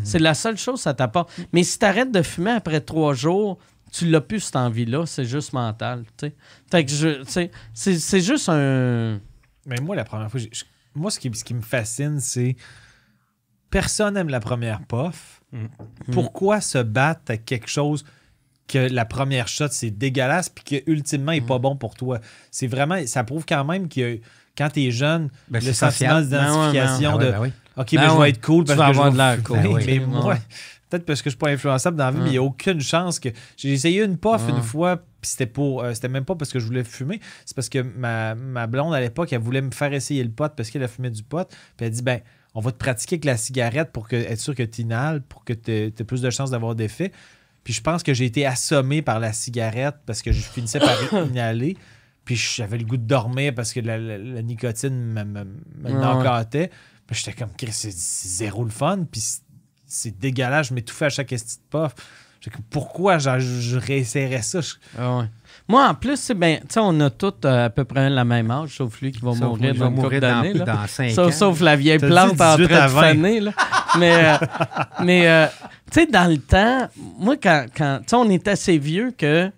C'est 0.05 0.19
la 0.19 0.33
seule 0.35 0.57
chose 0.57 0.77
que 0.77 0.81
ça 0.83 0.95
t'apporte. 0.95 1.31
Mais 1.53 1.63
si 1.65 1.79
t'arrêtes 1.79 2.11
de 2.11 2.23
fumer 2.23 2.51
après 2.53 2.81
trois 2.81 3.13
jours, 3.15 3.59
tu 3.93 4.09
l'as 4.09 4.23
plus 4.23 4.41
cette 4.41 4.57
envie-là. 4.57 5.05
C'est 5.07 5.27
juste 5.27 5.53
mental. 5.53 6.05
tu 6.17 6.27
sais. 6.29 6.35
Fait 6.71 6.85
que 6.85 6.91
je, 6.91 7.23
tu 7.23 7.31
sais, 7.31 7.51
c'est 7.75 7.99
c'est 7.99 8.21
juste 8.23 8.49
un. 8.49 9.21
Mais 9.67 9.77
moi, 9.83 9.95
la 9.95 10.05
première 10.05 10.31
fois, 10.31 10.41
je- 10.41 10.65
moi, 10.95 11.11
ce 11.11 11.21
qui, 11.21 11.31
ce 11.35 11.45
qui 11.45 11.53
me 11.55 11.61
fascine, 11.61 12.19
c'est 12.21 12.57
personne 13.71 14.17
aime 14.17 14.29
la 14.29 14.41
première 14.41 14.81
puff. 14.87 15.43
Mm. 15.53 15.67
Pourquoi 16.13 16.61
se 16.61 16.79
battre 16.79 17.23
avec 17.29 17.45
quelque 17.45 17.69
chose? 17.69 18.05
Que 18.69 18.79
la 18.79 19.05
première 19.05 19.49
shot, 19.49 19.69
c'est 19.71 19.91
dégueulasse 19.91 20.49
puis 20.49 20.65
que 20.65 20.91
ultimement 20.91 21.33
est 21.33 21.41
pas 21.47 21.59
bon 21.59 21.77
pour 21.77 21.95
toi? 21.95 22.21
C'est 22.51 22.67
vraiment, 22.67 22.97
ça 23.07 23.25
prouve 23.25 23.45
quand 23.47 23.65
même 23.65 23.89
que 23.89 24.19
quand 24.57 24.69
t'es 24.71 24.91
jeune, 24.91 25.31
Ben, 25.49 25.65
le 25.65 25.73
sentiment 25.73 26.21
d'identification 26.21 27.19
de 27.19 27.31
ben 27.31 27.41
oui. 27.41 27.53
OK, 27.77 27.95
Ben 27.95 28.01
mais 28.03 28.09
je 28.15 28.21
vais 28.21 28.31
être 28.31 28.41
cool 28.45 28.65
Tu 28.65 28.69
parce 28.69 28.79
vas 28.79 28.85
que 28.87 28.91
avoir 28.91 29.07
je 29.07 29.13
de 29.13 29.17
l'air 29.19 29.37
vais 29.37 29.43
cool. 29.43 29.59
Ben 29.61 29.67
Oui, 29.69 29.83
mais 29.87 29.99
ouais. 29.99 30.07
moi, 30.07 30.37
peut-être 30.91 31.07
parce 31.07 31.23
que 31.23 31.31
je 31.31 31.35
suis 31.35 31.39
pas 31.39 31.49
influençable 31.51 31.97
dans 31.97 32.05
la 32.05 32.11
vie, 32.11 32.19
mais 32.21 32.29
il 32.29 32.33
n'y 32.33 32.37
a 32.39 32.43
aucune 32.43 32.81
chance 32.81 33.19
que. 33.19 33.31
J'ai 33.57 33.73
essayé 33.73 34.03
une 34.05 34.19
puff 34.19 34.43
une 34.49 34.61
fois, 34.63 34.99
puis 34.99 35.31
c'était 35.31 35.47
pour. 35.47 35.83
euh, 35.83 35.95
c'était 35.95 36.09
même 36.09 36.27
pas 36.27 36.35
parce 36.35 36.53
que 36.53 36.59
je 36.61 36.67
voulais 36.67 36.85
fumer, 36.85 37.19
c'est 37.47 37.55
parce 37.57 37.71
que 37.71 37.79
ma, 37.81 38.35
ma 38.35 38.67
blonde 38.67 38.95
à 38.95 39.01
l'époque, 39.01 39.33
elle 39.33 39.41
voulait 39.41 39.63
me 39.63 39.71
faire 39.71 39.93
essayer 39.95 40.23
le 40.23 40.31
pot 40.31 40.53
parce 40.55 40.69
qu'elle 40.71 40.83
a 40.83 40.89
fumé 40.89 41.09
du 41.11 41.23
pot. 41.23 41.49
Puis 41.79 41.87
elle 41.87 41.93
dit 41.93 42.03
ben, 42.03 42.21
on 42.55 42.61
va 42.61 42.73
te 42.73 42.77
pratiquer 42.77 43.15
avec 43.15 43.25
la 43.25 43.39
cigarette 43.39 43.91
pour 43.93 44.07
que, 44.07 44.17
être 44.17 44.39
sûr 44.39 44.55
que 44.55 44.63
tu 44.63 44.83
inhales, 44.83 45.23
pour 45.23 45.45
que 45.45 45.55
tu 45.55 45.73
aies 45.73 45.91
plus 46.07 46.21
de 46.21 46.29
chances 46.29 46.51
d'avoir 46.51 46.75
d'effet. 46.75 47.11
Puis 47.65 47.73
je 47.75 47.81
pense 47.81 48.03
que 48.03 48.13
j'ai 48.15 48.25
été 48.25 48.45
assommé 48.47 49.03
par 49.03 49.21
la 49.21 49.33
cigarette 49.33 49.97
parce 50.07 50.23
que 50.23 50.33
je 50.33 50.41
finissais 50.41 50.81
par 50.81 50.97
inhaler. 51.27 51.77
Puis 52.25 52.37
j'avais 52.37 52.79
le 52.79 52.85
goût 52.85 52.97
de 52.97 53.07
dormir 53.07 53.53
parce 53.55 53.73
que 53.73 53.81
la, 53.81 53.99
la- 53.99 54.19
la 54.19 54.43
nicotine 54.43 54.95
me, 54.95 55.25
me, 55.25 55.45
me 55.45 55.91
Ouais. 55.91 55.93
knock-outait. 55.93 56.71
Puis 57.07 57.17
j'étais 57.17 57.33
comme, 57.33 57.51
c'est 57.71 57.93
zéro 57.93 58.65
le 58.65 58.71
fun. 58.71 59.05
Puis 59.11 59.23
c'est- 59.87 60.19
dégueulasse. 60.19 60.69
Je 60.69 60.75
m'étouffais 60.75 61.07
à 61.07 61.11
chaque 61.11 61.29
petite 61.29 61.61
puff. 61.71 61.93
J'étais 62.41 62.57
comme, 62.57 62.65
pourquoi 62.71 63.19
je, 63.19 63.39
je 63.39 63.77
réessayerais 63.77 64.43
ça? 64.43 64.61
Je- 64.61 64.75
Ah 64.99 65.19
ouais. 65.19 65.25
Moi, 65.69 65.87
en 65.89 65.95
plus, 65.95 66.17
c'est 66.17 66.35
sais, 66.69 66.81
on 66.81 66.99
a 67.01 67.11
tous 67.11 67.35
euh, 67.45 67.67
à 67.67 67.71
peu 67.71 67.85
près 67.85 68.11
le 68.11 68.25
même 68.25 68.51
âge, 68.51 68.77
sauf 68.79 69.01
lui 69.01 69.13
qui 69.13 69.21
va 69.21 69.31
Sauf 69.33 69.41
mourir 69.41 69.75
dans 69.75 69.87
une 69.87 69.95
couple 69.95 70.01
mourir 70.03 70.21
dans, 70.21 70.29
d'années. 70.43 70.55
là. 70.55 70.65
dans 70.65 70.87
5 70.89 71.11
ans. 71.11 71.15
Sauf, 71.15 71.35
sauf 71.35 71.61
la 71.61 71.77
vieille 71.77 71.99
plante 71.99 72.33
en 72.33 72.37
train 72.37 72.57
18 72.57 72.73
à 72.75 72.87
de 72.89 72.93
20. 72.93 73.01
faner. 73.01 73.41
Là. 73.41 73.53
Mais, 73.99 74.13
euh, 74.25 74.37
mais 75.05 75.29
euh, 75.29 75.47
tu 75.93 76.01
sais, 76.01 76.07
dans 76.07 76.31
le 76.31 76.39
temps, 76.39 76.89
moi, 77.19 77.37
quand, 77.37 77.67
quand 77.77 77.99
tu 78.01 78.05
sais, 78.09 78.17
on 78.17 78.29
est 78.31 78.49
assez 78.49 78.79
vieux 78.79 79.13
que 79.17 79.51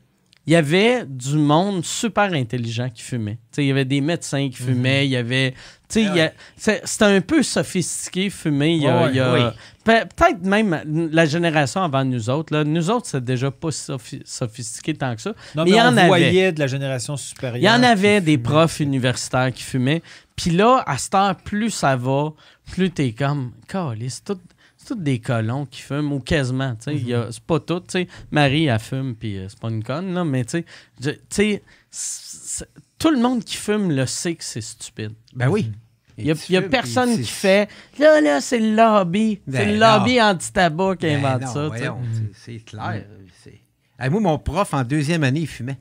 il 0.47 0.53
y 0.53 0.57
avait 0.57 1.07
du 1.07 1.37
monde 1.39 1.82
super 1.87 2.35
intelligent 2.35 2.91
qui 2.91 3.03
fumait. 3.03 3.37
Tu 3.37 3.39
sais, 3.53 3.64
il 3.64 3.68
y 3.68 3.70
avait 3.70 3.87
des 3.87 4.03
médecins 4.03 4.51
qui 4.51 4.57
fumaient, 4.59 5.07
il 5.07 5.11
y 5.11 5.16
avait... 5.16 5.55
Y 5.97 6.20
a- 6.20 6.32
c'est- 6.57 6.82
c'était 6.85 7.05
un 7.07 7.20
peu 7.22 7.43
sophistiqué 7.43 8.28
fumer. 8.28 8.74
Il 8.74 8.82
y 8.82 8.87
a, 8.89 9.05
Ouais, 9.05 9.09
il 9.11 9.16
y 9.16 9.20
a- 9.20 9.32
oui. 9.32 9.41
Pe- 9.85 10.05
Peut-être 10.14 10.43
même 10.45 11.09
la 11.12 11.24
génération 11.24 11.82
avant 11.82 12.05
nous 12.05 12.28
autres. 12.28 12.53
Là. 12.53 12.62
Nous 12.64 12.91
autres, 12.91 13.07
c'est 13.07 13.24
déjà 13.24 13.51
pas 13.51 13.68
sophi- 13.70 14.20
sophistiqué 14.26 14.93
tant 14.95 15.14
que 15.14 15.22
ça. 15.22 15.30
Non, 15.55 15.64
Mais 15.64 15.64
mais, 15.64 15.70
il 15.70 15.76
y 15.76 15.80
on 15.80 15.85
en 15.85 15.97
avait. 15.97 16.07
voyait 16.09 16.53
de 16.53 16.59
la 16.61 16.66
génération 16.66 17.16
supérieure. 17.16 17.57
Il 17.57 17.64
y 17.64 17.70
en 17.70 17.82
avait 17.89 18.20
des 18.20 18.37
profs 18.37 18.80
universitaires 18.80 19.51
qui 19.53 19.62
fumaient. 19.62 20.03
Puis 20.37 20.51
là, 20.51 20.82
à 20.87 20.99
cette 20.99 21.14
heure, 21.14 21.37
plus 21.37 21.70
ça 21.70 21.97
va, 21.97 22.32
plus 22.72 22.91
t'es 22.91 23.12
comme, 23.12 23.53
Calisse, 23.68 24.22
tout- 24.24 24.37
c'est 24.37 24.53
tous 24.85 24.95
des 24.95 25.18
colons 25.18 25.66
qui 25.66 25.80
fument, 25.82 26.12
ou 26.12 26.20
quasiment, 26.20 26.74
tu 26.76 26.85
sais. 26.85 26.95
il 26.97 27.09
y 27.09 27.14
a- 27.14 27.28
C'est 27.30 27.43
pas 27.43 27.61
tout, 27.61 27.80
tu 27.80 27.87
sais. 27.91 28.09
Marie, 28.30 28.66
elle 28.66 28.78
fume, 28.78 29.14
puis 29.14 29.39
euh, 29.39 29.47
c'est 29.49 29.59
pas 29.59 29.68
une 29.70 29.82
conne, 29.82 30.14
là, 30.14 30.24
mais 30.24 30.45
tu 30.45 30.64
sais, 31.30 31.62
tout 32.99 33.11
le 33.11 33.18
monde 33.20 33.45
qui 33.45 33.57
fume 33.57 33.91
le 33.91 34.07
sait 34.07 34.35
que 34.35 34.45
c'est 34.45 34.61
stupide. 34.61 35.12
Ben 35.35 35.49
oui. 35.49 35.70
Il 36.16 36.26
y 36.26 36.57
a, 36.57 36.62
personne 36.62 37.16
qui 37.16 37.24
fait 37.24 37.68
là, 37.99 38.20
là, 38.20 38.41
c'est 38.41 38.61
le 38.61 38.76
lobby. 38.76 39.41
c'est 39.47 39.51
Ben 39.53 39.72
le 39.72 39.78
non. 39.80 39.99
lobby 39.99 40.22
anti-tabac 40.22 40.97
qui 40.97 41.07
Ben 41.07 41.24
invente 41.24 41.43
non, 41.43 41.53
ça. 41.53 41.66
voyons, 41.66 41.99
c'est- 42.35 42.53
C'est 42.59 42.64
clair. 42.64 43.05
c'est- 43.43 43.61
Hey, 43.99 44.11
moi, 44.11 44.20
mon 44.20 44.39
prof, 44.39 44.72
en 44.74 44.85
deuxième 44.85 45.24
année, 45.24 45.41
il 45.41 45.47
fumait. 45.49 45.78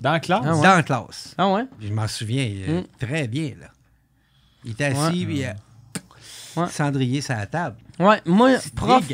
Dans 0.00 0.12
la 0.12 0.20
classe? 0.20 0.42
Ah 0.44 0.54
ouais. 0.54 0.62
Dans 0.62 0.74
la 0.76 0.82
classe. 0.84 1.34
Ah 1.36 1.52
ouais? 1.52 1.64
Je 1.80 1.92
m'en 1.92 2.06
souviens 2.06 2.48
euh, 2.68 2.80
Mm. 2.82 2.84
très 3.00 3.26
bien. 3.26 3.52
Là. 3.60 3.68
Il 4.64 4.72
était 4.72 4.84
assis, 4.84 5.20
Ouais. 5.20 5.24
puis 5.26 5.44
euh, 5.44 5.52
Ouais. 6.56 6.66
cendrier 6.68 7.20
sur 7.20 7.34
la 7.34 7.46
table. 7.46 7.76
Ouais, 8.00 8.20
moi, 8.26 8.50
prof, 8.74 9.04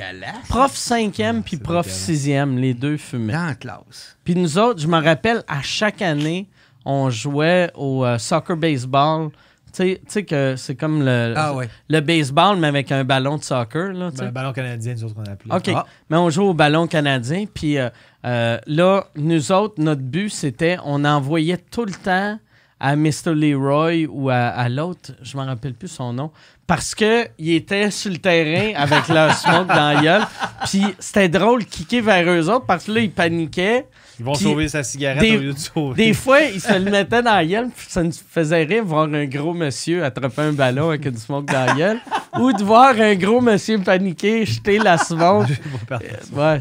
prof 0.48 0.74
cinquième 0.74 1.42
puis 1.42 1.56
c'est 1.56 1.62
prof 1.62 1.84
dégueulasse. 1.86 2.04
sixième, 2.04 2.58
les 2.58 2.74
deux 2.74 2.96
fumaient. 2.96 3.32
Dans 3.32 3.46
la 3.46 3.54
classe. 3.54 4.16
Puis 4.24 4.34
nous 4.34 4.58
autres, 4.58 4.80
je 4.80 4.86
me 4.86 5.02
rappelle, 5.02 5.42
à 5.48 5.62
chaque 5.62 6.02
année, 6.02 6.48
on 6.84 7.10
jouait 7.10 7.70
au 7.74 8.04
euh, 8.04 8.18
soccer 8.18 8.56
baseball. 8.56 9.30
Tu 9.30 9.82
sais- 9.82 10.00
tu 10.06 10.12
sais 10.12 10.24
que 10.24 10.54
c'est 10.56 10.76
comme 10.76 11.02
le, 11.04 11.34
Ah 11.36 11.54
ouais. 11.54 11.68
le 11.88 12.00
baseball, 12.00 12.56
mais 12.58 12.68
avec 12.68 12.92
un 12.92 13.02
ballon 13.04 13.38
de 13.38 13.42
soccer. 13.42 13.92
Là, 13.92 14.10
sais. 14.12 14.24
Ben, 14.26 14.30
ballon 14.30 14.52
canadien, 14.52 14.94
nous 14.94 15.04
autres, 15.04 15.14
on 15.16 15.24
appelait. 15.30 15.54
OK. 15.54 15.68
Ah. 15.74 15.86
Mais 16.10 16.16
on 16.16 16.30
joue 16.30 16.44
au 16.44 16.54
ballon 16.54 16.86
canadien. 16.86 17.46
Puis 17.52 17.78
euh, 17.78 17.88
euh, 18.24 18.58
là, 18.66 19.06
nous 19.16 19.50
autres, 19.50 19.74
notre 19.78 20.02
but, 20.02 20.28
c'était 20.30 20.76
on 20.84 21.04
envoyait 21.04 21.56
tout 21.56 21.84
le 21.86 21.92
temps 21.92 22.38
à 22.78 22.96
Mr. 22.96 23.34
Leroy 23.34 24.04
ou 24.08 24.28
à, 24.30 24.34
à 24.48 24.68
l'autre, 24.68 25.12
je 25.22 25.36
m'en 25.38 25.46
rappelle 25.46 25.74
plus 25.74 25.88
son 25.88 26.12
nom, 26.12 26.30
parce 26.66 26.94
que 26.94 27.28
il 27.38 27.50
était 27.52 27.90
sur 27.90 28.10
le 28.10 28.18
terrain 28.18 28.72
avec 28.80 29.08
leur 29.08 29.34
smoke 29.38 29.68
dans 29.68 29.94
la 29.94 30.00
gueule. 30.02 30.26
Puis 30.66 30.82
c'était 30.98 31.28
drôle 31.28 31.60
de 31.64 31.68
kicker 31.68 32.00
vers 32.00 32.26
eux 32.28 32.48
autres 32.48 32.66
parce 32.66 32.84
que 32.84 32.92
là, 32.92 33.00
ils 33.00 33.10
paniquaient. 33.10 33.86
Ils 34.18 34.24
vont 34.24 34.32
Puis 34.34 34.44
sauver 34.44 34.68
sa 34.68 34.84
cigarette 34.84 35.20
des- 35.20 35.36
au 35.36 35.40
lieu 35.40 35.52
de 35.52 35.58
sauver. 35.58 36.06
Des 36.06 36.14
fois, 36.14 36.40
ils 36.42 36.60
se 36.60 36.72
le 36.72 36.88
mettaient 36.90 37.20
dans 37.22 37.34
la 37.34 37.44
gueule, 37.44 37.68
puis 37.76 37.86
ça 37.88 38.00
nous 38.02 38.12
faisait 38.12 38.62
rire 38.62 38.84
de 38.84 38.88
voir 38.88 39.08
un 39.12 39.24
gros 39.24 39.52
monsieur 39.52 40.04
attraper 40.04 40.42
un 40.42 40.52
ballon 40.52 40.90
avec 40.90 41.04
une 41.06 41.16
smoke 41.16 41.46
dans 41.52 41.66
la 41.66 41.74
gueule, 41.74 42.00
ou 42.38 42.52
de 42.52 42.62
voir 42.62 42.94
un 43.00 43.16
gros 43.16 43.40
monsieur 43.40 43.76
paniquer, 43.80 44.46
jeter 44.46 44.78
la 44.78 44.98
smoke. 44.98 45.48
Ils 45.50 45.56
ça. 45.90 46.00
Ouais. 46.32 46.60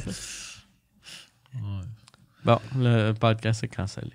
Bon, 2.43 2.60
le 2.78 3.14
podcast 3.14 3.64
est 3.64 3.68
cancellé. 3.76 4.12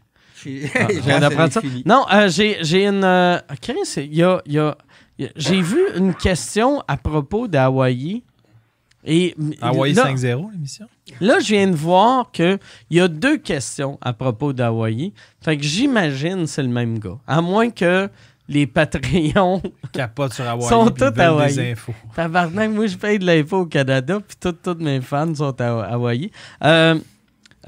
Ah, 0.74 0.86
je 0.92 1.00
viens 1.00 1.20
d'apprendre 1.20 1.52
ça? 1.52 1.60
Non, 1.84 2.06
euh, 2.12 2.28
j'ai 2.28 2.84
une. 2.86 3.02
euh, 3.04 3.38
Chris, 3.60 3.76
y 4.10 4.22
a- 4.22 4.40
il 4.46 4.52
y 4.52 4.58
a- 4.58 4.76
j'ai 5.36 5.60
vu 5.60 5.80
une 5.96 6.14
question 6.14 6.82
à 6.86 6.96
propos 6.96 7.48
d'Hawaï. 7.48 8.22
Et 9.04 9.34
Hawaii 9.62 9.94
là, 9.94 10.12
5-0, 10.12 10.52
l'émission? 10.52 10.86
là, 11.20 11.38
je 11.38 11.46
viens 11.46 11.68
de 11.68 11.76
voir 11.76 12.30
qu'il 12.32 12.58
y 12.90 13.00
a 13.00 13.08
deux 13.08 13.38
questions 13.38 13.96
à 14.00 14.12
propos 14.12 14.52
d'Hawaï. 14.52 15.12
Fait 15.40 15.56
que 15.56 15.62
j'imagine 15.62 16.42
que 16.42 16.46
c'est 16.46 16.62
le 16.62 16.68
même 16.68 16.98
gars. 16.98 17.18
À 17.26 17.40
moins 17.40 17.70
que 17.70 18.10
les 18.48 18.66
Patreons. 18.66 19.62
Capote 19.92 20.32
sur 20.32 20.46
Hawaii. 20.46 20.68
Sont 20.68 20.90
tous 20.90 21.18
Hawaï. 21.18 21.54
des 21.54 21.72
infos. 21.72 21.94
Tabarnak, 22.14 22.70
moi, 22.70 22.86
je 22.86 22.96
paye 22.96 23.18
de 23.18 23.26
l'impôt 23.26 23.58
au 23.58 23.66
Canada, 23.66 24.18
puis 24.26 24.36
tous 24.40 24.52
tous 24.52 24.82
mes 24.82 25.00
fans 25.00 25.34
sont 25.34 25.58
à 25.60 25.84
Hawaï. 25.84 26.30
Euh, 26.64 26.98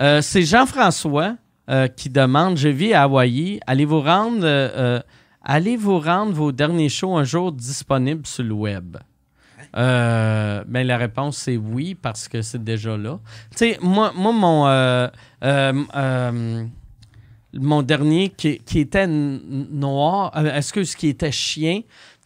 euh, 0.01 0.23
c'est 0.23 0.43
Jean-François 0.43 1.37
euh, 1.69 1.87
qui 1.89 2.11
demande 2.11 2.57
Je 2.57 2.69
vis 2.69 2.93
à 2.95 3.03
Hawaï. 3.03 3.61
Allez-vous 3.67 4.01
rendre, 4.01 5.03
euh, 5.41 5.53
allez-vous 5.53 5.99
rendre 5.99 6.33
vos 6.33 6.53
derniers 6.53 6.89
shows 6.89 7.17
un 7.17 7.25
jour 7.25 7.53
disponibles 7.53 8.27
sur 8.27 8.45
le 8.45 8.53
web? 8.53 8.97
Euh, 9.77 10.65
ben, 10.67 10.85
la 10.87 10.97
réponse 10.97 11.39
c'est 11.39 11.57
oui 11.57 11.95
parce 11.95 12.29
que 12.29 12.43
c'est 12.43 12.63
déjà 12.63 12.97
là. 12.97 13.21
Tu 13.53 13.59
sais, 13.59 13.79
moi, 13.81 14.13
euh, 14.69 15.09
euh, 15.45 16.65
mon 17.55 17.83
dernier 17.83 18.31
qui, 18.31 18.61
était 18.75 19.07
noir, 19.07 20.33
euh, 20.37 20.57
excuse, 20.57 20.95
qui 20.95 21.09
était 21.09 21.33
chien, 21.33 21.83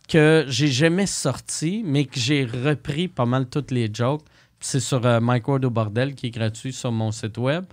que 0.08 0.44
j'ai 0.48 0.68
jamais 0.68 1.06
sorti, 1.06 1.82
mais 1.84 2.04
que 2.04 2.18
j'ai 2.18 2.44
repris 2.44 3.08
pas 3.08 3.26
mal 3.26 3.46
toutes 3.46 3.70
les 3.70 3.90
jokes. 3.92 4.24
C'est 4.60 4.80
sur 4.80 5.02
Mike 5.20 5.46
Ward 5.46 5.64
au 5.66 5.70
bordel 5.70 6.14
qui 6.14 6.28
est 6.28 6.30
gratuit 6.30 6.72
sur 6.72 6.90
mon 6.90 7.12
site 7.12 7.36
web. 7.36 7.64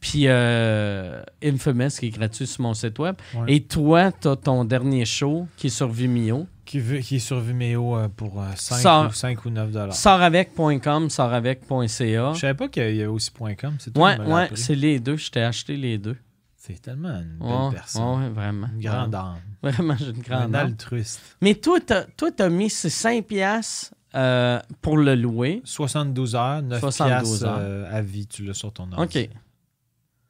Puis 0.00 0.24
euh, 0.26 1.22
Infamous 1.42 1.88
qui 1.98 2.06
est 2.06 2.10
gratuit 2.10 2.46
sur 2.46 2.62
mon 2.62 2.74
site 2.74 2.98
web. 2.98 3.16
Ouais. 3.34 3.54
Et 3.54 3.62
toi, 3.62 4.12
tu 4.12 4.28
as 4.28 4.36
ton 4.36 4.64
dernier 4.64 5.04
show 5.04 5.48
qui 5.56 5.66
est 5.68 5.70
sur 5.70 5.88
Vimeo. 5.88 6.46
Qui, 6.64 6.80
veut- 6.80 6.98
qui 6.98 7.16
est 7.16 7.20
sur 7.20 7.40
Vimeo 7.40 7.96
euh, 7.96 8.08
pour 8.08 8.42
5, 8.56 8.76
Sort- 8.80 9.08
ou, 9.08 9.12
5 9.12 9.44
ou 9.44 9.50
9 9.50 9.70
dollars. 9.70 9.94
Sortavec.com, 9.94 11.10
sortavec.ca. 11.10 12.32
Je 12.34 12.38
savais 12.40 12.54
pas 12.54 12.68
qu'il 12.68 12.82
y 12.82 13.00
avait 13.02 13.06
aussi 13.06 13.30
.com. 13.32 13.76
C'est 13.78 13.96
Ouais, 13.96 14.48
c'est 14.54 14.74
les 14.74 15.00
deux. 15.00 15.16
Je 15.16 15.30
t'ai 15.30 15.42
acheté 15.42 15.76
les 15.76 15.98
deux. 15.98 16.16
C'est 16.56 16.82
tellement 16.82 17.10
une 17.20 17.38
belle 17.38 17.48
Ouais, 17.48 17.70
personne. 17.72 18.32
vraiment. 18.34 18.66
Une 18.74 18.80
grande 18.80 19.14
âme. 19.14 19.36
Vraiment, 19.62 19.96
j'ai 19.98 20.06
une 20.10 20.20
grande 20.22 20.54
Un 20.54 20.58
âme. 20.60 20.66
altruiste. 20.68 21.20
Mais 21.40 21.54
toi, 21.54 21.78
toi, 22.16 22.30
t'as 22.36 22.48
mis 22.48 22.70
ces 22.70 22.90
5 22.90 23.24
piastres 23.24 23.94
euh, 24.14 24.60
pour 24.82 24.96
le 24.98 25.14
louer. 25.14 25.60
72 25.64 26.34
heures, 26.36 26.62
9 26.62 26.80
72 26.80 27.06
piastres 27.40 27.44
heures. 27.46 27.58
euh, 27.60 27.88
à 27.96 28.02
vie, 28.02 28.26
tu 28.26 28.44
l'as 28.44 28.54
sur 28.54 28.72
ton 28.72 28.90
ordi. 28.92 29.18
OK. 29.18 29.30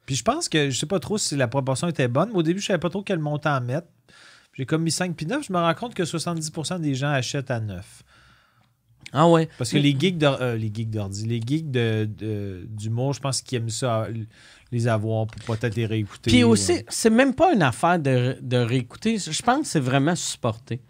Puis 0.07 0.15
je 0.15 0.23
pense 0.23 0.49
que, 0.49 0.71
je 0.71 0.79
sais 0.79 0.85
pas 0.87 0.99
trop 0.99 1.19
si 1.19 1.35
la 1.35 1.47
proportion 1.47 1.87
était 1.87 2.07
bonne, 2.07 2.29
mais 2.31 2.37
au 2.39 2.43
début, 2.43 2.59
je 2.61 2.65
savais 2.65 2.79
pas 2.79 2.89
trop 2.89 3.03
quel 3.03 3.19
montant 3.19 3.61
mettre. 3.61 3.87
J'ai 4.53 4.65
comme 4.65 4.81
mis 4.81 4.89
5 4.91 5.15
puis 5.15 5.27
9, 5.27 5.45
je 5.45 5.53
me 5.53 5.59
rends 5.59 5.73
compte 5.75 5.93
que 5.93 6.01
70% 6.03 6.79
des 6.79 6.95
gens 6.95 7.09
achètent 7.09 7.51
à 7.51 7.59
9. 7.59 8.03
Ah 9.13 9.27
ouais. 9.29 9.47
Parce 9.57 9.69
que 9.71 9.77
les 9.77 9.97
geeks 9.97 10.17
d'or- 10.17 10.39
euh, 10.41 10.55
les 10.57 10.71
geeks 10.73 10.89
d'ordi, 10.89 11.25
les 11.25 11.39
geeks 11.45 11.71
de, 11.71 12.05
de- 12.17 12.65
d'humour, 12.69 13.13
je 13.13 13.21
pense 13.21 13.41
qu'ils 13.41 13.57
aiment 13.59 13.69
ça, 13.69 14.03
euh, 14.03 14.13
les 14.71 14.87
avoir 14.87 15.27
pour 15.27 15.55
peut-être 15.57 15.75
les 15.75 15.85
réécouter. 15.85 16.29
Puis 16.29 16.43
aussi, 16.43 16.73
euh, 16.73 16.81
c'est 16.89 17.09
même 17.09 17.33
pas 17.33 17.53
une 17.53 17.61
affaire 17.61 17.99
de, 17.99 18.37
de 18.41 18.57
réécouter. 18.57 19.17
Je 19.17 19.41
pense 19.43 19.59
que 19.61 19.67
c'est 19.67 19.79
vraiment 19.79 20.15
supporter. 20.15 20.77
Tu 20.77 20.83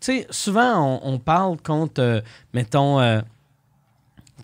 sais, 0.00 0.26
souvent, 0.30 1.00
on, 1.02 1.14
on 1.14 1.18
parle 1.18 1.56
contre, 1.62 2.02
euh, 2.02 2.20
mettons, 2.52 3.00
euh, 3.00 3.22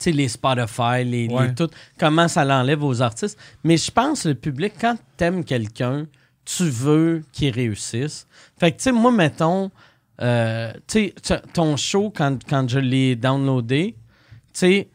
les 0.06 0.28
Spotify, 0.28 1.04
les, 1.04 1.28
les 1.28 1.34
Ouais. 1.34 1.54
tout, 1.54 1.68
comment 1.98 2.28
ça 2.28 2.44
l'enlève 2.44 2.82
aux 2.82 3.02
artistes. 3.02 3.38
Mais 3.64 3.76
je 3.76 3.90
pense, 3.90 4.24
le 4.24 4.34
public, 4.34 4.74
quand 4.80 4.96
t'aimes 5.16 5.44
quelqu'un, 5.44 6.06
tu 6.44 6.64
veux 6.64 7.22
qu'il 7.32 7.50
réussisse. 7.54 8.26
Fait 8.58 8.72
que, 8.72 8.76
tu 8.78 8.84
sais, 8.84 8.92
moi, 8.92 9.12
mettons, 9.12 9.70
euh, 10.22 10.72
tu 10.86 11.08
sais, 11.08 11.14
t- 11.22 11.48
ton 11.52 11.76
show, 11.76 12.12
quand, 12.14 12.38
quand 12.48 12.68
je 12.68 12.78
l'ai 12.78 13.14
downloadé, 13.16 13.94
tu 14.52 14.60
sais, 14.60 14.88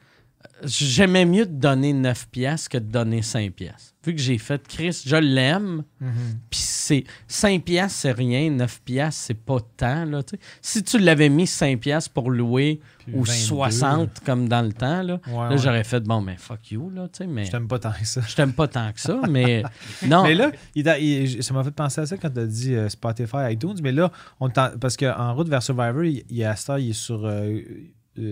j'aimais 0.64 1.26
mieux 1.26 1.46
te 1.46 1.52
donner 1.52 1.94
9 1.94 2.28
pièces 2.30 2.68
que 2.70 2.78
de 2.78 2.86
donner 2.86 3.22
5 3.22 3.52
pièces. 3.54 3.94
Vu 4.06 4.14
que 4.16 4.22
j'ai 4.22 4.38
fait 4.38 4.66
Chris, 4.68 5.02
je 5.06 5.16
l'aime, 5.16 5.84
mhm. 6.00 6.12
puis 6.50 6.60
c'est 6.62 7.04
5 7.28 7.64
pièces 7.64 7.94
c'est 7.94 8.12
rien, 8.12 8.52
9 8.52 8.82
pièces 8.86 9.16
c'est 9.16 9.34
pas 9.34 9.58
tant 9.76 10.06
là. 10.06 10.22
Si 10.62 10.84
tu 10.84 11.00
l'avais 11.00 11.28
mis 11.30 11.48
5 11.48 11.80
pièces 11.80 12.08
pour 12.08 12.30
louer 12.30 12.80
Puis 13.00 13.14
ou 13.16 13.24
22, 13.24 13.32
60 13.34 14.20
comme 14.24 14.48
dans 14.48 14.62
le 14.62 14.72
temps 14.72 15.02
là, 15.02 15.20
Ouais, 15.28 15.34
là 15.34 15.50
ouais. 15.50 15.58
j'aurais 15.58 15.84
fait 15.84 16.02
bon 16.02 16.22
mais 16.22 16.38
fuck 16.38 16.70
you 16.72 16.90
là, 16.92 17.08
tu 17.08 17.18
sais, 17.20 17.28
mais 17.28 17.46
Je 17.46 17.52
t'aime 17.52 17.68
pas 17.68 17.80
tant 17.80 17.92
que 17.92 18.06
ça. 18.06 18.22
je 18.28 18.36
t'aime 18.36 18.54
pas 18.54 18.68
tant 18.68 18.92
que 18.94 19.00
ça, 19.02 19.20
mais 19.28 19.64
non. 20.08 20.24
Mais 20.24 20.36
là, 20.36 20.52
il 20.76 20.88
a- 20.88 21.00
il- 21.00 21.42
ça 21.44 21.54
m'a 21.56 21.64
fait 21.64 21.72
penser 21.72 22.02
à 22.02 22.06
ça 22.06 22.16
quand 22.18 22.30
tu 22.30 22.40
as 22.40 22.46
dit 22.46 22.76
euh, 22.76 22.88
Spotify, 22.90 23.38
iTunes. 23.52 23.76
Mais 23.82 23.92
là, 23.92 24.12
on 24.40 24.50
parce 24.52 24.96
qu'en 24.98 25.34
route 25.34 25.50
vers 25.50 25.64
Survivor, 25.64 26.04
il, 26.04 26.24
il, 26.30 26.44
heure, 26.44 26.78
il 26.78 26.92
est 26.92 26.94
sur 26.94 27.26
euh, 27.26 27.60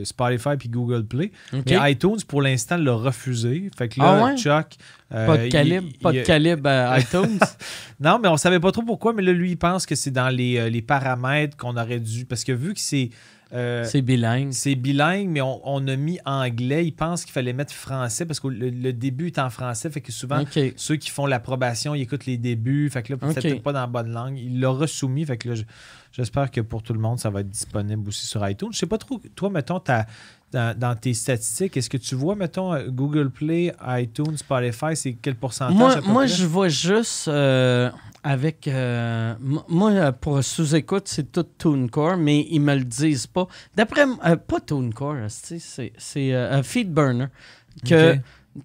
Spotify 0.04 0.52
puis 0.58 0.70
Google 0.70 1.06
Play. 1.06 1.32
OK. 1.54 1.64
Mais 1.70 1.92
iTunes, 1.92 2.18
pour 2.28 2.42
l'instant, 2.42 2.78
l'a 2.78 2.94
refusé. 2.94 3.70
Fait 3.78 3.90
que 3.90 3.96
Ah 4.00 4.18
là, 4.18 4.24
ouais? 4.26 4.38
Chuck. 4.38 4.68
euh, 5.14 5.26
pas 5.28 5.38
de 5.38 5.48
calibre, 5.50 5.88
il- 5.90 5.98
pas 6.00 6.12
de 6.14 6.22
calibre 6.22 6.62
euh, 6.70 6.98
iTunes? 7.00 7.40
Non, 8.00 8.20
mais 8.22 8.28
on 8.30 8.38
savait 8.38 8.60
pas 8.60 8.72
trop 8.72 8.84
pourquoi. 8.84 9.14
Mais 9.14 9.22
là, 9.22 9.32
lui, 9.34 9.52
il 9.52 9.58
pense 9.58 9.86
que 9.86 9.96
c'est 9.96 10.12
dans 10.12 10.30
les, 10.30 10.58
euh, 10.58 10.70
les 10.70 10.82
paramètres 10.82 11.58
qu'on 11.58 11.78
aurait 11.78 12.00
dû. 12.00 12.26
Parce 12.26 12.44
que 12.44 12.52
vu 12.52 12.74
que 12.74 12.80
c'est. 12.80 13.10
euh, 13.54 13.84
c'est 13.84 14.02
bilingue. 14.02 14.52
c'est 14.52 14.74
bilingue, 14.76 15.30
mais 15.30 15.42
on, 15.42 15.62
on 15.64 15.88
a 15.88 15.96
mis 15.96 16.18
anglais. 16.26 16.86
Il 16.88 16.92
pense 16.94 17.24
qu'il 17.24 17.32
fallait 17.34 17.54
mettre 17.54 17.74
français 17.74 18.26
parce 18.26 18.40
que 18.40 18.48
le, 18.48 18.70
le 18.70 18.94
début 18.94 19.28
est 19.28 19.38
en 19.40 19.50
français. 19.52 19.90
Fait 19.92 20.02
que 20.02 20.12
souvent, 20.12 20.38
ceux 20.76 20.96
qui 20.96 21.10
font 21.12 21.26
l'approbation, 21.28 21.94
ils 21.94 22.02
écoutent 22.02 22.26
les 22.26 22.38
débuts. 22.38 22.90
Fait 22.90 23.04
que 23.04 23.14
là, 23.14 23.18
peut-être 23.18 23.62
pas 23.62 23.74
dans 23.74 23.82
la 23.82 23.88
bonne 23.88 24.12
langue. 24.12 24.38
Il 24.40 24.60
l'aura 24.60 24.88
soumis. 24.88 25.26
Fait 25.26 25.38
que 25.38 25.50
là, 25.50 25.56
je- 25.56 25.64
j'espère 26.14 26.50
que 26.50 26.62
pour 26.62 26.82
tout 26.82 26.94
le 26.94 27.00
monde, 27.00 27.20
ça 27.20 27.30
va 27.30 27.42
être 27.42 27.50
disponible 27.50 28.08
aussi 28.08 28.26
sur 28.26 28.48
iTunes. 28.48 28.70
Je 28.72 28.78
sais 28.78 28.86
pas 28.86 28.98
trop, 28.98 29.20
toi, 29.36 29.50
mettons, 29.50 29.80
ta- 29.82 30.06
dans, 30.54 30.78
dans 30.78 30.96
tes 30.96 31.14
statistiques, 31.16 31.76
est-ce 31.76 31.90
que 31.90 31.98
tu 31.98 32.14
vois, 32.16 32.36
mettons, 32.36 32.74
euh, 32.74 32.88
Google 32.88 33.30
Play, 33.32 33.74
iTunes, 33.88 34.38
Spotify, 34.38 34.96
c'est 34.96 35.14
quel 35.14 35.36
pourcentage? 35.36 35.76
Moi, 35.76 36.00
moi 36.02 36.26
je 36.28 36.46
vois 36.46 36.68
juste 36.70 37.28
euh, 37.28 37.90
avec. 38.24 38.68
euh, 38.68 39.34
moi, 39.68 40.12
pour 40.12 40.44
sous-écoute, 40.44 41.08
c'est 41.08 41.32
tout 41.32 41.46
TuneCore, 41.58 42.18
mais 42.18 42.46
ils 42.52 42.60
me 42.62 42.76
le 42.76 42.84
disent 42.86 43.26
pas. 43.28 43.48
D'après. 43.76 44.06
euh, 44.26 44.36
pas 44.36 44.60
TuneCore, 44.60 45.16
c'est 45.30 45.58
c'est 45.98 46.62
Feedburner. 46.64 47.28
Que. 47.86 48.18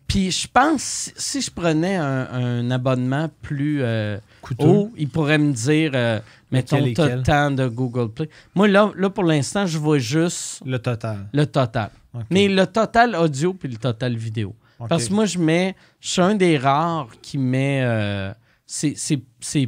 Puis 0.06 0.30
je 0.30 0.46
pense, 0.52 1.10
si- 1.16 1.40
je 1.40 1.50
prenais 1.50 1.96
un, 1.96 2.28
un 2.30 2.70
abonnement 2.70 3.30
plus 3.40 3.78
euh, 3.80 4.18
Coûteux. 4.42 4.66
haut, 4.66 4.92
il 4.98 5.08
pourrait 5.08 5.38
me 5.38 5.54
dire, 5.54 5.92
euh, 5.94 6.20
mettons, 6.50 6.76
Lequel 6.76 6.90
et 6.90 6.94
t'as 6.94 7.08
quel? 7.08 7.22
tant 7.22 7.50
de 7.50 7.66
Google 7.68 8.10
Play. 8.12 8.28
Moi, 8.54 8.68
là, 8.68 8.90
là, 8.96 9.10
pour 9.10 9.24
l'instant, 9.24 9.66
je 9.66 9.78
vois 9.78 9.98
juste 9.98 10.62
Le 10.64 10.78
total. 10.78 11.28
le 11.32 11.46
total. 11.46 11.90
Mais 12.30 12.48
le 12.48 12.66
total 12.66 13.14
audio 13.14 13.54
puis 13.54 13.68
le 13.68 13.76
total 13.76 14.16
vidéo. 14.16 14.54
Parce 14.88 15.08
que 15.08 15.14
moi, 15.14 15.24
je 15.26 15.38
mets, 15.38 15.74
je 16.00 16.08
suis 16.08 16.22
un 16.22 16.34
des 16.34 16.56
rares 16.56 17.08
qui 17.20 17.36
met 17.38 17.80
euh, 17.82 18.32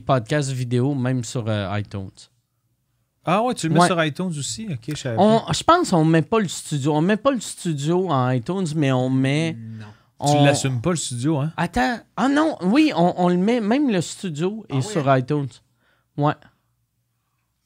podcasts 0.05 0.51
vidéo 0.51 0.95
même 0.95 1.24
sur 1.24 1.45
euh, 1.49 1.78
iTunes. 1.78 2.11
Ah 3.24 3.43
ouais, 3.43 3.55
tu 3.55 3.68
le 3.68 3.74
mets 3.74 3.81
Ouais. 3.81 3.87
sur 3.87 4.03
iTunes 4.05 4.33
aussi? 4.39 4.66
Ok, 4.70 4.97
je. 4.97 5.09
On, 5.18 5.43
je 5.53 5.62
pense 5.62 5.91
qu'on 5.91 6.05
met 6.05 6.22
pas 6.22 6.41
le 6.41 6.49
studio. 6.49 6.95
On 6.95 7.01
met 7.03 7.16
pas 7.18 7.31
le 7.33 7.41
studio 7.41 8.09
en 8.09 8.31
iTunes, 8.31 8.66
mais 8.76 8.93
on 8.93 9.11
met. 9.11 9.53
Non. 9.53 9.87
Tu 10.26 10.33
on- 10.37 10.45
l'assumes 10.45 10.81
pas, 10.81 10.91
le 10.91 10.97
studio, 10.97 11.39
hein? 11.39 11.53
Attends. 11.57 11.99
Ah 12.16 12.28
non, 12.28 12.57
oui, 12.62 12.93
on, 12.97 13.14
on 13.18 13.28
le 13.28 13.37
met. 13.37 13.61
Même 13.61 13.91
le 13.91 14.01
studio 14.01 14.64
est 14.68 14.72
Ah 14.72 14.76
oui, 14.76 14.83
sur 14.83 15.16
iTunes. 15.16 15.49
Ouais. 16.16 16.33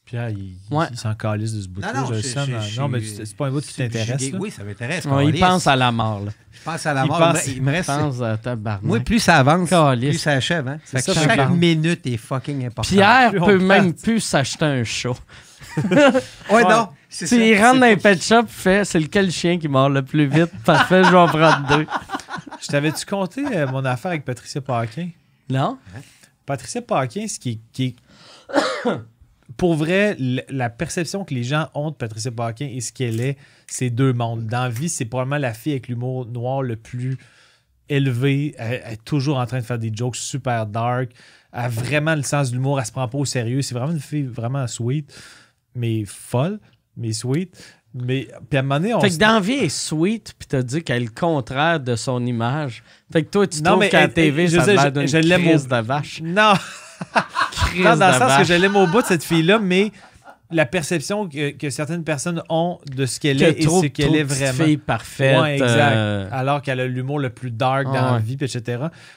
Pierre, 0.06 0.28
il, 0.30 0.54
Ouais. 0.70 0.84
il 0.90 0.98
s'en 0.98 1.14
calisse 1.14 1.52
de 1.54 1.62
ce 1.62 1.68
bout-là. 1.68 1.92
Non, 1.94 2.00
non, 2.02 2.06
je 2.08 2.12
le 2.14 2.20
je- 2.20 2.26
sens, 2.28 2.46
je- 2.46 2.80
non, 2.80 2.88
mais 2.88 3.00
c'est 3.00 3.34
pas 3.36 3.46
un 3.46 3.50
bout 3.50 3.62
qui 3.62 3.74
t'intéresse. 3.74 4.22
Oui, 4.38 4.50
ça 4.50 4.62
m'intéresse. 4.62 5.06
Ouais, 5.06 5.28
il 5.28 5.40
pense 5.40 5.66
à 5.66 5.76
la 5.76 5.90
mort. 5.90 6.20
Là. 6.26 6.30
Je 6.52 6.62
pense 6.62 6.84
à 6.86 6.92
la 6.92 7.04
Il 7.04 7.08
mort. 7.08 7.18
pense- 7.18 7.46
Il 7.46 7.62
me 7.62 7.72
Il 7.72 7.74
reste. 7.76 7.88
pense 7.88 8.20
à 8.20 8.36
tabarnak. 8.36 8.82
Moi, 8.82 9.00
plus 9.00 9.18
ça 9.20 9.36
avance, 9.38 9.70
plus 9.98 10.18
ça 10.18 10.32
achève. 10.32 10.68
Hein? 10.68 10.78
C'est 10.84 10.98
Fait 11.02 11.06
que 11.06 11.14
ça, 11.14 11.20
chaque 11.22 11.30
tabarnak. 11.30 11.58
minute 11.58 12.06
est 12.06 12.16
fucking 12.18 12.66
importante. 12.66 12.92
Pierre 12.92 13.30
Plus 13.30 13.40
peut 13.40 13.58
même 13.58 13.94
plus 13.94 14.20
s'acheter 14.20 14.64
un 14.66 14.84
chat. 14.84 15.14
Ouais, 16.50 16.62
non. 16.64 16.88
ça. 17.08 17.36
il 17.36 17.58
rentre 17.62 17.80
dans 17.80 17.86
les 17.86 17.96
pet 17.96 18.22
shop, 18.22 18.44
fait 18.48 18.84
c'est 18.84 19.00
lequel 19.00 19.32
chien 19.32 19.58
qui 19.58 19.68
mord 19.68 19.88
le 19.88 20.02
plus 20.02 20.26
vite? 20.26 20.50
Parfait, 20.64 21.02
je 21.02 21.10
vais 21.10 21.16
en 21.16 21.26
prendre 21.28 21.66
deux. 21.68 21.86
Je 22.60 22.66
t'avais-tu 22.68 23.06
conté 23.06 23.44
euh, 23.56 23.66
mon 23.68 23.84
affaire 23.86 24.10
avec 24.12 24.24
Patricia 24.26 24.60
Paquin? 24.60 25.08
Non? 25.48 25.78
Patricia 26.44 26.82
Paquin, 26.82 27.26
ce 27.26 27.38
qui 27.38 27.60
qui 27.72 27.84
est- 27.86 28.90
Pour 29.56 29.74
vrai, 29.74 30.16
la 30.48 30.70
perception 30.70 31.24
que 31.24 31.34
les 31.34 31.44
gens 31.44 31.68
ont 31.74 31.90
de 31.90 31.94
Patricia 31.96 32.30
Paquin 32.30 32.66
et 32.66 32.80
ce 32.80 32.92
qu'elle 32.92 33.20
est, 33.20 33.36
c'est 33.66 33.90
deux 33.90 34.12
mondes. 34.12 34.46
Dans 34.46 34.64
la 34.64 34.68
vie, 34.68 34.88
c'est 34.88 35.04
probablement 35.04 35.38
la 35.38 35.54
fille 35.54 35.72
avec 35.72 35.88
l'humour 35.88 36.26
noir 36.26 36.62
le 36.62 36.76
plus 36.76 37.16
élevé. 37.88 38.54
Elle, 38.58 38.82
elle 38.84 38.92
est 38.94 39.04
toujours 39.04 39.38
en 39.38 39.46
train 39.46 39.58
de 39.58 39.64
faire 39.64 39.78
des 39.78 39.92
jokes 39.94 40.16
super 40.16 40.66
dark. 40.66 41.10
Elle 41.52 41.60
a 41.60 41.68
vraiment 41.68 42.14
le 42.14 42.22
sens 42.22 42.50
de 42.50 42.56
l'humour. 42.56 42.80
Elle 42.80 42.86
se 42.86 42.92
prend 42.92 43.06
pas 43.08 43.18
au 43.18 43.24
sérieux. 43.24 43.62
C'est 43.62 43.74
vraiment 43.74 43.92
une 43.92 44.00
fille 44.00 44.24
vraiment 44.24 44.66
sweet, 44.66 45.14
mais 45.74 46.04
folle, 46.06 46.58
mais 46.96 47.12
sweet. 47.12 47.56
Mais 47.96 48.26
puis 48.50 48.56
à 48.56 48.60
un 48.60 48.62
moment 48.62 48.80
donné, 48.80 48.92
on 48.94 49.00
Fait 49.00 49.06
que 49.06 49.12
se- 49.14 49.18
dans 49.20 49.34
la 49.34 49.40
vie, 49.40 49.52
elle 49.58 49.64
est 49.66 49.68
sweet, 49.68 50.34
puis 50.36 50.48
t'as 50.48 50.62
dit 50.62 50.82
qu'elle 50.82 51.02
est 51.02 51.04
le 51.06 51.10
contraire 51.12 51.78
de 51.78 51.94
son 51.94 52.26
image. 52.26 52.82
Fait 53.12 53.22
que 53.22 53.30
toi, 53.30 53.46
tu 53.46 53.58
Non, 53.62 53.70
trouves 53.70 53.80
mais 53.82 53.88
qu'à 53.88 54.00
la 54.00 54.08
TV, 54.08 54.48
je 54.48 54.56
ça 54.58 54.64
a 54.64 54.66
l'air 54.66 54.92
d'une 54.92 55.06
crise 55.06 55.64
au- 55.64 55.68
de 55.68 55.80
vache. 55.86 56.20
Non, 56.20 56.54
Non, 57.76 57.96
dans 57.96 58.08
le 58.08 58.14
sens 58.14 58.38
que 58.38 58.44
je 58.44 58.54
l'aime 58.54 58.76
au 58.76 58.86
bout 58.86 59.02
de 59.02 59.06
cette 59.06 59.24
fille-là, 59.24 59.58
mais 59.58 59.90
la 60.50 60.66
perception 60.66 61.28
que, 61.28 61.50
que 61.50 61.70
certaines 61.70 62.04
personnes 62.04 62.42
ont 62.48 62.78
de 62.86 63.06
ce 63.06 63.18
qu'elle 63.18 63.42
est 63.42 63.54
Que 63.54 63.60
et 63.60 63.64
trop, 63.64 63.82
ce 63.82 63.86
qu'elle 63.86 64.06
trop 64.06 64.14
est 64.16 64.22
vraiment. 64.22 64.64
filles 64.64 64.76
parfaites. 64.76 65.40
Ouais, 65.40 65.54
exact. 65.54 65.94
euh, 65.96 66.28
Alors 66.30 66.62
qu'elle 66.62 66.80
a 66.80 66.86
l'humour 66.86 67.18
le 67.18 67.30
plus 67.30 67.50
dark 67.50 67.84
dans 67.86 67.94
Ah 67.94 68.12
la 68.12 68.18
vie, 68.18 68.34
etc. 68.40 68.60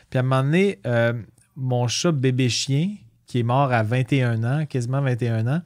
Puis 0.09 0.17
à 0.17 0.19
un 0.19 0.23
moment 0.23 0.43
donné, 0.43 0.79
euh, 0.87 1.13
mon 1.55 1.87
chat 1.87 2.11
bébé 2.11 2.49
chien, 2.49 2.89
qui 3.27 3.39
est 3.39 3.43
mort 3.43 3.71
à 3.71 3.83
21 3.83 4.43
ans, 4.43 4.65
quasiment 4.65 5.01
21 5.01 5.47
ans, 5.47 5.61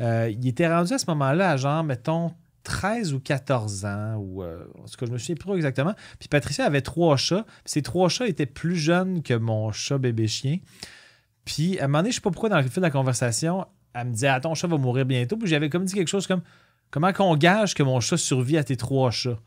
euh, 0.00 0.30
il 0.32 0.48
était 0.48 0.68
rendu 0.68 0.92
à 0.92 0.98
ce 0.98 1.04
moment-là 1.08 1.50
à 1.50 1.56
genre, 1.56 1.84
mettons, 1.84 2.32
13 2.64 3.12
ou 3.12 3.20
14 3.20 3.84
ans, 3.84 4.16
ou 4.16 4.42
euh, 4.42 4.64
en 4.82 4.86
tout 4.88 4.96
cas, 4.98 5.06
je 5.06 5.12
me 5.12 5.18
souviens 5.18 5.36
plus 5.36 5.44
trop 5.44 5.54
exactement. 5.56 5.94
Puis 6.18 6.28
Patricia 6.28 6.64
avait 6.64 6.80
trois 6.80 7.16
chats. 7.16 7.44
Puis 7.46 7.54
ces 7.66 7.82
trois 7.82 8.08
chats 8.08 8.26
étaient 8.26 8.46
plus 8.46 8.74
jeunes 8.76 9.22
que 9.22 9.34
mon 9.34 9.70
chat 9.72 9.98
bébé 9.98 10.26
chien. 10.26 10.56
Puis 11.46 11.78
à 11.80 11.84
un 11.84 11.86
moment 11.86 12.00
donné, 12.00 12.10
je 12.10 12.16
sais 12.16 12.20
pas 12.20 12.30
pourquoi, 12.30 12.50
dans 12.50 12.56
le 12.60 12.64
fil 12.64 12.74
de 12.76 12.80
la 12.82 12.90
conversation, 12.90 13.64
elle 13.94 14.08
me 14.08 14.12
disait 14.12 14.28
Ah, 14.28 14.40
ton 14.40 14.54
chat 14.54 14.66
va 14.66 14.76
mourir 14.76 15.06
bientôt. 15.06 15.38
Puis 15.38 15.48
j'avais 15.48 15.70
comme 15.70 15.84
dit 15.86 15.94
quelque 15.94 16.08
chose 16.08 16.26
comme 16.26 16.42
Comment 16.90 17.12
qu'on 17.14 17.34
gage 17.36 17.72
que 17.74 17.82
mon 17.82 18.00
chat 18.00 18.18
survit 18.18 18.58
à 18.58 18.64
tes 18.64 18.76
trois 18.76 19.10
chats? 19.10 19.38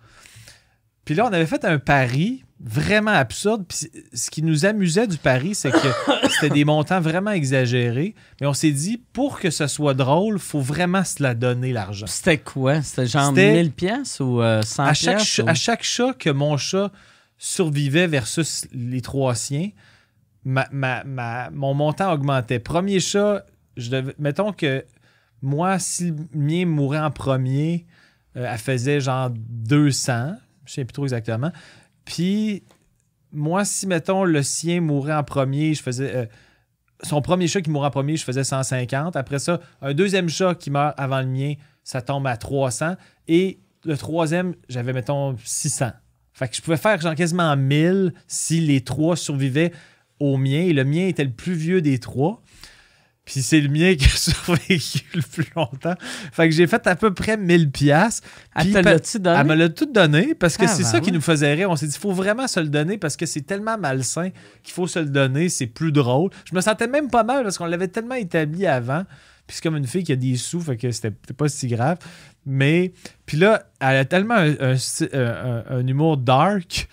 Puis 1.06 1.16
là, 1.16 1.26
on 1.26 1.34
avait 1.34 1.46
fait 1.48 1.66
un 1.66 1.80
pari 1.80 2.44
vraiment 2.60 3.12
absurde. 3.12 3.66
Puis 3.68 3.90
ce 4.14 4.30
qui 4.30 4.44
nous 4.44 4.66
amusait 4.66 5.08
du 5.08 5.18
pari, 5.18 5.56
c'est 5.56 5.72
que 5.72 5.78
c'était 6.30 6.50
des 6.54 6.66
montants 6.66 7.00
vraiment 7.02 7.32
exagérés. 7.32 8.14
Mais 8.42 8.48
on 8.48 8.54
s'est 8.54 8.72
dit 8.72 8.98
Pour 9.14 9.40
que 9.40 9.50
ce 9.50 9.68
soit 9.68 9.94
drôle, 9.94 10.40
faut 10.40 10.60
vraiment 10.62 11.04
se 11.04 11.22
la 11.24 11.34
donner, 11.34 11.72
l'argent. 11.74 12.06
C'était 12.08 12.38
quoi? 12.38 12.82
C'était 12.82 13.08
genre 13.08 13.30
C'était- 13.30 13.54
1000 13.54 13.72
pièces 13.72 14.20
ou 14.20 14.42
euh, 14.42 14.62
100 14.62 14.84
à 14.84 14.94
chaque, 14.94 15.22
ou- 15.40 15.50
à 15.50 15.54
chaque 15.54 15.84
chat 15.84 16.14
que 16.14 16.30
mon 16.30 16.58
chat 16.58 16.92
survivait 17.38 18.08
versus 18.08 18.66
les 18.74 19.02
trois 19.02 19.34
siens, 19.36 19.70
ma- 20.44 21.50
mon 21.52 21.74
montant 21.74 22.12
augmentait. 22.14 22.60
Premier 22.60 23.00
chat, 23.00 23.46
je 23.78 23.90
devais- 23.90 24.16
mettons 24.20 24.52
que 24.54 24.86
moi, 25.42 25.80
si 25.80 26.12
le 26.12 26.16
mien 26.34 26.66
mourait 26.66 27.00
en 27.00 27.12
premier, 27.12 27.86
euh, 28.36 28.48
elle 28.52 28.58
faisait 28.58 29.00
genre 29.00 29.30
200, 29.32 30.34
je 30.66 30.72
ne 30.72 30.74
sais 30.76 30.86
plus 30.86 30.94
trop 30.94 31.04
exactement. 31.04 31.52
Puis 32.06 32.64
moi, 33.32 33.64
si, 33.66 33.88
mettons, 33.88 34.24
le 34.24 34.42
sien 34.44 34.82
mourait 34.82 35.14
en 35.14 35.24
premier, 35.24 35.74
je 35.74 35.82
faisais... 35.82 36.16
euh, 36.16 36.26
son 37.04 37.22
premier 37.22 37.48
chat 37.48 37.62
qui 37.62 37.70
mourait 37.70 37.88
en 37.88 37.92
premier, 37.92 38.18
je 38.18 38.24
faisais 38.26 38.44
150. 38.44 39.16
Après 39.16 39.40
ça, 39.40 39.62
un 39.82 39.94
deuxième 39.94 40.28
chat 40.28 40.56
qui 40.56 40.70
meurt 40.70 40.94
avant 41.00 41.22
le 41.22 41.28
mien, 41.28 41.54
ça 41.84 42.02
tombe 42.02 42.28
à 42.28 42.36
300. 42.36 42.96
Et 43.30 43.60
le 43.86 43.96
troisième, 43.98 44.54
j'avais, 44.68 44.92
mettons, 44.92 45.38
600. 45.44 45.92
Fait 46.34 46.50
que 46.50 46.56
je 46.58 46.62
pouvais 46.62 46.76
faire 46.78 47.00
genre 47.00 47.16
quasiment 47.16 47.56
1000 47.56 48.14
si 48.28 48.60
les 48.60 48.82
trois 48.82 49.16
survivaient 49.16 49.72
au 50.20 50.38
mien. 50.38 50.62
Et 50.62 50.74
le 50.74 50.84
mien 50.84 51.08
était 51.08 51.24
le 51.24 51.32
plus 51.32 51.54
vieux 51.54 51.82
des 51.82 52.00
trois. 52.00 52.42
Puis 53.26 53.44
c'est 53.44 53.62
le 53.62 53.70
mien 53.70 53.94
qui 53.96 54.06
a 54.06 54.08
survécu 54.16 55.02
le 55.14 55.22
plus 55.22 55.46
longtemps. 55.56 55.94
Fait 56.34 56.50
que 56.50 56.56
j'ai 56.56 56.66
fait 56.66 56.88
à 56.88 56.96
peu 56.96 57.14
près 57.14 57.38
1000 57.38 57.70
pièces. 57.70 58.22
Elle 58.56 58.72
te 58.74 58.78
l'a-tu 58.80 59.20
donné? 59.20 59.38
Elle 59.40 59.46
me 59.48 59.54
l'a 59.56 59.70
tout 59.70 59.86
donné 59.86 60.34
parce 60.34 60.58
que 60.58 60.64
Ah, 60.64 60.68
c'est 60.68 60.82
ben 60.84 60.90
ça 60.90 61.00
qui 61.00 61.12
nous 61.12 61.22
faisait 61.22 61.54
rire. 61.54 61.70
On 61.70 61.76
s'est 61.76 61.86
dit, 61.86 61.94
il 61.96 62.00
faut 62.00 62.12
vraiment 62.12 62.48
se 62.48 62.60
le 62.60 62.70
donner 62.70 62.98
parce 62.98 63.16
que 63.18 63.28
c'est 63.28 63.42
tellement 63.42 63.78
malsain 63.78 64.30
qu'il 64.64 64.74
faut 64.74 64.88
se 64.88 64.98
le 64.98 65.06
donner. 65.06 65.48
C'est 65.50 65.68
plus 65.68 65.92
drôle. 65.92 66.32
Je 66.50 66.56
me 66.56 66.62
sentais 66.62 66.88
même 66.88 67.10
pas 67.10 67.24
mal 67.24 67.44
parce 67.44 67.58
qu'on 67.60 67.68
l'avait 67.68 67.88
tellement 67.88 68.16
établi 68.16 68.66
avant. 68.66 69.04
Puis 69.46 69.58
c'est 69.58 69.64
comme 69.64 69.78
une 69.78 69.88
fille 69.88 70.04
qui 70.04 70.12
a 70.12 70.16
des 70.16 70.36
sous, 70.36 70.62
fait 70.62 70.78
que 70.78 70.90
c'était 70.92 71.12
pas 71.38 71.50
si 71.50 71.68
grave. 71.68 71.98
Mais, 72.48 72.94
puis 73.28 73.38
là, 73.38 73.64
elle 73.80 73.98
a 73.98 74.06
tellement 74.06 74.36
un, 74.36 74.54
un 74.60 74.74
sti- 74.74 75.10
un- 75.16 75.64
un- 75.70 75.78
un 75.80 75.88
humour 75.88 76.18
dark 76.18 76.88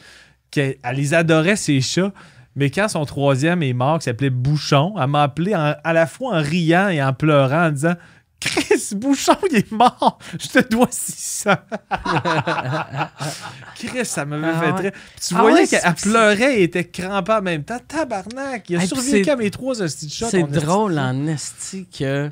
qu'elle 0.50 0.76
elle 0.82 0.96
les 0.96 1.14
adorait, 1.14 1.56
ses 1.56 1.80
chats. 1.80 2.12
Mais 2.56 2.70
quand 2.70 2.88
son 2.88 3.04
troisième 3.04 3.62
est 3.62 3.72
mort, 3.74 3.98
qui 3.98 4.04
s'appelait 4.04 4.30
Bouchon, 4.30 4.94
elle 4.98 5.06
m'a 5.08 5.22
appelé 5.24 5.54
en- 5.54 5.74
à 5.84 5.92
la 5.92 6.06
fois 6.06 6.36
en 6.36 6.42
riant 6.42 6.88
et 6.88 7.02
en 7.02 7.12
pleurant, 7.12 7.66
en 7.66 7.70
disant 7.70 7.94
Chris, 8.40 8.94
Bouchon, 8.96 9.36
il 9.50 9.56
est 9.58 9.72
mort, 9.72 10.18
je 10.40 10.48
te 10.48 10.68
dois 10.68 10.88
600. 10.90 11.52
Chris, 13.76 14.04
ça 14.04 14.24
m'avait 14.24 14.46
Ah 14.54 14.60
fait 14.60 14.72
très. 14.72 14.92
Tu 15.26 15.34
Ah 15.36 15.40
voyais 15.40 15.60
ouais, 15.60 15.66
qu'elle 15.66 15.94
pleurait 15.94 16.60
et 16.60 16.62
était 16.64 16.84
crampée 16.84 17.32
en 17.32 17.42
même 17.42 17.64
temps. 17.64 17.78
Tabarnak, 17.86 18.68
il 18.70 18.76
a 18.76 18.80
Hey, 18.82 18.88
survécu 18.88 19.30
à 19.30 19.36
mes 19.36 19.50
trois 19.50 19.80
hosties 19.82 20.06
de 20.06 20.12
chats. 20.12 20.28
C'est 20.30 20.42
drôle 20.44 20.98
en 20.98 21.26
esti 21.26 21.86
que 21.86 22.28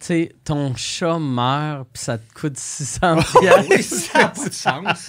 tu 0.00 0.06
sais, 0.08 0.34
ton 0.44 0.74
chat 0.76 1.18
meurt 1.18 1.88
puis 1.92 2.02
ça 2.02 2.18
te 2.18 2.32
coûte 2.34 2.58
600 2.58 3.16
pièces. 3.40 4.08
ça 4.12 4.18
n'a 4.18 4.28
pas 4.28 4.48
de 4.48 4.52
sens. 4.52 5.06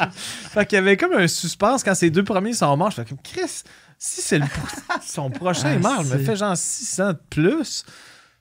Fait 0.54 0.66
qu'il 0.66 0.78
y 0.78 0.80
avait 0.80 0.96
comme 0.96 1.14
un 1.14 1.28
suspense 1.28 1.84
quand 1.84 1.96
ces 1.96 2.10
deux 2.10 2.24
premiers 2.24 2.54
sont 2.54 2.76
morts. 2.78 2.92
Je 2.92 2.96
fais 2.98 3.06
comme 3.06 3.18
Chris, 3.22 3.64
si 3.98 4.22
c'est 4.22 4.40
le 4.40 4.46
son 5.06 5.30
prochain 5.30 5.80
Ah, 5.84 6.02
je 6.04 6.14
me 6.14 6.20
fais 6.20 6.36
genre 6.36 6.56
600 6.56 7.14
de 7.14 7.20
plus. 7.30 7.86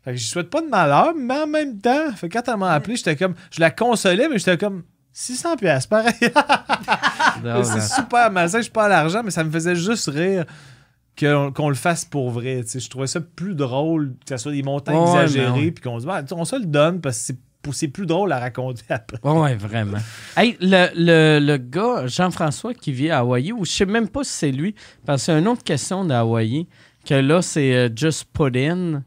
Fait 0.04 0.12
que 0.12 0.16
je 0.18 0.26
souhaite 0.26 0.50
pas 0.50 0.60
de 0.60 0.68
malheur, 0.68 1.14
mais 1.16 1.34
en 1.34 1.46
même 1.46 1.78
temps, 1.78 2.12
fait 2.14 2.28
que 2.28 2.38
quand 2.38 2.52
elle 2.52 2.58
m'a 2.58 2.72
appelé, 2.72 2.96
j'étais 2.96 3.16
comme, 3.16 3.34
je 3.50 3.60
la 3.60 3.70
consolais, 3.70 4.28
mais 4.28 4.38
j'étais 4.38 4.58
comme 4.58 4.82
600 5.12 5.56
pièces, 5.56 5.86
pareil. 5.86 6.12
C'est 7.64 7.80
super 7.80 8.30
malsain, 8.30 8.58
je 8.58 8.64
suis 8.64 8.72
pas 8.72 8.84
à 8.84 8.88
l'argent, 8.88 9.22
mais 9.24 9.30
ça 9.30 9.44
me 9.44 9.50
faisait 9.50 9.76
juste 9.76 10.08
rire 10.08 10.44
qu'on 11.18 11.52
qu'on 11.52 11.68
le 11.68 11.74
fasse 11.74 12.04
pour 12.04 12.30
vrai. 12.30 12.62
Je 12.66 12.88
trouvais 12.88 13.06
ça 13.06 13.20
plus 13.20 13.54
drôle 13.54 14.14
que 14.26 14.36
ce 14.36 14.42
soit 14.42 14.52
des 14.52 14.62
montants 14.62 15.06
exagérés, 15.06 15.70
puis 15.70 15.82
qu'on 15.82 15.98
se 16.00 16.04
dit, 16.04 16.10
Ah, 16.12 16.22
on 16.32 16.44
se 16.44 16.56
le 16.56 16.66
donne 16.66 17.00
parce 17.00 17.18
que 17.18 17.24
c'est 17.24 17.38
c'est 17.72 17.88
plus 17.88 18.06
drôle 18.06 18.32
à 18.32 18.38
raconter 18.38 18.84
après. 18.88 19.18
Ouais, 19.22 19.54
vraiment. 19.54 19.98
Hey, 20.36 20.56
le, 20.60 20.88
le, 20.94 21.44
le 21.44 21.56
gars, 21.56 22.06
Jean-François, 22.06 22.74
qui 22.74 22.92
vit 22.92 23.10
à 23.10 23.20
Hawaï, 23.20 23.52
ou 23.52 23.64
je 23.64 23.70
sais 23.70 23.86
même 23.86 24.08
pas 24.08 24.24
si 24.24 24.32
c'est 24.32 24.52
lui, 24.52 24.74
parce 25.06 25.22
que 25.22 25.26
c'est 25.26 25.38
une 25.38 25.48
autre 25.48 25.64
question 25.64 26.04
d'Hawaï, 26.04 26.66
que 27.04 27.14
là, 27.14 27.42
c'est 27.42 27.74
euh, 27.74 27.88
Just 27.94 28.26
Put 28.32 28.56
In 28.56 29.02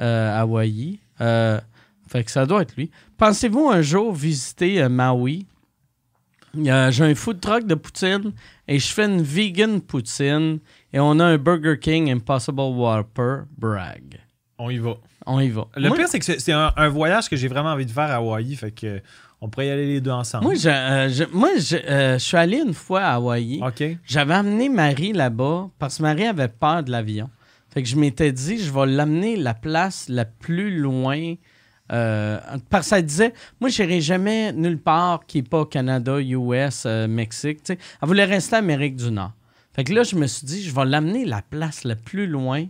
euh, 0.00 0.40
Hawaï. 0.40 0.98
Euh, 1.20 1.60
fait 2.08 2.24
que 2.24 2.30
ça 2.30 2.46
doit 2.46 2.62
être 2.62 2.76
lui. 2.76 2.90
Pensez-vous 3.16 3.68
un 3.70 3.82
jour 3.82 4.12
visiter 4.12 4.88
Maui? 4.88 5.46
J'ai 6.54 6.70
un 6.70 7.14
food 7.14 7.40
truck 7.40 7.66
de 7.66 7.74
poutine 7.74 8.32
et 8.68 8.78
je 8.78 8.92
fais 8.92 9.06
une 9.06 9.22
vegan 9.22 9.80
poutine 9.80 10.58
et 10.92 11.00
on 11.00 11.18
a 11.18 11.24
un 11.24 11.38
Burger 11.38 11.78
King 11.80 12.10
Impossible 12.10 12.60
Whopper 12.60 13.44
brag. 13.56 14.20
On 14.58 14.68
y 14.68 14.76
va. 14.76 14.96
On 15.26 15.40
y 15.40 15.48
va. 15.50 15.66
Le 15.76 15.88
Moi- 15.88 15.96
pire, 15.96 16.08
c'est 16.08 16.18
que 16.18 16.24
c'est- 16.24 16.52
un, 16.52 16.72
un 16.76 16.88
voyage 16.88 17.28
que 17.28 17.36
j'ai 17.36 17.48
vraiment 17.48 17.70
envie 17.70 17.86
de 17.86 17.90
faire 17.90 18.10
à 18.10 18.14
Hawaï. 18.16 18.54
Fait 18.56 18.70
que 18.72 19.00
On 19.44 19.48
pourrait 19.48 19.66
y 19.66 19.70
aller 19.70 19.86
les 19.86 20.00
deux 20.00 20.12
ensemble. 20.12 20.44
Moi, 20.44 20.54
je, 20.54 20.68
euh, 20.68 21.08
je- 21.08 21.24
moi, 21.36 21.48
je, 21.58 21.74
euh, 21.76 22.12
je 22.16 22.22
suis 22.24 22.36
allé 22.36 22.58
une 22.64 22.74
fois 22.74 23.00
à 23.02 23.14
Hawaï. 23.14 23.60
J'avais 24.06 24.34
amené 24.34 24.68
Marie 24.68 25.12
là-bas 25.12 25.68
parce 25.80 25.96
que 25.98 26.02
Marie 26.02 26.26
avait 26.26 26.46
peur 26.46 26.84
de 26.84 26.92
l'avion. 26.92 27.28
Fait 27.74 27.82
que 27.82 27.88
je 27.88 27.96
m'étais 27.96 28.30
dit, 28.30 28.58
je 28.58 28.70
vais 28.72 28.86
l'amener 28.86 29.34
la 29.34 29.54
place 29.54 30.08
la 30.08 30.24
plus 30.26 30.78
loin. 30.78 31.34
euh, 31.90 32.38
parce 32.70 32.90
qu'elle 32.90 33.04
disait, 33.04 33.34
moi, 33.60 33.68
je 33.68 33.82
n'irai 33.82 34.00
jamais 34.00 34.52
nulle 34.52 34.78
part 34.80 35.26
qui 35.26 35.38
n'est 35.38 35.48
pas 35.48 35.66
Canada, 35.66 36.20
US, 36.20 36.86
Mexique. 37.08 37.58
Elle 37.68 37.78
voulait 38.02 38.24
rester 38.24 38.56
Amérique 38.56 38.94
du 38.96 39.10
Nord. 39.10 39.32
Fait 39.74 39.82
que 39.84 39.92
là, 39.92 40.02
je 40.04 40.14
me 40.16 40.26
suis 40.28 40.46
dit, 40.46 40.62
je 40.62 40.72
vais 40.72 40.84
l'amener 40.84 41.24
la 41.24 41.42
place 41.42 41.82
la 41.84 41.96
plus 41.96 42.26
loin, 42.28 42.66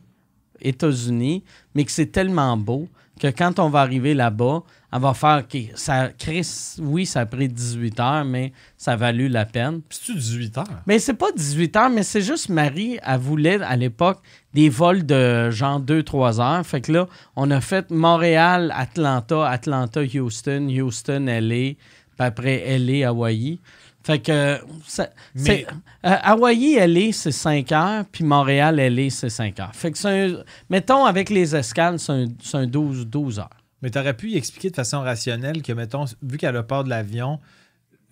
États-Unis, 0.60 1.44
mais 1.74 1.84
que 1.84 1.90
c'est 1.90 2.06
tellement 2.06 2.56
beau 2.56 2.88
que 3.20 3.28
quand 3.28 3.58
on 3.58 3.68
va 3.68 3.80
arriver 3.80 4.14
là-bas, 4.14 4.62
elle 4.92 5.00
va 5.00 5.14
faire, 5.14 5.44
OK, 5.44 5.58
ça, 5.74 6.10
Chris, 6.18 6.76
oui, 6.80 7.06
ça 7.06 7.20
a 7.20 7.26
pris 7.26 7.48
18 7.48 8.00
heures, 8.00 8.24
mais 8.24 8.52
ça 8.76 8.92
a 8.92 8.96
valu 8.96 9.28
la 9.28 9.46
peine. 9.46 9.80
C'est-tu 9.88 10.14
18 10.14 10.58
heures? 10.58 10.82
Mais 10.86 10.98
c'est 10.98 11.14
pas 11.14 11.32
18 11.34 11.76
heures, 11.76 11.90
mais 11.90 12.02
c'est 12.02 12.20
juste 12.20 12.48
Marie, 12.48 12.98
elle 13.02 13.20
voulait 13.20 13.62
à 13.62 13.76
l'époque 13.76 14.20
des 14.52 14.68
vols 14.68 15.06
de 15.06 15.50
genre 15.50 15.80
2-3 15.80 16.40
heures. 16.40 16.66
Fait 16.66 16.80
que 16.80 16.92
là, 16.92 17.08
on 17.36 17.50
a 17.50 17.60
fait 17.60 17.90
Montréal, 17.90 18.72
Atlanta, 18.76 19.48
Atlanta, 19.48 20.00
Houston, 20.02 20.68
Houston, 20.68 21.26
LA, 21.26 21.48
puis 21.48 21.76
après 22.18 22.78
LA, 22.78 23.08
Hawaï. 23.08 23.60
Fait 24.04 24.18
que 24.18 24.58
ça- 24.86 25.10
Mais- 25.34 25.66
euh, 26.04 26.16
Hawaï, 26.22 26.74
LA, 26.74 27.12
c'est 27.12 27.30
5 27.32 27.70
heures, 27.72 28.04
puis 28.10 28.24
Montréal, 28.24 28.78
LA, 28.80 29.10
c'est 29.10 29.30
5 29.30 29.60
heures. 29.60 29.74
Fait 29.74 29.92
que 29.92 29.98
c'est 29.98 30.26
un, 30.26 30.42
mettons, 30.70 31.04
avec 31.04 31.30
les 31.30 31.54
escales, 31.54 31.98
c'est 31.98 32.12
un, 32.12 32.26
c'est 32.42 32.56
un 32.56 32.66
12, 32.66 33.06
12 33.06 33.38
heures. 33.38 33.50
Mais 33.80 33.90
t'aurais 33.90 34.14
pu 34.14 34.30
y 34.30 34.36
expliquer 34.36 34.70
de 34.70 34.76
façon 34.76 35.00
rationnelle 35.00 35.62
que, 35.62 35.72
mettons, 35.72 36.04
vu 36.22 36.36
qu'elle 36.38 36.56
a 36.56 36.62
peur 36.62 36.84
de 36.84 36.88
l'avion, 36.90 37.38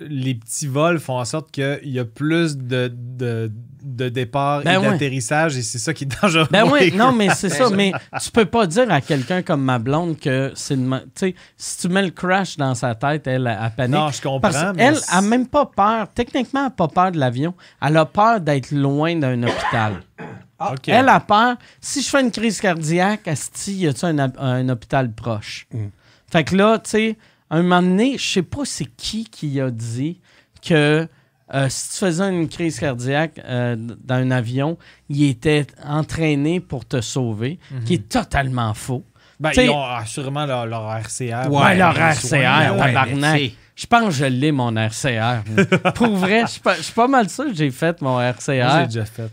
les 0.01 0.35
petits 0.35 0.67
vols 0.67 0.99
font 0.99 1.19
en 1.19 1.25
sorte 1.25 1.51
qu'il 1.51 1.79
y 1.85 1.99
a 1.99 2.05
plus 2.05 2.57
de, 2.57 2.91
de, 2.95 3.51
de 3.83 4.09
départ 4.09 4.63
Ben 4.63 4.75
et 4.75 4.77
ouais. 4.79 4.91
d'atterrissage 4.91 5.57
et 5.57 5.63
c'est 5.63 5.79
ça 5.79 5.93
qui 5.95 6.05
est 6.05 6.21
dangereux. 6.23 6.49
Ben 6.51 6.65
oui, 6.71 6.93
non, 6.97 7.13
mais 7.13 7.29
c'est 7.35 7.49
ça. 7.51 7.69
Mais 7.71 7.93
tu 8.23 8.31
peux 8.31 8.45
pas 8.47 8.67
dire 8.67 8.91
à 8.91 9.01
quelqu'un 9.01 9.43
comme 9.43 9.63
ma 9.63 9.79
blonde 9.79 10.19
que 10.19 10.53
c'est 10.55 10.75
une. 10.75 10.87
ma- 10.87 11.01
Tu 11.01 11.07
sais, 11.17 11.35
si 11.57 11.79
tu 11.79 11.89
mets 11.89 12.03
le 12.03 12.11
crash 12.11 12.57
dans 12.57 12.75
sa 12.75 12.95
tête, 12.95 13.27
elle, 13.27 13.47
elle 13.47 13.71
panique. 13.77 13.95
Non, 13.97 14.09
je 14.11 14.21
comprends. 14.23 14.41
Parce 14.41 14.57
mais 14.75 14.85
qu'elle 14.85 14.97
c'est- 14.97 15.15
a 15.15 15.21
même 15.21 15.47
pas 15.47 15.67
peur. 15.67 16.09
Techniquement, 16.15 16.61
elle 16.61 16.67
n'a 16.67 16.71
pas 16.71 16.89
peur 16.89 17.13
de 17.13 17.19
l'avion. 17.19 17.55
Elle 17.83 17.97
a 17.97 18.07
peur 18.07 18.41
d'être 18.41 18.71
loin 18.71 19.17
d'un 19.17 19.43
hôpital. 19.43 20.03
OK. 20.61 20.89
Elle 20.89 21.09
a 21.09 21.21
peur. 21.21 21.57
Si 21.81 22.03
je 22.03 22.09
fais 22.09 22.21
une 22.21 22.31
crise 22.31 22.61
cardiaque, 22.61 23.27
Asti, 23.29 23.73
y 23.77 23.87
a-tu 23.89 24.05
un, 24.05 24.19
un 24.39 24.69
hôpital 24.69 25.11
proche? 25.13 25.67
Fait 26.31 26.45
que 26.45 26.55
là, 26.55 26.79
tu 26.79 26.91
sais, 26.91 27.19
un 27.57 27.63
moment 27.63 27.83
donné, 27.83 28.17
je 28.19 28.25
sais 28.29 28.43
pas 28.43 28.65
c'est 28.65 28.85
qui 28.97 29.25
qui 29.25 29.61
a 29.61 29.71
dit 29.71 30.21
que 30.67 31.07
euh, 31.53 31.67
si 31.69 31.91
tu 31.91 31.97
faisais 31.99 32.29
une 32.31 32.49
crise 32.49 32.79
cardiaque 32.79 33.41
euh, 33.45 33.75
dans 33.77 34.15
un 34.15 34.31
avion, 34.31 34.79
il 35.09 35.25
était 35.25 35.67
entraîné 35.85 36.61
pour 36.61 36.85
te 36.87 37.01
sauver, 37.01 37.59
qui 37.85 37.95
est 37.95 38.09
totalement 38.09 38.73
faux. 38.75 39.05
Ben, 39.41 39.51
T'sais- 39.51 39.65
ils 39.67 39.71
ont 39.71 39.83
assurément 39.83 40.45
leur, 40.47 40.67
leur 40.67 40.83
RCR. 40.89 41.51
Ouais, 41.51 41.75
leur 41.77 41.97
RCR, 41.99 42.35
ouais, 42.35 42.79
tabarnak. 42.93 43.39
sais. 43.39 43.53
Je 43.75 43.87
pense 43.87 44.05
que 44.05 44.11
je 44.11 44.25
l'ai, 44.27 44.53
mon 44.53 44.77
RCR. 44.77 45.43
Pour 45.95 46.15
vrai, 46.15 46.43
je 46.43 46.51
suis 46.53 46.61
pas- 46.61 46.77
je 46.77 46.83
suis 46.83 46.93
pas 46.93 47.09
mal 47.09 47.31
sûr 47.31 47.47
que 47.47 47.55
j'ai 47.55 47.71
fait 47.71 48.01
mon 48.03 48.11
Moi, 48.13 48.25
RCR. 48.27 48.81
j'ai 48.81 48.87
déjà 48.87 49.05
fait. 49.07 49.31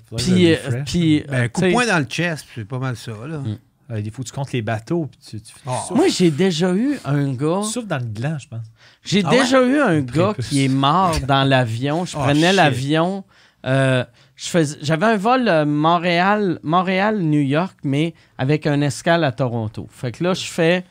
Puis, 0.85 1.19
le 1.19 1.25
euh, 1.25 1.29
Ben, 1.29 1.49
coup 1.49 1.61
de 1.61 1.71
poing 1.71 1.85
dans 1.85 1.99
le 1.99 2.05
chest, 2.05 2.45
c'est 2.55 2.65
pas 2.65 2.79
mal 2.79 2.95
ça, 2.95 3.11
là. 3.27 3.41
Euh, 3.89 3.99
il 4.01 4.11
faut 4.11 4.21
que 4.21 4.27
tu 4.27 4.33
comptes 4.33 4.51
les 4.51 4.61
bateaux. 4.61 5.05
Puis 5.09 5.19
tu, 5.29 5.41
tu, 5.41 5.53
tu 5.53 5.59
Oh. 5.65 5.71
souffles. 5.87 5.95
moi, 5.95 6.07
j'ai 6.09 6.29
déjà 6.31 6.73
eu 6.73 6.99
un 7.05 7.31
gars. 7.33 7.61
Tu 7.63 7.69
souffles 7.69 7.87
dans 7.87 7.99
le 7.99 8.05
gland, 8.05 8.37
je 8.37 8.47
pense. 8.47 8.65
J'ai 9.03 9.23
Ah 9.25 9.29
déjà 9.29 9.61
eu 9.65 9.79
un 9.79 10.01
gars 10.15 10.33
prépuce. 10.33 10.49
qui 10.49 10.65
est 10.65 10.69
mort 10.69 11.17
dans 11.27 11.43
l'avion. 11.47 12.03
Je 12.05 12.17
Oh, 12.17 12.19
prenais 12.21 12.51
l'avion. 12.53 13.23
euh, 13.65 14.03
je 14.35 14.47
faisais- 14.49 14.77
J'avais 14.81 15.05
un 15.05 15.17
vol 15.17 15.47
euh, 15.47 15.65
Montréal, 15.65 16.59
Montréal-New 16.63 17.39
York, 17.41 17.77
mais 17.83 18.13
avec 18.37 18.67
un 18.67 18.81
escale 18.81 19.23
à 19.23 19.31
Toronto. 19.31 19.87
Fait 19.89 20.11
que 20.11 20.23
là, 20.23 20.33
je 20.33 20.45
fais, 20.45 20.83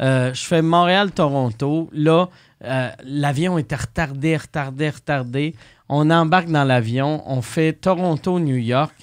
euh, 0.00 0.32
je 0.32 0.44
fais 0.44 0.62
Montréal-Toronto. 0.62 1.90
Là, 1.92 2.28
euh, 2.64 2.88
l'avion 3.04 3.58
était 3.58 3.76
retardé, 3.76 4.36
retardé, 4.36 4.90
retardé. 4.90 5.54
On 5.88 6.08
embarque 6.10 6.48
dans 6.48 6.64
l'avion. 6.64 7.22
On 7.26 7.42
fait 7.42 7.72
Toronto-New 7.74 8.56
York. 8.56 8.94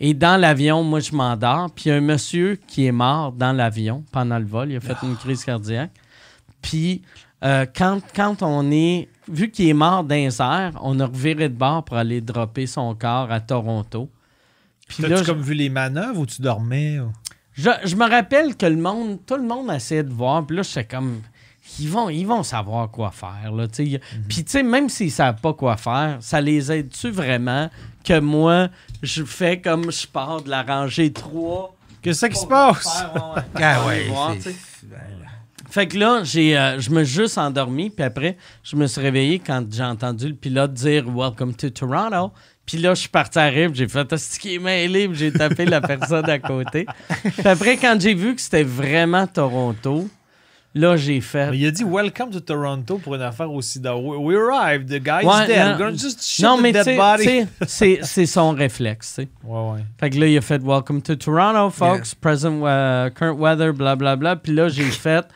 Et 0.00 0.14
dans 0.14 0.40
l'avion, 0.40 0.82
moi, 0.84 1.00
je 1.00 1.12
m'endors. 1.12 1.70
Puis 1.74 1.84
il 1.86 1.88
y 1.88 1.92
a 1.92 1.96
un 1.96 2.00
monsieur 2.00 2.58
qui 2.68 2.86
est 2.86 2.92
mort 2.92 3.32
dans 3.32 3.52
l'avion 3.52 4.04
pendant 4.12 4.38
le 4.38 4.44
vol. 4.46 4.70
Il 4.70 4.76
a 4.76 4.80
fait 4.80 4.94
une 5.02 5.16
crise 5.16 5.44
cardiaque. 5.44 5.90
Puis 6.62 7.02
euh, 7.44 7.66
quand, 7.74 8.00
quand 8.14 8.42
on 8.42 8.70
est. 8.70 9.08
Vu 9.30 9.50
qu'il 9.50 9.68
est 9.68 9.74
mort 9.74 10.06
airs, 10.10 10.72
on 10.80 10.98
a 11.00 11.04
reviré 11.06 11.50
de 11.50 11.54
bord 11.54 11.84
pour 11.84 11.96
aller 11.98 12.22
dropper 12.22 12.66
son 12.66 12.94
corps 12.94 13.30
à 13.30 13.40
Toronto. 13.40 14.08
Puis 14.88 15.02
T'as-tu 15.02 15.16
je, 15.18 15.24
comme 15.24 15.42
vu 15.42 15.52
les 15.52 15.68
manœuvres 15.68 16.20
ou 16.20 16.26
tu 16.26 16.40
dormais? 16.40 16.98
ou- 16.98 17.12
je- 17.52 17.68
je 17.84 17.94
me 17.94 18.08
rappelle 18.08 18.56
que 18.56 18.64
le 18.64 18.76
monde, 18.76 19.18
tout 19.26 19.36
le 19.36 19.42
monde 19.42 19.70
essayait 19.70 20.02
de 20.02 20.12
voir. 20.12 20.46
Puis 20.46 20.56
là, 20.56 20.62
j'étais 20.62 20.84
comme. 20.84 21.20
Ils 21.80 21.88
vont, 21.88 22.08
ils 22.08 22.26
vont 22.26 22.42
savoir 22.42 22.90
quoi 22.90 23.10
faire. 23.10 23.52
Là, 23.52 23.66
sais. 23.70 24.00
Puis, 24.28 24.44
tu 24.44 24.50
sais, 24.50 24.62
même 24.62 24.88
s'ils 24.88 25.06
ne 25.06 25.12
savent 25.12 25.40
pas 25.40 25.52
quoi 25.52 25.76
faire, 25.76 26.18
ça 26.20 26.40
les 26.40 26.72
aide-tu 26.72 27.10
vraiment 27.10 27.70
que 28.04 28.18
moi, 28.20 28.68
je 29.02 29.24
fais 29.24 29.60
comme 29.60 29.90
je 29.92 30.06
pars 30.06 30.42
de 30.42 30.50
la 30.50 30.62
rangée 30.62 31.12
3 31.12 31.74
Qu'est-ce 32.00 32.26
qui 32.26 32.36
se 32.36 32.46
passe? 32.46 33.04
Ah 33.54 33.86
ouais, 33.86 34.04
voir, 34.08 34.34
sais. 34.40 34.54
Fait 35.70 35.86
que 35.86 35.98
là, 35.98 36.22
j'ai, 36.24 36.56
euh, 36.56 36.80
je 36.80 36.90
me 36.90 37.04
suis 37.04 37.16
juste 37.16 37.36
endormi, 37.36 37.90
puis 37.90 38.02
après, 38.02 38.38
je 38.62 38.74
me 38.74 38.86
suis 38.86 39.02
réveillé 39.02 39.38
quand 39.38 39.62
j'ai 39.70 39.82
entendu 39.82 40.28
le 40.28 40.34
pilote 40.34 40.72
dire 40.72 41.04
Welcome 41.06 41.54
to 41.54 41.68
Toronto. 41.68 42.32
Puis 42.64 42.78
là, 42.78 42.94
je 42.94 43.00
suis 43.00 43.08
parti 43.08 43.38
à 43.38 43.46
rire, 43.46 43.70
j'ai 43.74 43.88
fait 43.88 44.16
ce 44.16 44.38
qui 44.38 44.54
est 44.54 44.58
mêlé, 44.58 45.08
j'ai 45.12 45.32
tapé 45.32 45.66
la 45.66 45.80
personne 45.80 46.28
à 46.28 46.38
côté. 46.38 46.86
Puis 47.22 47.46
après, 47.46 47.76
quand 47.76 48.00
j'ai 48.00 48.14
vu 48.14 48.34
que 48.34 48.40
c'était 48.40 48.62
vraiment 48.62 49.26
Toronto, 49.26 50.08
là, 50.74 50.96
j'ai 50.96 51.20
fait. 51.20 51.50
Mais 51.50 51.58
il 51.58 51.66
a 51.66 51.70
dit 51.70 51.84
Welcome 51.84 52.30
to 52.30 52.40
Toronto 52.40 52.98
pour 52.98 53.14
une 53.14 53.22
affaire 53.22 53.50
aussi. 53.50 53.80
dans- 53.80 53.98
We, 54.00 54.36
arrived, 54.36 54.88
the 54.88 55.02
guy's 55.02 55.24
Ouais, 55.24 55.46
dead. 55.46 55.66
We're 55.66 55.78
gonna 55.78 55.96
just 55.96 56.22
shit 56.22 56.44
non, 56.44 56.58
the 56.58 56.62
mais 56.62 56.72
dead 56.72 56.96
body. 56.96 57.46
c'est, 57.66 58.00
c'est 58.02 58.26
son 58.26 58.52
réflexe, 58.52 59.14
tu 59.16 59.22
sais. 59.22 59.28
Ouais, 59.44 59.70
ouais. 59.72 59.84
Fait 59.98 60.10
que 60.10 60.18
là, 60.18 60.26
il 60.26 60.36
a 60.36 60.40
fait 60.40 60.62
Welcome 60.62 61.02
to 61.02 61.16
Toronto, 61.16 61.70
folks. 61.70 62.14
Present 62.20 62.58
uh, 62.60 63.10
current 63.14 63.38
weather, 63.38 63.72
blablabla. 63.72 64.16
Bla, 64.16 64.16
bla. 64.16 64.36
Puis 64.36 64.52
là, 64.54 64.68
j'ai 64.68 64.84
fait. 64.84 65.26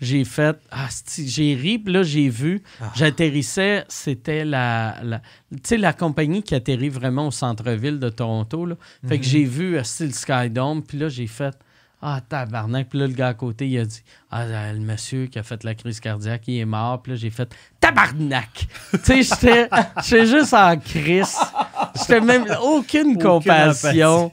J'ai 0.00 0.24
fait. 0.24 0.56
Ah, 0.70 0.86
j'ai 1.18 1.54
ri, 1.60 1.78
puis 1.80 1.92
là, 1.92 2.04
j'ai 2.04 2.28
vu. 2.28 2.62
J'atterrissais. 2.94 3.84
C'était 3.88 4.44
la. 4.44 4.96
la 5.02 5.18
tu 5.50 5.58
sais, 5.64 5.76
la 5.76 5.92
compagnie 5.92 6.42
qui 6.42 6.54
atterrit 6.54 6.88
vraiment 6.88 7.26
au 7.26 7.30
centre-ville 7.32 7.98
de 7.98 8.08
Toronto. 8.08 8.64
Là. 8.64 8.76
Fait 9.08 9.18
que 9.18 9.24
j'ai 9.24 9.44
vu 9.44 9.76
euh, 9.76 9.82
style 9.82 10.14
Skydome, 10.14 10.82
puis 10.82 10.98
là, 10.98 11.08
j'ai 11.08 11.26
fait. 11.26 11.56
Ah, 12.00 12.20
tabarnak. 12.26 12.88
Puis 12.88 12.98
là, 13.00 13.08
le 13.08 13.12
gars 13.12 13.28
à 13.28 13.34
côté, 13.34 13.68
il 13.68 13.76
a 13.78 13.84
dit 13.84 14.02
Ah, 14.30 14.42
euh, 14.42 14.72
le 14.72 14.78
monsieur 14.78 15.26
qui 15.26 15.36
a 15.38 15.42
fait 15.42 15.64
la 15.64 15.74
crise 15.74 15.98
cardiaque, 15.98 16.42
il 16.46 16.60
est 16.60 16.64
mort. 16.64 17.02
Puis 17.02 17.12
là, 17.12 17.18
j'ai 17.18 17.30
fait 17.30 17.52
Tabarnak. 17.80 18.68
tu 18.92 18.98
sais, 19.02 19.22
j'étais 19.22 19.68
j'étais 20.04 20.26
juste 20.26 20.54
en 20.54 20.76
crise. 20.78 21.36
J'étais 21.96 22.20
même 22.20 22.46
aucune 22.62 23.20
compassion. 23.20 24.30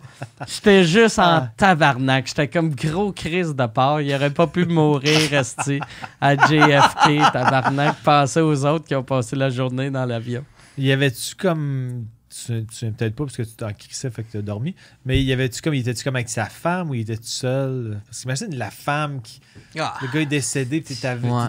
J'étais 0.47 0.83
juste 0.83 1.17
en 1.17 1.47
tabarnak. 1.57 2.27
J'étais 2.27 2.47
comme 2.47 2.69
gros 2.69 3.11
crise 3.11 3.55
de 3.55 3.65
part. 3.65 3.99
Il 4.01 4.13
aurait 4.13 4.29
pas 4.29 4.45
pu 4.45 4.65
mourir, 4.65 5.29
rester 5.31 5.79
à 6.21 6.35
JFK, 6.35 7.31
tabarnak, 7.33 7.95
passer 8.03 8.41
aux 8.41 8.63
autres 8.65 8.85
qui 8.85 8.93
ont 8.93 9.03
passé 9.03 9.35
la 9.35 9.49
journée 9.49 9.89
dans 9.89 10.05
l'avion. 10.05 10.43
Y 10.77 10.91
avait-tu 10.91 11.33
comme. 11.35 12.05
Tu 12.45 12.65
tu 12.65 12.75
sais 12.75 12.91
peut-être 12.91 13.15
pas 13.15 13.23
parce 13.25 13.37
que 13.37 13.43
tu 13.43 13.53
t'en 13.53 13.71
crissais, 13.73 14.09
fait 14.09 14.23
que 14.23 14.31
t'as 14.33 14.41
dormi. 14.41 14.75
Mais 15.05 15.21
y 15.23 15.31
avait-tu 15.33 15.61
comme. 15.61 15.73
Il 15.73 15.79
était-tu 15.81 16.03
comme 16.03 16.15
avec 16.15 16.29
sa 16.29 16.45
femme 16.45 16.89
ou 16.89 16.93
il 16.95 17.01
était 17.01 17.17
tout 17.17 17.23
seul? 17.23 17.99
Parce 18.05 18.21
qu'imagine 18.21 18.55
la 18.55 18.71
femme 18.71 19.21
qui. 19.21 19.39
Ah. 19.79 19.95
Le 20.01 20.07
gars 20.09 20.21
est 20.21 20.25
décédé, 20.25 20.81
puis 20.81 20.95
t'avais. 20.95 21.29
Ouais. 21.29 21.47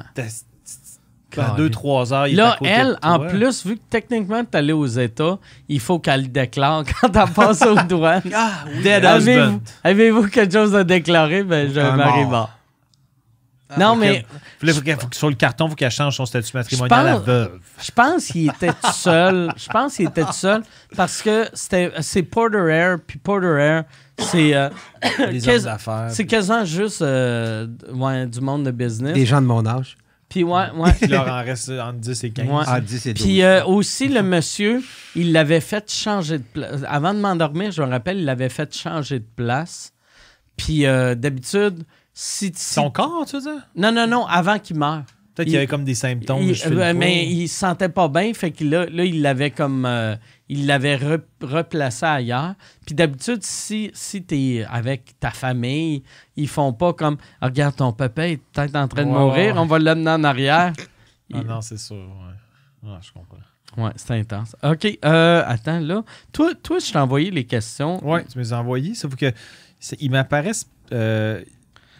Pendant 1.35 1.55
deux, 1.56 1.68
trois 1.70 2.14
heures, 2.14 2.28
il 2.28 2.39
est 2.39 2.43
à 2.43 2.47
Là, 2.47 2.56
côté 2.59 2.70
elle, 2.70 2.86
de 2.89 2.97
en 3.02 3.18
plus, 3.18 3.66
vu 3.66 3.77
que 3.77 3.82
techniquement, 3.90 4.43
tu 4.44 4.56
allé 4.56 4.73
aux 4.73 4.86
États, 4.86 5.39
il 5.68 5.81
faut 5.81 5.98
qu'elle 5.98 6.23
le 6.23 6.28
déclare 6.28 6.85
quand 7.01 7.14
elle 7.14 7.31
passe 7.32 7.62
aux 7.62 7.74
douanes. 7.82 8.23
Ah 8.32 8.64
oui. 8.68 8.82
Dead 8.82 9.05
Avez-vous 9.05 9.40
husband. 9.43 9.60
avez-vous 9.85 10.28
quelque 10.28 10.52
chose 10.52 10.74
à 10.74 10.85
déclarer? 10.85 11.43
Ben, 11.43 11.77
Un 11.77 11.97
mari 11.97 12.24
mort. 12.24 12.51
Ah, 13.68 13.80
non, 13.80 13.97
mais 13.97 14.24
là, 14.62 14.72
faut 14.72 14.80
faut 14.80 15.09
sur 15.12 15.28
le 15.28 15.34
carton, 15.34 15.66
il 15.66 15.70
faut 15.70 15.74
qu'elle 15.74 15.90
change 15.90 16.16
son 16.16 16.24
statut 16.26 16.56
matrimonial 16.56 17.01
Je 17.06 17.09
à 17.10 17.14
pense- 17.16 17.26
veuve. 17.26 17.60
Je 17.82 17.90
pense 17.90 18.26
qu'il 18.26 18.48
était 18.48 18.72
tout 18.72 18.93
seul. 18.93 19.52
Je 19.56 19.68
pense 19.68 19.97
qu'il 19.97 20.06
était 20.06 20.24
tout 20.24 20.32
seul 20.32 20.62
parce 20.97 21.20
que 21.20 21.48
c'était 21.52 21.93
c'est 22.01 22.22
Porter 22.22 22.68
Air, 22.70 22.98
puis 23.05 23.18
Porter 23.18 23.59
Air, 23.60 23.84
c'est 24.18 24.55
euh, 24.55 24.68
c'est 26.10 26.26
quasiment 26.26 26.64
juste 26.64 27.02
euh, 27.02 27.66
ouais, 27.93 28.26
du 28.26 28.40
monde 28.40 28.64
de 28.64 28.70
business. 28.70 29.14
Des 29.14 29.26
gens 29.26 29.40
de 29.40 29.47
mon 29.47 29.66
âge. 29.66 29.97
Puis 30.28 30.43
ouais, 30.43 30.70
ouais. 30.76 30.93
Il 31.02 31.16
en 31.16 31.24
reste 31.24 31.70
entre 31.70 31.98
10 31.98 32.24
et 32.24 32.30
15. 32.30 32.48
Ouais. 32.48 32.64
Ah, 32.66 32.80
10 32.80 33.06
et 33.06 33.14
12. 33.14 33.24
Puis 33.24 33.43
euh, 33.43 33.64
aussi, 33.64 34.09
le 34.09 34.22
monsieur, 34.22 34.82
il 35.14 35.32
l'avait 35.32 35.60
fait 35.60 35.90
changer 35.90 36.38
de 36.38 36.44
place. 36.44 36.80
Avant 36.88 37.14
de 37.14 37.20
m'endormir, 37.20 37.70
je 37.70 37.80
me 37.82 37.88
rappelle, 37.88 38.18
il 38.18 38.24
l'avait 38.24 38.48
fait 38.48 38.74
changer 38.74 39.20
de 39.20 39.26
place. 39.36 39.93
Puis 40.56 40.84
euh, 40.86 41.14
d'habitude, 41.14 41.84
si, 42.18 42.51
si- 42.55 42.74
Son 42.74 42.90
corps, 42.90 43.26
tu 43.26 43.36
veux 43.36 43.43
dire? 43.43 43.68
Non, 43.76 43.93
non, 43.93 44.06
non, 44.06 44.24
avant 44.26 44.59
qu'il 44.59 44.78
meure. 44.78 45.02
Peut-être 45.34 45.48
qu'il 45.48 45.55
y 45.55 45.59
avait 45.59 45.66
comme 45.66 45.84
des 45.84 45.94
symptômes. 45.94 46.40
Il- 46.40 46.55
je 46.55 46.62
file 46.62 46.72
euh, 46.72 46.78
pas. 46.78 46.94
mais 46.94 47.26
il 47.26 47.47
se 47.47 47.59
sentait 47.59 47.90
pas 47.90 48.09
bien, 48.09 48.32
fait 48.32 48.52
que 48.52 48.64
là, 48.64 48.86
là 48.86 49.05
il 49.05 49.20
l'avait 49.20 49.51
comme. 49.51 49.84
euh, 49.84 50.16
il 50.48 50.64
l'avait 50.66 50.97
re- 50.97 51.20
replacé 51.43 52.06
ailleurs. 52.06 52.55
Puis 52.86 52.94
d'habitude, 52.94 53.43
si, 53.43 53.90
si 53.93 54.24
tu 54.24 54.34
es 54.34 54.64
avec 54.64 55.18
ta 55.20 55.30
famille, 55.30 56.02
ils 56.36 56.48
font 56.48 56.72
pas 56.72 56.94
comme 56.94 57.18
Ah, 57.43 57.47
Regarde, 57.48 57.76
ton 57.76 57.93
papa 57.93 58.28
est 58.28 58.38
peut-être 58.38 58.76
en 58.76 58.88
train 58.88 59.05
de 59.05 59.10
mourir, 59.10 59.56
on 59.59 59.66
va 59.66 59.78
l'amener 59.78 60.10
en 60.10 60.24
arrière. 60.24 60.72
Ah 61.34 61.43
non, 61.43 61.60
c'est 61.60 61.78
sûr. 61.78 61.97
Ouais. 61.97 62.88
Ouais, 62.90 62.98
je 63.02 63.12
comprends. 63.12 63.36
Ouais, 63.84 63.90
c'est 63.97 64.12
intense. 64.12 64.56
OK, 64.62 64.98
euh, 65.05 65.43
attends, 65.47 65.80
là. 65.80 66.02
Toi, 66.32 66.52
toi 66.62 66.78
je 66.78 66.90
t'ai 66.93 66.98
envoyé 66.98 67.30
les 67.30 67.44
questions. 67.44 68.02
Ouais, 68.02 68.24
tu 68.24 68.38
me 68.38 68.43
les 68.43 68.52
as 68.55 68.60
envoyés, 68.60 68.94
sauf 68.94 69.14
que 69.16 69.30
ils 70.01 70.10
m'apparaissent 70.10 70.66
euh, 70.93 71.43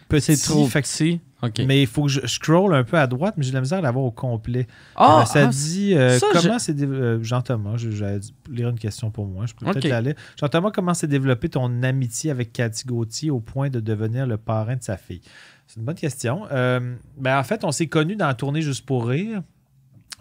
trop 0.09 0.67
fait 0.67 0.81
que- 0.81 0.87
petit. 0.87 1.21
OK. 1.43 1.61
Mais 1.67 1.81
il 1.83 1.87
faut 1.87 2.03
que 2.03 2.09
je 2.09 2.25
scroll 2.25 2.73
un 2.73 2.83
peu 2.83 2.97
à 2.97 3.05
droite, 3.05 3.35
mais 3.37 3.43
j'ai 3.43 3.51
de 3.51 3.55
la 3.55 3.61
misère 3.61 3.77
à 3.77 3.81
l'avoir 3.81 4.05
au 4.05 4.11
complet. 4.11 4.65
Ah, 4.95 5.21
Euh, 5.21 5.25
ça 5.25 5.43
ah, 5.43 5.47
dit 5.47 5.93
euh, 5.93 6.17
ça, 6.17 6.25
comment 6.33 6.57
c'est 6.57 6.79
euh, 6.81 7.21
Jean-Thomas, 7.21 7.77
je- 7.77 7.91
j'allais 7.91 8.17
di- 8.19 8.33
lire 8.49 8.69
une 8.69 8.79
question 8.79 9.11
pour 9.11 9.27
moi, 9.27 9.45
je 9.45 9.53
peux 9.53 9.65
peut-être 9.71 10.03
lire. 10.03 10.15
Jean-Thomas, 10.39 10.71
comment 10.73 10.95
s'est 10.95 11.05
développé 11.07 11.47
ton 11.49 11.83
amitié 11.83 12.31
avec 12.31 12.53
Cathy 12.53 12.85
Gauthier 12.87 13.29
au 13.29 13.39
point 13.39 13.69
de 13.69 13.79
devenir 13.79 14.25
le 14.25 14.37
parrain 14.37 14.77
de 14.77 14.81
sa 14.83 14.97
fille? 14.97 15.21
C'est 15.67 15.79
une 15.79 15.85
bonne 15.85 15.93
question. 15.95 16.47
Euh, 16.51 16.95
ben, 17.17 17.37
en 17.37 17.43
fait, 17.43 17.63
on 17.63 17.71
s'est 17.71 17.87
connus 17.87 18.15
dans 18.15 18.25
la 18.27 18.33
tournée 18.33 18.61
Juste 18.63 18.83
pour 18.85 19.05
rire. 19.07 19.43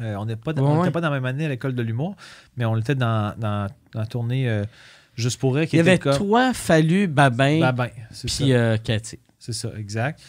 Euh, 0.02 0.16
on 0.16 0.26
n'était 0.26 0.42
pas, 0.42 0.52
dans- 0.52 0.62
Ouais, 0.64 0.68
on 0.68 0.72
ouais. 0.74 0.78
n'était 0.80 0.90
pas 0.92 1.00
dans 1.00 1.08
la 1.08 1.14
même 1.18 1.24
année 1.24 1.46
à 1.46 1.48
l'école 1.48 1.74
de 1.74 1.82
l'humour, 1.82 2.14
mais 2.58 2.66
on 2.66 2.76
était 2.76 2.94
dans, 2.94 3.34
dans, 3.38 3.68
dans 3.94 4.00
la 4.00 4.06
tournée 4.06 4.62
Juste 5.14 5.40
pour 5.40 5.54
rire 5.54 5.66
qui 5.66 5.76
il 5.76 5.78
y 5.78 5.80
avait 5.80 5.98
comme... 5.98 6.14
toi, 6.14 6.52
Fallu, 6.52 7.06
Babin, 7.06 7.58
ça. 8.10 8.26
puis 8.26 8.52
Cathy. 8.84 9.18
C'est 9.46 9.52
ça, 9.52 9.70
exact. 9.78 10.20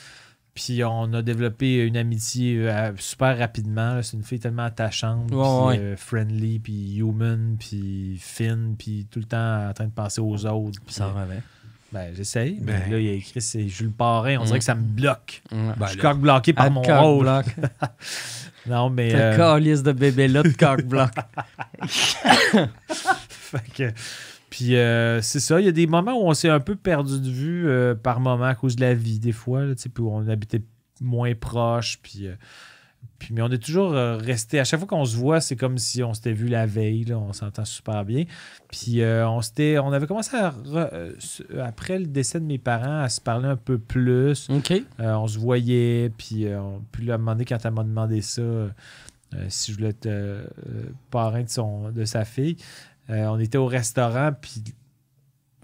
Puis 0.54 0.84
on 0.84 1.14
a 1.14 1.22
développé 1.22 1.76
une 1.86 1.98
amitié 1.98 2.58
euh, 2.68 2.92
super 2.98 3.38
rapidement. 3.38 4.02
C'est 4.02 4.18
une 4.18 4.24
fille 4.24 4.40
tellement 4.40 4.64
attachante, 4.66 5.28
puis, 5.28 5.36
Ouais, 5.36 5.78
euh, 5.80 5.96
friendly, 5.98 6.60
puis 6.60 6.96
human, 6.98 7.58
puis 7.60 8.18
fine, 8.20 8.76
puis 8.78 9.08
tout 9.12 9.20
le 9.20 9.26
temps 9.26 9.70
en 9.70 9.74
train 9.74 9.86
de 9.86 9.92
penser 9.92 10.20
aux 10.22 10.46
autres. 10.48 10.80
Puis 10.86 10.96
ça 10.96 11.08
revient. 11.08 11.42
ben, 11.92 12.12
j'essaye. 12.16 12.58
Mais 12.62 12.80
Ben. 12.80 12.92
là, 12.92 13.00
il 13.00 13.08
a 13.10 13.14
écrit 13.14 13.40
c'est 13.42 13.68
Jules 13.68 13.92
Parrain. 13.92 14.38
On 14.38 14.44
Mm. 14.44 14.46
dirait 14.48 14.60
que 14.60 14.66
ça 14.66 14.76
me 14.76 14.82
bloque. 14.84 15.42
Ben, 15.52 15.74
je 15.82 15.86
suis 15.90 15.98
là, 16.02 16.12
coq 16.12 16.20
bloqué 16.22 16.54
par 16.54 16.66
À 16.66 16.70
mon 16.72 16.82
cock 16.82 17.00
rôle. 17.00 17.24
block. 17.24 17.46
Non, 18.66 18.90
mais. 18.90 19.12
T'as 19.14 19.18
euh, 19.18 19.38
calice 19.38 19.82
de 19.82 19.94
bébé 19.94 20.28
là 20.28 20.44
de 20.44 20.50
cock 20.50 20.82
block. 20.86 21.12
Fait 22.90 23.64
que- 23.74 23.94
puis 24.58 24.76
euh, 24.76 25.22
c'est 25.22 25.40
ça, 25.40 25.60
il 25.62 25.66
y 25.66 25.70
a 25.70 25.72
des 25.72 25.86
moments 25.86 26.14
où 26.20 26.28
on 26.28 26.34
s'est 26.34 26.50
un 26.50 26.60
peu 26.60 26.76
perdu 26.76 27.20
de 27.22 27.30
vue 27.30 27.68
euh, 27.70 27.94
par 27.94 28.20
moment 28.20 28.46
à 28.46 28.56
cause 28.56 28.76
de 28.76 28.82
la 28.82 28.96
vie, 28.96 29.20
des 29.20 29.32
fois, 29.32 29.64
là, 29.66 29.76
puis 29.76 30.04
où 30.04 30.10
on 30.12 30.28
habitait 30.28 30.64
moins 31.00 31.36
proche, 31.36 32.00
puis, 32.02 32.26
euh, 32.28 32.34
puis 33.20 33.36
mais 33.36 33.44
on 33.44 33.50
est 33.52 33.60
toujours 33.64 33.92
resté, 33.92 34.60
à 34.60 34.64
chaque 34.64 34.80
fois 34.80 34.88
qu'on 34.88 35.06
se 35.06 35.16
voit, 35.16 35.42
c'est 35.42 35.56
comme 35.56 35.78
si 35.78 36.02
on 36.02 36.16
s'était 36.16 36.34
vu 36.34 36.48
la 36.48 36.66
veille, 36.66 37.04
là, 37.04 37.20
on 37.20 37.34
s'entend 37.34 37.66
super 37.66 38.04
bien. 38.04 38.24
Puis 38.72 39.02
on, 39.04 39.42
s'était, 39.42 39.78
on 39.78 39.92
avait 39.94 40.08
commencé 40.08 40.36
à, 40.36 40.50
re- 40.52 41.14
après 41.62 42.00
le 42.00 42.08
décès 42.08 42.40
de 42.40 42.46
mes 42.46 42.58
parents, 42.58 43.02
à 43.02 43.10
se 43.10 43.22
parler 43.22 43.48
un 43.48 43.56
peu 43.56 43.78
plus. 43.78 44.48
On 44.98 45.28
se 45.28 45.38
voyait, 45.38 46.12
puis, 46.18 46.48
on- 46.48 46.82
puis 46.92 47.06
là, 47.06 47.14
à 47.14 47.16
un 47.16 47.20
moment 47.20 47.34
donné, 47.34 47.46
quand 47.46 47.64
elle 47.64 47.72
m'a 47.74 47.84
demandé 47.84 48.22
ça, 48.22 48.42
si 49.50 49.72
je 49.72 49.78
voulais 49.78 49.90
être 49.90 50.10
parrain 51.12 51.44
de, 51.44 51.50
son, 51.50 51.92
de 51.92 52.06
sa 52.06 52.26
fille, 52.26 52.58
euh, 53.10 53.26
on 53.28 53.40
était 53.40 53.58
au 53.58 53.66
restaurant, 53.68 54.32
puis 54.40 54.64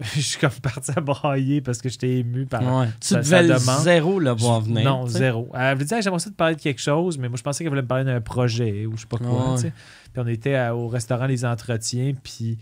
je 0.00 0.20
suis 0.20 0.38
comme 0.40 0.50
parti 0.62 0.90
à 0.96 1.00
brailler 1.00 1.60
parce 1.60 1.80
que 1.80 1.88
j'étais 1.88 2.18
ému 2.18 2.46
par 2.46 2.62
Ouais. 2.62 2.88
Tu 3.00 3.14
devais 3.14 3.22
ça 3.24 3.42
le 3.42 3.48
demande. 3.48 3.80
zéro 3.82 4.18
le 4.18 4.30
voir 4.32 4.60
venir. 4.60 4.84
Non, 4.84 5.04
tu 5.04 5.12
zéro. 5.12 5.48
Elle 5.54 5.74
voulait 5.74 5.84
dire, 5.86 6.02
j'aimerais 6.02 6.18
ça 6.18 6.30
te 6.30 6.34
parler 6.34 6.56
de 6.56 6.60
quelque 6.60 6.80
chose, 6.80 7.16
mais 7.18 7.28
moi, 7.28 7.36
je 7.38 7.42
pensais 7.42 7.62
qu'elle 7.62 7.70
voulait 7.70 7.82
me 7.82 7.86
parler 7.88 8.04
d'un 8.04 8.20
projet 8.20 8.86
ou 8.86 8.96
je 8.96 9.02
sais 9.02 9.06
pas 9.06 9.18
quoi. 9.18 9.54
Tu. 9.58 9.70
Puis 10.12 10.22
on 10.22 10.26
était 10.26 10.56
à- 10.56 10.74
au 10.74 10.88
restaurant 10.88 11.26
Les 11.26 11.44
Entretiens, 11.44 12.12
puis 12.22 12.58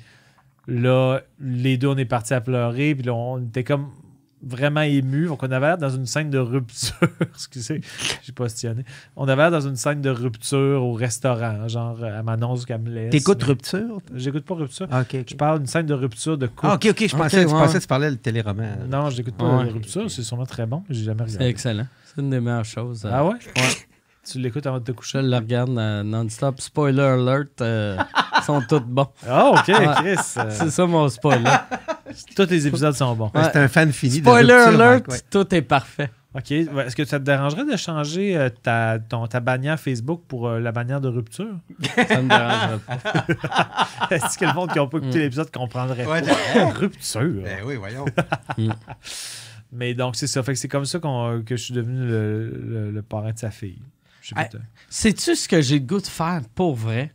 là, 0.66 1.20
les 1.40 1.78
deux, 1.78 1.88
on 1.88 1.96
est 1.96 2.04
partis 2.04 2.34
à 2.34 2.40
pleurer, 2.40 2.94
puis 2.94 3.04
là, 3.06 3.14
on 3.14 3.38
était 3.44 3.64
comme 3.64 3.88
vraiment 4.42 4.80
émus. 4.82 5.26
Donc, 5.26 5.42
on 5.42 5.50
avait 5.50 5.66
l'air 5.66 5.78
dans 5.78 5.90
une 5.90 6.06
scène 6.06 6.30
de 6.30 6.38
rupture. 6.38 6.94
Excusez, 7.34 7.80
j'ai 8.22 8.32
positionné. 8.32 8.84
On 9.16 9.28
avait 9.28 9.42
l'air 9.42 9.50
dans 9.50 9.60
une 9.66 9.76
scène 9.76 10.00
de 10.00 10.10
rupture 10.10 10.82
au 10.82 10.92
restaurant, 10.92 11.68
genre, 11.68 12.04
elle 12.04 12.22
m'annonce 12.22 12.64
qu'elle 12.66 12.80
me 12.80 12.90
laisse. 12.90 13.10
T'écoutes 13.10 13.42
Rupture? 13.42 13.98
J'écoute 14.14 14.44
pas 14.44 14.54
rupture. 14.54 14.86
Ah, 14.90 15.02
ok, 15.02 15.16
ok. 15.20 15.26
Je 15.30 15.34
parle 15.36 15.58
d'une 15.58 15.66
scène 15.66 15.86
de 15.86 15.94
rupture 15.94 16.36
de 16.38 16.46
couple. 16.46 16.66
Ah, 16.70 16.74
ok, 16.74 16.86
ok, 16.90 17.06
je 17.08 17.16
pensais, 17.16 17.44
Ok, 17.44 17.48
je 17.50 17.54
ouais. 17.54 17.60
pensais 17.60 17.78
que 17.78 17.82
tu 17.82 17.88
parlais 17.88 18.10
le 18.10 18.16
téléroman. 18.16 18.78
Non, 18.88 19.10
je 19.10 19.18
n'écoute 19.18 19.34
pas 19.34 19.58
Ouais. 19.58 19.64
de 19.66 19.70
rupture. 19.72 20.10
C'est 20.10 20.22
sûrement 20.22 20.46
très 20.46 20.66
bon, 20.66 20.82
mais 20.88 20.94
j'ai 20.94 21.04
jamais 21.04 21.20
C'est 21.26 21.32
regardé. 21.34 21.46
excellent. 21.46 21.86
C'est 22.14 22.20
une 22.20 22.30
des 22.30 22.40
meilleures 22.40 22.64
choses. 22.64 23.04
euh, 23.04 23.10
Ah 23.12 23.24
ouais? 23.26 23.36
Tu 24.24 24.38
l'écoutes 24.38 24.66
avant 24.66 24.78
de 24.78 24.84
te 24.84 24.92
Je 24.92 24.96
coucher? 24.96 25.20
le 25.22 25.36
regarde 25.36 25.76
euh, 25.76 26.02
non-stop. 26.04 26.60
Spoiler 26.60 27.02
alert, 27.02 27.60
euh, 27.60 27.96
ils 28.38 28.42
sont 28.44 28.62
tous 28.68 28.78
bons. 28.80 29.08
Ah, 29.28 29.50
ok, 29.50 29.68
Ouais. 29.68 29.86
Chris. 29.96 30.16
euh, 30.36 30.44
C'est 30.50 30.70
ça 30.70 30.86
mon 30.86 31.08
spoiler. 31.08 31.50
tous 32.36 32.48
les 32.48 32.66
épisodes 32.68 32.94
sont 32.94 33.14
bons. 33.16 33.30
Ouais, 33.34 33.42
C'est 33.52 33.56
un 33.58 33.66
fan 33.68 33.90
fini 33.92 34.18
Spoiler 34.18 34.46
de 34.48 34.52
Rupture, 34.54 34.80
alert, 34.80 35.08
Mike, 35.08 35.08
ouais. 35.08 35.20
tout 35.30 35.54
est 35.54 35.62
parfait. 35.62 36.10
OK. 36.34 36.50
Est-ce 36.52 36.94
que 36.96 37.04
ça 37.04 37.18
te 37.18 37.24
dérangerait 37.24 37.64
de 37.64 37.76
changer 37.76 38.36
euh, 38.36 38.48
ta, 38.48 38.98
ton, 39.00 39.26
ta 39.26 39.40
bannière 39.40 39.78
Facebook 39.78 40.22
pour 40.28 40.48
euh, 40.48 40.60
la 40.60 40.70
bannière 40.72 41.00
de 41.00 41.08
rupture? 41.08 41.58
Ça 42.08 42.22
me 42.22 42.28
dérange 42.28 42.78
pas. 42.86 43.26
Est-ce 44.10 44.38
que 44.38 44.44
le 44.46 44.54
monde 44.54 44.70
qui 44.72 44.78
n'a 44.78 44.86
pas 44.86 44.98
écouté 44.98 45.18
Mm. 45.18 45.22
l'épisode 45.22 45.50
comprendrait 45.50 46.06
Ouais, 46.06 46.22
pas? 46.22 46.70
rupture. 46.78 47.42
Ben 47.42 47.58
oui, 47.66 47.74
voyons. 47.76 48.06
Mais 49.72 49.94
donc, 49.94 50.16
c'est 50.16 50.26
ça. 50.26 50.42
Fait 50.42 50.52
que 50.52 50.58
c'est 50.58 50.68
comme 50.68 50.84
ça 50.84 50.98
qu'on- 51.00 51.42
que 51.44 51.56
je 51.56 51.62
suis 51.64 51.74
devenu 51.74 51.98
le, 52.06 52.50
le- 52.50 52.90
le 52.92 53.02
parrain 53.02 53.32
de 53.32 53.38
sa 53.38 53.50
fille. 53.50 53.78
Je 54.22 54.28
sais 54.28 54.34
pas, 54.34 54.44
toi. 54.44 54.60
Sais-tu 54.88 55.34
ce 55.36 55.46
que 55.48 55.60
j'ai 55.60 55.78
le 55.80 55.84
goût 55.86 56.00
de 56.00 56.06
faire 56.06 56.40
pour 56.54 56.74
vrai? 56.74 57.12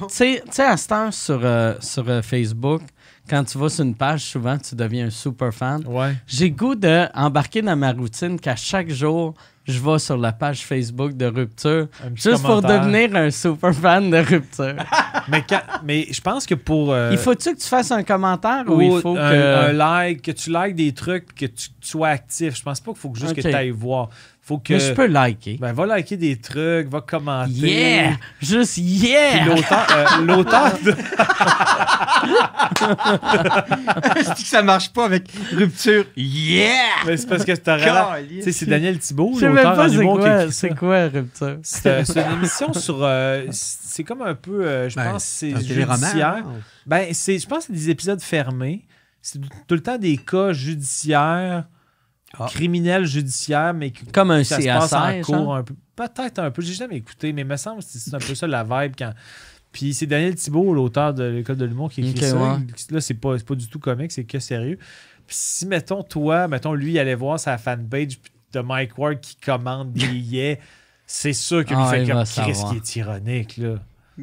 Oh. 0.00 0.06
Tu 0.08 0.14
sais, 0.16 0.42
tu 0.46 0.52
sais, 0.52 0.64
à 0.64 0.76
cette 0.76 0.90
heure 0.90 1.12
sur, 1.14 1.40
euh, 1.44 1.74
sur 1.80 2.08
euh, 2.08 2.20
Facebook, 2.20 2.82
quand 3.30 3.44
tu 3.44 3.56
vas 3.56 3.68
sur 3.68 3.84
une 3.84 3.94
page, 3.94 4.22
souvent, 4.22 4.58
tu 4.58 4.74
deviens 4.74 5.06
un 5.06 5.10
super 5.10 5.54
fan. 5.54 5.84
Ouais. 5.86 6.14
J'ai 6.26 6.48
le 6.48 6.54
goût 6.56 6.74
d'embarquer 6.74 7.62
dans 7.62 7.76
ma 7.76 7.92
routine 7.92 8.40
qu'à 8.40 8.56
chaque 8.56 8.90
jour, 8.90 9.34
je 9.64 9.78
vais 9.78 9.98
sur 10.00 10.16
la 10.16 10.32
page 10.32 10.64
Facebook 10.64 11.16
de 11.16 11.26
Rupture, 11.26 11.86
juste 12.14 12.42
pour 12.42 12.62
devenir 12.80 13.14
un 13.16 13.30
super 13.30 13.72
fan 13.74 14.10
de 14.10 14.16
Rupture. 14.16 14.74
Mais, 15.28 15.44
quand- 15.48 15.62
mais 15.82 16.06
je 16.12 16.20
pense 16.20 16.46
que 16.46 16.54
pour. 16.54 16.92
euh, 16.92 17.08
il 17.10 17.18
faut-tu 17.18 17.52
que 17.56 17.60
tu 17.60 17.66
fasses 17.66 17.90
un 17.90 18.04
commentaire 18.04 18.62
ou, 18.68 18.74
ou 18.74 18.80
il 18.96 19.00
faut 19.02 19.16
un, 19.16 19.30
que... 19.32 19.54
un 19.70 19.72
like, 19.72 20.22
que 20.22 20.30
tu 20.30 20.50
likes 20.52 20.76
des 20.76 20.92
trucs 20.92 21.34
que 21.34 21.46
tu, 21.46 21.68
tu 21.80 21.88
sois 21.88 22.08
actif. 22.10 22.54
Je 22.56 22.62
pense 22.62 22.78
pas 22.80 22.92
qu'il 22.92 23.00
faut 23.00 23.10
que 23.10 23.18
juste 23.18 23.34
que 23.34 23.40
tu 23.40 23.48
ailles 23.52 23.70
voir. 23.70 24.08
Faut 24.46 24.58
que. 24.58 24.74
Mais 24.74 24.78
je 24.80 24.92
peux 24.92 25.06
liker. 25.06 25.58
Ben, 25.60 25.72
va 25.72 25.86
liker 25.86 26.16
des 26.16 26.36
trucs, 26.40 26.86
va 26.88 27.00
commenter. 27.00 27.50
Yeah! 27.52 28.12
Juste 28.40 28.74
Puis 28.74 28.82
yeah! 28.82 29.44
l'auteur, 29.44 29.86
euh, 29.90 30.84
de- 30.84 30.94
Je 34.16 34.34
dis 34.34 34.42
que 34.42 34.48
ça 34.48 34.62
marche 34.62 34.92
pas 34.92 35.06
avec 35.06 35.28
Rupture. 35.52 36.04
Yeah! 36.16 36.70
Mais 37.06 37.16
c'est 37.16 37.28
parce 37.28 37.44
que 37.44 37.54
c'est. 37.54 37.62
Tu 37.64 38.42
sais, 38.42 38.52
c'est 38.52 38.66
Daniel 38.66 38.98
Thibault, 38.98 39.36
l'auteur 39.40 39.88
c'est 39.90 40.04
quoi, 40.04 40.50
c'est 40.52 40.74
quoi 40.74 41.08
Rupture? 41.08 41.58
C'est 41.62 41.86
euh, 41.86 42.04
une 42.28 42.32
émission 42.38 42.72
sur. 42.74 42.98
euh, 43.02 43.46
c'est 43.50 44.04
comme 44.04 44.22
un 44.22 44.34
peu. 44.34 44.64
euh, 44.64 44.88
je 44.88 44.94
Ben, 44.96 45.12
pense 45.12 45.24
que 45.24 45.28
c'est 45.30 45.50
judiciaire. 45.60 46.44
Ben, 46.86 47.06
c'est, 47.12 47.38
je 47.38 47.46
pense 47.46 47.60
que 47.60 47.72
c'est 47.72 47.72
des 47.72 47.90
épisodes 47.90 48.20
fermés. 48.20 48.84
C'est 49.20 49.40
tout 49.40 49.74
le 49.74 49.80
temps 49.82 49.98
des 49.98 50.16
cas 50.18 50.52
judiciaires, 50.52 51.64
Ah. 52.38 52.46
criminels 52.48 53.06
judiciaires, 53.06 53.72
mais 53.74 53.90
que 53.90 54.04
Comme 54.12 54.30
un 54.30 54.44
ça 54.44 54.60
se 54.60 54.66
passe 54.66 54.92
en 54.92 55.20
cours 55.22 55.34
genre? 55.36 55.56
un 55.56 55.62
peu. 55.62 55.74
Peut-être 55.94 56.38
un 56.38 56.50
peu. 56.50 56.62
J'ai 56.62 56.74
jamais 56.74 56.96
écouté, 56.96 57.32
mais 57.32 57.42
il 57.42 57.46
me 57.46 57.56
semble 57.56 57.78
que 57.78 57.84
c'est 57.88 58.14
un 58.14 58.18
peu 58.18 58.34
ça 58.34 58.46
la 58.46 58.62
vibe 58.64 58.94
quand. 58.98 59.12
Puis 59.72 59.94
c'est 59.94 60.06
Daniel 60.06 60.34
Thibault, 60.34 60.72
l'auteur 60.74 61.12
de 61.14 61.24
l'école 61.24 61.56
de 61.56 61.64
l'humour, 61.64 61.90
qui 61.90 62.00
écrit 62.00 62.24
Ok, 62.24 62.30
ça. 62.30 62.36
ouais. 62.36 62.58
Là, 62.90 63.00
c'est 63.00 63.14
pas, 63.14 63.36
c'est 63.38 63.46
pas 63.46 63.54
du 63.54 63.68
tout 63.68 63.78
comique, 63.78 64.12
c'est 64.12 64.24
que 64.24 64.38
sérieux. 64.38 64.78
Puis 65.26 65.36
si, 65.38 65.66
mettons, 65.66 66.02
toi, 66.02 66.48
mettons, 66.48 66.72
lui, 66.74 66.92
il 66.92 66.98
allait 66.98 67.14
voir 67.14 67.38
sa 67.40 67.58
fanpage 67.58 68.18
de 68.52 68.60
Mike 68.60 68.96
Ward 68.96 69.20
qui 69.20 69.36
commande 69.36 69.92
des 69.92 70.06
yeux, 70.06 70.56
c'est 71.06 71.32
sûr 71.32 71.64
que 71.64 71.70
lui 71.74 71.80
Ah, 71.80 71.90
fait 71.90 72.06
comme 72.06 72.24
Chris 72.24 72.58
qui 72.70 72.76
est 72.76 72.96
ironique, 72.96 73.56
là. 73.58 73.74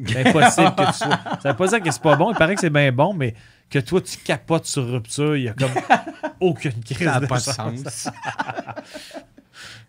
C'est 0.06 0.26
impossible 0.26 0.74
que 0.74 0.86
tu 0.86 0.98
sois. 0.98 1.20
Ça 1.40 1.50
veut 1.50 1.56
pas 1.56 1.66
dire 1.68 1.80
que 1.82 1.90
c'est 1.90 2.02
pas 2.02 2.16
bon, 2.16 2.32
il 2.32 2.36
paraît 2.36 2.54
que 2.56 2.60
c'est 2.60 2.70
bien 2.70 2.90
bon, 2.90 3.14
mais 3.14 3.34
que 3.70 3.78
toi, 3.78 4.00
tu 4.00 4.16
capotes 4.18 4.66
sur 4.66 4.86
rupture, 4.88 5.36
il 5.36 5.44
y 5.44 5.48
a 5.48 5.54
comme 5.54 5.70
aucune 6.40 6.82
crise 6.84 7.06
Ça 7.08 7.20
n'a 7.20 7.26
pas 7.26 7.36
de 7.38 7.42
sens. 7.42 8.08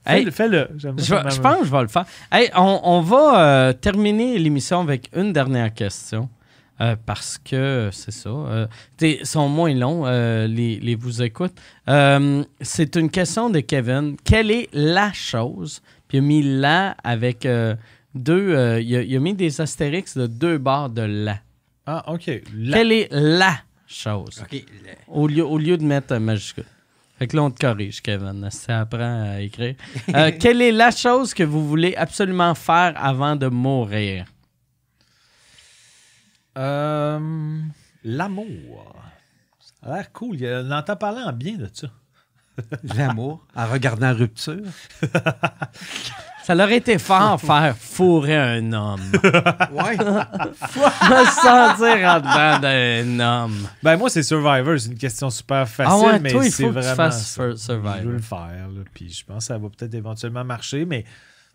Hey, 0.07 0.29
Fais-le. 0.31 0.69
J'aime 0.77 0.99
Je, 0.99 1.15
pense 1.41 1.59
que 1.59 1.65
je 1.65 1.71
vais 1.71 1.81
le 1.81 1.87
faire. 1.87 2.05
Hey, 2.31 2.51
on, 2.55 2.79
on 2.83 3.01
va 3.01 3.39
euh, 3.69 3.73
terminer 3.73 4.37
l'émission 4.37 4.81
avec 4.81 5.09
une 5.15 5.33
dernière 5.33 5.73
question. 5.73 6.29
euh, 6.79 6.95
parce 7.07 7.39
que 7.39 7.89
c'est 7.91 8.11
ça. 8.11 8.29
euh, 8.29 8.67
sont 9.23 9.49
moins 9.49 9.73
longs, 9.73 10.05
euh, 10.05 10.45
les, 10.45 10.79
les 10.79 10.93
vous 10.93 11.23
écoute. 11.23 11.53
Euh, 11.89 12.43
c'est 12.61 12.95
une 12.97 13.09
question 13.09 13.49
de 13.49 13.61
Kevin. 13.61 14.15
Quelle 14.23 14.51
est 14.51 14.69
la 14.73 15.11
chose? 15.11 15.81
Puis 16.07 16.19
il 16.19 16.21
a 16.21 16.23
mis 16.23 16.43
la 16.43 16.91
avec 17.03 17.47
deux. 18.13 18.79
il, 18.81 18.95
a, 18.95 19.01
il 19.01 19.15
a 19.15 19.19
mis 19.19 19.33
des 19.33 19.59
astérix 19.59 20.15
de 20.15 20.27
deux 20.27 20.59
barres 20.59 20.91
de 20.91 21.01
la. 21.01 21.39
Ah, 21.85 22.03
OK. 22.11 22.29
La- 22.55 22.77
Quelle 22.77 22.91
est 22.91 23.07
la 23.11 23.57
chose? 23.87 24.41
OK. 24.41 24.65
Au 25.07 25.27
lieu, 25.27 25.45
au 25.45 25.57
lieu 25.57 25.77
de 25.77 25.83
mettre 25.83 26.15
majuscule. 26.17 26.65
Fait 27.17 27.27
que 27.27 27.35
là, 27.37 27.43
on 27.43 27.51
te 27.51 27.59
corrige, 27.65 28.01
Kevin. 28.01 28.47
Si 28.51 28.69
apprends 28.71 29.23
à 29.35 29.39
écrire. 29.39 29.75
Euh, 30.13 30.31
quelle 30.39 30.61
est 30.61 30.71
la 30.71 30.91
chose 30.91 31.33
que 31.33 31.43
vous 31.43 31.65
voulez 31.67 31.95
absolument 31.95 32.53
faire 32.55 32.93
avant 32.97 33.35
de 33.37 33.47
mourir? 33.47 34.25
Euh, 36.57 37.59
L'amour. 38.03 38.95
Ça 39.81 39.91
a 39.91 39.95
l'air 39.95 40.11
cool. 40.11 40.37
On 40.41 40.71
entend 40.71 40.95
parler 40.95 41.21
en 41.21 41.31
bien 41.33 41.55
de 41.57 41.69
ça. 41.73 41.87
L'amour, 42.95 43.45
en 43.55 43.67
regardant 43.67 44.13
Rupture. 44.13 44.61
Ça 46.45 46.53
leur 46.53 46.69
été 46.69 46.99
fort 46.99 47.41
faire 47.41 47.75
fourrer 47.75 48.35
un 48.37 48.71
homme. 48.73 49.01
Ouais. 49.71 49.97
Me 49.97 51.25
sentir 51.25 52.07
en 52.07 52.19
dedans 52.19 52.59
d'un 52.59 53.19
homme. 53.19 53.67
Ben 53.81 53.97
moi, 53.97 54.09
c'est 54.09 54.23
Survivor. 54.23 54.79
C'est 54.79 54.89
une 54.89 54.97
question 54.97 55.29
super 55.29 55.67
facile, 55.67 55.93
Ah 56.07 56.13
ouais, 56.13 56.19
mais 56.19 56.31
toi, 56.31 56.45
il 56.45 56.51
c'est 56.51 56.63
faut 56.63 56.69
que 56.69 56.75
tu 56.75 56.79
vraiment 56.81 56.95
fasses 56.95 57.27
ça. 57.27 57.33
Sur- 57.49 57.57
Survivor. 57.57 57.97
Je 58.01 58.07
veux 58.07 58.13
le 58.13 58.19
faire, 58.21 58.67
là, 58.75 58.81
puis 58.93 59.09
je 59.11 59.25
pense 59.25 59.37
que 59.39 59.43
ça 59.45 59.57
va 59.57 59.67
peut-être 59.69 59.93
éventuellement 59.95 60.43
marcher, 60.43 60.85
mais 60.85 61.03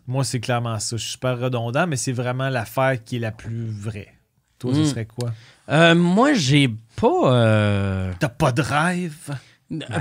moi, 0.08 0.24
c'est 0.24 0.40
clairement 0.40 0.78
ça. 0.80 0.96
Je 0.96 1.02
suis 1.02 1.12
super 1.12 1.38
redondant, 1.38 1.86
mais 1.86 1.96
c'est 1.96 2.12
vraiment 2.12 2.48
l'affaire 2.48 2.96
qui 3.04 3.16
est 3.16 3.20
la 3.20 3.30
plus 3.32 3.66
vraie. 3.70 4.12
Toi, 4.58 4.72
Mm. 4.72 4.74
ce 4.74 4.84
serait 4.86 5.06
quoi? 5.06 5.30
Euh, 5.70 5.94
moi, 5.94 6.32
j'ai 6.34 6.68
pas. 6.96 7.32
euh, 7.32 8.12
T'as 8.18 8.28
pas 8.28 8.50
de 8.52 8.60
rêve? 8.62 9.36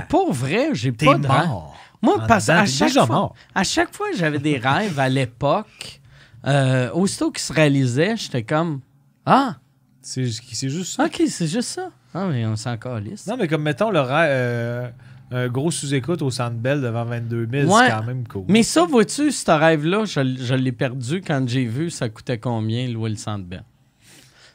Pour 0.08 0.32
vrai, 0.32 0.70
j'ai 0.72 0.92
T'es 0.92 1.06
pas 1.06 1.16
de 1.16 1.26
rêve. 1.28 1.46
mort. 1.46 1.76
Moi, 2.02 2.22
En 2.22 2.26
parce 2.26 2.48
à 2.48 2.64
chaque, 2.66 2.88
déjà 2.88 3.06
fois, 3.06 3.14
mort. 3.16 3.34
à 3.54 3.62
chaque 3.64 3.94
fois 3.94 4.06
j'avais 4.16 4.38
des 4.38 4.56
rêves 4.58 4.98
à 4.98 5.08
l'époque, 5.08 6.00
euh, 6.46 6.90
aussitôt 6.92 7.30
qu'ils 7.30 7.42
se 7.42 7.52
réalisaient, 7.52 8.16
j'étais 8.16 8.42
comme 8.42 8.80
Ah, 9.26 9.56
C'est 10.00 10.26
c'est 10.52 10.68
juste 10.70 10.94
ça. 10.96 11.04
ok, 11.04 11.22
c'est 11.28 11.46
juste 11.46 11.68
ça. 11.68 11.90
Ah, 12.14 12.26
mais 12.26 12.44
on 12.46 12.56
s'en 12.56 12.76
calisse. 12.76 13.26
Non, 13.26 13.36
mais 13.36 13.46
comme 13.46 13.62
mettons 13.62 13.90
le 13.90 14.00
rêve, 14.00 14.30
euh, 14.30 14.90
un 15.30 15.48
gros 15.48 15.70
sous-écoute 15.70 16.22
au 16.22 16.30
Centre 16.30 16.56
Bell 16.56 16.80
devant 16.80 17.04
22 17.04 17.46
000, 17.52 17.70
Ouais. 17.72 17.84
c'est 17.86 17.92
quand 17.92 18.02
même 18.02 18.26
cool. 18.26 18.44
Mais 18.48 18.62
ça, 18.64 18.84
vois-tu, 18.84 19.30
ce 19.30 19.50
rêve-là, 19.50 20.04
je, 20.06 20.36
je 20.40 20.54
l'ai 20.54 20.72
perdu 20.72 21.20
quand 21.24 21.46
j'ai 21.48 21.66
vu 21.66 21.90
ça 21.90 22.08
coûtait 22.08 22.38
combien 22.38 22.88
louer 22.88 23.10
le 23.10 23.16
centre 23.16 23.44
Bell. 23.44 23.62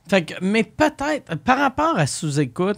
Fait 0.09 0.23
que, 0.25 0.33
mais 0.41 0.63
peut-être, 0.63 1.35
par 1.37 1.59
rapport 1.59 1.97
à 1.97 2.07
sous-écoute, 2.07 2.77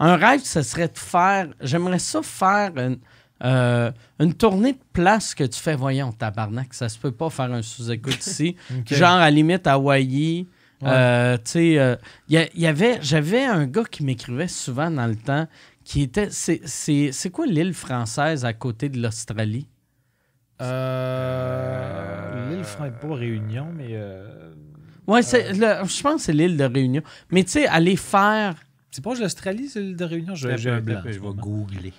un 0.00 0.16
rêve, 0.16 0.40
ce 0.42 0.62
serait 0.62 0.88
de 0.88 0.98
faire. 0.98 1.48
J'aimerais 1.60 1.98
ça 2.00 2.20
faire 2.22 2.72
une, 2.76 2.98
euh, 3.44 3.92
une 4.18 4.32
tournée 4.34 4.72
de 4.72 4.78
place 4.92 5.34
que 5.34 5.44
tu 5.44 5.60
fais, 5.60 5.76
voyons, 5.76 6.12
tabarnak, 6.12 6.72
ça 6.74 6.88
se 6.88 6.98
peut 6.98 7.12
pas 7.12 7.28
faire 7.30 7.52
un 7.52 7.62
sous-écoute 7.62 8.18
ici. 8.26 8.56
Genre 8.86 9.10
à 9.10 9.20
la 9.20 9.30
limite 9.30 9.66
Hawaï. 9.66 10.46
Ouais. 10.82 10.90
Euh, 10.90 11.36
tu 11.36 11.42
sais, 11.52 11.78
euh, 11.78 11.96
il 12.28 12.34
y, 12.34 12.38
a- 12.38 12.48
il 12.54 12.60
y 12.60 12.66
avait, 12.66 12.98
j'avais 13.00 13.44
un 13.44 13.66
gars 13.66 13.84
qui 13.90 14.02
m'écrivait 14.04 14.48
souvent 14.48 14.90
dans 14.90 15.06
le 15.06 15.16
temps 15.16 15.46
qui 15.84 16.02
était. 16.02 16.28
C'est, 16.30 16.60
c'est, 16.64 17.10
c'est 17.12 17.30
quoi 17.30 17.46
l'île 17.46 17.74
française 17.74 18.44
à 18.44 18.52
côté 18.52 18.88
de 18.88 19.00
l'Australie? 19.00 19.66
Euh, 21.04 22.50
L'île 22.50 22.64
ferait 22.64 22.92
pas 22.92 23.14
Réunion, 23.14 23.68
mais. 23.76 23.88
euh, 23.90 24.52
Ouais, 25.06 25.20
je 25.22 26.02
pense 26.02 26.14
que 26.16 26.20
c'est 26.22 26.32
l'île 26.32 26.56
de 26.56 26.64
Réunion. 26.64 27.02
Mais 27.30 27.44
tu 27.44 27.50
sais, 27.52 27.66
aller 27.66 27.96
faire. 27.96 28.54
C'est 28.90 29.04
de 29.04 29.20
l'Australie, 29.20 29.68
c'est 29.68 29.80
l'île 29.80 29.96
de 29.96 30.04
Réunion? 30.04 30.34
J'ai 30.34 30.56
j'ai 30.56 30.70
un 30.70 30.80
blanc. 30.80 31.00
Je 31.04 31.10
vais 31.10 31.18
googler. 31.34 31.92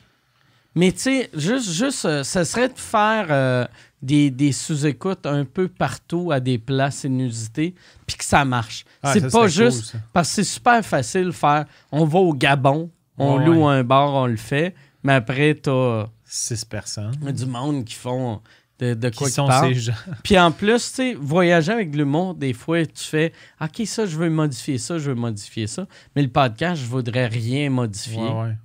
Mais 0.75 0.91
tu 0.91 0.99
sais, 0.99 1.29
juste, 1.33 1.71
juste 1.71 2.05
euh, 2.05 2.23
ça 2.23 2.43
serait 2.43 2.67
de 2.69 2.77
faire 2.77 3.27
euh, 3.29 3.65
des, 4.01 4.29
des 4.29 4.51
sous-écoutes 4.51 5.25
un 5.25 5.45
peu 5.45 5.67
partout 5.69 6.31
à 6.31 6.39
des 6.41 6.57
places 6.57 7.05
inusitées, 7.05 7.73
puis 8.05 8.17
que 8.17 8.25
ça 8.25 8.43
marche. 8.45 8.83
Ah, 9.01 9.13
c'est 9.13 9.21
ça 9.21 9.25
pas 9.29 9.47
serait 9.49 9.65
juste. 9.65 9.91
cool, 9.91 9.99
ça. 10.01 10.05
Parce 10.11 10.29
que 10.29 10.35
c'est 10.35 10.43
super 10.43 10.85
facile 10.85 11.25
de 11.27 11.31
faire. 11.31 11.65
On 11.91 12.05
va 12.05 12.19
au 12.19 12.33
Gabon, 12.33 12.89
on 13.17 13.37
Ouais, 13.37 13.45
loue 13.45 13.65
ouais. 13.65 13.73
un 13.75 13.83
bar, 13.83 14.13
on 14.13 14.25
le 14.27 14.35
fait. 14.37 14.75
Mais 15.03 15.13
après, 15.13 15.53
t'as 15.55 16.07
Six 16.25 16.65
personnes. 16.65 17.11
du 17.31 17.45
monde 17.45 17.85
qui 17.85 17.93
font 17.93 18.41
de, 18.79 18.93
de 18.95 19.09
Qui 19.09 19.17
quoi 19.17 19.27
qu'ils 19.27 19.35
sont 19.35 19.47
parlent. 19.47 19.73
ces 19.73 19.79
gens? 19.79 19.93
Puis 20.23 20.37
en 20.37 20.51
plus, 20.51 20.89
tu 20.89 20.95
sais, 20.95 21.13
voyager 21.17 21.71
avec 21.71 21.95
l'humour, 21.95 22.33
des 22.33 22.51
fois, 22.51 22.85
tu 22.85 23.03
fais 23.03 23.31
OK, 23.61 23.83
ça, 23.85 24.05
je 24.05 24.17
veux 24.17 24.29
modifier 24.29 24.77
ça, 24.79 24.97
je 24.97 25.11
veux 25.11 25.15
modifier 25.15 25.67
ça. 25.67 25.85
Mais 26.15 26.23
le 26.23 26.27
podcast, 26.27 26.81
je 26.81 26.87
voudrais 26.87 27.27
rien 27.27 27.69
modifier. 27.69 28.17
Ouais, 28.21 28.41
ouais. 28.41 28.55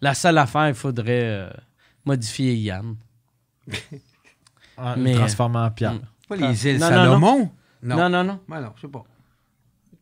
La 0.00 0.14
seule 0.14 0.38
affaire, 0.38 0.68
il 0.68 0.74
faudrait 0.74 1.22
euh, 1.24 1.50
modifier 2.04 2.54
Yann. 2.54 2.96
En, 4.76 4.96
Mais- 4.96 5.14
transformé 5.14 5.58
en 5.58 5.70
pierre. 5.70 5.92
Mm. 5.94 6.00
Pas 6.28 6.36
les 6.36 6.66
îles 6.66 6.78
Non, 6.80 6.90
non, 6.90 6.96
Salomon? 6.96 7.50
Non, 7.82 8.08
non, 8.08 8.24
non. 8.24 8.40
Ouais, 8.48 8.60
non, 8.60 8.72
je 8.74 8.80
sais 8.80 8.88
pas. 8.88 9.04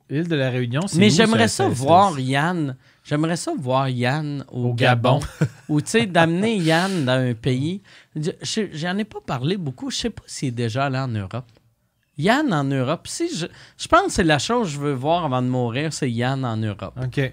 Île 0.09 0.29
de 0.29 0.35
la 0.35 0.49
Réunion, 0.51 0.87
c'est 0.87 0.99
Mais 0.99 1.13
où, 1.13 1.15
j'aimerais 1.15 1.49
ça, 1.49 1.69
voir 1.69 2.19
Yann. 2.19 2.77
J'aimerais 3.05 3.37
ça 3.37 3.53
voir 3.59 3.89
Yann 3.91 4.45
au, 4.51 4.69
Au 4.69 4.75
Gabon. 4.75 5.21
Ou 5.69 5.81
tu 5.83 5.91
sais, 5.91 6.07
d'amener 6.07 6.57
Yann 6.57 7.05
dans 7.05 7.13
un 7.21 7.35
pays. 7.35 7.83
Je- 8.17 8.31
je- 8.41 8.69
J'en 8.73 8.97
ai 8.97 9.05
pas 9.05 9.21
parlé 9.21 9.57
beaucoup. 9.59 9.91
Je 9.91 9.97
sais 9.97 10.11
pas 10.11 10.23
s'il 10.27 10.49
est 10.49 10.53
déjà 10.53 10.87
allé 10.87 10.99
en 10.99 11.09
Europe. 11.09 11.45
Yann 12.17 12.53
en 12.55 12.65
Europe. 12.65 13.07
Si 13.09 13.29
je, 13.35 13.47
je 13.79 13.89
pense 13.89 14.07
que 14.07 14.13
c'est 14.13 14.25
la 14.25 14.39
chose 14.39 14.69
que 14.69 14.73
je 14.75 14.81
veux 14.81 14.93
voir 14.95 15.25
avant 15.27 15.43
de 15.43 15.49
mourir, 15.49 15.93
c'est 15.93 16.11
Yann 16.11 16.45
en 16.47 16.57
Europe. 16.57 16.99
OK. 17.03 17.33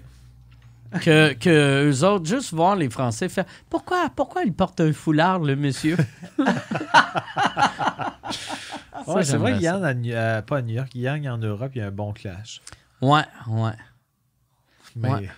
Que, 1.00 1.34
que 1.34 1.88
eux 1.90 2.04
autres, 2.04 2.26
juste 2.26 2.52
voir 2.52 2.74
les 2.74 2.90
Français 2.90 3.28
faire 3.28 3.44
Pourquoi, 3.68 4.10
pourquoi 4.14 4.42
il 4.42 4.52
porte 4.52 4.80
un 4.80 4.92
foulard, 4.92 5.38
le 5.38 5.54
monsieur? 5.54 5.96
Ça, 9.06 9.14
Ouais, 9.14 9.24
c'est 9.24 9.36
vrai 9.36 9.52
New- 9.94 10.12
euh, 10.12 10.42
pas 10.42 10.58
à 10.58 10.62
New 10.62 10.74
York, 10.74 10.94
Yann 10.94 11.26
en 11.28 11.38
Europe, 11.38 11.72
il 11.74 11.78
y 11.78 11.80
a 11.80 11.86
un 11.86 11.90
bon 11.90 12.12
clash. 12.12 12.60
Ouais, 13.00 13.22
ouais. 13.48 13.72
Mais 14.96 15.08
Ouais. 15.10 15.22
je 15.22 15.28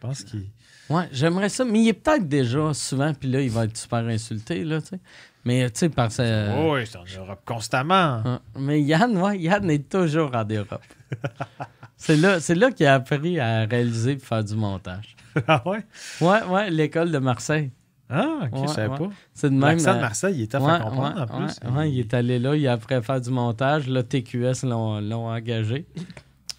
pense 0.00 0.22
qu'il. 0.24 0.46
Ouais, 0.88 1.08
j'aimerais 1.12 1.48
ça. 1.48 1.64
Mais 1.64 1.80
il 1.82 1.88
est 1.88 1.92
peut-être 1.92 2.28
déjà 2.28 2.72
souvent, 2.72 3.12
puis 3.14 3.28
là, 3.30 3.40
il 3.40 3.50
va 3.50 3.64
être 3.64 3.76
super 3.76 3.98
insulté, 4.06 4.64
là, 4.64 4.80
tu 4.80 4.88
sais. 4.88 5.00
Mais, 5.44 5.68
tu 5.70 5.80
sais, 5.80 5.88
parce 5.90 6.16
que. 6.16 6.50
Oh, 6.56 6.74
oui, 6.74 6.86
c'est 6.86 6.96
en 6.96 7.04
Europe 7.22 7.42
constamment. 7.44 8.40
Mais 8.58 8.80
Yann, 8.80 9.16
ouais, 9.18 9.38
Yann 9.38 9.68
est 9.70 9.88
toujours 9.88 10.34
en 10.34 10.44
Europe. 10.44 10.82
c'est 12.06 12.16
là, 12.16 12.40
c'est 12.40 12.54
là 12.54 12.70
qu'il 12.70 12.86
a 12.86 12.94
appris 12.94 13.38
à 13.40 13.64
réaliser 13.64 14.12
et 14.12 14.18
faire 14.18 14.44
du 14.44 14.54
montage. 14.54 15.16
ah 15.48 15.62
ouais? 15.66 15.84
Ouais, 16.20 16.42
ouais, 16.44 16.70
l'école 16.70 17.10
de 17.10 17.18
Marseille. 17.18 17.70
Ah, 18.10 18.26
ok, 18.44 18.52
Ouais, 18.52 18.68
je 18.68 18.72
savais 18.72 18.88
ouais. 18.88 18.98
pas. 18.98 19.10
C'est 19.32 19.48
de 19.48 19.54
même. 19.54 19.62
L'accent 19.62 19.92
de 19.94 19.98
euh, 19.98 20.00
Marseille, 20.02 20.34
il 20.36 20.42
est 20.42 20.52
tough 20.52 20.60
ouais, 20.62 20.72
à 20.72 20.78
comprendre 20.80 21.16
en 21.30 21.38
ouais, 21.40 21.46
plus. 21.46 21.68
ouais, 21.70 21.76
ouais, 21.78 21.90
il 21.92 22.00
est 22.00 22.14
allé 22.14 22.38
là, 22.38 22.54
il 22.54 22.68
a 22.68 22.72
appris 22.72 22.94
à 22.94 23.02
faire 23.02 23.20
du 23.20 23.30
montage. 23.30 23.88
Là, 23.88 24.02
TQS 24.02 24.64
l'ont 24.64 25.00
l'ont 25.00 25.28
engagé. 25.28 25.86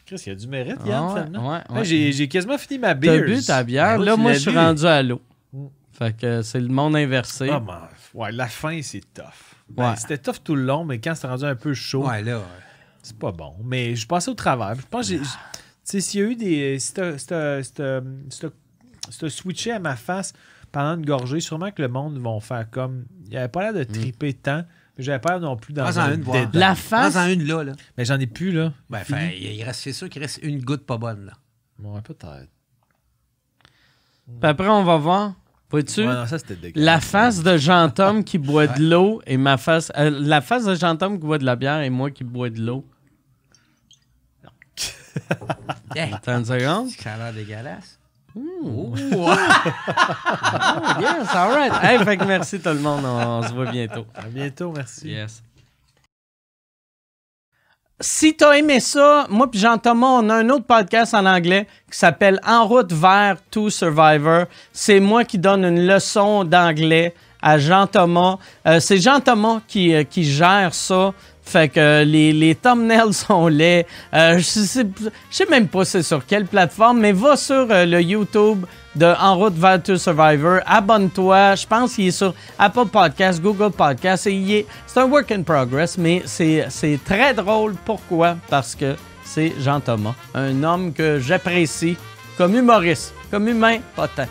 Chris, 0.05 0.21
il 0.25 0.29
y 0.29 0.31
a 0.31 0.35
du 0.35 0.47
mérite, 0.47 0.77
Ah, 0.83 0.87
Yann, 0.87 1.03
ouais, 1.05 1.09
finalement. 1.23 1.51
ouais, 1.51 1.59
Ouais, 1.69 1.75
ouais. 1.77 1.85
J'ai 1.85 2.11
j'ai 2.11 2.27
quasiment 2.27 2.57
fini 2.57 2.79
ma 2.79 2.89
T'as 2.89 2.93
bière. 2.95 3.23
bu 3.25 3.41
ta 3.43 3.63
bière? 3.63 3.99
Ouais, 3.99 4.05
là, 4.05 4.15
moi, 4.17 4.33
je 4.33 4.39
suis 4.39 4.55
rendu 4.57 4.85
à 4.85 5.01
l'eau. 5.03 5.21
Mm. 5.53 5.65
Fait 5.93 6.17
que 6.17 6.41
c'est 6.41 6.59
le 6.59 6.67
monde 6.67 6.95
inversé. 6.95 7.47
Ah, 7.51 7.59
man. 7.59 7.77
Ouais, 8.13 8.31
la 8.31 8.47
fin, 8.47 8.81
c'est 8.81 9.01
tough. 9.13 9.23
Ben, 9.69 9.91
Ouais. 9.91 9.95
C'était 9.97 10.17
tough 10.17 10.43
tout 10.43 10.55
le 10.55 10.63
long, 10.63 10.83
mais 10.83 10.99
quand 10.99 11.15
c'est 11.15 11.27
rendu 11.27 11.45
un 11.45 11.55
peu 11.55 11.73
chaud, 11.73 12.07
Ouais, 12.07 12.21
là. 12.23 12.41
C'est 13.05 13.17
pas 13.17 13.31
bon. 13.31 13.53
Mais 13.63 13.95
je 13.95 14.07
passais 14.07 14.29
au 14.31 14.33
travers. 14.35 14.75
Je 14.75 14.81
pense 14.89 15.09
que. 15.09 15.15
Tu 15.17 15.23
sais, 15.83 16.01
s'il 16.01 16.19
y 16.19 16.23
a 16.23 16.27
eu 16.27 16.35
des. 16.35 16.79
Si 16.79 16.93
t'as- 16.93 17.17
si 17.17 17.27
t'as- 17.27 17.61
si 17.63 17.73
t'as- 17.73 18.01
si 18.29 18.39
t'as- 18.39 18.49
si 19.11 19.19
t'as 19.19 19.29
switché 19.29 19.71
à 19.71 19.79
ma 19.79 19.95
face 19.95 20.33
pendant 20.71 20.95
une 20.99 21.05
gorgée, 21.05 21.39
sûrement 21.39 21.69
que 21.71 21.81
le 21.81 21.87
monde 21.87 22.17
vont 22.17 22.39
faire 22.39 22.69
comme. 22.69 23.05
Il 23.29 23.37
avait 23.37 23.47
pas 23.47 23.61
l'air 23.61 23.73
de 23.73 23.83
triper 23.83 24.33
tant, 24.33 24.63
mais 24.97 25.03
j'avais 25.03 25.19
peur 25.19 25.39
non 25.39 25.55
plus 25.57 25.73
dans 25.73 25.85
une, 25.99 26.21
voir. 26.23 26.37
dédain. 26.47 26.59
La 26.59 26.73
face? 26.75 27.13
Prends-en 27.13 27.29
une 27.29 27.43
là, 27.45 27.63
là. 27.63 27.73
Mais 27.97 28.05
j'en 28.05 28.19
ai 28.19 28.25
plus, 28.27 28.51
là. 28.51 28.73
Ben, 28.89 29.03
il 29.39 29.63
reste, 29.63 29.81
c'est 29.81 29.93
sûr 29.93 30.09
qu'il 30.09 30.21
reste 30.23 30.39
une 30.41 30.61
goutte 30.63 30.85
pas 30.85 30.97
bonne, 30.97 31.25
là. 31.27 31.33
Ouais, 31.87 32.01
peut-être. 32.01 32.49
Puis 34.27 34.49
après, 34.49 34.67
on 34.69 34.83
va 34.83 34.97
voir. 34.97 35.33
Vois-tu? 35.69 36.01
Ouais, 36.01 36.13
non, 36.13 36.25
ça, 36.25 36.37
c'était 36.39 36.55
dégueulasse. 36.55 36.85
La 36.85 36.99
face 37.01 37.43
de 37.43 37.57
Jean-Tom 37.57 38.23
qui 38.23 38.37
boit 38.37 38.67
de 38.67 38.83
l'eau 38.89 39.21
et 39.27 39.35
ma 39.37 39.57
face. 39.57 39.91
euh, 39.97 40.09
la 40.09 40.41
face 40.41 40.65
de 40.65 40.73
Jean-Tom 40.75 41.19
qui 41.19 41.25
boit 41.25 41.37
de 41.37 41.45
la 41.45 41.55
bière 41.55 41.81
et 41.81 41.89
moi 41.89 42.11
qui 42.11 42.23
bois 42.23 42.49
de 42.49 42.61
l'eau. 42.61 42.87
Attends 45.95 46.37
une 46.39 46.45
seconde? 46.45 46.89
ça 46.89 47.13
a 47.13 47.17
l'air 47.17 47.33
dégueulasse. 47.33 47.99
Oh, 48.37 48.93
yes, 50.99 51.33
all 51.33 51.53
right. 51.53 51.71
Hey, 51.81 52.03
fait 52.03 52.17
que 52.17 52.25
merci 52.25 52.59
tout 52.59 52.67
le 52.69 52.79
monde. 52.79 53.05
On, 53.05 53.39
on 53.39 53.43
se 53.43 53.53
voit 53.53 53.71
bientôt. 53.71 54.05
À 54.13 54.23
bientôt, 54.23 54.73
merci. 54.75 55.07
Yes. 55.09 55.41
Si 58.01 58.35
t'as 58.35 58.57
aimé 58.57 58.81
ça, 58.81 59.25
moi 59.29 59.49
puis 59.49 59.57
Jean-Thomas, 59.61 60.19
on 60.19 60.29
a 60.29 60.35
un 60.35 60.49
autre 60.49 60.65
podcast 60.65 61.13
en 61.13 61.25
anglais 61.25 61.65
qui 61.89 61.97
s'appelle 61.97 62.41
En 62.45 62.67
route 62.67 62.91
vers 62.91 63.37
To 63.51 63.69
Survivor. 63.69 64.47
C'est 64.73 64.99
moi 64.99 65.23
qui 65.23 65.39
donne 65.39 65.63
une 65.63 65.87
leçon 65.87 66.43
d'anglais 66.43 67.15
à 67.41 67.57
Jean-Thomas. 67.57 68.37
Euh, 68.67 68.81
c'est 68.81 68.97
Jean-Thomas 68.97 69.61
qui, 69.65 69.93
euh, 69.95 70.03
qui 70.03 70.25
gère 70.25 70.73
ça. 70.73 71.13
Fait 71.45 71.69
que 71.69 71.79
euh, 71.79 72.03
les, 72.03 72.33
les 72.33 72.55
thumbnails 72.55 73.13
sont 73.13 73.47
laids. 73.47 73.85
Euh, 74.13 74.37
je 74.37 74.43
sais, 74.43 74.87
sais 75.29 75.45
même 75.45 75.67
pas 75.67 75.85
c'est 75.85 76.03
sur 76.03 76.25
quelle 76.25 76.45
plateforme, 76.45 76.99
mais 76.99 77.11
va 77.11 77.37
sur 77.37 77.67
euh, 77.69 77.85
le 77.85 78.01
YouTube 78.01 78.65
de 78.95 79.05
En 79.19 79.35
route 79.37 79.53
vers 79.53 79.81
To 79.83 79.97
Survivor. 79.97 80.59
Abonne-toi. 80.65 81.55
Je 81.55 81.67
pense 81.67 81.95
qu'il 81.95 82.07
est 82.07 82.11
sur 82.11 82.33
Apple 82.57 82.87
Podcast, 82.87 83.41
Google 83.41 83.71
Podcast. 83.71 84.23
C'est 84.23 84.99
un 84.99 85.05
work 85.05 85.31
in 85.31 85.43
progress, 85.43 85.97
mais 85.97 86.23
c'est, 86.25 86.99
très 87.05 87.33
drôle. 87.33 87.75
Pourquoi? 87.85 88.37
Parce 88.49 88.73
que 88.73 88.95
c'est 89.23 89.53
Jean-Thomas, 89.59 90.15
un 90.33 90.63
homme 90.63 90.93
que 90.93 91.19
j'apprécie 91.19 91.97
comme 92.37 92.55
humoriste, 92.55 93.13
comme 93.31 93.47
humain, 93.47 93.79
pas 93.95 94.07
tant. 94.07 94.27